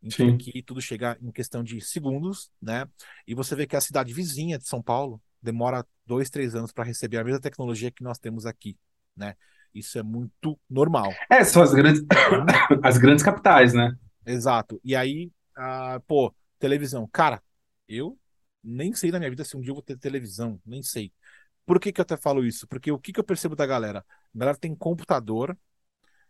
em 0.02 0.10
que 0.10 0.52
Sim. 0.52 0.64
tudo 0.66 0.82
chega 0.82 1.18
em 1.22 1.32
questão 1.32 1.64
de 1.64 1.80
segundos, 1.82 2.50
né? 2.62 2.86
E 3.28 3.34
você 3.34 3.56
vê 3.56 3.66
que 3.66 3.76
a 3.76 3.82
cidade 3.82 4.14
vizinha 4.14 4.58
de 4.58 4.68
São 4.68 4.82
Paulo 4.82 5.22
demora 5.42 5.86
dois, 6.06 6.30
três 6.30 6.56
anos 6.56 6.72
para 6.72 6.84
receber 6.84 7.18
a 7.18 7.24
mesma 7.24 7.40
tecnologia 7.40 7.92
que 7.92 8.04
nós 8.04 8.18
temos 8.18 8.46
aqui, 8.46 8.78
né? 9.16 9.36
Isso 9.74 9.98
é 9.98 10.04
muito 10.04 10.60
normal. 10.70 11.12
É, 11.30 11.44
são 11.44 11.62
as 11.62 11.74
grandes, 11.74 12.04
as 12.84 12.98
grandes 12.98 13.24
capitais, 13.24 13.74
né? 13.74 13.98
Exato. 14.26 14.80
E 14.84 14.96
aí, 14.96 15.32
ah, 15.58 16.00
pô, 16.08 16.34
televisão. 16.60 17.10
Cara, 17.12 17.42
eu 17.88 18.18
nem 18.64 18.94
sei 18.94 19.12
na 19.12 19.20
minha 19.20 19.30
vida 19.30 19.44
se 19.44 19.58
um 19.58 19.62
dia 19.62 19.72
eu 19.72 19.76
vou 19.76 19.84
ter 19.84 19.98
televisão, 19.98 20.60
nem 20.66 20.82
sei. 20.82 21.12
Por 21.66 21.80
que 21.80 21.92
que 21.92 22.02
eu 22.02 22.04
até 22.04 22.18
falo 22.18 22.46
isso? 22.46 22.68
Porque 22.68 22.92
o 22.92 23.00
que 23.00 23.14
que 23.14 23.20
eu 23.20 23.24
percebo 23.24 23.56
da 23.56 23.66
galera? 23.66 24.06
A 24.36 24.38
galera 24.38 24.58
tem 24.58 24.76
computador, 24.76 25.58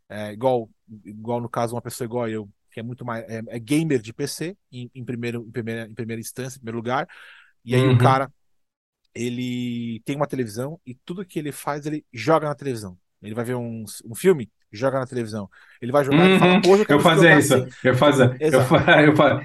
é, 0.10 0.32
igual, 0.32 0.70
igual 1.04 1.42
no 1.42 1.50
caso, 1.50 1.76
uma 1.76 1.82
pessoa 1.82 2.06
igual 2.06 2.30
eu, 2.30 2.50
que 2.72 2.80
é 2.80 2.84
muito 2.84 3.06
mais. 3.06 3.24
É, 3.28 3.42
é 3.48 3.60
gamer 3.60 4.02
de 4.02 4.14
PC, 4.14 4.58
em, 4.72 4.90
em, 4.94 5.04
primeiro, 5.04 5.44
em, 5.48 5.52
primeira, 5.52 5.86
em 5.86 5.94
primeira 5.94 6.20
instância, 6.20 6.58
em 6.58 6.60
primeiro 6.60 6.78
lugar. 6.78 7.08
E 7.66 7.74
aí 7.76 7.82
uhum. 7.82 7.96
o 7.96 7.98
cara, 7.98 8.32
ele 9.14 10.02
tem 10.06 10.16
uma 10.16 10.28
televisão 10.28 10.80
e 10.86 10.96
tudo 10.96 11.26
que 11.26 11.40
ele 11.40 11.52
faz, 11.52 11.86
ele 11.86 12.06
joga 12.12 12.48
na 12.48 12.56
televisão. 12.56 12.98
Ele 13.22 13.36
vai 13.36 13.46
ver 13.46 13.56
um, 13.56 13.86
um 14.06 14.16
filme, 14.16 14.52
joga 14.78 15.00
na 15.00 15.06
televisão. 15.06 15.50
Ele 15.82 15.92
vai 15.92 16.04
jogar 16.04 16.18
uhum. 16.18 16.36
e 16.36 16.40
fala, 16.40 16.62
poxa, 16.62 16.86
eu, 16.88 16.96
eu 16.96 17.00
fazia 17.00 17.38
isso. 17.38 17.56
Assim. 17.56 17.70
Eu 17.84 17.96
fazia. 17.96 18.38
Eu, 18.40 18.52
eu 19.08 19.16
fazia. 19.16 19.44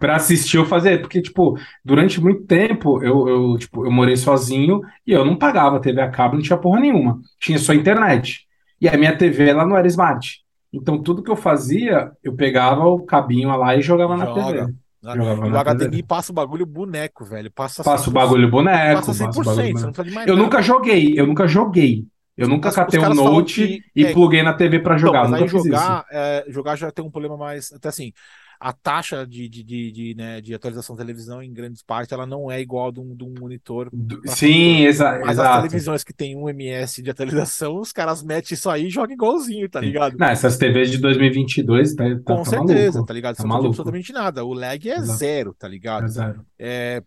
Pra 0.00 0.16
assistir, 0.16 0.56
eu 0.56 0.66
fazia. 0.66 0.98
Porque, 1.00 1.22
tipo, 1.22 1.58
durante 1.84 2.20
muito 2.20 2.44
tempo, 2.44 3.02
eu, 3.02 3.28
eu, 3.28 3.58
tipo, 3.58 3.86
eu 3.86 3.90
morei 3.90 4.16
sozinho 4.16 4.80
e 5.06 5.12
eu 5.12 5.24
não 5.24 5.36
pagava 5.36 5.80
TV 5.80 6.00
a 6.00 6.10
cabo, 6.10 6.34
não 6.34 6.42
tinha 6.42 6.58
porra 6.58 6.80
nenhuma. 6.80 7.20
Tinha 7.38 7.58
só 7.58 7.72
internet. 7.72 8.46
E 8.80 8.88
a 8.88 8.96
minha 8.96 9.16
TV, 9.16 9.48
ela 9.48 9.66
não 9.66 9.76
era 9.76 9.86
smart. 9.86 10.42
Então, 10.72 11.00
tudo 11.00 11.22
que 11.22 11.30
eu 11.30 11.36
fazia, 11.36 12.10
eu 12.22 12.34
pegava 12.34 12.84
o 12.86 13.04
cabinho 13.04 13.48
lá 13.56 13.76
e 13.76 13.82
jogava 13.82 14.16
Joga. 14.16 14.26
na 14.26 14.44
TV. 14.44 14.74
Jogava 15.04 15.48
no 15.48 15.58
HDMI 15.58 15.90
TV. 15.90 16.02
passa 16.02 16.32
o 16.32 16.34
bagulho 16.34 16.64
boneco, 16.64 17.24
velho. 17.24 17.50
Passa, 17.50 17.84
passa 17.84 18.08
o 18.08 18.12
bagulho 18.12 18.50
boneco. 18.50 19.06
Passa 19.06 19.12
100%, 19.12 19.26
passa 19.26 19.42
você 19.42 19.52
não 19.62 19.92
precisa 19.92 20.04
de 20.04 20.10
mais 20.10 20.26
Eu 20.26 20.36
nunca 20.36 20.62
joguei, 20.62 21.12
eu 21.16 21.26
nunca 21.26 21.46
joguei. 21.46 22.06
Eu 22.36 22.48
nunca 22.48 22.72
catei 22.72 22.98
um 22.98 23.14
note 23.14 23.66
que, 23.66 23.84
e 23.94 24.06
é, 24.06 24.12
pluguei 24.12 24.42
na 24.42 24.52
TV 24.52 24.80
para 24.80 24.98
jogar. 24.98 25.24
Não, 25.24 25.30
mas 25.30 25.42
aí 25.42 25.48
jogar, 25.48 26.04
é, 26.10 26.44
jogar 26.48 26.76
já 26.76 26.90
tem 26.90 27.04
um 27.04 27.10
problema 27.10 27.36
mais. 27.36 27.72
Até 27.72 27.88
assim, 27.88 28.12
a 28.58 28.72
taxa 28.72 29.26
de, 29.26 29.48
de, 29.48 29.62
de, 29.62 29.92
de, 29.92 30.14
né, 30.14 30.40
de 30.40 30.54
atualização 30.54 30.96
da 30.96 31.02
televisão, 31.02 31.42
em 31.42 31.52
grandes 31.52 31.82
partes, 31.82 32.12
ela 32.12 32.26
não 32.26 32.50
é 32.50 32.60
igual 32.60 32.88
a 32.88 32.90
de 32.90 33.00
um, 33.00 33.14
de 33.14 33.24
um 33.24 33.34
monitor. 33.38 33.90
Sim, 34.26 34.84
exa 34.84 35.18
mas 35.20 35.32
exato. 35.32 35.48
as 35.48 35.56
televisões 35.56 36.04
que 36.04 36.12
tem 36.12 36.36
1 36.36 36.48
ms 36.48 37.02
de 37.02 37.10
atualização, 37.10 37.78
os 37.78 37.92
caras 37.92 38.22
metem 38.22 38.54
isso 38.54 38.70
aí 38.70 38.86
e 38.86 38.90
jogam 38.90 39.14
igualzinho, 39.14 39.68
tá 39.68 39.80
ligado? 39.80 40.16
Não, 40.18 40.26
essas 40.26 40.56
TVs 40.56 40.90
de 40.90 40.98
2022, 40.98 41.94
tá, 41.94 42.04
tá, 42.04 42.20
Com 42.24 42.42
tá 42.42 42.44
certeza, 42.44 42.92
maluco. 42.92 43.06
tá 43.06 43.14
ligado? 43.14 43.36
Tá 43.36 43.42
Você 43.42 43.48
não 43.48 43.60
tem 43.60 43.68
absolutamente 43.68 44.12
nada. 44.12 44.44
O 44.44 44.52
lag 44.52 44.88
é 44.88 44.96
exato. 44.96 45.18
zero, 45.18 45.54
tá 45.54 45.68
ligado? 45.68 46.04
É 46.06 46.08
zero. 46.08 46.46
É... 46.58 47.02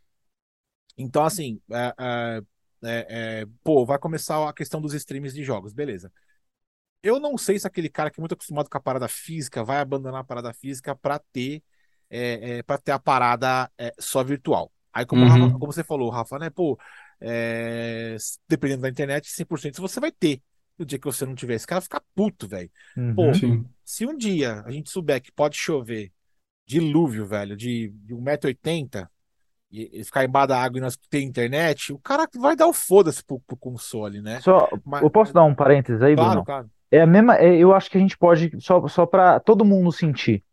Então, 0.98 1.24
assim, 1.24 1.60
é, 1.72 2.42
é 2.88 3.06
é, 3.10 3.46
pô, 3.64 3.86
vai 3.86 4.00
começar 4.00 4.48
a 4.48 4.54
questão 4.54 4.82
dos 4.82 4.94
streams 4.94 5.34
de 5.34 5.44
jogos, 5.44 5.74
beleza. 5.74 6.12
Eu 7.04 7.20
não 7.20 7.38
sei 7.38 7.60
se 7.60 7.68
aquele 7.68 7.90
cara 7.90 8.10
que 8.10 8.20
é 8.20 8.22
muito 8.22 8.34
acostumado 8.34 8.70
com 8.70 8.78
a 8.78 8.82
parada 8.82 9.08
física 9.08 9.64
vai 9.64 9.80
abandonar 9.80 10.22
a 10.22 10.24
parada 10.24 10.54
física 10.54 10.96
para 10.96 11.20
ter 11.32 11.64
é, 12.10 12.58
é 12.58 12.64
para 12.64 12.78
ter 12.78 12.92
a 12.92 13.00
parada 13.00 13.70
é, 13.78 13.94
só 14.00 14.24
virtual. 14.24 14.72
Aí, 14.98 15.06
como, 15.06 15.22
uhum. 15.22 15.30
Rafa, 15.30 15.60
como, 15.60 15.72
você 15.72 15.84
falou, 15.84 16.10
Rafa, 16.10 16.40
né? 16.40 16.50
Pô, 16.50 16.76
é, 17.22 18.18
dependendo 18.48 18.82
da 18.82 18.90
internet, 18.90 19.30
100% 19.30 19.80
você 19.80 20.00
vai 20.00 20.12
ter. 20.12 20.42
No 20.78 20.86
dia 20.86 20.98
que 20.98 21.06
você 21.06 21.26
não 21.26 21.36
tiver, 21.36 21.56
esse 21.56 21.68
cara 21.68 21.82
fica 21.82 22.02
puto, 22.16 22.48
velho. 22.48 22.70
Uhum. 22.96 23.16
Pô, 23.16 23.34
Sim. 23.34 23.66
se 23.86 24.06
um 24.06 24.18
dia 24.18 24.64
a 24.66 24.72
gente 24.72 24.90
souber 24.90 25.22
que 25.22 25.32
pode 25.32 25.56
chover 25.56 26.12
dilúvio, 26.66 27.26
velho, 27.26 27.56
de, 27.56 27.90
de 27.90 28.16
1,80m, 28.16 29.08
e, 29.72 30.04
ficar 30.04 30.24
embaixo 30.24 30.48
da 30.48 30.62
água 30.62 30.78
e 30.78 30.82
nós 30.82 30.98
ter 31.10 31.22
internet, 31.22 31.92
o 31.92 32.00
cara 32.00 32.28
vai 32.36 32.56
dar 32.56 32.68
o 32.68 32.74
foda-se 32.74 33.24
pro, 33.24 33.40
pro 33.46 33.58
console, 33.58 34.22
né? 34.22 34.40
Só, 34.42 34.68
Mas, 34.86 35.02
eu 35.02 35.10
posso 35.10 35.34
dar 35.34 35.44
um 35.44 35.54
parênteses 35.54 36.02
aí, 36.02 36.16
claro, 36.16 36.30
Bruno? 36.30 36.46
Claro. 36.46 36.68
É 36.90 37.02
a 37.02 37.08
mesma, 37.08 37.36
é, 37.36 37.56
eu 37.56 37.74
acho 37.74 37.92
que 37.92 37.98
a 37.98 38.02
gente 38.02 38.18
pode, 38.18 38.52
só, 38.60 38.88
só 38.88 39.06
para 39.06 39.40
todo 39.40 39.66
mundo 39.66 39.92
sentir, 39.92 40.44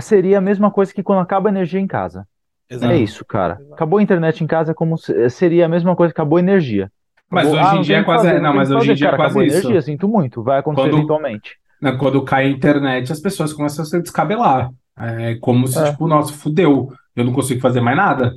seria 0.00 0.38
a 0.38 0.40
mesma 0.40 0.70
coisa 0.70 0.92
que 0.92 1.02
quando 1.02 1.20
acaba 1.20 1.48
a 1.48 1.52
energia 1.52 1.80
em 1.80 1.86
casa. 1.86 2.26
Exato. 2.68 2.92
É 2.92 2.96
isso, 2.96 3.24
cara. 3.24 3.54
Exato. 3.54 3.74
Acabou 3.74 3.98
a 3.98 4.02
internet 4.02 4.42
em 4.42 4.46
casa, 4.46 4.74
como 4.74 4.96
seria 5.28 5.66
a 5.66 5.68
mesma 5.68 5.94
coisa 5.94 6.12
que 6.12 6.20
acabou 6.20 6.38
a 6.38 6.40
energia. 6.40 6.90
Mas 7.30 7.48
hoje 7.48 7.60
ah, 7.60 7.76
em 7.76 7.80
dia 7.82 7.98
é 7.98 8.04
quase. 8.04 8.26
Fazer, 8.26 8.40
não, 8.40 8.54
mas 8.54 8.70
hoje 8.70 8.92
em 8.92 8.94
dia 8.94 9.08
é 9.08 9.16
quase 9.16 9.44
isso. 9.44 9.56
energia, 9.56 9.82
sinto 9.82 10.08
muito, 10.08 10.42
vai 10.42 10.60
acontecer 10.60 10.88
quando, 10.88 10.98
eventualmente. 10.98 11.58
Quando 11.98 12.22
cai 12.24 12.46
a 12.46 12.48
internet, 12.48 13.12
as 13.12 13.20
pessoas 13.20 13.52
começam 13.52 13.82
a 13.82 13.86
se 13.86 14.00
descabelar. 14.00 14.70
É 14.98 15.34
como 15.36 15.66
se, 15.66 15.78
é. 15.78 15.90
tipo, 15.90 16.06
nossa, 16.06 16.32
fudeu, 16.32 16.92
eu 17.14 17.24
não 17.24 17.32
consigo 17.32 17.60
fazer 17.60 17.80
mais 17.80 17.96
nada. 17.96 18.34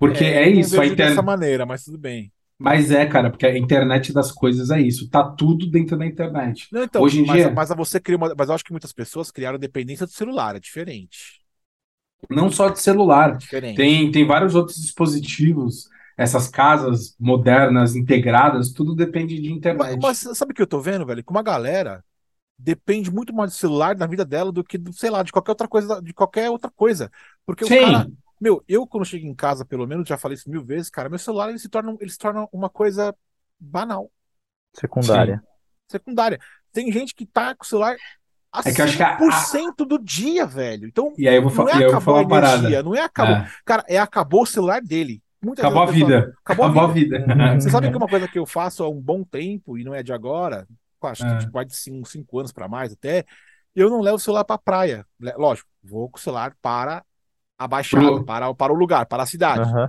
Porque 0.00 0.24
é, 0.24 0.44
é 0.44 0.48
isso, 0.48 0.80
a 0.80 0.86
internet. 0.86 1.10
dessa 1.10 1.22
maneira, 1.22 1.66
mas 1.66 1.84
tudo 1.84 1.98
bem. 1.98 2.32
Mas 2.58 2.90
é, 2.90 3.04
cara, 3.04 3.28
porque 3.28 3.44
a 3.46 3.56
internet 3.56 4.14
das 4.14 4.32
coisas 4.32 4.70
é 4.70 4.80
isso. 4.80 5.10
Tá 5.10 5.22
tudo 5.22 5.70
dentro 5.70 5.96
da 5.96 6.06
internet. 6.06 6.68
Não, 6.72 6.84
então, 6.84 7.02
Hoje 7.02 7.20
em 7.20 7.26
mas, 7.26 7.36
dia. 7.36 7.50
Mas 7.50 7.68
você 7.68 8.00
cria 8.00 8.16
uma. 8.16 8.34
Mas 8.36 8.48
eu 8.48 8.54
acho 8.54 8.64
que 8.64 8.72
muitas 8.72 8.92
pessoas 8.94 9.30
criaram 9.30 9.58
dependência 9.58 10.06
do 10.06 10.12
celular, 10.12 10.56
é 10.56 10.60
diferente. 10.60 11.40
Não 12.30 12.50
só 12.50 12.70
de 12.70 12.80
celular. 12.80 13.36
É 13.52 13.60
tem, 13.74 14.10
tem 14.10 14.26
vários 14.26 14.54
outros 14.54 14.78
dispositivos. 14.78 15.88
Essas 16.16 16.48
casas 16.48 17.14
modernas, 17.18 17.94
integradas, 17.94 18.72
tudo 18.72 18.94
depende 18.94 19.40
de 19.40 19.52
internet. 19.52 19.98
Mas, 20.00 20.24
mas 20.24 20.38
sabe 20.38 20.52
o 20.52 20.54
que 20.54 20.62
eu 20.62 20.66
tô 20.66 20.80
vendo, 20.80 21.06
velho? 21.06 21.24
Que 21.24 21.30
uma 21.30 21.42
galera 21.42 22.02
depende 22.58 23.10
muito 23.10 23.34
mais 23.34 23.52
do 23.52 23.56
celular 23.56 23.96
na 23.96 24.06
vida 24.06 24.24
dela 24.24 24.52
do 24.52 24.62
que, 24.62 24.78
sei 24.92 25.08
lá, 25.08 25.22
de 25.22 25.32
qualquer 25.32 25.52
outra 25.52 25.68
coisa, 25.68 26.00
de 26.02 26.12
qualquer 26.12 26.50
outra 26.50 26.70
coisa. 26.70 27.10
Porque 27.46 27.64
Sim. 27.64 27.78
o 27.78 27.80
cara 27.80 28.06
meu, 28.40 28.64
eu 28.66 28.86
quando 28.86 29.04
chego 29.04 29.26
em 29.26 29.34
casa, 29.34 29.64
pelo 29.64 29.86
menos, 29.86 30.08
já 30.08 30.16
falei 30.16 30.34
isso 30.34 30.48
mil 30.48 30.64
vezes, 30.64 30.88
cara, 30.88 31.08
meu 31.08 31.18
celular 31.18 31.50
ele 31.50 31.58
se 31.58 31.68
torna, 31.68 31.94
ele 32.00 32.10
se 32.10 32.18
torna 32.18 32.48
uma 32.52 32.70
coisa 32.70 33.14
banal. 33.58 34.10
Secundária. 34.72 35.36
Sim. 35.36 35.46
Secundária. 35.88 36.38
Tem 36.72 36.90
gente 36.90 37.14
que 37.14 37.26
tá 37.26 37.54
com 37.54 37.64
o 37.64 37.66
celular 37.66 37.96
a 38.52 38.60
é 38.60 38.72
que 38.72 38.82
100% 38.82 39.74
a... 39.80 39.84
do 39.84 39.98
dia, 39.98 40.44
velho. 40.44 40.88
Então, 40.88 41.12
e 41.16 41.28
aí 41.28 41.36
eu 41.36 41.48
vou, 41.48 41.64
não 41.64 41.68
é 41.68 41.86
acabou 41.86 42.16
a 42.16 42.22
energia, 42.22 42.40
parada. 42.40 42.82
não 42.82 42.94
é 42.94 43.00
acabou. 43.00 43.36
É. 43.36 43.50
Cara, 43.64 43.84
é 43.88 43.98
acabou 43.98 44.42
o 44.42 44.46
celular 44.46 44.82
dele. 44.82 45.22
Muitas 45.42 45.64
acabou 45.64 45.82
a 45.82 45.86
vida. 45.86 46.34
acabou, 46.44 46.64
acabou 46.66 46.82
a 46.84 46.86
vida. 46.88 47.18
vida. 47.20 47.54
Você 47.60 47.70
sabe 47.70 47.88
que 47.88 47.94
é 47.94 47.96
uma 47.96 48.08
coisa 48.08 48.26
que 48.26 48.38
eu 48.38 48.46
faço 48.46 48.82
há 48.82 48.88
um 48.88 49.00
bom 49.00 49.22
tempo 49.22 49.78
e 49.78 49.84
não 49.84 49.94
é 49.94 50.02
de 50.02 50.12
agora, 50.12 50.66
acho 51.02 51.22
que 51.22 51.32
é. 51.32 51.38
tipo, 51.38 51.52
vai 51.52 51.64
de 51.64 51.74
5 51.76 52.38
anos 52.38 52.52
para 52.52 52.68
mais 52.68 52.92
até, 52.92 53.24
eu 53.74 53.88
não 53.88 54.00
levo 54.00 54.16
o 54.16 54.20
celular 54.20 54.44
para 54.44 54.58
praia. 54.58 55.06
Lógico, 55.36 55.68
vou 55.82 56.10
com 56.10 56.18
o 56.18 56.20
celular 56.20 56.54
para 56.60 57.04
a 57.60 57.68
baixada, 57.68 58.06
Pro... 58.06 58.24
para, 58.24 58.54
para 58.54 58.72
o 58.72 58.76
lugar, 58.76 59.04
para 59.04 59.22
a 59.22 59.26
cidade. 59.26 59.70
Uhum. 59.70 59.86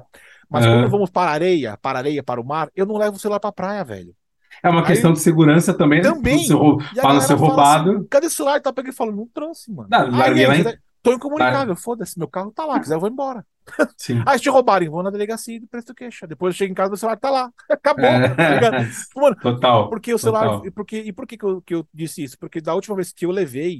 Mas 0.49 0.65
quando 0.65 0.89
vamos 0.89 1.09
para 1.09 1.31
a 1.31 1.33
areia, 1.33 1.77
para 1.81 1.99
a 1.99 2.01
areia, 2.01 2.21
para 2.21 2.41
o 2.41 2.45
mar, 2.45 2.69
eu 2.75 2.85
não 2.85 2.97
levo 2.97 3.15
o 3.15 3.19
celular 3.19 3.39
para 3.39 3.49
a 3.49 3.53
praia, 3.53 3.83
velho. 3.85 4.13
É 4.61 4.69
uma 4.69 4.81
Aí, 4.81 4.87
questão 4.87 5.13
de 5.13 5.19
segurança 5.19 5.73
também, 5.73 6.01
né? 6.01 6.09
Também. 6.09 6.45
Para 6.93 7.13
não 7.13 7.21
ser 7.21 7.35
roubado. 7.35 7.91
Assim, 7.91 8.07
Cadê 8.09 8.27
o 8.27 8.29
celular? 8.29 8.59
Tá 8.59 8.73
pegando 8.73 8.91
e 8.91 8.95
falando, 8.95 9.15
não 9.15 9.27
trouxe, 9.33 9.71
mano. 9.71 9.87
Não, 9.89 10.11
larguei 10.11 10.45
lá 10.45 10.57
em... 10.57 10.63
Tô 11.01 11.13
incomunicável, 11.13 11.75
foda-se, 11.75 12.19
meu 12.19 12.27
carro 12.27 12.51
tá 12.51 12.63
lá, 12.63 12.79
quiser 12.79 12.93
eu 12.93 12.99
vou 12.99 13.09
embora. 13.09 13.43
Sim. 13.97 14.21
Aí 14.23 14.37
se 14.37 14.43
te 14.43 14.49
roubarem, 14.49 14.87
vou 14.87 15.01
na 15.01 15.09
delegacia 15.09 15.55
e 15.55 15.65
presto 15.65 15.95
queixa. 15.95 16.27
Depois 16.27 16.53
eu 16.53 16.57
chego 16.59 16.71
em 16.73 16.75
casa, 16.75 16.89
meu 16.89 16.97
celular 16.97 17.17
tá 17.17 17.29
lá. 17.31 17.51
Acabou. 17.71 18.05
É. 18.05 18.29
Tá 18.35 18.71
Mano, 19.19 19.35
Total. 19.41 19.89
Porque 19.89 20.13
o 20.13 20.17
celular. 20.19 20.43
Total. 20.43 20.65
E 20.67 20.69
por, 20.71 20.85
que, 20.85 20.97
e 20.97 21.11
por 21.13 21.25
que, 21.25 21.37
que, 21.37 21.45
eu, 21.45 21.61
que 21.61 21.73
eu 21.73 21.87
disse 21.91 22.23
isso? 22.23 22.37
Porque 22.37 22.61
da 22.61 22.75
última 22.75 22.95
vez 22.95 23.11
que 23.11 23.25
eu 23.25 23.31
levei, 23.31 23.79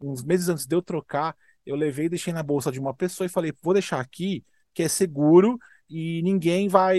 uns 0.00 0.24
meses 0.24 0.48
antes 0.48 0.66
de 0.66 0.74
eu 0.74 0.80
trocar, 0.80 1.36
eu 1.64 1.76
levei 1.76 2.06
e 2.06 2.10
deixei 2.10 2.32
na 2.32 2.42
bolsa 2.42 2.70
de 2.70 2.80
uma 2.80 2.94
pessoa 2.94 3.26
e 3.26 3.30
falei, 3.30 3.52
vou 3.62 3.74
deixar 3.74 4.00
aqui, 4.00 4.44
que 4.74 4.82
é 4.82 4.88
seguro 4.88 5.58
e 5.88 6.22
ninguém 6.22 6.68
vai 6.68 6.98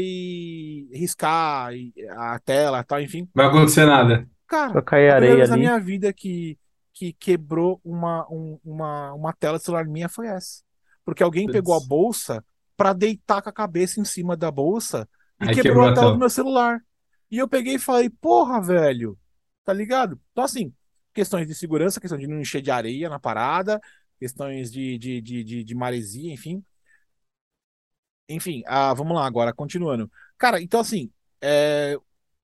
riscar 0.91 1.71
a 2.11 2.39
tela, 2.39 2.83
tal, 2.83 3.01
enfim. 3.01 3.27
Vai 3.33 3.47
acontecer 3.47 3.85
nada. 3.85 4.27
Cara, 4.47 4.81
cair 4.83 5.09
a 5.09 5.15
primeira 5.15 5.37
vez 5.37 5.49
na 5.49 5.57
minha 5.57 5.79
vida 5.79 6.13
que, 6.13 6.57
que 6.93 7.11
quebrou 7.13 7.81
uma, 7.83 8.27
um, 8.29 8.59
uma, 8.63 9.13
uma 9.13 9.33
tela 9.33 9.57
de 9.57 9.63
celular 9.63 9.85
minha 9.85 10.07
foi 10.07 10.27
essa. 10.27 10.61
Porque 11.03 11.23
alguém 11.23 11.47
pegou 11.47 11.75
a 11.75 11.79
bolsa 11.79 12.45
para 12.77 12.93
deitar 12.93 13.41
com 13.41 13.49
a 13.49 13.53
cabeça 13.53 13.99
em 13.99 14.05
cima 14.05 14.37
da 14.37 14.51
bolsa 14.51 15.09
e 15.41 15.49
Aí 15.49 15.55
quebrou, 15.55 15.73
quebrou 15.73 15.89
a 15.89 15.93
tela 15.93 16.11
do 16.11 16.19
meu 16.19 16.29
celular. 16.29 16.79
E 17.31 17.39
eu 17.39 17.47
peguei 17.47 17.75
e 17.75 17.79
falei, 17.79 18.09
porra, 18.09 18.61
velho, 18.61 19.17
tá 19.65 19.73
ligado? 19.73 20.19
Então, 20.31 20.43
assim, 20.43 20.71
questões 21.13 21.47
de 21.47 21.55
segurança, 21.55 21.99
questão 21.99 22.17
de 22.17 22.27
não 22.27 22.39
encher 22.39 22.61
de 22.61 22.69
areia 22.69 23.09
na 23.09 23.19
parada, 23.19 23.81
questões 24.23 24.71
de, 24.71 24.97
de, 24.97 25.21
de, 25.21 25.43
de, 25.43 25.63
de 25.65 25.75
maresia, 25.75 26.31
enfim. 26.31 26.63
Enfim, 28.29 28.63
ah, 28.65 28.93
vamos 28.93 29.13
lá 29.15 29.25
agora, 29.25 29.53
continuando. 29.53 30.09
Cara, 30.37 30.61
então 30.61 30.79
assim, 30.79 31.11
é, 31.41 31.97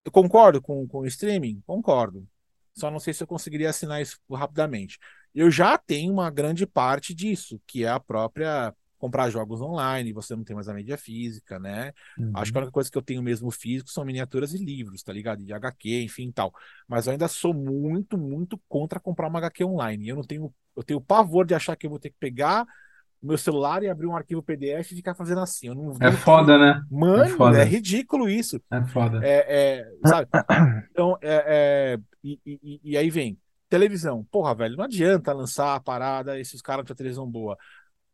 eu 0.03 0.11
concordo 0.11 0.61
com, 0.61 0.86
com 0.86 0.99
o 0.99 1.05
streaming? 1.07 1.63
Concordo. 1.65 2.27
Só 2.75 2.91
não 2.91 2.99
sei 2.99 3.13
se 3.13 3.23
eu 3.23 3.27
conseguiria 3.27 3.69
assinar 3.69 4.01
isso 4.01 4.19
rapidamente. 4.30 4.99
Eu 5.34 5.49
já 5.49 5.77
tenho 5.77 6.11
uma 6.11 6.30
grande 6.30 6.67
parte 6.67 7.13
disso, 7.13 7.61
que 7.65 7.86
é 7.86 7.88
a 7.89 7.99
própria 7.99 8.75
comprar 9.00 9.30
jogos 9.30 9.62
online, 9.62 10.14
você 10.14 10.36
não 10.36 10.43
tem 10.43 10.56
mais 10.56 10.68
a 10.68 10.74
mídia 10.74 10.97
física, 10.97 11.58
né? 11.58 11.93
Uhum. 12.18 12.32
Acho 12.36 12.52
que 12.52 12.58
a 12.58 12.62
única 12.62 12.74
coisa 12.74 12.91
que 12.91 12.97
eu 12.97 13.02
tenho 13.02 13.24
mesmo 13.24 13.50
físico 13.50 13.89
são 13.89 14.06
miniaturas 14.06 14.54
e 14.54 14.58
livros, 14.58 15.02
tá 15.02 15.14
ligado? 15.14 15.43
De 15.43 15.54
HQ, 15.54 16.04
enfim 16.04 16.32
tal. 16.32 16.54
Mas 16.88 17.08
eu 17.08 17.14
ainda 17.14 17.28
sou 17.28 17.54
muito, 17.54 18.18
muito 18.18 18.60
contra 18.68 19.00
comprar 19.00 19.28
uma 19.28 19.39
HQ 19.39 19.64
online. 19.64 20.10
Eu 20.10 20.18
não 20.18 20.24
tenho, 20.24 20.54
eu 20.76 20.84
tenho 20.84 21.02
pavor 21.02 21.45
de 21.45 21.56
achar 21.56 21.76
que 21.76 21.86
eu 21.88 21.89
vou 21.89 22.00
ter 22.00 22.10
que 22.10 22.18
pegar 22.20 22.68
o 23.22 23.28
meu 23.28 23.38
celular 23.38 23.84
e 23.84 23.89
abrir 23.89 24.08
um 24.08 24.16
arquivo 24.16 24.43
PDF 24.43 24.91
e 24.91 24.95
ficar 24.95 25.16
fazendo 25.16 25.41
assim. 25.41 25.68
Eu 25.68 25.76
não, 25.76 25.95
é 26.00 26.12
foda, 26.12 26.58
né? 26.58 26.82
Mano, 26.91 27.24
é, 27.24 27.30
foda. 27.30 27.58
é, 27.58 27.64
ridículo 27.64 28.30
isso. 28.30 28.62
É 28.72 28.84
foda. 28.86 29.20
É, 29.24 29.45
é 29.80 30.08
sabe? 30.08 30.28
Então, 30.91 31.18
é, 31.22 31.43
é 31.47 32.00
e, 32.24 32.39
e, 32.45 32.82
e 32.84 32.97
aí 32.97 33.10
vem 33.10 33.38
televisão. 33.70 34.26
Porra, 34.32 34.56
velho, 34.56 34.76
não 34.76 34.84
adianta 34.84 35.32
lançar 35.32 35.76
a 35.76 35.80
parada, 35.80 36.39
esses 36.39 36.62
caras 36.62 36.86
têm 36.86 36.95
televisão 36.95 37.30
boa. 37.30 37.58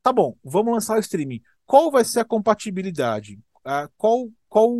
Tá 0.06 0.14
bom, 0.14 0.38
vamos 0.44 0.72
lançar 0.72 0.98
o 0.98 1.00
streaming. 1.00 1.42
Qual 1.66 1.90
vai 1.90 2.06
ser 2.06 2.20
a 2.20 2.24
compatibilidade? 2.26 3.40
Uh, 3.66 3.90
qual, 3.98 4.30
qual, 4.48 4.72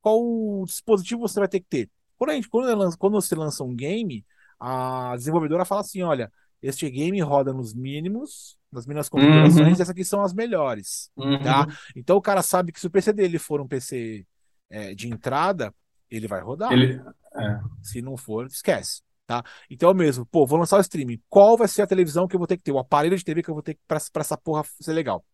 qual 0.00 0.64
dispositivo 0.64 1.20
você 1.20 1.38
vai 1.38 1.46
ter 1.46 1.60
que 1.60 1.66
ter? 1.68 1.90
Quando, 2.16 2.30
a 2.30 2.34
gente, 2.34 2.48
quando, 2.48 2.96
quando 2.96 3.12
você 3.12 3.34
lança 3.34 3.62
um 3.62 3.76
game, 3.76 4.24
a 4.58 5.14
desenvolvedora 5.18 5.66
fala 5.66 5.82
assim: 5.82 6.00
olha, 6.00 6.32
este 6.62 6.88
game 6.88 7.20
roda 7.20 7.52
nos 7.52 7.74
mínimos, 7.74 8.56
nas 8.72 8.86
mínimas 8.86 9.10
configurações, 9.10 9.58
Uhum. 9.58 9.68
e 9.68 9.72
essas 9.72 9.90
aqui 9.90 10.02
são 10.02 10.22
as 10.22 10.32
melhores. 10.32 11.10
Uhum. 11.14 11.42
Tá? 11.42 11.66
Então 11.94 12.16
o 12.16 12.22
cara 12.22 12.40
sabe 12.40 12.72
que 12.72 12.80
se 12.80 12.86
o 12.86 12.90
PC 12.90 13.12
dele 13.12 13.38
for 13.38 13.60
um 13.60 13.68
PC 13.68 14.26
é, 14.70 14.94
de 14.94 15.08
entrada, 15.08 15.74
ele 16.10 16.26
vai 16.26 16.40
rodar. 16.40 16.72
Ele, 16.72 17.02
é. 17.36 17.60
Se 17.82 18.00
não 18.00 18.16
for, 18.16 18.46
esquece. 18.46 19.02
Tá? 19.26 19.42
Então 19.70 19.88
é 19.88 19.92
o 19.92 19.96
mesmo, 19.96 20.26
pô, 20.26 20.46
vou 20.46 20.58
lançar 20.58 20.76
o 20.76 20.80
streaming. 20.80 21.20
Qual 21.30 21.56
vai 21.56 21.66
ser 21.66 21.82
a 21.82 21.86
televisão 21.86 22.28
que 22.28 22.36
eu 22.36 22.38
vou 22.38 22.46
ter 22.46 22.58
que 22.58 22.62
ter? 22.62 22.72
O 22.72 22.78
aparelho 22.78 23.16
de 23.16 23.24
TV 23.24 23.42
que 23.42 23.48
eu 23.48 23.54
vou 23.54 23.62
ter 23.62 23.74
que 23.74 23.80
pra, 23.88 23.98
pra 24.12 24.20
essa 24.20 24.36
porra 24.36 24.62
ser 24.80 24.92
legal. 24.92 25.24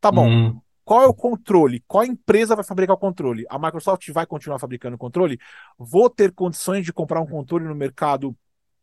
Tá 0.00 0.12
bom. 0.12 0.28
Hum. 0.28 0.60
Qual 0.84 1.02
é 1.02 1.06
o 1.06 1.14
controle? 1.14 1.82
Qual 1.86 2.04
empresa 2.04 2.54
vai 2.54 2.64
fabricar 2.64 2.96
o 2.96 2.98
controle? 2.98 3.44
A 3.50 3.58
Microsoft 3.58 4.08
vai 4.10 4.26
continuar 4.26 4.58
fabricando 4.58 4.96
o 4.96 4.98
controle? 4.98 5.38
Vou 5.78 6.08
ter 6.08 6.32
condições 6.32 6.84
de 6.84 6.92
comprar 6.92 7.20
um 7.20 7.26
controle 7.26 7.66
no 7.66 7.74
mercado 7.74 8.34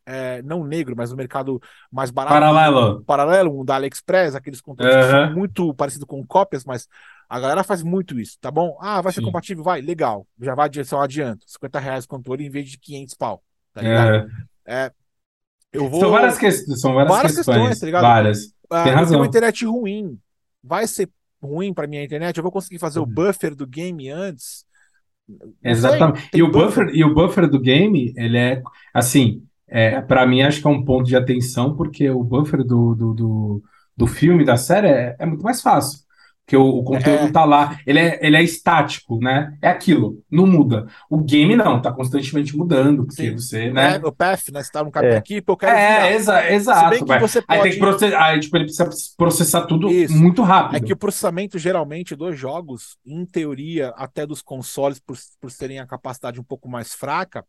é, 0.06 0.42
não 0.44 0.64
negro, 0.64 0.96
mas 0.96 1.10
no 1.10 1.18
mercado 1.18 1.60
mais 1.92 2.12
barato? 2.12 2.34
Paralelo. 2.34 3.04
Paralelo, 3.04 3.60
um 3.60 3.66
da 3.66 3.76
AliExpress, 3.76 4.36
aqueles 4.36 4.62
controles 4.62 4.96
que 4.96 5.02
Aham. 5.02 5.28
são 5.28 5.34
muito 5.34 5.74
parecidos 5.74 6.06
com 6.06 6.26
cópias, 6.26 6.64
mas 6.64 6.88
a 7.28 7.40
galera 7.40 7.64
faz 7.64 7.82
muito 7.82 8.20
isso, 8.20 8.38
tá 8.40 8.52
bom? 8.52 8.78
Ah, 8.80 9.02
vai 9.02 9.12
ser 9.12 9.22
Sim. 9.22 9.26
compatível? 9.26 9.64
Vai, 9.64 9.82
legal. 9.82 10.28
Já 10.40 10.54
vai 10.54 10.70
um 10.94 11.02
adianto. 11.02 11.44
50 11.48 11.80
reais 11.80 12.06
o 12.06 12.08
controle 12.08 12.46
em 12.46 12.50
vez 12.50 12.70
de 12.70 12.78
500 12.78 13.16
pau. 13.16 13.44
Tá 13.74 13.82
ligado? 13.82 14.16
É. 14.16 14.28
É, 14.68 14.92
eu 15.74 15.90
vou. 15.90 16.00
São 16.00 16.12
várias, 16.12 16.38
que... 16.38 16.52
são 16.52 16.94
várias, 16.94 17.16
Várias 17.16 17.36
questões. 17.36 17.58
questões, 17.58 17.80
tá 17.80 17.86
ligado? 17.86 18.02
várias. 18.04 18.40
Ah, 18.70 18.84
tem 18.84 18.94
razão. 18.94 19.20
uma 19.20 19.26
internet 19.28 19.66
ruim. 19.66 20.20
Vai 20.64 20.88
ser 20.88 21.10
ruim 21.42 21.74
pra 21.74 21.88
minha 21.88 22.04
internet? 22.04 22.38
Eu 22.38 22.44
vou 22.44 22.52
conseguir 22.52 22.80
fazer 22.80 23.00
o 23.00 23.04
Uhum. 23.04 23.10
buffer 23.14 23.56
do 23.56 23.68
game 23.68 24.10
antes? 24.10 24.66
Sei, 25.28 25.72
Exatamente. 25.72 26.30
E 26.34 26.44
o 26.44 26.52
buffer, 26.52 26.90
e 26.94 27.04
o 27.04 27.14
buffer 27.14 27.50
do 27.50 27.60
game, 27.60 28.14
ele 28.16 28.38
é 28.38 28.62
assim, 28.94 29.44
é, 29.68 30.02
para 30.02 30.26
mim 30.26 30.42
acho 30.42 30.62
que 30.62 30.68
é 30.68 30.70
um 30.70 30.84
ponto 30.86 31.06
de 31.08 31.16
atenção, 31.16 31.76
porque 31.76 32.10
o 32.10 32.24
buffer 32.24 32.64
do, 32.64 32.94
do, 32.96 33.14
do, 33.14 33.64
do 33.98 34.08
filme, 34.08 34.46
da 34.46 34.58
série, 34.58 34.88
é, 34.88 35.16
é 35.20 35.26
muito 35.26 35.42
mais 35.44 35.62
fácil. 35.62 36.00
Porque 36.46 36.56
o, 36.58 36.64
o 36.64 36.84
conteúdo 36.84 37.26
É. 37.28 37.32
tá 37.32 37.44
lá, 37.44 37.80
ele 37.88 37.98
é, 37.98 38.20
ele 38.22 38.38
é 38.38 38.44
estático, 38.44 39.18
né? 39.20 39.58
É 39.64 39.68
aquilo, 39.68 40.22
não 40.30 40.46
muda. 40.46 40.86
O 41.10 41.18
game 41.18 41.56
não, 41.56 41.82
tá 41.82 41.92
constantemente 41.92 42.56
mudando, 42.56 43.04
porque 43.04 43.32
Sim. 43.32 43.34
você, 43.34 43.72
né? 43.72 43.96
É, 43.96 43.98
o 43.98 44.12
path, 44.12 44.50
né? 44.54 44.62
Você 44.62 44.72
tá 44.72 44.84
num 44.84 44.92
caminho 44.92 45.14
É. 45.14 45.18
aqui, 45.18 45.42
pô, 45.42 45.54
eu 45.54 45.58
quero 45.58 45.76
É, 45.76 46.14
exa 46.14 46.40
Se 46.44 46.54
exato. 46.54 46.90
bem 46.92 47.00
que 47.00 47.06
vai. 47.08 47.20
você 47.20 47.40
Aí 47.40 47.46
tem 47.48 47.58
pode. 47.62 47.74
que 47.74 47.80
processar, 47.80 48.24
aí, 48.24 48.40
tipo, 48.40 48.58
ele 48.58 48.66
precisa 48.66 48.90
processar 49.18 49.62
tudo 49.66 49.90
Isso. 49.90 50.16
muito 50.16 50.44
É 50.44 50.46
rápido. 50.46 50.86
que 50.86 50.94
o 50.94 50.98
processamento, 50.98 51.58
geralmente, 51.58 52.16
dos 52.16 52.38
jogos, 52.38 52.96
em 53.04 53.26
teoria, 53.26 53.90
até 53.98 54.24
dos 54.28 54.44
consoles, 54.44 55.00
por, 55.00 55.18
por 55.42 55.52
terem 55.52 55.80
a 55.80 55.88
capacidade 55.88 56.40
um 56.40 56.44
pouco 56.44 56.70
mais 56.70 56.94
fraca, 56.94 57.44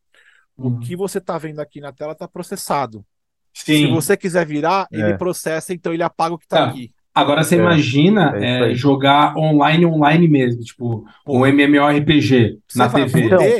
o 0.57 0.69
Uhum. 0.69 0.81
que 0.81 0.97
você 0.97 1.21
tá 1.21 1.37
vendo 1.37 1.61
aqui 1.61 1.83
na 1.83 1.93
tela 1.93 2.15
tá 2.15 2.27
processado. 2.27 3.05
Se 3.53 3.77
Sim. 3.77 3.91
você 3.91 4.17
quiser 4.17 4.47
virar, 4.47 4.87
ele 4.91 5.13
É. 5.13 5.17
processa, 5.19 5.75
então 5.75 5.93
ele 5.93 6.03
apaga 6.03 6.35
o 6.35 6.39
que 6.39 6.49
tá 6.49 6.59
Tá. 6.59 6.67
aqui. 6.71 6.93
Agora 7.17 7.43
você 7.45 7.57
É, 7.57 7.59
imagina 7.59 8.37
é 8.41 8.73
é, 8.73 8.75
jogar 8.75 9.37
online, 9.39 9.87
online 9.87 10.29
mesmo, 10.29 10.63
tipo 10.63 11.05
um 11.27 11.47
MMORPG 11.47 12.61
Você 12.69 12.87
na 12.87 12.89
TV. 12.91 13.31
Então, 13.31 13.55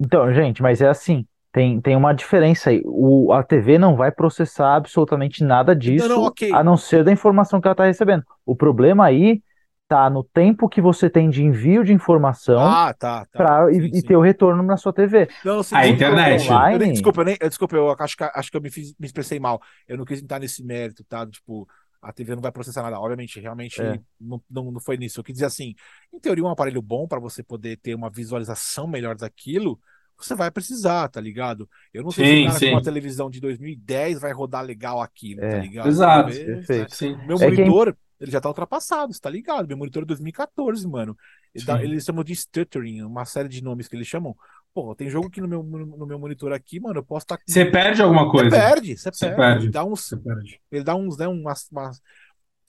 Então, 0.00 0.32
gente, 0.34 0.62
mas 0.62 0.80
é 0.80 0.88
assim. 0.88 1.26
Tem, 1.52 1.80
tem 1.80 1.96
uma 1.96 2.14
diferença 2.14 2.70
aí. 2.70 2.82
O, 2.84 3.32
a 3.32 3.42
TV 3.42 3.78
não 3.78 3.96
vai 3.96 4.12
processar 4.12 4.76
absolutamente 4.76 5.44
nada 5.44 5.74
disso, 5.76 6.08
não, 6.08 6.26
ok. 6.26 6.42
a 6.50 6.64
não 6.64 6.76
ser 6.76 7.04
da 7.04 7.12
informação 7.12 7.60
que 7.60 7.66
ela 7.68 7.72
está 7.74 7.86
recebendo. 7.86 8.24
O 8.46 8.56
problema 8.56 9.06
aí 9.06 9.42
tá 9.88 10.10
no 10.10 10.24
tempo 10.24 10.68
que 10.68 10.80
você 10.80 11.10
tem 11.10 11.30
de 11.30 11.42
envio 11.44 11.84
de 11.84 11.92
informação 11.92 12.78
Ah, 12.78 12.94
tá. 12.94 13.26
tá. 13.26 13.56
para 13.56 13.72
Sim, 13.72 13.92
e, 13.92 13.98
e 13.98 14.02
sim. 14.02 14.04
ter 14.04 14.16
o 14.16 14.20
retorno 14.22 14.62
na 14.62 14.76
sua 14.76 14.92
TV. 14.92 15.30
Não, 15.42 15.56
não, 15.56 15.62
sim, 15.62 15.78
A 15.78 15.86
internet. 15.88 16.66
Eu, 16.68 16.78
Online? 16.78 16.78
nem, 16.78 16.90
desculpa, 16.92 17.20
eu, 17.22 17.24
nem, 17.24 17.36
eu- 17.40 17.48
desculpa, 17.48 17.76
eu 17.76 17.90
acho 17.98 18.16
que, 18.16 18.24
acho 18.24 18.50
que 18.50 18.56
eu 18.56 18.60
me, 18.60 18.70
fiz, 18.70 18.94
me 18.98 19.06
expressei 19.06 19.38
mal. 19.40 19.60
Eu 19.88 19.96
não 19.98 20.04
quis 20.04 20.22
entrar 20.22 20.38
nesse 20.38 20.62
mérito, 20.64 21.04
tá? 21.04 21.26
Tipo, 21.26 21.66
a 22.02 22.12
TV 22.12 22.34
não 22.34 22.42
vai 22.42 22.50
processar 22.52 22.82
nada. 22.82 22.98
Obviamente, 22.98 23.38
realmente 23.40 23.80
É. 23.80 24.00
não, 24.20 24.42
não, 24.50 24.70
não 24.72 24.80
foi 24.80 24.96
nisso. 24.96 25.20
Eu 25.20 25.24
quis 25.24 25.34
dizer 25.34 25.46
assim, 25.46 25.74
em 26.12 26.18
teoria, 26.18 26.44
um 26.44 26.48
aparelho 26.48 26.80
bom 26.82 27.06
para 27.06 27.20
você 27.20 27.42
poder 27.42 27.76
ter 27.78 27.94
uma 27.94 28.08
visualização 28.10 28.86
melhor 28.86 29.14
daquilo, 29.16 29.78
você 30.16 30.34
vai 30.34 30.50
precisar, 30.50 31.08
tá 31.08 31.20
ligado? 31.20 31.68
Eu 31.94 32.02
não 32.02 32.10
sei 32.10 32.24
se 32.26 32.30
Sim, 32.32 32.46
cara 32.46 32.58
sim. 32.58 32.66
com 32.66 32.72
uma 32.72 32.82
televisão 32.82 33.30
de 33.30 33.40
2010 33.40 34.20
vai 34.20 34.32
rodar 34.32 34.62
legal 34.64 35.00
aquilo, 35.00 35.42
É, 35.42 35.50
tá 35.50 35.58
ligado? 35.58 35.88
exato, 35.88 36.30
Talvez, 36.30 36.66
perfeito. 36.66 37.16
né? 37.18 37.26
Meu 37.26 37.36
É 37.36 37.40
que- 37.50 37.56
monitor, 37.62 37.96
ele 38.20 38.30
já 38.30 38.38
tá 38.40 38.48
ultrapassado, 38.48 39.12
tá 39.18 39.30
ligado? 39.30 39.66
Meu 39.66 39.78
monitor 39.78 40.02
é 40.02 40.06
2014, 40.06 40.86
mano. 40.86 41.16
Sim. 41.56 41.72
Eles 41.82 42.04
chamam 42.04 42.22
de 42.22 42.36
stuttering, 42.36 43.02
uma 43.02 43.24
série 43.24 43.48
de 43.48 43.62
nomes 43.62 43.88
que 43.88 43.96
eles 43.96 44.06
chamam. 44.06 44.36
Pô, 44.72 44.94
tem 44.94 45.08
jogo 45.10 45.30
que 45.30 45.40
no 45.40 45.48
meu, 45.48 45.62
no 45.62 46.06
meu 46.06 46.18
monitor 46.18 46.52
aqui, 46.52 46.78
mano, 46.80 47.00
eu 47.00 47.04
posso 47.04 47.24
estar 47.24 47.38
com. 47.38 47.52
Você 47.52 47.64
perde 47.66 48.02
alguma 48.02 48.30
Você 48.34 48.44
coisa. 48.44 48.56
perde, 48.60 48.96
você 48.96 49.12
Você 49.12 49.30
perde. 49.30 49.34
perde. 49.34 49.66
Ele 49.66 49.70
dá 49.70 49.84
uns, 49.84 50.14
Você 50.14 50.16
perde. 50.16 50.60
ele 50.70 50.84
dá 50.84 50.94
uns, 50.96 51.16
né, 51.18 51.28
umas, 51.28 51.68
umas- 51.70 52.02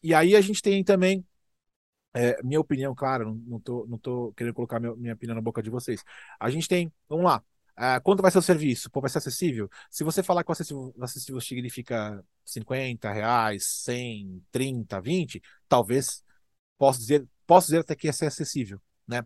E 0.03 0.13
aí 0.13 0.35
a 0.35 0.41
gente 0.41 0.61
tem 0.61 0.83
também, 0.83 1.25
é, 2.13 2.41
minha 2.43 2.59
opinião, 2.59 2.95
claro, 2.95 3.25
não, 3.25 3.35
não, 3.47 3.59
tô, 3.59 3.85
não 3.87 3.97
tô 3.97 4.33
querendo 4.35 4.53
colocar 4.53 4.79
meu- 4.79 4.97
minha 4.97 5.13
opinião 5.13 5.35
na 5.35 5.41
boca 5.41 5.61
de 5.63 5.69
vocês. 5.69 6.03
A 6.39 6.49
gente 6.49 6.67
tem, 6.67 6.91
vamos 7.09 7.25
lá, 7.25 7.43
ah, 7.75 7.99
quanto 8.01 8.21
vai 8.21 8.31
ser 8.31 8.39
o 8.39 8.41
serviço? 8.41 8.89
Pô, 8.91 9.01
vai 9.01 9.09
ser 9.09 9.19
acessível? 9.19 9.69
Se 9.89 10.03
você 10.03 10.23
falar 10.23 10.43
que 10.43 10.51
o 10.51 10.53
acessível, 10.53 10.93
acessível 11.01 11.41
significa 11.41 12.23
50 12.45 13.11
reais, 13.13 13.65
100, 13.83 14.43
30, 14.51 15.01
20, 15.01 15.41
talvez, 15.69 16.23
posso 16.77 16.99
dizer, 16.99 17.27
posso 17.47 17.67
dizer 17.67 17.79
até 17.79 17.95
que 17.95 18.07
ia 18.07 18.13
ser 18.13 18.27
acessível, 18.27 18.81
né? 19.07 19.23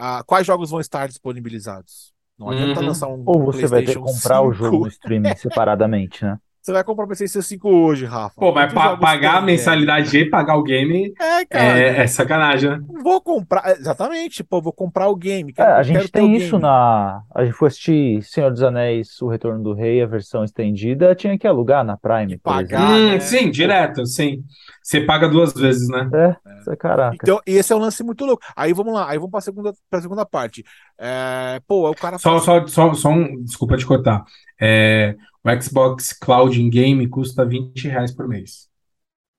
Ah, 0.00 0.22
quais 0.24 0.46
jogos 0.46 0.70
vão 0.70 0.80
estar 0.80 1.08
disponibilizados? 1.08 2.12
Não 2.38 2.50
adianta 2.50 2.80
Uhum. 2.80 2.80
lançar 2.80 3.08
um 3.08 3.24
Ou 3.24 3.44
você 3.44 3.68
vai 3.68 3.82
ter 3.82 3.94
que 3.96 4.00
comprar 4.02 4.42
o 4.42 4.52
5. 4.52 4.54
jogo 4.54 4.78
no 4.78 4.88
streaming 4.88 5.34
separadamente, 5.34 6.24
né? 6.24 6.38
Você 6.68 6.72
vai 6.74 6.84
comprar 6.84 7.04
o 7.04 7.06
PlayStation 7.06 7.40
5 7.40 7.66
hoje, 7.66 8.04
Rafa. 8.04 8.34
Pô, 8.38 8.52
mas 8.52 8.70
pa 8.74 8.94
pagar 8.94 9.38
a 9.38 9.40
mensalidade 9.40 10.14
e 10.18 10.28
pagar 10.28 10.54
o 10.58 10.62
game 10.62 11.14
É, 11.18 11.46
cara. 11.46 11.78
é, 11.78 12.02
é 12.02 12.06
sacanagem, 12.06 12.68
né? 12.68 12.80
Vou 13.02 13.22
comprar. 13.22 13.70
Exatamente, 13.70 14.44
pô, 14.44 14.60
vou 14.60 14.70
comprar 14.70 15.08
o 15.08 15.16
game. 15.16 15.54
É, 15.56 15.62
a 15.62 15.82
gente 15.82 16.08
tem 16.12 16.36
isso 16.36 16.50
game. 16.58 16.62
na. 16.64 17.22
A 17.34 17.42
gente 17.42 17.54
foi 17.54 17.68
assistir 17.68 18.22
Senhor 18.22 18.50
dos 18.50 18.62
Anéis, 18.62 19.18
O 19.22 19.28
Retorno 19.28 19.62
do 19.64 19.72
Rei, 19.72 20.02
a 20.02 20.06
versão 20.06 20.44
estendida, 20.44 21.14
tinha 21.14 21.38
que 21.38 21.46
alugar 21.46 21.82
na 21.82 21.96
Prime, 21.96 22.34
E 22.34 22.38
pagar. 22.38 22.82
Hum, 22.82 23.12
né? 23.12 23.20
sim, 23.20 23.50
direto, 23.50 24.04
sim. 24.04 24.42
Você 24.82 25.00
paga 25.00 25.26
duas 25.26 25.54
vezes, 25.54 25.88
né? 25.88 26.06
É, 26.12 26.72
é 26.72 26.76
caraca. 26.76 27.16
Então, 27.22 27.40
e 27.46 27.52
esse 27.52 27.72
é 27.72 27.76
um 27.76 27.78
lance 27.80 28.04
muito 28.04 28.26
louco. 28.26 28.42
Aí 28.54 28.74
vamos 28.74 28.92
lá, 28.92 29.08
aí 29.08 29.16
vamos 29.16 29.30
pra 29.30 29.40
segunda, 29.40 29.72
pra 29.90 30.02
segunda 30.02 30.26
parte. 30.26 30.62
É, 30.98 31.62
pô, 31.66 31.88
o 31.90 31.94
cara 31.94 32.18
Só, 32.18 32.38
fala- 32.38 32.66
só, 32.66 32.66
só, 32.66 32.92
só 32.94 33.08
um. 33.08 33.42
Desculpa 33.42 33.74
te 33.78 33.86
cortar. 33.86 34.22
É, 34.60 35.14
o 35.56 35.62
Xbox 35.62 36.12
Cloud 36.12 36.60
in 36.60 36.70
Game 36.70 37.06
custa 37.08 37.44
20 37.44 37.88
reais 37.88 38.14
por 38.14 38.28
mês. 38.28 38.68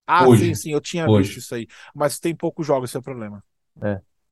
Ah, 0.08 0.28
hoje. 0.28 0.46
sim, 0.46 0.56
sim, 0.56 0.72
eu 0.72 0.82
tinha 0.82 1.08
Hoje. 1.08 1.28
visto 1.30 1.40
isso 1.46 1.56
aí. 1.56 1.68
Mas 1.96 2.20
tem 2.20 2.36
poucos 2.36 2.66
jogos, 2.66 2.90
esse 2.90 2.98
é 2.98 3.00
o 3.00 3.04
problema. 3.04 3.44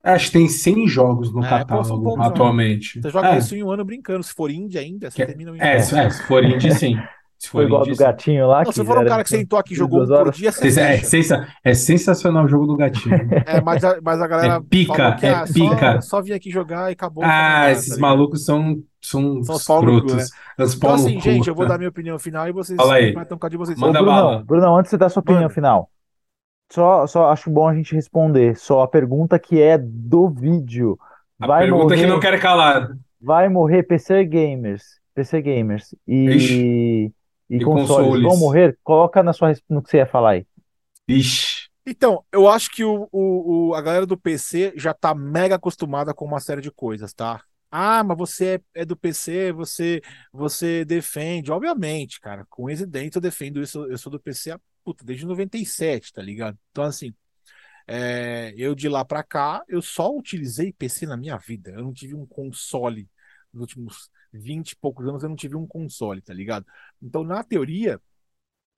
Acho 0.04 0.28
que 0.28 0.34
tem 0.34 0.48
100 0.48 0.88
jogos 0.88 1.32
no 1.34 1.44
É, 1.44 1.49
catálogo 1.49 2.02
poucos, 2.04 2.20
né? 2.20 2.26
atualmente. 2.28 3.02
Você 3.02 3.10
joga 3.12 3.36
é, 3.36 3.38
isso 3.38 3.56
em 3.56 3.64
um 3.64 3.72
ano 3.72 3.84
brincando. 3.86 4.24
Se 4.24 4.34
for 4.34 4.49
indie 4.49 4.78
ainda, 4.80 5.12
você 5.12 5.18
Que- 5.18 5.26
termina 5.26 5.52
o 5.52 5.56
indie. 5.56 5.66
é, 5.66 5.80
se- 5.80 5.98
é, 5.98 6.10
se 6.10 6.24
for 6.24 6.44
indie, 6.44 6.72
sim. 6.74 6.95
Se 7.40 7.49
for 7.49 7.58
Foi 7.58 7.66
igual 7.66 7.82
indie, 7.84 7.91
do 7.91 7.98
gatinho 7.98 8.48
lá, 8.48 8.64
Não, 8.64 8.66
que 8.66 8.74
se 8.74 8.84
for 8.84 8.98
um 8.98 9.06
cara 9.06 9.24
que 9.24 9.30
sentou 9.30 9.60
aqui 9.60 9.74
e 9.74 9.78
jogou 9.78 10.02
um 10.04 10.08
por 10.08 10.32
dia, 10.32 10.52
você 10.52 10.68
É, 10.70 10.72
fecha. 10.72 11.06
sensa- 11.06 11.48
é 11.64 11.74
sensacional 11.74 12.45
o 12.45 12.48
jogo 12.48 12.66
do 12.66 12.76
gatinho. 12.76 13.16
É, 13.45 13.62
mas 13.62 13.84
a, 13.84 13.99
mas 14.02 14.22
a 14.22 14.28
galera 14.28 14.56
É 14.56 14.60
pica, 14.70 14.94
falou 14.95 15.16
que 15.16 15.26
é 15.26 15.30
ah, 15.32 15.45
pica. 15.45 16.02
Só, 16.02 16.18
só 16.18 16.22
vir 16.22 16.34
aqui 16.34 16.49
jogar 16.49 16.90
e 16.90 16.94
acabou. 16.94 17.24
Ah, 17.24 17.30
tá 17.66 17.72
esses 17.72 17.86
ligado? 17.95 18.02
malucos 18.02 18.45
são, 18.45 18.82
são 19.10 19.44
São 19.44 19.56
os 19.56 19.64
pau 19.64 19.82
no 19.84 19.98
cu, 19.98 20.08
escrotos. 20.08 20.32
Os 20.58 20.76
Então, 20.76 20.94
assim, 20.94 21.20
cu. 21.22 21.22
gente, 21.22 21.48
eu 21.48 21.56
vou 21.56 21.66
dar 21.66 21.78
minha 21.78 21.90
opinião 21.90 22.20
final 22.20 22.48
e 22.48 22.52
vocês 22.52 22.76
Fala 22.76 22.96
aí. 22.96 23.08
completam 23.08 23.38
com 23.38 23.46
a 23.46 23.50
de 23.50 23.58
vocês. 23.58 23.82
Ô, 23.82 23.82
Manda 23.82 23.94
Brunão, 23.94 24.14
bala. 24.24 24.44
Brunão, 24.44 24.78
antes 24.78 24.90
de 24.90 24.92
você 24.92 24.98
dar 24.98 25.10
sua 25.10 25.22
opinião 25.22 25.50
Manda. 25.50 25.54
final, 25.54 25.92
só, 26.72 27.08
só 27.08 27.30
acho 27.32 27.50
bom 27.50 27.68
a 27.68 27.76
gente 27.76 27.96
responder 27.96 28.58
só 28.58 28.82
a 28.84 28.88
pergunta 28.88 29.40
que 29.40 29.62
é 29.62 29.78
do 29.78 30.30
vídeo. 30.30 31.00
A 31.40 31.48
Vai 31.48 31.60
pergunta 31.62 31.96
morrer, 31.96 31.98
que 31.98 32.08
não 32.08 32.20
quer 32.20 32.40
calar. 32.42 32.90
vai 33.22 33.50
morrer 33.50 33.84
PC 33.84 34.26
gamers, 34.26 35.00
PC 35.14 35.42
gamers 35.42 35.96
e, 36.08 36.14
Ixi. 36.36 36.70
e, 37.50 37.60
E 37.60 37.60
consoles, 37.62 37.98
consoles. 37.98 38.24
vão 38.24 38.38
morrer? 38.38 38.78
Coloca 38.84 39.24
na 39.24 39.34
sua, 39.34 39.54
no 39.70 39.82
que 39.82 39.90
você 39.90 39.98
ia 39.98 40.08
falar 40.08 40.32
aí. 40.32 40.48
Ixi. 41.08 41.68
Então, 41.86 42.24
eu 42.32 42.48
acho 42.50 42.70
que 42.72 42.84
o, 42.84 43.08
o, 43.12 43.70
o- 43.70 43.74
a 43.76 43.82
galera 43.82 44.06
do 44.06 44.18
PC 44.18 44.74
já 44.76 44.94
tá 44.94 45.16
mega 45.16 45.56
acostumada 45.56 46.14
com 46.14 46.26
uma 46.26 46.40
série 46.40 46.62
de 46.62 46.72
coisas, 46.72 47.14
tá? 47.14 47.42
Ah, 47.69 48.03
mas 48.03 48.18
você 48.18 48.56
é, 48.76 48.81
é 48.81 48.85
do 48.85 48.95
PC, 48.95 49.52
você 49.52 50.02
você 50.31 50.85
defende. 50.85 51.52
Obviamente, 51.52 52.19
cara, 52.19 52.45
com 52.49 52.69
evidente 52.69 53.18
eu 53.18 53.22
defendo 53.22 53.61
isso. 53.61 53.85
Eu 53.85 53.98
sou 53.98 54.11
do 54.11 54.19
PC 54.19 54.57
puta, 54.84 55.03
desde 55.03 55.26
97, 55.26 56.14
tá 56.14 56.22
ligado? 56.22 56.57
Então, 56.72 56.84
assim, 56.85 57.14
é, 57.88 58.53
eu 58.57 58.76
de 58.76 58.89
lá 58.89 59.06
pra 59.06 59.23
cá, 59.23 59.64
eu 59.68 59.81
só 59.81 60.11
utilizei 60.15 60.73
PC 60.73 61.06
na 61.07 61.18
minha 61.18 61.38
vida. 61.38 61.72
Eu 61.72 61.84
não 61.84 61.94
tive 61.94 62.15
um 62.15 62.26
console 62.26 63.10
nos 63.53 63.61
últimos 63.61 64.10
20 64.34 64.72
e 64.73 64.77
poucos 64.77 65.07
anos, 65.07 65.23
eu 65.23 65.30
não 65.30 65.35
tive 65.35 65.56
um 65.57 65.68
console, 65.68 66.22
tá 66.22 66.34
ligado? 66.34 66.65
Então, 67.02 67.23
na 67.23 67.44
teoria, 67.44 68.02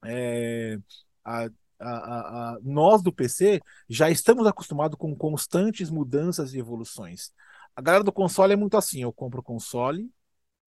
é, 0.06 0.78
a- 1.24 1.50
a- 1.80 2.54
a- 2.56 2.60
nós 2.64 3.02
do 3.02 3.12
PC 3.14 3.62
já 3.90 4.10
estamos 4.10 4.46
acostumados 4.48 4.98
com 4.98 5.16
constantes 5.16 5.90
mudanças 5.90 6.54
e 6.54 6.60
evoluções. 6.60 7.32
A 7.80 7.82
galera 7.82 8.04
do 8.04 8.12
console 8.12 8.52
é 8.52 8.58
muito 8.58 8.76
assim: 8.76 9.02
eu 9.02 9.14
compro 9.14 9.40
o 9.40 9.44
console, 9.44 10.12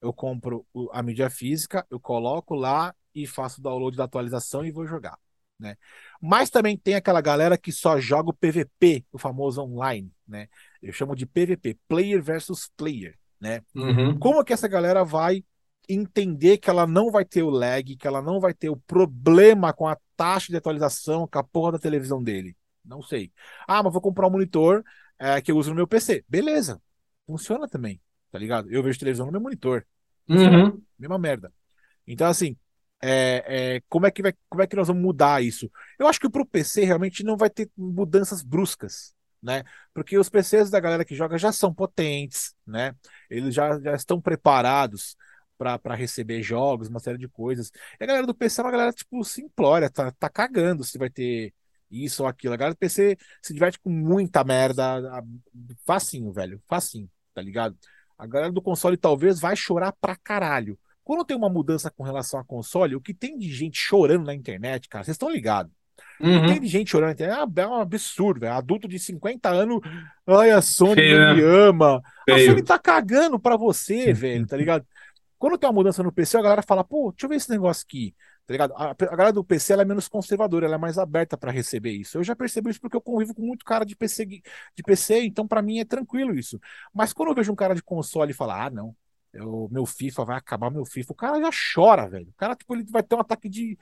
eu 0.01 0.15
compro 0.15 0.67
a 0.93 1.03
mídia 1.03 1.29
física, 1.29 1.87
eu 1.91 2.01
coloco 2.01 2.55
lá 2.55 2.95
e 3.15 3.27
faço 3.27 3.61
o 3.61 3.63
download 3.63 3.95
da 3.95 4.05
atualização 4.05 4.65
e 4.65 4.71
vou 4.71 4.87
jogar. 4.87 5.19
Né? 5.61 5.77
Mas 6.23 6.49
também 6.49 6.75
tem 6.75 6.95
aquela 6.95 7.21
galera 7.21 7.59
que 7.59 7.71
só 7.71 8.01
joga 8.01 8.31
o 8.31 8.33
PVP, 8.33 9.05
o 9.13 9.19
famoso 9.19 9.61
online, 9.61 10.11
né? 10.27 10.49
Eu 10.81 10.91
chamo 10.91 11.15
de 11.15 11.27
PVP, 11.27 11.79
player 11.87 12.23
versus 12.23 12.71
player, 12.79 13.19
né? 13.39 13.61
Uhum. 13.75 14.19
Como 14.19 14.43
que 14.43 14.55
essa 14.55 14.67
galera 14.67 15.05
vai 15.05 15.45
entender 15.87 16.57
que 16.57 16.71
ela 16.71 16.87
não 16.87 17.11
vai 17.11 17.27
ter 17.27 17.43
o 17.43 17.51
lag, 17.51 17.95
que 17.95 18.07
ela 18.07 18.23
não 18.23 18.41
vai 18.41 18.55
ter 18.55 18.71
o 18.71 18.77
problema 18.77 19.71
com 19.75 19.87
a 19.87 19.99
taxa 20.17 20.51
de 20.51 20.57
atualização 20.57 21.29
com 21.29 21.39
a 21.39 21.45
porra 21.45 21.73
da 21.73 21.79
televisão 21.79 22.23
dele? 22.23 22.57
Não 22.83 23.03
sei. 23.03 23.31
Ah, 23.69 23.83
mas 23.83 23.93
vou 23.93 24.01
comprar 24.01 24.29
um 24.29 24.31
monitor 24.31 24.83
é, 25.19 25.43
que 25.43 25.53
eu 25.53 25.59
uso 25.59 25.69
no 25.69 25.77
meu 25.77 25.87
PC. 25.87 26.25
Beleza. 26.27 26.81
Funciona 27.27 27.69
também, 27.69 28.01
tá 28.31 28.39
ligado? 28.39 28.71
Eu 28.71 28.83
vejo 28.83 28.99
televisão 28.99 29.27
no 29.27 29.33
meu 29.33 29.41
monitor. 29.41 29.87
Uhum. 30.29 30.83
Mesma 30.99 31.19
merda. 31.19 31.53
Então, 32.07 32.27
assim, 32.27 32.57
é, 33.03 33.45
é, 33.77 33.83
como, 33.89 34.07
é 34.07 34.11
que 34.11 34.23
vai, 34.23 34.33
como 34.49 34.63
é 34.63 34.67
que 34.67 34.77
nós 34.77 34.89
vamos 34.89 35.03
mudar 35.03 35.43
isso? 35.43 35.71
Eu 35.99 36.07
acho 36.07 36.21
que 36.21 36.31
pro 36.31 36.47
PC 36.47 36.85
realmente 36.85 37.25
não 37.25 37.37
vai 37.37 37.51
ter 37.51 37.69
mudanças 37.77 38.43
bruscas, 38.43 39.15
né? 39.43 39.65
Porque 39.93 40.17
os 40.17 40.29
PCs 40.29 40.71
da 40.71 40.79
galera 40.79 41.05
que 41.05 41.15
joga 41.15 41.37
já 41.37 41.51
são 41.51 41.75
potentes, 41.75 42.55
né? 42.67 42.95
Eles 43.29 43.55
já, 43.55 43.79
já 43.81 43.95
estão 43.95 44.21
preparados 44.21 45.17
para 45.59 45.95
receber 45.95 46.43
jogos, 46.43 46.89
uma 46.89 47.01
série 47.01 47.19
de 47.19 47.29
coisas. 47.29 47.71
E 48.01 48.05
a 48.05 48.07
galera 48.07 48.27
do 48.27 48.35
PC 48.35 48.61
é 48.61 48.65
uma 48.65 48.71
galera, 48.71 48.93
tipo, 48.93 49.23
simplória, 49.25 49.91
tá, 49.91 50.11
tá 50.13 50.29
cagando 50.29 50.83
se 50.85 50.99
vai 50.99 51.11
ter 51.11 51.53
isso 51.93 52.23
ou 52.23 52.29
aquilo. 52.29 52.55
A 52.55 52.57
galera 52.57 52.75
do 52.75 52.79
PC 52.79 53.17
se 53.43 53.53
diverte 53.53 53.79
com 53.79 53.91
muita 53.91 54.43
merda, 54.43 55.01
facinho, 55.87 56.33
velho, 56.33 56.61
facinho, 56.67 57.09
tá 57.35 57.43
ligado? 57.43 57.77
A 58.19 58.27
galera 58.27 58.53
do 58.53 58.63
console 58.63 58.97
talvez 58.97 59.41
vai 59.41 59.55
chorar 59.55 59.93
pra 60.01 60.17
caralho. 60.17 60.79
Quando 61.05 61.25
tem 61.25 61.37
uma 61.37 61.49
mudança 61.49 61.91
com 61.91 62.05
relação 62.05 62.39
a 62.39 62.45
console, 62.45 62.95
o 62.95 63.01
que 63.01 63.13
tem 63.13 63.37
de 63.37 63.53
gente 63.53 63.77
chorando 63.77 64.25
na 64.25 64.35
internet, 64.35 64.89
cara, 64.89 65.05
vocês 65.05 65.17
estão 65.17 65.31
ligados. 65.31 65.73
Uhum. 66.21 66.47
Tem 66.47 66.61
de 66.61 66.69
gente 66.69 66.91
chorando 66.91 67.09
na 67.09 67.13
internet, 67.15 67.59
é 67.59 67.67
um 67.67 67.75
absurdo, 67.75 68.47
é 68.47 68.49
adulto 68.49 68.87
de 68.87 68.99
50 68.99 69.49
anos, 69.49 69.81
ai, 70.27 70.53
a 70.53 70.63
Sony 70.63 70.95
Feio, 70.95 71.19
não 71.19 71.27
né? 71.27 71.35
me 71.35 71.43
ama. 71.43 72.03
A 72.29 72.35
Feio. 72.35 72.51
Sony 72.51 72.63
tá 72.63 72.79
cagando 72.79 73.39
pra 73.41 73.57
você, 73.57 74.13
velho, 74.15 74.47
tá 74.47 74.57
ligado? 74.57 74.87
Quando 75.39 75.59
tem 75.59 75.69
uma 75.69 75.75
mudança 75.75 76.05
no 76.05 76.13
PC, 76.13 76.39
a 76.39 76.43
galera 76.43 76.63
fala, 76.63 76.85
pô, 76.85 77.11
deixa 77.11 77.27
eu 77.27 77.29
ver 77.29 77.37
esse 77.37 77.51
negócio 77.51 77.85
aqui, 77.85 78.15
tá 78.47 78.53
ligado? 78.53 78.75
A, 78.77 78.91
a 78.91 78.95
galera 78.95 79.33
do 79.33 79.45
PC, 79.45 79.73
ela 79.73 79.83
é 79.83 79.85
menos 79.85 80.09
conservadora, 80.09 80.67
ela 80.67 80.75
é 80.77 80.79
mais 80.79 80.99
aberta 80.99 81.37
pra 81.37 81.51
receber 81.51 81.93
isso. 81.93 82.19
Eu 82.19 82.25
já 82.25 82.35
percebo 82.37 82.69
isso 82.71 82.81
porque 82.81 82.97
eu 82.97 83.01
convivo 83.01 83.35
com 83.35 83.43
muito 83.43 83.65
cara 83.65 83.85
de 83.85 83.97
PC, 83.97 84.27
de 84.27 84.43
PC 84.85 85.21
então 85.25 85.47
pra 85.47 85.63
mim 85.63 85.79
é 85.79 85.85
tranquilo 85.85 86.35
isso. 86.35 86.61
Mas 86.93 87.13
quando 87.13 87.31
eu 87.31 87.35
vejo 87.35 87.53
um 87.53 87.57
cara 87.57 87.75
de 87.75 87.83
console 87.83 88.33
e 88.33 88.35
fala, 88.35 88.67
ah, 88.67 88.71
não, 88.71 88.95
o 89.41 89.69
meu 89.71 89.87
FIFA 89.87 90.25
vai 90.25 90.37
acabar 90.37 90.71
meu 90.71 90.85
FIFA. 90.85 91.13
O 91.13 91.17
cara 91.17 91.41
já 91.41 91.51
chora, 91.75 92.09
velho. 92.09 92.29
O 92.29 92.35
cara, 92.35 92.55
tipo, 92.55 92.75
ele 92.75 92.85
vai 92.85 93.03
ter 93.03 93.15
um 93.15 93.21
ataque 93.21 93.49
de. 93.49 93.79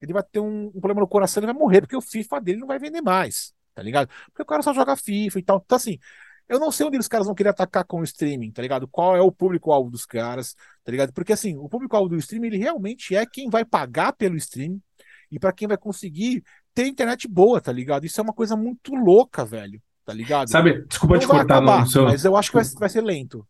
Ele 0.00 0.12
vai 0.12 0.22
ter 0.22 0.40
um, 0.40 0.66
um 0.66 0.72
problema 0.72 1.00
no 1.00 1.08
coração, 1.08 1.40
ele 1.40 1.52
vai 1.52 1.60
morrer, 1.60 1.80
porque 1.80 1.96
o 1.96 2.00
FIFA 2.00 2.40
dele 2.40 2.60
não 2.60 2.66
vai 2.66 2.78
vender 2.78 3.00
mais, 3.00 3.54
tá 3.74 3.82
ligado? 3.82 4.08
Porque 4.26 4.42
o 4.42 4.46
cara 4.46 4.62
só 4.62 4.74
joga 4.74 4.96
FIFA 4.96 5.38
e 5.38 5.42
tal. 5.42 5.62
Então, 5.64 5.76
assim, 5.76 5.98
eu 6.48 6.58
não 6.58 6.70
sei 6.70 6.86
onde 6.86 6.98
os 6.98 7.08
caras 7.08 7.26
vão 7.26 7.34
querer 7.34 7.50
atacar 7.50 7.84
com 7.84 8.00
o 8.00 8.04
streaming, 8.04 8.50
tá 8.50 8.60
ligado? 8.60 8.86
Qual 8.86 9.16
é 9.16 9.20
o 9.20 9.32
público-alvo 9.32 9.90
dos 9.90 10.04
caras, 10.04 10.54
tá 10.84 10.90
ligado? 10.92 11.12
Porque, 11.12 11.32
assim, 11.32 11.56
o 11.56 11.68
público-alvo 11.68 12.08
do 12.08 12.16
streaming, 12.16 12.48
ele 12.48 12.58
realmente 12.58 13.14
é 13.16 13.24
quem 13.24 13.48
vai 13.48 13.64
pagar 13.64 14.12
pelo 14.12 14.36
streaming 14.36 14.80
e 15.30 15.38
para 15.38 15.52
quem 15.52 15.66
vai 15.66 15.76
conseguir 15.76 16.42
ter 16.74 16.86
internet 16.86 17.26
boa, 17.26 17.60
tá 17.60 17.72
ligado? 17.72 18.04
Isso 18.04 18.20
é 18.20 18.24
uma 18.24 18.32
coisa 18.32 18.56
muito 18.56 18.94
louca, 18.94 19.44
velho, 19.44 19.80
tá 20.04 20.12
ligado? 20.12 20.50
Sabe, 20.50 20.84
desculpa 20.86 21.14
não 21.14 21.20
te 21.20 21.26
cortar 21.26 21.56
acabar, 21.56 21.80
no 21.80 21.86
seu. 21.86 22.04
mas 22.04 22.24
eu 22.24 22.36
acho 22.36 22.50
que 22.50 22.56
vai, 22.56 22.64
vai 22.78 22.88
ser 22.88 23.00
lento. 23.00 23.46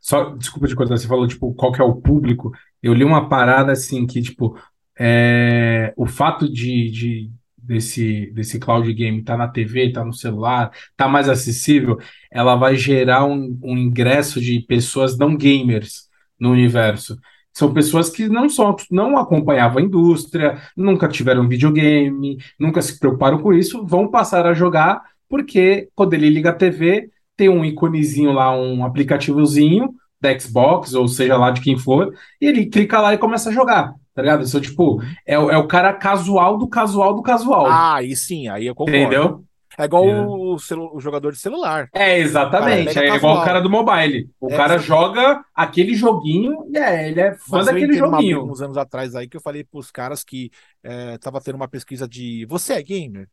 Só, 0.00 0.30
desculpa 0.36 0.68
te 0.68 0.74
cortar, 0.74 0.96
você 0.96 1.08
falou, 1.08 1.26
tipo, 1.26 1.52
qual 1.54 1.72
que 1.72 1.80
é 1.80 1.84
o 1.84 1.96
público. 1.96 2.52
Eu 2.82 2.94
li 2.94 3.04
uma 3.04 3.28
parada 3.28 3.72
assim 3.72 4.06
que, 4.06 4.20
tipo, 4.22 4.58
é, 4.98 5.92
o 5.96 6.06
fato 6.06 6.50
de, 6.50 6.90
de 6.90 7.30
desse, 7.70 8.32
desse 8.32 8.58
cloud 8.58 8.92
game 8.92 9.22
tá 9.22 9.36
na 9.36 9.46
TV, 9.46 9.92
tá 9.92 10.04
no 10.04 10.12
celular, 10.12 10.72
tá 10.96 11.06
mais 11.06 11.28
acessível, 11.28 11.98
ela 12.30 12.56
vai 12.56 12.74
gerar 12.74 13.24
um, 13.24 13.56
um 13.62 13.78
ingresso 13.78 14.40
de 14.40 14.58
pessoas 14.60 15.16
não 15.16 15.36
gamers 15.36 16.08
no 16.38 16.50
universo. 16.50 17.16
São 17.52 17.72
pessoas 17.72 18.10
que 18.10 18.28
não 18.28 18.48
são, 18.48 18.74
não 18.90 19.16
acompanhavam 19.16 19.78
a 19.78 19.82
indústria, 19.82 20.60
nunca 20.76 21.06
tiveram 21.08 21.48
videogame, 21.48 22.38
nunca 22.58 22.82
se 22.82 22.98
preocuparam 22.98 23.38
com 23.38 23.52
isso, 23.52 23.86
vão 23.86 24.10
passar 24.10 24.46
a 24.46 24.52
jogar 24.54 25.02
porque 25.28 25.88
quando 25.94 26.14
ele 26.14 26.28
liga 26.28 26.50
a 26.50 26.54
TV, 26.54 27.08
tem 27.36 27.48
um 27.48 27.64
iconezinho 27.64 28.32
lá, 28.32 28.50
um 28.52 28.84
aplicativozinho 28.84 29.94
da 30.20 30.36
Xbox, 30.36 30.92
ou 30.92 31.06
seja 31.06 31.36
lá 31.36 31.52
de 31.52 31.60
quem 31.60 31.78
for, 31.78 32.12
e 32.40 32.46
ele 32.46 32.66
clica 32.66 33.00
lá 33.00 33.14
e 33.14 33.18
começa 33.18 33.48
a 33.48 33.52
jogar, 33.52 33.94
tá 34.14 34.22
ligado? 34.22 34.42
Isso, 34.44 34.60
tipo, 34.60 35.00
é, 35.26 35.38
o- 35.38 35.50
é 35.50 35.56
o 35.58 35.66
cara 35.68 35.92
casual 35.94 36.58
do 36.58 36.68
casual 36.68 37.14
do 37.14 37.22
casual, 37.22 37.66
Ah, 37.66 37.96
aí 37.96 38.16
sim, 38.16 38.48
aí 38.48 38.66
eu 38.66 38.74
concordo. 38.74 39.16
entendeu? 39.18 39.44
É 39.78 39.84
igual 39.84 40.04
É. 40.04 40.14
o, 40.54 40.58
celu- 40.58 40.94
o 40.94 41.00
jogador 41.00 41.32
de 41.32 41.38
celular. 41.38 41.92
É, 41.92 42.18
exatamente. 42.18 42.94
Pega 42.94 43.00
É 43.00 43.16
igual 43.16 43.38
o 43.38 43.44
cara 43.44 43.60
do 43.60 43.68
mobile. 43.70 44.30
O 44.40 44.48
É, 44.48 44.54
cara 44.56 44.78
exatamente. 44.78 44.86
joga 44.86 45.44
aquele 45.54 45.94
joguinho 45.94 46.64
e 46.72 46.78
é, 46.78 47.08
ele 47.08 47.20
é 47.20 47.34
fã 47.34 47.58
Mas 47.58 47.66
eu 47.70 47.74
daquele 47.74 47.92
joguinho. 47.98 48.44
uns 48.52 48.60
anos 48.62 48.76
atrás 48.76 49.14
aí 49.16 49.28
que 49.28 49.36
eu 49.36 49.40
falei 49.40 49.64
pros 49.64 49.90
caras 49.90 50.22
que 50.22 50.50
é, 50.82 51.18
tava 51.18 51.40
tendo 51.40 51.56
uma 51.56 51.68
pesquisa 51.68 52.06
de 52.08 52.46
você 52.46 52.74
é 52.74 52.82
gamer? 52.82 53.28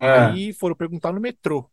É, 0.00 0.42
Aí 0.42 0.52
foram 0.52 0.76
perguntar 0.76 1.12
no 1.12 1.20
metrô. 1.20 1.70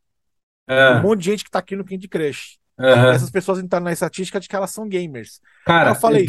Um 0.88 0.98
é, 0.98 1.00
monte 1.00 1.22
de 1.22 1.26
gente 1.32 1.44
que 1.44 1.52
tá 1.52 1.60
aqui 1.60 1.76
no 1.76 1.86
Candy 1.86 2.08
Crush. 2.08 2.58
aham. 2.78 3.16
Essas 3.16 3.32
pessoas 3.32 3.60
entraram 3.60 3.86
na 3.86 3.92
estatística 3.94 4.40
de 4.40 4.48
que 4.48 4.56
elas 4.56 4.72
são 4.72 4.88
gamers. 4.90 5.42
Cara, 5.64 5.92
eu 5.92 5.96
falei, 5.96 6.28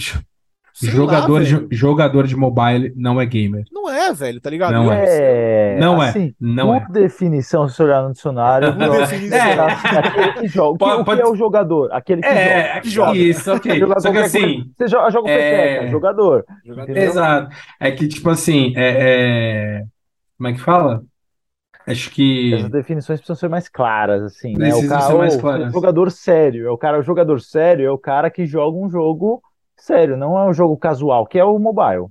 Sei 0.86 0.90
jogador, 0.90 1.40
lá, 1.40 1.44
de, 1.44 1.66
jogador 1.70 2.26
de 2.26 2.36
mobile 2.36 2.92
não 2.96 3.20
é 3.20 3.26
gamer. 3.26 3.64
Não 3.72 3.88
é, 3.90 4.12
velho, 4.12 4.40
tá 4.40 4.48
ligado? 4.50 4.72
Não 4.72 4.84
Eu- 4.84 4.92
É, 4.92 5.76
Não 5.78 6.02
é, 6.02 6.08
assim, 6.08 6.34
não 6.40 6.68
por 6.80 6.98
é. 6.98 7.02
definição, 7.02 7.68
se 7.68 7.74
você 7.76 7.82
olhar 7.84 8.02
no 8.02 8.12
dicionário, 8.12 8.72
joga- 8.72 8.98
definição. 9.00 9.38
É. 9.38 9.60
aquele 9.98 10.32
que 10.32 10.48
joga. 10.48 10.68
O 10.70 10.72
que, 10.72 10.78
Pode- 10.78 10.94
o 10.94 10.98
que 10.98 11.04
pode- 11.04 11.20
é 11.20 11.26
o 11.26 11.34
jogador? 11.36 11.92
Aquele 11.92 12.22
que 12.22 12.28
joga. 12.28 12.40
É, 12.40 12.80
que 12.80 12.88
joga. 12.90 13.18
isso, 13.18 13.52
ok. 13.52 13.78
Jogador 13.78 14.00
Só 14.00 14.10
que 14.12 14.18
assim, 14.18 14.64
Você 14.78 14.88
joga, 14.88 15.10
joga 15.10 15.30
É. 15.30 15.36
peteca, 15.74 15.88
jogador. 15.90 16.44
Jogador- 16.64 16.96
exato. 16.96 17.56
É 17.78 17.90
que, 17.90 18.08
tipo 18.08 18.30
assim, 18.30 18.72
é, 18.76 19.80
é- 19.80 19.84
como 20.38 20.48
é 20.48 20.52
que 20.52 20.60
fala? 20.60 21.02
Acho 21.86 22.10
que. 22.10 22.54
Essas 22.54 22.70
definições 22.70 23.18
precisam 23.20 23.36
ser 23.36 23.48
mais 23.48 23.68
claras, 23.68 24.22
assim, 24.22 24.52
né? 24.56 24.68
O 24.68 24.70
Precisam 24.72 24.88
cara, 24.98 25.10
ser 25.10 25.18
mais 25.18 25.36
claras. 25.36 25.72
jogador 25.72 26.10
sério, 26.10 26.66
é 26.66 26.70
o 26.70 26.78
cara, 26.78 26.98
o 27.00 27.02
jogador 27.02 27.40
sério 27.40 27.86
é 27.86 27.90
o 27.90 27.98
cara 27.98 28.30
que 28.30 28.46
joga 28.46 28.76
um 28.76 28.88
jogo 28.88 29.42
sério, 29.80 30.16
não 30.16 30.38
é 30.38 30.44
um 30.48 30.52
jogo 30.52 30.76
casual, 30.76 31.26
que 31.26 31.38
é 31.38 31.44
o 31.44 31.58
mobile, 31.58 32.06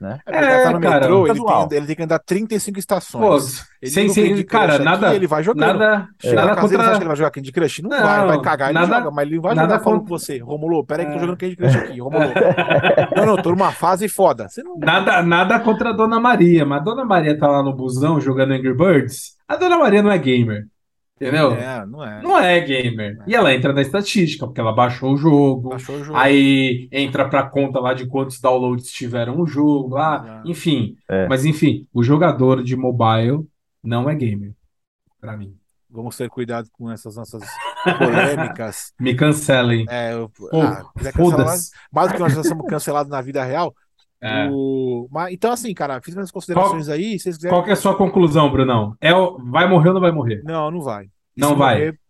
né? 0.00 0.18
É, 0.26 0.32
cara 0.32 0.62
tá 0.64 0.70
no 0.72 0.78
É, 0.78 0.80
cara, 0.82 1.00
metrô, 1.00 1.26
ele 1.28 1.40
tem, 1.68 1.76
ele 1.78 1.86
tem 1.86 1.96
que 1.96 2.02
andar 2.02 2.18
35 2.18 2.74
Pô, 2.74 2.78
estações. 2.80 3.64
Ele 3.80 3.90
sem, 3.92 4.08
sem, 4.08 4.44
cara, 4.44 4.64
Crush 4.66 4.74
aqui, 4.76 4.84
nada, 4.84 5.14
ele 5.14 5.26
vai 5.28 5.42
jogando. 5.44 5.78
nada, 5.78 6.08
Chega 6.20 6.34
nada 6.36 6.48
na 6.48 6.54
casa 6.56 6.68
dele, 6.68 6.82
você 6.82 6.82
acha 6.82 6.90
que 6.90 6.90
contra. 6.90 6.96
ele 7.02 7.06
vai 7.08 7.16
jogar 7.16 7.30
Candy 7.30 7.52
Crush? 7.52 7.82
Não, 7.82 7.90
Não, 7.90 7.98
vai, 8.02 8.26
vai 8.26 8.40
cagar, 8.40 8.70
ele 8.70 8.78
nada- 8.80 8.96
joga, 8.98 9.10
mas 9.12 9.26
ele 9.26 9.34
não 9.36 9.42
vai 9.42 9.54
nada 9.54 9.68
jogar 9.74 9.84
falando 9.84 9.98
contra- 10.00 10.14
com 10.14 10.18
você. 10.18 10.38
Romulo, 10.38 10.84
pera 10.84 11.02
aí 11.02 11.06
que 11.06 11.12
eu 11.12 11.14
tô 11.14 11.18
É. 11.18 11.20
jogando 11.26 11.38
Candy 11.38 11.56
Crush 11.56 11.76
aqui, 11.76 12.00
Romulo. 12.00 12.24
não, 13.16 13.26
não, 13.26 13.36
tô 13.42 13.50
numa 13.50 13.70
fase 13.72 14.08
foda. 14.08 14.48
Você 14.48 14.62
não... 14.62 14.76
Nada, 14.78 15.22
nada 15.22 15.60
contra 15.60 15.90
a 15.90 15.92
Dona 15.92 16.18
Maria, 16.18 16.64
mas 16.66 16.80
a 16.80 16.84
Dona 16.84 17.04
Maria 17.04 17.38
tá 17.38 17.46
lá 17.48 17.62
no 17.62 17.72
busão 17.72 18.20
jogando 18.20 18.52
Angry 18.54 18.74
Birds. 18.74 19.36
A 19.46 19.56
Dona 19.56 19.78
Maria 19.78 20.02
não 20.02 20.10
é 20.10 20.18
gamer, 20.18 20.66
entendeu? 21.16 21.52
É, 21.54 21.86
não 21.86 22.04
é. 22.04 22.22
Não 22.22 22.38
é 22.38 22.60
gamer. 22.60 23.18
E 23.26 23.34
ela 23.34 23.54
entra 23.54 23.72
na 23.72 23.80
estatística, 23.82 24.46
porque 24.46 24.60
ela 24.60 24.72
baixou 24.72 25.12
o 25.14 25.16
jogo, 25.16 25.70
Baixou 25.70 25.96
o 25.96 26.04
jogo. 26.04 26.18
aí 26.18 26.88
entra 26.90 27.28
pra 27.28 27.44
conta 27.48 27.78
lá 27.80 27.94
de 27.94 28.06
quantos 28.06 28.40
downloads 28.40 28.90
tiveram 28.90 29.40
o 29.40 29.46
jogo 29.46 29.94
lá, 29.94 30.22
Exato. 30.22 30.50
enfim. 30.50 30.96
É. 31.08 31.26
Mas 31.28 31.44
enfim, 31.44 31.86
o 31.92 32.02
jogador 32.02 32.62
de 32.62 32.76
mobile 32.76 33.46
não 33.82 34.08
é 34.08 34.14
gamer, 34.14 34.52
pra 35.20 35.36
mim. 35.36 35.56
Vamos 35.88 36.16
ter 36.16 36.28
cuidado 36.30 36.68
com 36.72 36.90
essas 36.90 37.16
nossas 37.16 37.42
polêmicas. 37.98 38.94
Me 38.98 39.14
cancelem. 39.14 39.84
É, 39.90 40.14
eu, 40.14 40.30
Pô, 40.30 40.48
ah, 40.58 40.82
cancelar, 41.12 41.56
mais 41.92 42.08
do 42.08 42.14
que 42.14 42.20
nós 42.20 42.32
já 42.32 42.42
somos 42.42 42.66
cancelados 42.66 43.10
na 43.10 43.20
vida 43.20 43.44
real. 43.44 43.74
É. 44.22 44.48
O... 44.52 45.08
Mas, 45.10 45.34
então, 45.34 45.52
assim, 45.52 45.74
cara, 45.74 46.00
fiz 46.00 46.14
minhas 46.14 46.30
considerações 46.30 46.88
aí. 46.88 47.18
Se 47.18 47.24
vocês 47.24 47.36
quiserem. 47.36 47.56
Qual 47.56 47.68
é 47.68 47.72
a 47.72 47.76
sua 47.76 47.96
conclusão, 47.96 48.50
Brunão? 48.50 48.96
É 49.00 49.12
o... 49.12 49.36
Vai 49.38 49.68
morrer 49.68 49.88
ou 49.88 49.94
não 49.94 50.00
vai 50.00 50.12
morrer? 50.12 50.42
Não, 50.44 50.70
não 50.70 50.80
vai. 50.80 51.08
Não 51.36 51.56
vai. 51.56 51.74
morrer, 51.74 52.00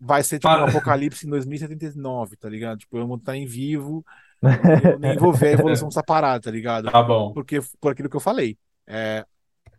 vai 0.00 0.22
ser 0.22 0.38
tipo 0.38 0.52
um 0.52 0.64
apocalipse 0.64 1.26
em 1.26 1.30
2079, 1.30 2.36
tá 2.36 2.48
ligado? 2.48 2.78
Tipo, 2.78 2.98
eu 2.98 3.06
vou 3.06 3.16
estar 3.16 3.36
em 3.36 3.44
vivo, 3.44 4.04
eu 4.42 4.98
nem 4.98 5.16
vou 5.18 5.32
ver 5.32 5.48
a 5.48 5.52
evolução 5.58 5.88
dessa 5.88 6.02
parada, 6.02 6.40
tá 6.40 6.50
ligado? 6.50 6.90
Tá 6.90 7.02
bom. 7.02 7.32
Porque, 7.32 7.60
por 7.80 7.92
aquilo 7.92 8.08
que 8.08 8.16
eu 8.16 8.20
falei, 8.20 8.56
é, 8.86 9.26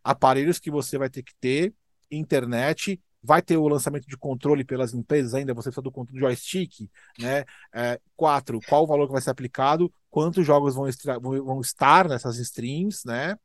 aparelhos 0.03 0.59
que 0.59 0.69
você 0.69 0.97
vai 0.97 1.09
ter 1.09 1.23
que 1.23 1.33
ter, 1.39 1.73
internet, 2.11 2.99
vai 3.21 3.41
ter 3.41 3.57
o 3.57 3.67
lançamento 3.67 4.07
de 4.07 4.17
controle 4.17 4.63
pelas 4.63 4.93
empresas 4.93 5.33
ainda, 5.33 5.53
você 5.53 5.69
precisa 5.69 5.81
do 5.81 5.91
controle 5.91 6.19
do 6.19 6.25
joystick, 6.25 6.89
né? 7.17 7.43
É, 7.73 7.99
quatro, 8.15 8.61
qual 8.61 8.83
o 8.83 8.87
valor 8.87 9.07
que 9.07 9.13
vai 9.13 9.21
ser 9.21 9.29
aplicado, 9.31 9.91
quantos 10.09 10.45
jogos 10.45 10.75
vão, 10.75 10.85
vão- 11.43 11.61
estar 11.61 12.07
nessas 12.07 12.37
streams, 12.37 13.05
né? 13.05 13.35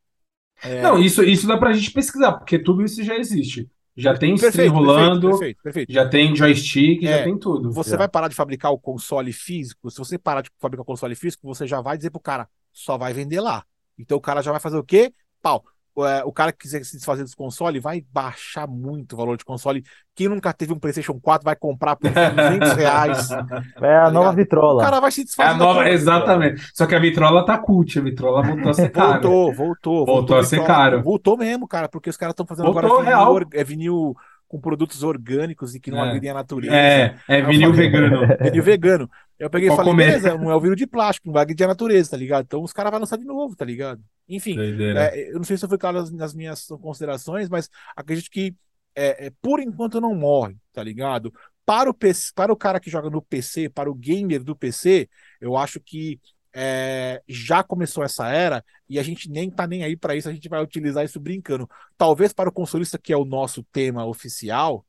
É, 0.63 0.83
Não, 0.83 0.99
isso, 1.01 1.23
isso 1.23 1.47
dá 1.47 1.57
pra 1.57 1.73
gente 1.73 1.91
pesquisar, 1.91 2.33
porque 2.33 2.59
tudo 2.59 2.83
isso 2.83 3.03
já 3.03 3.15
existe. 3.17 3.69
Já 3.95 4.17
tem 4.17 4.33
stream 4.35 4.73
Perfeito, 4.73 4.73
rolando, 4.73 5.21
perfeito, 5.23 5.61
perfeito. 5.63 5.93
já 5.93 6.07
tem 6.09 6.35
joystick, 6.35 7.03
já 7.05 7.17
É, 7.17 7.23
tem 7.23 7.37
tudo. 7.37 7.71
Você 7.71 7.91
Já. 7.91 7.97
vai 7.97 8.07
parar 8.07 8.27
de 8.27 8.35
fabricar 8.35 8.71
o 8.71 8.79
console 8.79 9.31
físico. 9.33 9.89
Se 9.91 9.97
você 9.97 10.17
parar 10.17 10.41
de 10.41 10.49
fabricar 10.59 10.83
o 10.83 10.85
console 10.85 11.15
físico, 11.15 11.47
você 11.47 11.67
já 11.67 11.81
vai 11.81 11.97
dizer 11.97 12.09
pro 12.09 12.19
cara, 12.19 12.47
só 12.73 12.97
vai 12.97 13.13
vender 13.13 13.39
lá. 13.41 13.65
Então 13.97 14.17
o 14.17 14.21
cara 14.21 14.41
já 14.41 14.51
vai 14.51 14.59
fazer 14.59 14.77
o 14.77 14.83
quê? 14.83 15.13
Pau. 15.41 15.63
O, 15.97 16.05
é, 16.05 16.23
o 16.25 16.31
cara 16.31 16.51
que 16.51 16.57
quiser 16.59 16.83
se 16.83 16.97
desfazer 16.97 17.23
dos 17.23 17.33
consoles 17.33 17.81
vai 17.81 18.03
baixar 18.11 18.67
muito 18.67 19.13
o 19.13 19.17
valor 19.17 19.37
de 19.37 19.45
console. 19.45 19.81
Quem 20.13 20.27
nunca 20.27 20.51
teve 20.51 20.73
um 20.73 20.79
PlayStation 20.79 21.17
4 21.21 21.45
vai 21.45 21.55
comprar 21.55 21.95
por 21.95 22.11
200 22.11 22.73
reais. 22.75 23.31
É 23.31 23.95
a 23.97 24.05
Tá 24.05 24.11
nova 24.11 24.29
ligado? 24.31 24.33
O 24.33 24.35
vitrola. 24.35 24.83
cara 24.83 24.99
vai 24.99 25.11
se 25.11 25.21
É 25.21 25.23
desfazer. 25.23 25.49
a 25.49 25.53
da 25.53 25.59
nova, 25.59 25.89
exatamente. 25.89 26.69
Só 26.73 26.85
que 26.85 26.95
a 26.95 26.99
vitrola 26.99 27.45
tá 27.45 27.57
cult, 27.57 27.97
a 27.97 28.01
vitrola 28.01 28.43
voltou 28.43 28.71
a 28.71 28.73
ser 28.73 28.89
cara. 28.89 29.21
Voltou, 29.21 29.53
voltou, 29.53 30.05
Voltou 30.05 30.37
a 30.37 30.43
ser 30.43 30.57
vitrola. 30.59 30.79
caro. 30.79 31.01
Voltou 31.01 31.37
mesmo, 31.37 31.65
cara, 31.67 31.87
porque 31.87 32.09
os 32.09 32.17
caras 32.17 32.33
estão 32.33 32.45
fazendo 32.45 32.65
Voltou, 32.65 32.85
agora 32.85 33.03
vinil, 33.03 33.17
real. 33.17 33.33
or- 33.33 33.47
é 33.53 33.63
vinil 33.63 34.15
com 34.47 34.59
produtos 34.59 35.01
orgânicos 35.01 35.73
e 35.75 35.79
que 35.79 35.89
não 35.89 35.97
É. 36.03 36.07
agridem 36.09 36.29
a 36.29 36.33
natureza. 36.33 36.75
É, 36.75 37.15
é 37.27 37.41
vinil 37.41 37.73
vegano. 37.73 38.27
Vinil 38.41 38.63
vegano. 38.63 39.09
Eu 39.37 39.49
peguei 39.49 39.69
e 39.69 39.75
falei, 39.75 39.91
comer. 39.91 40.05
beleza, 40.05 40.37
não 40.37 40.49
é 40.49 40.55
o 40.55 40.59
vinil 40.59 40.75
de 40.75 40.87
plástico, 40.87 41.27
não 41.27 41.33
vai 41.33 41.43
agredir 41.43 41.65
a 41.65 41.69
natureza, 41.69 42.11
tá 42.11 42.17
ligado? 42.17 42.45
Então 42.45 42.63
os 42.63 42.71
caras 42.71 42.91
vão 42.91 43.01
lançar 43.01 43.17
de 43.17 43.25
novo, 43.25 43.55
tá 43.55 43.65
ligado? 43.65 44.01
Enfim, 44.29 44.57
é, 44.59 45.29
eu 45.29 45.35
não 45.35 45.43
sei 45.43 45.57
se 45.57 45.65
eu 45.65 45.69
fui 45.69 45.77
claro 45.77 45.99
nas, 45.99 46.11
nas 46.11 46.33
minhas 46.33 46.65
considerações, 46.81 47.49
mas 47.49 47.69
acredito 47.95 48.29
que 48.31 48.55
é, 48.95 49.27
é, 49.27 49.31
por 49.41 49.59
enquanto 49.59 49.99
não 49.99 50.15
morre, 50.15 50.55
tá 50.71 50.81
ligado? 50.81 51.33
Para 51.65 51.89
o, 51.89 51.93
PC, 51.93 52.31
para 52.33 52.53
o 52.53 52.55
cara 52.55 52.79
que 52.79 52.89
joga 52.89 53.09
no 53.09 53.21
PC, 53.21 53.69
para 53.69 53.89
o 53.89 53.95
gamer 53.95 54.43
do 54.43 54.55
PC, 54.55 55.09
eu 55.41 55.57
acho 55.57 55.79
que 55.79 56.19
é, 56.53 57.21
já 57.27 57.61
começou 57.61 58.03
essa 58.03 58.29
era 58.29 58.63
e 58.87 58.97
a 58.97 59.03
gente 59.03 59.29
nem 59.29 59.49
tá 59.49 59.67
nem 59.67 59.83
aí 59.83 59.97
para 59.97 60.15
isso, 60.15 60.29
a 60.29 60.33
gente 60.33 60.47
vai 60.47 60.63
utilizar 60.63 61.03
isso 61.03 61.19
brincando. 61.19 61.69
Talvez 61.97 62.31
para 62.31 62.47
o 62.47 62.53
consolista, 62.53 62.97
que 62.97 63.11
é 63.11 63.17
o 63.17 63.25
nosso 63.25 63.63
tema 63.63 64.05
oficial, 64.05 64.85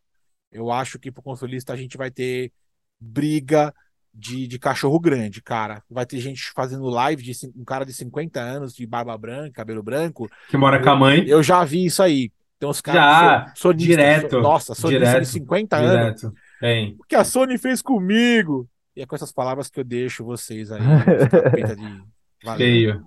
eu 0.53 0.71
acho 0.71 0.99
que 0.99 1.11
para 1.11 1.21
o 1.21 1.25
consolista 1.25 1.73
a 1.73 1.77
gente 1.77 1.97
vai 1.97 2.11
ter 2.11 2.53
briga 3.01 3.75
de, 4.19 4.47
de 4.49 4.59
cachorro 4.59 4.99
grande, 4.99 5.43
cara. 5.43 5.83
Vai 5.91 6.07
ter 6.07 6.19
gente 6.19 6.51
fazendo 6.55 6.89
live 6.89 7.23
de 7.23 7.33
um 7.57 7.65
cara 7.65 7.85
de 7.85 7.93
50 7.93 8.41
anos, 8.41 8.75
de 8.75 8.87
barba 8.87 9.17
branca, 9.19 9.51
cabelo 9.53 9.83
branco. 9.83 10.29
Que 10.49 10.57
mora 10.57 10.83
com 10.83 10.89
a 10.91 10.97
mãe. 10.97 11.25
Eu 11.27 11.43
já 11.43 11.63
vi 11.65 11.85
isso 11.85 12.03
aí. 12.03 12.31
Então 12.57 12.71
os 12.71 12.79
Já, 12.79 12.83
caras 12.95 13.51
so- 13.55 13.69
sonistas, 13.69 13.87
direto, 13.87 14.31
so- 14.31 14.41
nossa, 14.41 14.75
sonista 14.75 15.05
direto, 15.07 15.21
de 15.25 15.29
50 15.29 15.77
anos. 15.77 15.91
Direto. 16.23 16.33
Tem. 16.59 16.97
O 16.99 17.05
que 17.05 17.15
a 17.15 17.23
Sony 17.25 17.59
fez 17.59 17.83
comigo? 17.83 18.67
E 18.97 19.03
é 19.03 19.07
com 19.07 19.15
essas 19.15 19.31
palavras 19.31 19.69
que 19.69 19.79
eu 19.79 19.85
deixo 19.85 20.25
vocês 20.25 20.73
aí. 20.73 20.81
de... 20.81 22.03
Feio. 22.57 23.03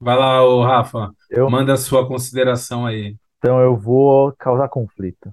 Vai 0.00 0.16
lá, 0.16 0.44
ô 0.44 0.62
Rafa. 0.62 1.10
Eu- 1.30 1.50
Manda 1.50 1.72
a 1.72 1.76
sua 1.76 2.06
consideração 2.06 2.86
aí. 2.86 3.16
Então 3.38 3.58
eu 3.60 3.76
vou 3.76 4.32
causar 4.38 4.68
conflito. 4.68 5.32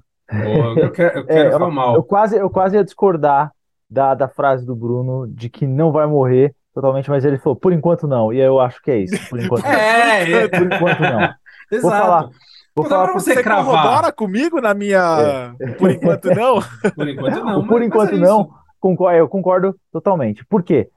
Eu 0.76 0.92
quero, 0.92 1.20
eu 1.20 1.24
É, 1.30 1.44
quero 1.50 1.64
o 1.64 1.68
Eu 1.68 1.72
mal. 1.72 2.04
quase, 2.04 2.36
eu 2.38 2.50
quase 2.50 2.76
ia 2.76 2.84
discordar 2.84 3.52
da, 3.90 4.14
da 4.14 4.28
frase 4.28 4.66
do 4.66 4.76
Bruno 4.76 5.28
de 5.28 5.50
que 5.50 5.66
não 5.68 5.92
vai 5.92 6.06
morrer 6.08 6.56
totalmente, 6.74 7.10
mas 7.10 7.24
ele 7.24 7.38
falou, 7.38 7.56
por 7.56 7.72
enquanto 7.72 8.08
não. 8.08 8.34
E 8.34 8.40
eu 8.40 8.60
acho 8.60 8.82
que 8.82 8.92
é 8.92 8.98
isso. 8.98 9.30
Por 9.30 9.40
enquanto 9.40 9.64
não. 9.66 9.72
É, 9.72 10.32
é, 10.32 10.48
Por 10.48 10.64
enquanto 10.66 11.00
não. 11.00 11.20
Vou 11.72 11.80
exato. 11.80 11.98
falar. 12.04 12.30
Vou 12.76 12.84
Não 12.84 12.90
falar 12.90 13.04
pra 13.06 13.14
você 13.14 13.34
Você 13.34 13.44
cravar. 13.44 13.66
corrobora 13.66 14.12
comigo 14.12 14.60
na 14.60 14.74
minha. 14.74 15.56
Por 15.80 15.90
enquanto, 15.90 16.26
não? 16.36 16.60
Por 16.94 17.08
enquanto 17.08 17.44
não. 17.44 17.68
por 17.68 17.82
enquanto 17.82 18.14
é 18.16 18.18
não. 18.18 18.50
Concordo, 18.80 19.18
eu 19.18 19.30
concordo 19.30 19.76
totalmente. 19.92 20.46
Por 20.46 20.62
quê? 20.62 20.90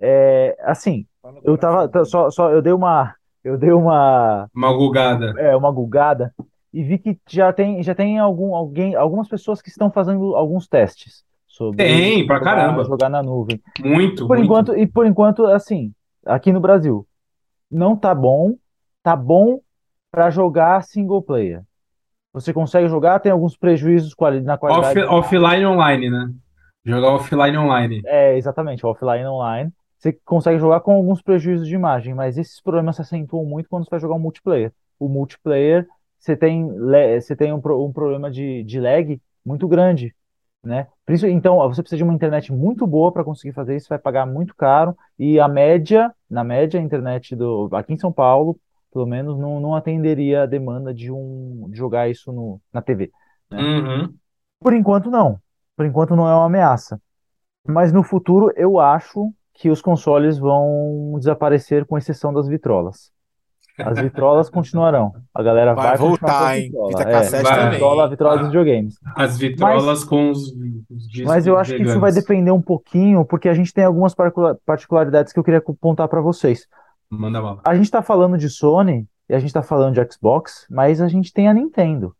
É, 0.00 0.56
assim, 0.62 1.04
eu 1.42 1.58
tava 1.58 1.90
só, 2.04 2.30
só 2.30 2.50
eu 2.50 2.62
dei 2.62 2.72
uma 2.72 3.14
eu 3.42 3.58
dei 3.58 3.72
uma 3.72 4.48
Uma 4.54 4.72
gugada. 4.72 5.34
é, 5.38 5.54
uma 5.56 5.70
gulgada 5.70 6.32
e 6.72 6.82
vi 6.82 6.98
que 6.98 7.18
já 7.28 7.52
tem 7.52 7.82
já 7.82 7.94
tem 7.94 8.18
algum 8.18 8.54
alguém 8.54 8.94
algumas 8.94 9.28
pessoas 9.28 9.60
que 9.60 9.68
estão 9.68 9.90
fazendo 9.90 10.34
alguns 10.36 10.66
testes 10.68 11.22
sobre 11.54 11.84
Tem, 11.84 12.26
pra 12.26 12.38
jogar, 12.38 12.54
caramba. 12.56 12.84
jogar 12.84 13.08
na 13.08 13.22
nuvem. 13.22 13.60
Muito, 13.80 14.26
Por 14.26 14.36
muito. 14.36 14.44
enquanto, 14.44 14.76
e 14.76 14.86
por 14.86 15.06
enquanto, 15.06 15.46
assim, 15.46 15.92
aqui 16.26 16.52
no 16.52 16.60
Brasil, 16.60 17.06
não 17.70 17.96
tá 17.96 18.14
bom, 18.14 18.56
tá 19.02 19.14
bom 19.14 19.60
para 20.10 20.30
jogar 20.30 20.82
single 20.82 21.22
player. 21.22 21.62
Você 22.32 22.52
consegue 22.52 22.88
jogar, 22.88 23.20
tem 23.20 23.30
alguns 23.30 23.56
prejuízos 23.56 24.14
na 24.42 24.58
qualidade. 24.58 24.98
Off- 24.98 25.08
offline 25.08 25.64
online, 25.64 26.10
né? 26.10 26.32
Jogar 26.84 27.12
offline 27.12 27.56
online. 27.56 28.02
É, 28.04 28.36
exatamente, 28.36 28.84
offline 28.84 29.22
e 29.22 29.26
online. 29.26 29.72
Você 29.96 30.12
consegue 30.24 30.58
jogar 30.58 30.80
com 30.80 30.92
alguns 30.92 31.22
prejuízos 31.22 31.66
de 31.68 31.74
imagem, 31.74 32.12
mas 32.12 32.36
esses 32.36 32.60
problemas 32.60 32.96
se 32.96 33.02
acentuam 33.02 33.44
muito 33.44 33.68
quando 33.68 33.84
você 33.84 33.90
vai 33.90 34.00
jogar 34.00 34.16
um 34.16 34.18
multiplayer. 34.18 34.72
O 34.98 35.08
multiplayer, 35.08 35.86
você 36.18 36.36
tem, 36.36 36.68
você 37.20 37.36
tem 37.36 37.52
um, 37.52 37.56
um 37.56 37.92
problema 37.92 38.30
de, 38.30 38.64
de 38.64 38.80
lag 38.80 39.20
muito 39.44 39.68
grande, 39.68 40.14
né? 40.64 40.86
Por 41.04 41.14
isso, 41.14 41.26
então, 41.26 41.56
você 41.68 41.82
precisa 41.82 41.98
de 41.98 42.04
uma 42.04 42.14
internet 42.14 42.52
muito 42.52 42.86
boa 42.86 43.12
para 43.12 43.24
conseguir 43.24 43.52
fazer 43.52 43.76
isso, 43.76 43.88
vai 43.88 43.98
pagar 43.98 44.26
muito 44.26 44.54
caro, 44.54 44.96
e 45.18 45.38
a 45.38 45.46
média, 45.46 46.12
na 46.28 46.42
média, 46.42 46.80
a 46.80 46.82
internet 46.82 47.36
do, 47.36 47.68
aqui 47.72 47.92
em 47.92 47.98
São 47.98 48.12
Paulo, 48.12 48.58
pelo 48.92 49.06
menos, 49.06 49.38
não, 49.38 49.60
não 49.60 49.74
atenderia 49.74 50.42
a 50.42 50.46
demanda 50.46 50.94
de, 50.94 51.10
um, 51.10 51.68
de 51.68 51.76
jogar 51.76 52.08
isso 52.08 52.32
no, 52.32 52.60
na 52.72 52.80
TV. 52.80 53.10
Uhum. 53.52 54.14
Por 54.60 54.72
enquanto, 54.72 55.10
não. 55.10 55.38
Por 55.76 55.84
enquanto, 55.84 56.16
não 56.16 56.28
é 56.28 56.34
uma 56.34 56.46
ameaça. 56.46 57.00
Mas 57.66 57.92
no 57.92 58.02
futuro, 58.02 58.52
eu 58.56 58.78
acho 58.78 59.32
que 59.54 59.70
os 59.70 59.80
consoles 59.80 60.38
vão 60.38 61.16
desaparecer, 61.18 61.84
com 61.86 61.98
exceção 61.98 62.32
das 62.32 62.46
vitrolas. 62.46 63.13
As 63.78 63.98
vitrolas 63.98 64.48
continuarão. 64.48 65.12
A 65.34 65.42
galera 65.42 65.74
Vai 65.74 65.88
vai, 65.88 65.96
voltar, 65.96 66.52
as 66.52 66.58
hein? 66.58 66.64
vitrolas. 66.66 66.90
Fita 66.96 67.08
É, 67.08 67.12
cassete 67.12 67.46
a 67.48 67.54
também. 67.56 67.70
vitrola, 67.72 68.08
vitrola 68.08 68.36
dos 68.36 68.44
Ah. 68.44 68.48
videogames. 68.48 68.94
As 69.16 69.36
vitrolas 69.38 70.04
com 70.04 70.30
os, 70.30 70.38
os 70.90 71.08
discos 71.08 71.26
Mas 71.26 71.46
eu 71.46 71.58
acho 71.58 71.74
que 71.74 71.82
isso 71.82 71.98
vai 71.98 72.10
veganos. 72.12 72.14
depender 72.14 72.50
um 72.52 72.62
pouquinho, 72.62 73.24
porque 73.24 73.48
a 73.48 73.54
gente 73.54 73.72
tem 73.74 73.84
algumas 73.84 74.14
particula- 74.14 74.56
particularidades 74.64 75.32
que 75.32 75.38
eu 75.38 75.44
queria 75.44 75.58
apontar 75.66 76.06
para 76.08 76.20
vocês. 76.20 76.66
Manda 77.10 77.40
bala. 77.42 77.60
A 77.64 77.74
gente 77.74 77.84
está 77.86 78.00
falando 78.02 78.38
de 78.38 78.48
Sony 78.48 79.06
e 79.28 79.34
a 79.34 79.38
gente 79.38 79.48
está 79.48 79.62
falando 79.62 79.94
de 79.94 80.12
Xbox, 80.12 80.66
mas 80.70 81.00
a 81.00 81.08
gente 81.08 81.32
tem 81.32 81.48
a 81.48 81.54
Nintendo. 81.54 82.14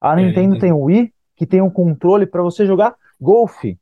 A 0.00 0.12
É, 0.12 0.16
Nintendo 0.16 0.54
Nintendo. 0.54 0.60
tem 0.60 0.72
o 0.72 0.78
Wii, 0.84 1.12
que 1.36 1.46
tem 1.46 1.60
um 1.60 1.70
controle 1.70 2.24
para 2.26 2.42
você 2.42 2.64
jogar 2.66 2.94
golfe. 3.20 3.78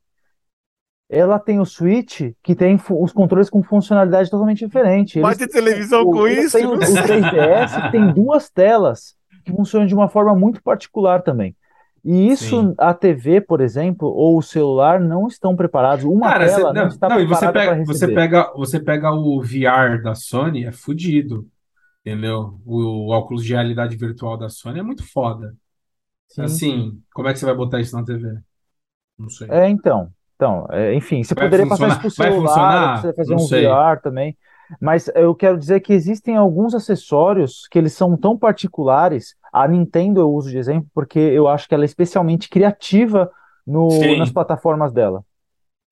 Ela 1.11 1.39
tem 1.39 1.59
o 1.59 1.65
Switch, 1.65 2.21
que 2.43 2.55
tem 2.55 2.79
os 2.91 3.13
controles 3.13 3.49
com 3.49 3.63
funcionalidade 3.63 4.31
totalmente 4.31 4.65
diferente. 4.65 5.19
Eles- 5.19 5.39
ter 5.39 5.49
televisão 5.49 6.03
o- 6.03 6.13
com 6.13 6.29
isso? 6.29 6.59
têm 6.59 6.67
o, 6.67 6.75
o 6.75 6.79
3DS, 6.79 7.81
que 7.83 7.91
tem 7.93 8.13
duas 8.13 8.51
telas, 8.51 9.17
que 9.45 9.53
funcionam 9.53 9.87
de 9.87 9.95
uma 9.95 10.09
forma 10.09 10.35
muito 10.35 10.63
particular 10.63 11.23
também. 11.23 11.57
E 12.05 12.29
isso, 12.29 12.45
Sim. 12.47 12.75
a 12.79 12.95
TV, 12.95 13.41
por 13.41 13.61
exemplo, 13.61 14.09
ou 14.09 14.39
o 14.39 14.43
celular 14.43 15.01
não 15.01 15.27
estão 15.27 15.57
preparados. 15.57 16.05
Uma 16.05 16.29
Cara, 16.31 16.47
tela 16.47 16.59
você, 16.59 16.63
não 16.63 16.83
não, 16.83 16.89
está 16.89 17.09
não, 17.09 17.21
e 17.21 17.27
você 17.27 17.53
pega, 17.53 17.85
você 17.85 18.09
pega, 18.09 18.53
você 18.55 18.81
pega 18.81 19.11
o 19.13 19.43
VR 19.43 20.03
da 20.03 20.15
Sony, 20.15 20.65
é 20.65 20.73
fudido. 20.73 21.49
Entendeu? 22.01 22.61
O, 22.65 22.79
o 22.83 23.09
óculos 23.11 23.45
de 23.45 23.53
realidade 23.53 23.97
virtual 23.97 24.39
da 24.39 24.49
Sony 24.49 24.79
é 24.81 24.83
muito 24.83 25.05
foda. 25.05 25.55
Sim. 26.29 26.43
Assim, 26.43 27.03
como 27.13 27.29
é 27.29 27.33
que 27.33 27.39
você 27.39 27.47
vai 27.47 27.55
botar 27.55 27.81
isso 27.81 27.97
na 27.97 28.05
TV? 28.05 28.39
Não 29.19 29.29
sei. 29.31 29.49
É, 29.49 29.69
então. 29.69 30.13
Então, 30.39 30.69
é, 30.71 30.95
enfim, 30.95 31.25
você 31.25 31.35
Vai 31.35 31.47
poderia 31.47 31.67
funcionar- 31.67 31.97
passar 31.97 32.07
isso 32.07 32.17
por 32.17 32.23
vai 32.23 32.33
celular, 32.33 33.01
você 33.01 33.13
fazer 33.13 33.35
Não 33.35 33.43
um 33.43 33.47
sei. 33.49 33.67
VR 33.67 34.01
também. 34.01 34.37
Mas 34.81 35.09
eu 35.17 35.35
quero 35.35 35.59
dizer 35.59 35.81
que 35.81 35.93
existem 35.93 36.37
alguns 36.37 36.75
acessórios 36.77 37.67
que 37.69 37.77
eles 37.77 37.93
são 37.93 38.17
tão 38.17 38.39
particulares. 38.39 39.35
A 39.53 39.67
Nintendo 39.67 40.21
eu 40.21 40.31
uso 40.33 40.49
de 40.49 40.59
exemplo 40.59 40.89
porque 40.95 41.19
eu 41.19 41.49
acho 41.49 41.67
que 41.67 41.75
ela 41.75 41.83
é 41.83 41.87
especialmente 41.87 42.49
criativa 42.49 43.29
no, 43.67 43.89
nas 44.17 44.31
plataformas 44.31 44.93
dela. 44.93 45.25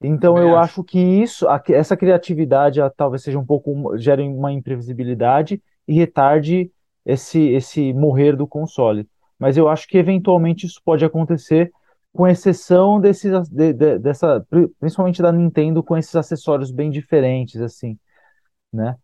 Então 0.00 0.34
Também 0.34 0.50
eu 0.50 0.56
acho. 0.58 0.72
acho 0.80 0.84
que 0.84 0.98
isso, 1.00 1.48
a- 1.48 1.60
essa 1.70 1.96
criatividade 1.96 2.80
ah, 2.80 2.90
talvez 2.94 3.22
seja 3.22 3.38
um 3.38 3.44
pouco, 3.46 3.96
gere 3.98 4.22
uma 4.22 4.52
imprevisibilidade 4.52 5.60
e 5.88 5.94
retarde 5.94 6.70
esse, 7.04 7.40
esse 7.48 7.92
morrer 7.94 8.36
do 8.36 8.46
console. 8.46 9.08
Mas 9.38 9.56
eu 9.56 9.68
acho 9.68 9.88
que 9.88 9.98
eventualmente 9.98 10.66
isso 10.66 10.80
pode 10.84 11.04
acontecer, 11.04 11.72
com 12.16 12.28
exceção 12.28 13.00
desses, 13.00 13.48
de- 13.50 13.72
de- 13.74 13.98
dessa, 14.00 14.40
pri- 14.50 14.68
principalmente 14.80 15.22
da 15.22 15.32
Nintendo, 15.32 15.82
com 15.84 15.96
esses 15.98 16.16
acessórios 16.16 16.72
bem 16.72 16.90
diferentes, 16.90 17.60
assim, 17.60 17.98
né? 18.72 18.96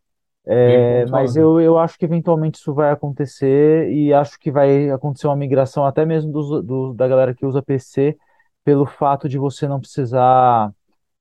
É, 0.46 1.06
mas 1.06 1.34
pontuado. 1.34 1.36
eu, 1.36 1.60
eu 1.60 1.78
acho 1.78 1.98
que 1.98 2.04
eventualmente 2.04 2.58
isso 2.58 2.74
vai 2.74 2.90
acontecer 2.92 3.90
e 3.92 4.12
acho 4.12 4.38
que 4.38 4.50
vai 4.50 4.90
acontecer 4.90 5.26
uma 5.28 5.36
migração 5.36 5.84
até 5.86 6.04
mesmo 6.06 6.32
dos, 6.32 6.64
do- 6.64 6.94
da 6.94 7.08
galera 7.08 7.34
que 7.34 7.46
usa 7.46 7.62
PC, 7.62 8.16
pelo 8.64 8.86
fato 8.86 9.28
de 9.28 9.38
você 9.38 9.68
não 9.68 9.80
precisar 9.80 10.72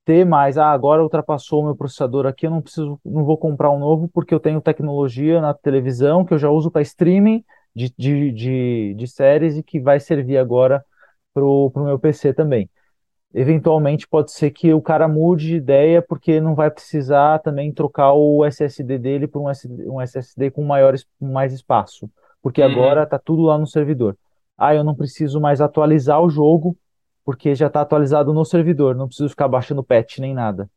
ter 0.05 0.25
mais, 0.25 0.57
ah, 0.57 0.71
agora 0.71 1.03
ultrapassou 1.03 1.61
o 1.61 1.65
meu 1.65 1.75
processador 1.75 2.25
aqui, 2.25 2.45
eu 2.47 2.51
não 2.51 2.61
preciso, 2.61 2.99
não 3.05 3.23
vou 3.25 3.37
comprar 3.37 3.71
um 3.71 3.79
novo 3.79 4.07
porque 4.09 4.33
eu 4.33 4.39
tenho 4.39 4.61
tecnologia 4.61 5.39
na 5.41 5.53
televisão 5.53 6.25
que 6.25 6.33
eu 6.33 6.39
já 6.39 6.49
uso 6.49 6.71
para 6.71 6.81
streaming 6.81 7.43
de, 7.75 7.93
de, 7.97 8.31
de, 8.31 8.93
de 8.95 9.07
séries 9.07 9.57
e 9.57 9.63
que 9.63 9.79
vai 9.79 9.99
servir 9.99 10.37
agora 10.37 10.83
pro, 11.33 11.71
pro 11.71 11.83
meu 11.85 11.99
PC 11.99 12.33
também. 12.33 12.69
Eventualmente 13.33 14.07
pode 14.07 14.31
ser 14.31 14.51
que 14.51 14.73
o 14.73 14.81
cara 14.81 15.07
mude 15.07 15.47
de 15.47 15.55
ideia 15.55 16.01
porque 16.01 16.41
não 16.41 16.55
vai 16.55 16.69
precisar 16.71 17.39
também 17.39 17.73
trocar 17.73 18.13
o 18.13 18.43
SSD 18.45 18.97
dele 18.99 19.27
para 19.27 19.39
um, 19.41 19.45
um 19.93 20.01
SSD 20.01 20.51
com 20.51 20.63
maior, 20.65 20.95
mais 21.19 21.53
espaço, 21.53 22.09
porque 22.41 22.61
Uhum. 22.61 22.65
agora 22.65 23.05
tá 23.07 23.17
tudo 23.19 23.43
lá 23.43 23.57
no 23.57 23.67
servidor. 23.67 24.17
ah, 24.57 24.75
eu 24.75 24.83
não 24.83 24.95
preciso 24.95 25.39
mais 25.41 25.61
atualizar 25.61 26.21
o 26.21 26.29
jogo 26.29 26.77
porque 27.25 27.55
já 27.55 27.67
está 27.67 27.81
atualizado 27.81 28.33
no 28.33 28.43
servidor, 28.45 28.95
não 28.95 29.07
preciso 29.07 29.29
ficar 29.29 29.47
baixando 29.47 29.83
patch 29.83 30.19
nem 30.19 30.33
nada. 30.33 30.69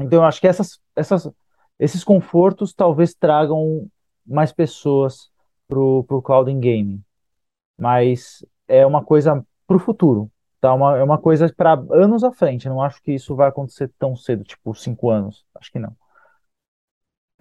Então, 0.00 0.20
eu 0.20 0.24
acho 0.24 0.40
que 0.40 0.46
essas, 0.46 0.78
essas, 0.94 1.30
esses 1.78 2.04
confortos 2.04 2.74
talvez 2.74 3.14
tragam 3.14 3.88
mais 4.26 4.52
pessoas 4.52 5.30
pro, 5.68 6.04
pro 6.04 6.22
cloud 6.22 6.50
in 6.50 6.60
game. 6.60 7.00
Mas 7.78 8.44
é 8.68 8.86
uma 8.86 9.04
coisa 9.04 9.44
pro 9.66 9.78
futuro, 9.78 10.30
tá? 10.60 10.72
Uma, 10.72 10.96
é 10.96 11.02
uma 11.02 11.18
coisa 11.18 11.52
para 11.54 11.72
anos 11.90 12.24
à 12.24 12.32
frente. 12.32 12.68
Não 12.68 12.82
acho 12.82 13.02
que 13.02 13.12
isso 13.12 13.34
vai 13.34 13.48
acontecer 13.48 13.90
tão 13.98 14.14
cedo, 14.16 14.44
tipo 14.44 14.74
cinco 14.74 15.10
anos. 15.10 15.44
Acho 15.54 15.72
que 15.72 15.78
não. 15.78 15.94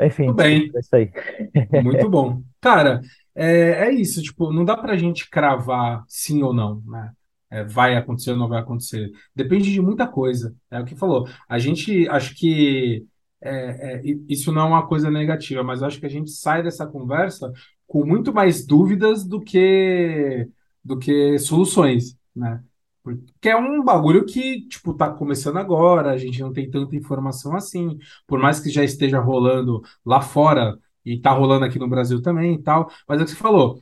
Enfim, 0.02 0.28
Tudo 0.28 0.38
bem. 0.38 0.72
é 0.76 0.80
isso 0.80 0.96
aí. 0.96 1.12
Muito 1.84 2.10
bom. 2.10 2.42
Cara, 2.60 3.02
é, 3.34 3.88
é 3.88 3.92
isso, 3.94 4.22
tipo, 4.22 4.52
não 4.52 4.66
dá 4.66 4.76
pra 4.76 4.98
gente 4.98 5.30
cravar 5.30 6.04
sim 6.08 6.44
ou 6.44 6.54
não, 6.54 6.82
né? 6.86 7.12
É, 7.50 7.64
vai 7.64 7.96
acontecer 7.96 8.32
ou 8.32 8.38
não 8.38 8.50
vai 8.50 8.60
acontecer. 8.60 9.12
Depende 9.34 9.72
de 9.72 9.82
muita 9.82 10.08
coisa. 10.08 10.54
É 10.70 10.80
o 10.80 10.86
que 10.86 10.96
falou. 10.96 11.28
A 11.48 11.58
gente, 11.60 12.08
acho 12.10 12.36
que 12.36 13.06
é, 13.42 14.00
é, 14.00 14.02
isso 14.28 14.52
não 14.52 14.64
é 14.64 14.66
uma 14.66 14.88
coisa 14.88 15.12
negativa, 15.12 15.64
mas 15.64 15.84
acho 15.84 16.00
que 16.00 16.06
a 16.06 16.10
gente 16.10 16.32
sai 16.32 16.64
dessa 16.64 16.88
conversa 16.88 17.52
com 17.88 18.06
muito 18.06 18.34
mais 18.34 18.66
dúvidas 18.66 19.24
do 19.24 19.40
que 19.40 20.50
do 20.86 21.00
que 21.00 21.40
soluções, 21.40 22.18
né? 22.36 22.64
Porque 23.04 23.50
é 23.50 23.58
um 23.58 23.84
bagulho 23.84 24.26
que, 24.26 24.68
tipo, 24.68 24.94
tá 24.96 25.12
começando 25.14 25.58
agora, 25.58 26.12
a 26.12 26.18
gente 26.18 26.42
não 26.42 26.54
tem 26.54 26.70
tanta 26.70 26.96
informação 26.96 27.56
assim, 27.56 28.00
por 28.28 28.40
mais 28.40 28.60
que 28.62 28.70
já 28.72 28.84
esteja 28.84 29.20
rolando 29.20 29.82
lá 30.06 30.22
fora 30.22 30.78
e 31.06 31.20
tá 31.22 31.32
rolando 31.32 31.66
aqui 31.66 31.80
no 31.80 31.90
Brasil 31.90 32.22
também 32.22 32.56
e 32.56 32.64
tal, 32.64 32.90
mas 33.08 33.20
é 33.20 33.24
o 33.24 33.26
que 33.26 33.32
você 33.34 33.38
falou, 33.38 33.80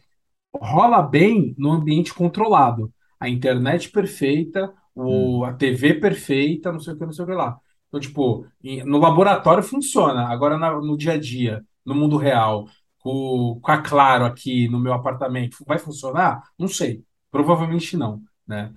rola 0.55 1.01
bem 1.01 1.55
no 1.57 1.71
ambiente 1.71 2.13
controlado. 2.13 2.91
A 3.19 3.29
internet 3.29 3.89
perfeita, 3.91 4.73
o, 4.95 5.43
Hum. 5.43 5.45
a 5.45 5.53
TV 5.53 5.95
perfeita, 5.95 6.71
não 6.71 6.79
sei 6.79 6.93
o 6.93 6.97
que, 6.97 7.05
não 7.05 7.13
sei 7.13 7.23
o 7.25 7.27
que 7.27 7.33
lá. 7.33 7.57
Então, 7.87 7.99
tipo, 7.99 8.45
no 8.85 8.97
laboratório 8.99 9.63
funciona, 9.63 10.27
agora 10.27 10.57
na- 10.57 10.79
no 10.81 10.97
dia 10.97 11.13
a 11.13 11.17
dia, 11.19 11.63
no 11.85 11.95
mundo 11.95 12.17
real, 12.17 12.67
com, 13.03 13.59
com 13.61 13.71
a 13.71 13.81
Claro 13.81 14.25
aqui 14.25 14.67
no 14.69 14.79
meu 14.79 14.93
apartamento, 14.93 15.57
vai 15.67 15.77
funcionar? 15.77 16.41
Não 16.57 16.67
sei. 16.67 17.03
Provavelmente 17.29 17.97
não, 17.97 18.21
né? 18.47 18.73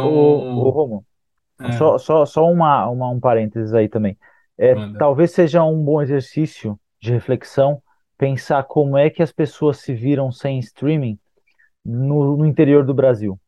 Ô, 0.00 0.06
ô, 0.06 0.70
Então, 0.70 0.70
Romulo, 0.70 1.06
é, 1.60 1.72
só, 1.72 1.98
só, 1.98 2.26
só 2.26 2.50
uma, 2.50 2.88
uma, 2.88 3.10
um 3.10 3.20
parênteses 3.20 3.74
aí 3.74 3.88
também. 3.88 4.16
É, 4.56 4.74
talvez 4.98 5.32
seja 5.32 5.62
um 5.64 5.82
bom 5.82 6.02
exercício 6.02 6.78
de 7.00 7.12
reflexão 7.12 7.82
pensar 8.16 8.64
como 8.64 8.96
é 8.96 9.08
que 9.10 9.22
as 9.22 9.32
pessoas 9.32 9.78
se 9.78 9.94
viram 9.94 10.32
sem 10.32 10.58
streaming 10.58 11.18
no, 11.84 12.36
no 12.36 12.46
interior 12.46 12.84
do 12.84 12.94
Brasil. 12.94 13.38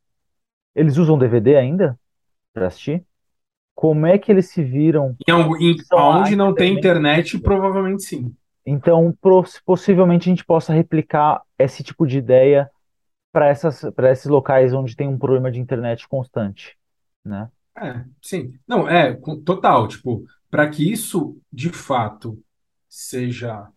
Eles 0.74 0.96
usam 0.96 1.18
DVD 1.18 1.56
ainda 1.56 1.98
para 2.52 2.68
assistir? 2.68 3.04
Como 3.74 4.06
é 4.06 4.18
que 4.18 4.30
eles 4.30 4.50
se 4.50 4.62
viram 4.62 5.16
Em, 5.26 5.70
em 5.72 5.76
aonde 5.92 6.36
não 6.36 6.54
tem 6.54 6.74
internet, 6.74 7.38
provavelmente 7.38 8.02
sim. 8.04 8.34
Então, 8.70 9.12
pos- 9.20 9.60
possivelmente 9.64 10.28
a 10.28 10.32
gente 10.32 10.44
possa 10.44 10.72
replicar 10.72 11.42
esse 11.58 11.82
tipo 11.82 12.06
de 12.06 12.18
ideia 12.18 12.70
para 13.32 13.50
esses 14.12 14.26
locais 14.26 14.74
onde 14.74 14.96
tem 14.96 15.08
um 15.08 15.18
problema 15.18 15.50
de 15.52 15.60
internet 15.60 16.08
constante, 16.08 16.78
né? 17.24 17.50
É, 17.76 18.04
sim. 18.22 18.52
Não, 18.66 18.88
é, 18.88 19.14
total, 19.44 19.88
tipo, 19.88 20.24
para 20.50 20.68
que 20.68 20.90
isso 20.90 21.40
de 21.52 21.70
fato 21.70 22.42
seja 22.88 23.70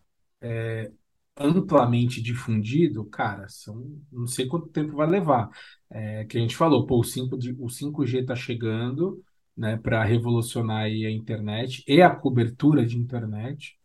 amplamente 1.36 2.22
difundido, 2.22 3.04
cara, 3.06 3.48
são, 3.48 4.00
não 4.12 4.26
sei 4.26 4.46
quanto 4.46 4.68
tempo 4.68 4.96
vai 4.96 5.06
levar. 5.08 5.48
É, 5.90 6.24
que 6.24 6.38
a 6.38 6.40
gente 6.40 6.56
falou, 6.56 6.86
pô, 6.86 7.00
o 7.00 7.04
5 7.04 7.36
de, 7.38 7.52
o 7.58 7.68
5G 7.68 8.20
está 8.20 8.34
chegando, 8.36 9.22
né, 9.56 9.76
para 9.76 10.04
revolucionar 10.04 10.84
aí 10.84 11.04
a 11.06 11.10
internet 11.10 11.82
e 11.86 12.02
a 12.02 12.10
cobertura 12.14 12.84
de 12.86 12.96
internet. 12.98 13.76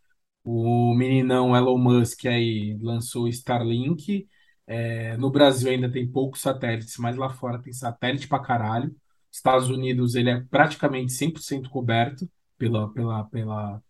O 0.51 0.95
meninão 0.95 1.55
Elon 1.55 1.77
Musk 1.77 2.25
aí 2.25 2.75
lançou 2.81 3.27
Starlink. 3.27 4.27
É, 4.65 5.15
no 5.17 5.29
Brasil 5.31 5.69
ainda 5.69 5.91
tem 5.91 6.11
poucos 6.11 6.41
satélites, 6.41 6.97
mas 6.97 7.15
lá 7.15 7.29
fora 7.29 7.61
tem 7.61 7.71
satélite 7.71 8.27
pra 8.27 8.39
caralho. 8.39 8.95
Estados 9.31 9.69
Unidos 9.69 10.15
ele 10.15 10.29
é 10.31 10.41
praticamente 10.41 11.13
100% 11.13 11.69
coberto 11.69 12.27
pela, 12.57 12.91
pela, 12.91 13.25
pela, 13.25 13.83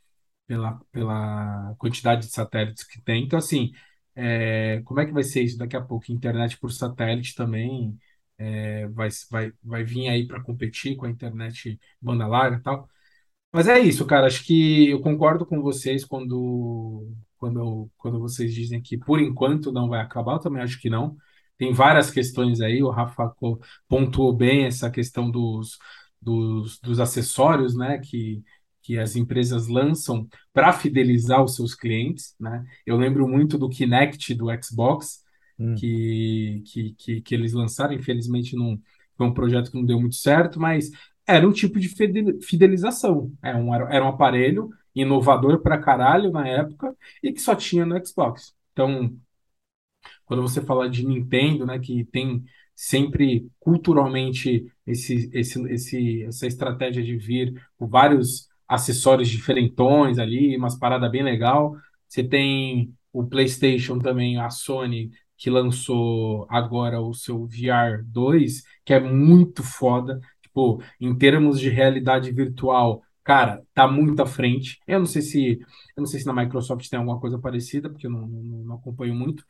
pela, 0.48 0.82
pela 0.92 1.76
quantidade 1.78 2.26
de 2.28 2.34
satélites 2.34 2.84
que 2.84 3.02
tem. 3.02 3.24
Então, 3.26 3.40
assim, 3.40 3.72
é, 4.16 4.82
como 4.84 5.00
é 5.00 5.06
que 5.06 5.14
vai 5.14 5.24
ser 5.24 5.44
isso 5.44 5.58
daqui 5.58 5.78
a 5.78 5.82
pouco? 5.82 6.12
Internet 6.12 6.58
por 6.60 6.72
satélite 6.72 7.36
também 7.36 7.98
é, 8.38 8.88
vai, 8.90 9.10
vai, 9.32 9.54
vai 9.64 9.84
vir 9.84 10.10
aí 10.10 10.28
para 10.28 10.42
competir 10.44 10.96
com 10.98 11.06
a 11.06 11.10
internet 11.10 11.80
banda 12.02 12.28
larga 12.28 12.58
e 12.58 12.62
tal. 12.62 12.90
Mas 13.52 13.68
é 13.68 13.80
isso, 13.80 14.06
cara. 14.06 14.28
Acho 14.28 14.44
que 14.46 14.90
eu 14.90 15.02
concordo 15.02 15.46
com 15.46 15.62
vocês 15.62 16.06
quando, 16.06 17.08
quando, 17.38 17.90
quando 17.98 18.20
vocês 18.20 18.54
dizem 18.54 18.82
que 18.82 18.98
por 18.98 19.20
enquanto 19.20 19.72
não 19.72 19.90
vai 19.90 20.02
acabar. 20.02 20.34
Eu 20.34 20.40
também 20.40 20.62
acho 20.62 20.80
que 20.80 20.90
não. 20.90 21.18
Tem 21.58 21.74
várias 21.74 22.12
questões 22.12 22.62
aí. 22.62 22.82
O 22.84 22.90
Rafa 22.90 23.34
pontuou 23.88 24.34
bem 24.36 24.66
essa 24.66 24.90
questão 24.92 25.30
dos, 25.30 25.78
dos, 26.22 26.80
dos 26.80 27.00
acessórios, 27.00 27.76
né? 27.76 27.98
Que, 28.00 28.44
que 28.84 28.98
as 29.00 29.16
empresas 29.16 29.68
lançam 29.68 30.28
para 30.54 30.72
fidelizar 30.72 31.44
os 31.44 31.56
seus 31.56 31.74
clientes, 31.76 32.36
né? 32.40 32.64
Eu 32.86 32.98
lembro 32.98 33.28
muito 33.28 33.58
do 33.58 33.70
Kinect 33.70 34.34
do 34.36 34.48
Xbox 34.64 35.28
Hum. 35.60 35.76
que, 35.76 36.64
que, 36.66 36.94
que, 36.94 37.22
que 37.22 37.36
eles 37.36 37.54
lançaram. 37.54 37.94
Infelizmente, 37.94 38.56
não 38.56 38.80
foi 39.18 39.28
um 39.28 39.34
projeto 39.34 39.70
que 39.70 39.78
não 39.78 39.86
deu 39.86 40.00
muito 40.00 40.16
certo, 40.16 40.60
mas 40.60 40.90
era 41.36 41.48
um 41.48 41.52
tipo 41.52 41.80
de 41.80 41.90
fidel- 41.90 42.42
fidelização. 42.42 43.32
É 43.44 43.56
um, 43.56 43.74
era 43.74 43.94
era 43.96 44.06
um 44.06 44.10
aparelho 44.10 44.70
inovador 44.96 45.62
pra 45.62 45.78
caralho 45.80 46.32
na 46.32 46.48
época 46.48 46.96
e 47.24 47.32
que 47.34 47.42
só 47.42 47.56
tinha 47.56 47.86
no 47.86 48.04
Xbox. 48.06 48.56
Então, 48.74 49.16
quando 50.26 50.42
você 50.42 50.62
fala 50.62 50.90
de 50.90 51.06
Nintendo, 51.06 51.66
né, 51.66 51.80
que 51.80 52.04
tem 52.06 52.44
sempre 52.76 53.48
culturalmente 53.60 54.72
esse, 54.86 55.30
esse, 55.34 55.62
esse, 55.72 56.24
essa 56.24 56.48
estratégia 56.48 57.04
de 57.04 57.18
vir 57.18 57.54
com 57.78 57.88
vários 57.88 58.48
acessórios 58.68 59.28
diferentões 59.28 60.18
ali, 60.20 60.56
umas 60.56 60.78
paradas 60.78 61.12
bem 61.12 61.24
legal. 61.24 61.76
Você 62.08 62.24
tem 62.24 62.94
o 63.12 63.26
PlayStation 63.28 64.00
também, 64.00 64.38
a 64.40 64.50
Sony, 64.50 65.12
que 65.38 65.50
lançou 65.50 66.46
agora 66.50 67.02
o 67.02 67.14
seu 67.14 67.46
VR 67.48 68.04
2, 68.04 68.64
que 68.86 68.94
é 68.94 69.00
muito 69.00 69.64
foda. 69.64 70.20
Tipo, 70.60 70.84
em 71.00 71.18
termos 71.18 71.60
de 71.60 71.70
realidade 71.70 72.32
virtual, 72.32 73.02
cara, 73.24 73.64
tá 73.74 73.88
muito 73.88 74.22
à 74.22 74.26
frente. 74.26 74.80
Eu 74.88 75.00
não 75.00 75.06
sei 75.06 75.22
se, 75.22 75.60
eu 75.96 76.02
não 76.02 76.06
sei 76.06 76.20
se 76.20 76.26
na 76.26 76.34
Microsoft 76.34 76.88
tem 76.90 77.00
alguma 77.00 77.20
coisa 77.20 77.40
parecida, 77.40 77.90
porque 77.90 78.08
eu 78.08 78.12
não, 78.12 78.28
não, 78.28 78.64
não 78.66 78.76
acompanho 78.76 79.16
muito. 79.16 79.46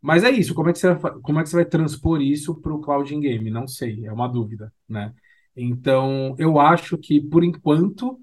Mas 0.00 0.24
é 0.24 0.30
isso, 0.30 0.54
como 0.54 0.68
é 0.70 0.72
que 0.72 0.78
você 0.78 0.94
vai, 0.94 1.12
como 1.22 1.40
é 1.40 1.42
que 1.42 1.48
você 1.48 1.56
vai 1.56 1.64
transpor 1.64 2.20
isso 2.22 2.54
para 2.60 2.72
o 2.74 2.80
cloud 2.80 3.14
game? 3.20 3.50
Não 3.50 3.66
sei, 3.66 4.04
é 4.06 4.12
uma 4.12 4.28
dúvida, 4.28 4.72
né? 4.88 5.14
Então, 5.56 6.34
eu 6.38 6.60
acho 6.60 6.98
que, 6.98 7.20
por 7.20 7.42
enquanto, 7.44 8.18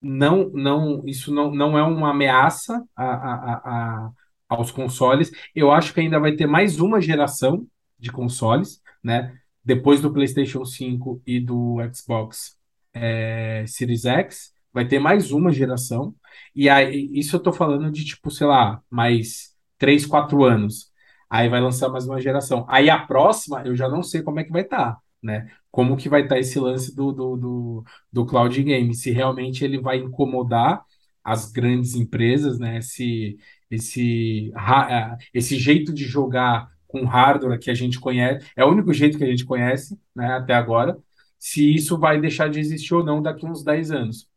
não, 0.00 0.50
não, 0.50 1.02
isso 1.06 1.32
não, 1.34 1.52
não 1.54 1.78
é 1.78 1.82
uma 1.82 2.10
ameaça 2.10 2.84
a, 2.96 3.04
a, 3.04 4.06
a- 4.08 4.10
aos 4.48 4.70
consoles. 4.70 5.30
Eu 5.54 5.70
acho 5.72 5.94
que 5.94 6.00
ainda 6.00 6.18
vai 6.20 6.32
ter 6.36 6.46
mais 6.46 6.80
uma 6.80 7.00
geração 7.00 7.66
de 7.98 8.10
consoles, 8.12 8.82
né? 9.02 9.38
Depois 9.64 10.00
do 10.00 10.12
PlayStation 10.12 10.64
5 10.64 11.22
e 11.26 11.40
do 11.40 11.78
Xbox 11.94 12.56
é, 12.92 13.64
Series 13.66 14.04
X, 14.04 14.52
vai 14.72 14.86
ter 14.86 14.98
mais 14.98 15.30
uma 15.32 15.52
geração. 15.52 16.14
E 16.54 16.68
aí, 16.68 17.10
isso 17.12 17.36
eu 17.36 17.40
tô 17.40 17.52
falando 17.52 17.90
de, 17.90 18.04
tipo, 18.04 18.30
sei 18.30 18.46
lá, 18.46 18.82
mais 18.90 19.54
3 19.78 20.06
4 20.06 20.44
anos. 20.44 20.90
Aí 21.30 21.48
vai 21.48 21.60
lançar 21.60 21.88
mais 21.88 22.06
uma 22.06 22.20
geração. 22.20 22.66
Aí 22.68 22.90
a 22.90 22.98
próxima, 22.98 23.62
eu 23.64 23.74
já 23.74 23.88
não 23.88 24.02
sei 24.02 24.22
como 24.22 24.40
é 24.40 24.44
que 24.44 24.52
vai 24.52 24.62
estar, 24.62 24.98
né? 25.22 25.50
Como 25.70 25.96
que 25.96 26.08
vai 26.08 26.22
estar 26.22 26.38
esse 26.38 26.58
lance 26.58 26.94
do, 26.94 27.12
do, 27.12 27.36
do, 27.36 27.84
do 28.12 28.26
cloud 28.26 28.62
game, 28.62 28.94
se 28.94 29.10
realmente 29.10 29.64
ele 29.64 29.80
vai 29.80 29.98
incomodar 29.98 30.84
as 31.24 31.50
grandes 31.50 31.94
empresas, 31.94 32.58
né? 32.58 32.78
Esse, 32.78 33.38
esse, 33.70 34.52
eh, 34.54 35.16
esse 35.32 35.58
jeito 35.58 35.92
de 35.92 36.04
jogar 36.04 36.68
com 36.92 37.04
hardware 37.06 37.58
que 37.60 37.70
a 37.70 37.74
gente 37.74 38.00
conhece, 38.00 38.46
é 38.56 38.64
o 38.64 38.70
único 38.70 38.92
jeito 38.94 39.18
que 39.18 39.24
a 39.24 39.28
gente 39.28 39.46
conhece, 39.46 39.98
né, 40.14 40.34
até 40.34 40.54
agora, 40.54 40.98
se 41.38 41.74
isso 41.74 41.98
vai 41.98 42.20
deixar 42.20 42.50
de 42.50 42.60
existir 42.60 42.94
ou 42.94 43.04
não 43.04 43.22
daqui 43.22 43.46
uns 43.46 43.64
10 43.64 43.90
anos. 43.92 44.28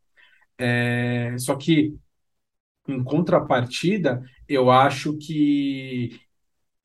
É, 0.58 1.36
só 1.40 1.56
que, 1.56 1.96
em 2.88 3.04
contrapartida, 3.04 4.24
eu 4.48 4.70
acho 4.72 5.18
que 5.18 6.20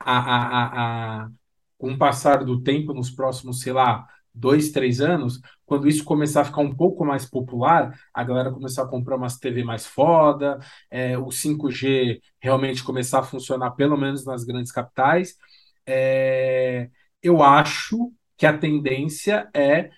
a, 0.01 1.23
a, 1.23 1.25
a- 1.27 1.31
com 1.79 1.93
o 1.93 1.99
passar 1.99 2.45
do 2.45 2.63
tempo, 2.63 2.95
nos 2.95 3.11
próximos, 3.11 3.61
sei 3.61 3.73
lá, 3.73 4.07
dois, 4.35 4.71
três 4.73 5.01
anos, 5.01 5.41
quando 5.67 5.89
isso 5.89 6.05
começar 6.05 6.43
a 6.43 6.45
ficar 6.47 6.61
um 6.63 6.75
pouco 6.75 7.05
mais 7.05 7.27
popular, 7.29 7.99
a 8.15 8.25
galera 8.25 8.53
começar 8.53 8.85
a 8.85 8.89
comprar 8.89 9.17
umas 9.17 9.39
TV 9.39 9.65
mais 9.65 9.87
foda, 9.87 10.59
é, 10.91 11.19
o 11.19 11.31
5G 11.33 12.21
realmente 12.41 12.85
começar 12.85 13.21
a 13.21 13.23
funcionar, 13.25 13.73
pelo 13.73 13.97
menos 13.97 14.25
nas 14.27 14.45
grandes 14.45 14.73
capitais, 14.73 15.37
é, 15.87 16.91
eu 17.23 17.43
acho 17.43 18.13
que 18.37 18.47
a 18.47 18.57
tendência 18.57 19.49
é 19.55 19.91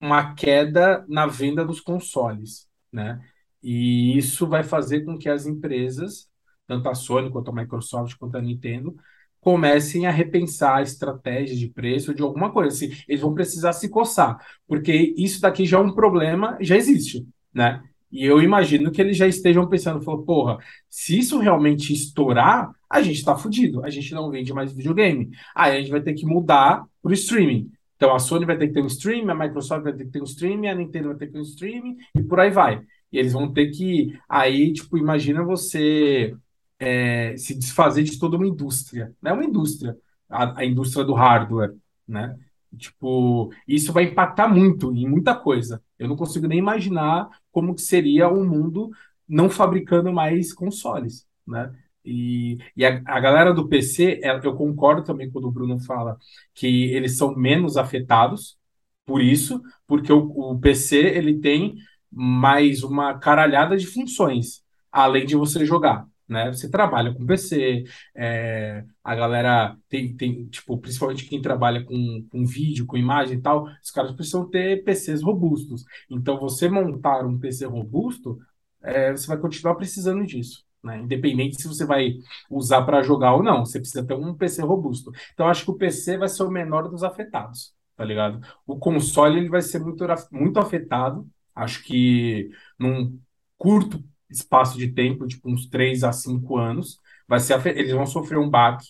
uma 0.00 0.34
queda 0.34 1.04
na 1.08 1.26
venda 1.26 1.64
dos 1.64 1.80
consoles, 1.80 2.68
né? 2.92 3.20
E 3.62 4.16
isso 4.18 4.46
vai 4.46 4.62
fazer 4.62 5.04
com 5.04 5.18
que 5.18 5.28
as 5.28 5.46
empresas, 5.46 6.28
tanto 6.66 6.88
a 6.88 6.94
Sony 6.94 7.30
quanto 7.30 7.50
a 7.50 7.54
Microsoft 7.54 8.16
quanto 8.18 8.36
a 8.36 8.42
Nintendo, 8.42 8.94
comecem 9.40 10.06
a 10.06 10.10
repensar 10.10 10.76
a 10.78 10.82
estratégia 10.82 11.56
de 11.56 11.68
preço 11.68 12.14
de 12.14 12.22
alguma 12.22 12.52
coisa. 12.52 12.74
Assim, 12.74 12.96
eles 13.08 13.20
vão 13.20 13.34
precisar 13.34 13.72
se 13.72 13.88
coçar, 13.88 14.38
porque 14.66 15.14
isso 15.16 15.40
daqui 15.40 15.66
já 15.66 15.78
é 15.78 15.80
um 15.80 15.94
problema, 15.94 16.56
já 16.60 16.76
existe, 16.76 17.26
né? 17.52 17.82
E 18.10 18.24
eu 18.24 18.40
imagino 18.40 18.92
que 18.92 19.00
eles 19.02 19.16
já 19.16 19.26
estejam 19.26 19.68
pensando, 19.68 20.02
falou, 20.02 20.24
porra, 20.24 20.58
se 20.88 21.18
isso 21.18 21.38
realmente 21.38 21.92
estourar, 21.92 22.70
a 22.94 23.02
gente 23.02 23.16
está 23.16 23.36
fudido, 23.36 23.84
a 23.84 23.90
gente 23.90 24.14
não 24.14 24.30
vende 24.30 24.52
mais 24.52 24.72
videogame. 24.72 25.30
Aí 25.52 25.72
a 25.72 25.80
gente 25.80 25.90
vai 25.90 26.00
ter 26.00 26.14
que 26.14 26.24
mudar 26.24 26.84
para 27.02 27.10
o 27.10 27.12
streaming. 27.12 27.72
Então 27.96 28.14
a 28.14 28.20
Sony 28.20 28.46
vai 28.46 28.56
ter 28.56 28.68
que 28.68 28.72
ter 28.74 28.82
um 28.82 28.86
stream, 28.86 29.28
a 29.28 29.34
Microsoft 29.34 29.82
vai 29.82 29.92
ter 29.92 30.04
que 30.04 30.12
ter 30.12 30.20
um 30.20 30.24
stream, 30.24 30.70
a 30.70 30.74
Nintendo 30.74 31.08
vai 31.08 31.16
ter 31.16 31.26
que 31.26 31.32
ter 31.32 31.38
um 31.40 31.42
stream 31.42 31.96
e 32.14 32.22
por 32.22 32.38
aí 32.38 32.50
vai. 32.50 32.80
E 33.10 33.18
eles 33.18 33.32
vão 33.32 33.52
ter 33.52 33.72
que. 33.72 34.16
Aí, 34.28 34.72
tipo, 34.72 34.96
imagina 34.96 35.42
você 35.42 36.36
é, 36.78 37.36
se 37.36 37.58
desfazer 37.58 38.04
de 38.04 38.16
toda 38.16 38.36
uma 38.36 38.46
indústria. 38.46 39.12
Não 39.20 39.32
é 39.32 39.34
uma 39.34 39.44
indústria, 39.44 39.96
a, 40.28 40.60
a 40.60 40.64
indústria 40.64 41.04
do 41.04 41.14
hardware, 41.14 41.74
né? 42.06 42.36
Tipo, 42.76 43.52
isso 43.66 43.92
vai 43.92 44.04
impactar 44.04 44.46
muito 44.46 44.94
em 44.94 45.08
muita 45.08 45.34
coisa. 45.34 45.82
Eu 45.98 46.06
não 46.08 46.16
consigo 46.16 46.46
nem 46.46 46.58
imaginar 46.60 47.28
como 47.50 47.74
que 47.74 47.82
seria 47.82 48.28
um 48.28 48.44
mundo 48.44 48.90
não 49.28 49.50
fabricando 49.50 50.12
mais 50.12 50.52
consoles, 50.52 51.26
né? 51.44 51.72
E, 52.04 52.58
e 52.76 52.84
a, 52.84 53.00
a 53.06 53.20
galera 53.20 53.52
do 53.52 53.68
PC, 53.68 54.20
é, 54.22 54.38
eu 54.44 54.54
concordo 54.54 55.02
também 55.02 55.30
quando 55.30 55.46
o 55.46 55.52
Bruno 55.52 55.78
fala 55.80 56.18
que 56.54 56.66
eles 56.92 57.16
são 57.16 57.34
menos 57.34 57.76
afetados 57.76 58.58
por 59.06 59.20
isso, 59.22 59.62
porque 59.86 60.12
o, 60.12 60.52
o 60.52 60.58
PC 60.58 60.96
ele 60.98 61.40
tem 61.40 61.76
mais 62.10 62.82
uma 62.82 63.18
caralhada 63.18 63.76
de 63.76 63.86
funções, 63.86 64.62
além 64.92 65.26
de 65.26 65.36
você 65.36 65.64
jogar 65.66 66.06
né? 66.28 66.52
Você 66.52 66.70
trabalha 66.70 67.14
com 67.14 67.26
PC, 67.26 67.84
é, 68.14 68.84
a 69.02 69.14
galera 69.14 69.76
tem, 69.88 70.14
tem, 70.16 70.46
tipo, 70.46 70.78
principalmente 70.78 71.26
quem 71.26 71.40
trabalha 71.40 71.84
com, 71.84 72.26
com 72.30 72.46
vídeo, 72.46 72.86
com 72.86 72.96
imagem 72.96 73.38
e 73.38 73.40
tal, 73.40 73.66
os 73.82 73.90
caras 73.90 74.12
precisam 74.12 74.48
ter 74.48 74.82
PCs 74.84 75.22
robustos. 75.22 75.84
Então, 76.10 76.38
você 76.38 76.68
montar 76.68 77.24
um 77.26 77.38
PC 77.38 77.66
robusto, 77.66 78.38
é, 78.82 79.12
você 79.12 79.26
vai 79.26 79.38
continuar 79.38 79.74
precisando 79.76 80.24
disso. 80.26 80.63
Né? 80.84 81.00
Independente 81.00 81.60
se 81.60 81.66
você 81.66 81.86
vai 81.86 82.14
usar 82.50 82.82
para 82.82 83.02
jogar 83.02 83.34
ou 83.34 83.42
não, 83.42 83.64
você 83.64 83.80
precisa 83.80 84.06
ter 84.06 84.14
um 84.14 84.34
PC 84.34 84.62
robusto. 84.62 85.10
Então, 85.32 85.48
acho 85.48 85.64
que 85.64 85.70
o 85.70 85.78
PC 85.78 86.18
vai 86.18 86.28
ser 86.28 86.42
o 86.42 86.50
menor 86.50 86.88
dos 86.88 87.02
afetados, 87.02 87.74
tá 87.96 88.04
ligado? 88.04 88.40
O 88.66 88.78
console 88.78 89.38
ele 89.38 89.48
vai 89.48 89.62
ser 89.62 89.78
muito, 89.80 90.04
muito 90.30 90.58
afetado. 90.60 91.26
Acho 91.54 91.82
que 91.84 92.50
num 92.78 93.18
curto 93.56 94.04
espaço 94.28 94.76
de 94.76 94.88
tempo, 94.92 95.26
tipo 95.26 95.50
uns 95.50 95.66
3 95.68 96.04
a 96.04 96.12
5 96.12 96.58
anos, 96.58 97.00
vai 97.26 97.40
ser 97.40 97.64
eles 97.66 97.92
vão 97.92 98.06
sofrer 98.06 98.38
um 98.38 98.50
baque, 98.50 98.88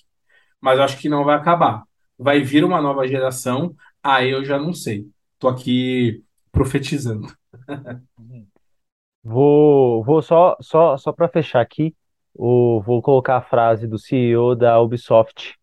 mas 0.61 0.81
acho 0.81 0.99
que 0.99 1.09
não 1.09 1.25
vai 1.25 1.37
acabar. 1.37 1.85
Vai 2.19 2.41
vir 2.41 2.65
uma 2.65 2.81
nova 2.81 3.07
geração, 3.07 3.75
aí 4.03 4.31
eu 4.31 4.45
já 4.45 4.59
não 4.59 4.73
sei. 4.73 5.07
Tô 5.39 5.49
aqui 5.49 6.23
profetizando. 6.51 7.29
Vou, 9.25 10.05
vou 10.05 10.21
só, 10.21 10.57
só, 10.61 10.97
só 10.99 11.11
para 11.11 11.29
fechar 11.29 11.63
aqui, 11.63 11.97
o, 12.35 12.83
vou 12.83 13.01
colocar 13.01 13.39
a 13.39 13.43
frase 13.43 13.87
do 13.87 13.99
CEO 13.99 14.55
da 14.55 14.79
Ubisoft. 14.81 15.57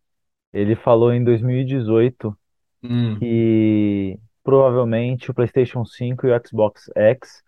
Ele 0.52 0.74
falou 0.74 1.12
em 1.12 1.22
2018 1.22 2.36
hum. 2.82 3.18
que 3.18 4.18
provavelmente 4.42 5.30
o 5.30 5.34
PlayStation 5.34 5.84
5 5.84 6.26
e 6.26 6.32
o 6.32 6.46
Xbox 6.46 6.90
X 6.96 7.42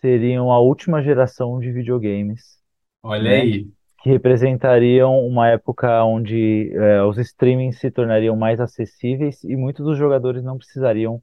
seriam 0.00 0.50
a 0.50 0.58
última 0.58 1.02
geração 1.02 1.60
de 1.60 1.70
videogames. 1.70 2.58
Olha 3.02 3.30
né? 3.30 3.36
aí. 3.36 3.68
Que 4.02 4.10
representariam 4.10 5.18
uma 5.26 5.48
época 5.48 6.04
onde 6.04 6.70
é, 6.74 7.02
os 7.02 7.18
streamings 7.18 7.78
se 7.78 7.90
tornariam 7.90 8.36
mais 8.36 8.60
acessíveis 8.60 9.42
e 9.44 9.56
muitos 9.56 9.84
dos 9.84 9.96
jogadores 9.96 10.42
não 10.42 10.58
precisariam, 10.58 11.22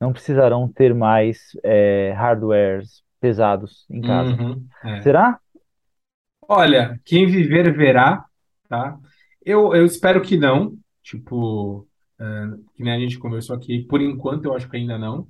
não 0.00 0.12
precisarão 0.12 0.68
ter 0.68 0.92
mais 0.92 1.50
é, 1.62 2.12
hardwares 2.16 3.05
pesados 3.20 3.86
em 3.90 4.00
casa. 4.00 4.30
Uhum, 4.30 4.66
é. 4.84 5.02
Será? 5.02 5.38
Olha, 6.48 7.00
quem 7.04 7.26
viver 7.26 7.76
verá, 7.76 8.24
tá? 8.68 8.98
Eu, 9.44 9.74
eu 9.74 9.84
espero 9.84 10.22
que 10.22 10.36
não. 10.36 10.76
Tipo, 11.02 11.86
uh, 12.20 12.64
que 12.74 12.82
nem 12.82 12.92
a 12.92 12.98
gente 12.98 13.18
conversou 13.18 13.54
aqui, 13.54 13.84
por 13.84 14.00
enquanto 14.00 14.44
eu 14.44 14.54
acho 14.54 14.68
que 14.68 14.76
ainda 14.76 14.98
não. 14.98 15.28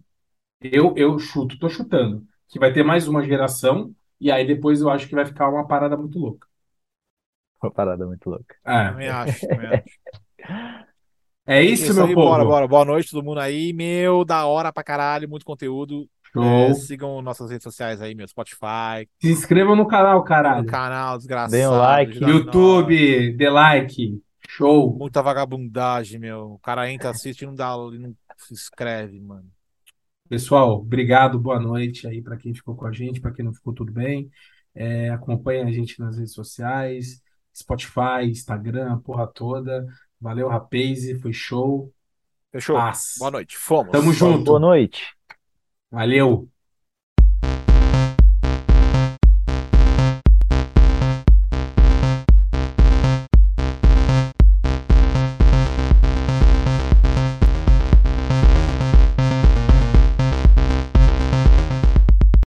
Eu, 0.60 0.94
eu 0.96 1.18
chuto, 1.18 1.58
tô 1.58 1.68
chutando 1.68 2.26
que 2.48 2.58
vai 2.58 2.72
ter 2.72 2.82
mais 2.82 3.08
uma 3.08 3.22
geração, 3.22 3.92
e 4.20 4.30
aí 4.30 4.46
depois 4.46 4.80
eu 4.80 4.88
acho 4.88 5.08
que 5.08 5.14
vai 5.14 5.26
ficar 5.26 5.48
uma 5.48 5.66
parada 5.66 5.96
muito 5.96 6.18
louca. 6.18 6.46
Uma 7.62 7.70
parada 7.70 8.06
muito 8.06 8.28
louca. 8.28 8.54
É. 8.64 8.90
Também 8.90 9.08
acho, 9.08 9.48
também 9.48 9.66
acho. 9.66 9.98
É 11.48 11.62
isso, 11.62 11.84
isso 11.84 11.94
meu 11.94 12.06
aí, 12.06 12.14
povo. 12.14 12.26
Bora, 12.26 12.44
bora. 12.44 12.68
Boa 12.68 12.84
noite 12.84 13.10
todo 13.10 13.24
mundo 13.24 13.38
aí. 13.38 13.72
Meu, 13.72 14.24
da 14.24 14.46
hora 14.46 14.72
pra 14.72 14.82
caralho, 14.82 15.28
muito 15.28 15.44
conteúdo. 15.46 16.08
É, 16.44 16.74
sigam 16.74 17.22
nossas 17.22 17.50
redes 17.50 17.64
sociais 17.64 18.00
aí, 18.02 18.14
meu 18.14 18.26
Spotify. 18.26 19.08
Se 19.20 19.30
inscrevam 19.30 19.76
no 19.76 19.86
canal, 19.86 20.22
caralho. 20.24 20.64
No 20.64 20.68
canal, 20.68 21.16
desgraçado. 21.16 21.52
Dê 21.52 21.66
um 21.66 21.70
like. 21.70 22.22
YouTube, 22.22 23.36
dê 23.36 23.48
like. 23.48 24.22
Show. 24.48 24.96
Muita 24.96 25.22
vagabundagem, 25.22 26.18
meu. 26.20 26.52
O 26.52 26.58
cara 26.58 26.90
entra, 26.90 27.10
assiste 27.10 27.42
e 27.42 27.46
não 27.46 27.54
dá, 27.54 27.76
não 27.76 28.14
se 28.36 28.54
inscreve, 28.54 29.20
mano. 29.20 29.50
Pessoal, 30.28 30.80
obrigado, 30.80 31.38
boa 31.38 31.60
noite 31.60 32.06
aí 32.06 32.20
para 32.20 32.36
quem 32.36 32.52
ficou 32.52 32.74
com 32.74 32.86
a 32.86 32.92
gente, 32.92 33.20
para 33.20 33.30
quem 33.30 33.44
não 33.44 33.54
ficou 33.54 33.72
tudo 33.72 33.92
bem. 33.92 34.28
É, 34.74 35.08
acompanha 35.10 35.64
a 35.64 35.70
gente 35.70 36.00
nas 36.00 36.18
redes 36.18 36.32
sociais, 36.34 37.22
Spotify, 37.56 38.24
Instagram, 38.24 38.92
a 38.92 38.96
porra 38.96 39.26
toda. 39.26 39.86
Valeu, 40.20 40.48
Rapaze, 40.48 41.18
foi 41.20 41.32
show. 41.32 41.92
Fechou. 42.50 42.76
Paz. 42.76 43.14
Boa 43.18 43.30
noite. 43.30 43.56
Fomos. 43.56 43.92
Tamo 43.92 44.12
junto. 44.12 44.44
Boa 44.44 44.58
noite. 44.58 45.14
Valeu. 45.96 46.48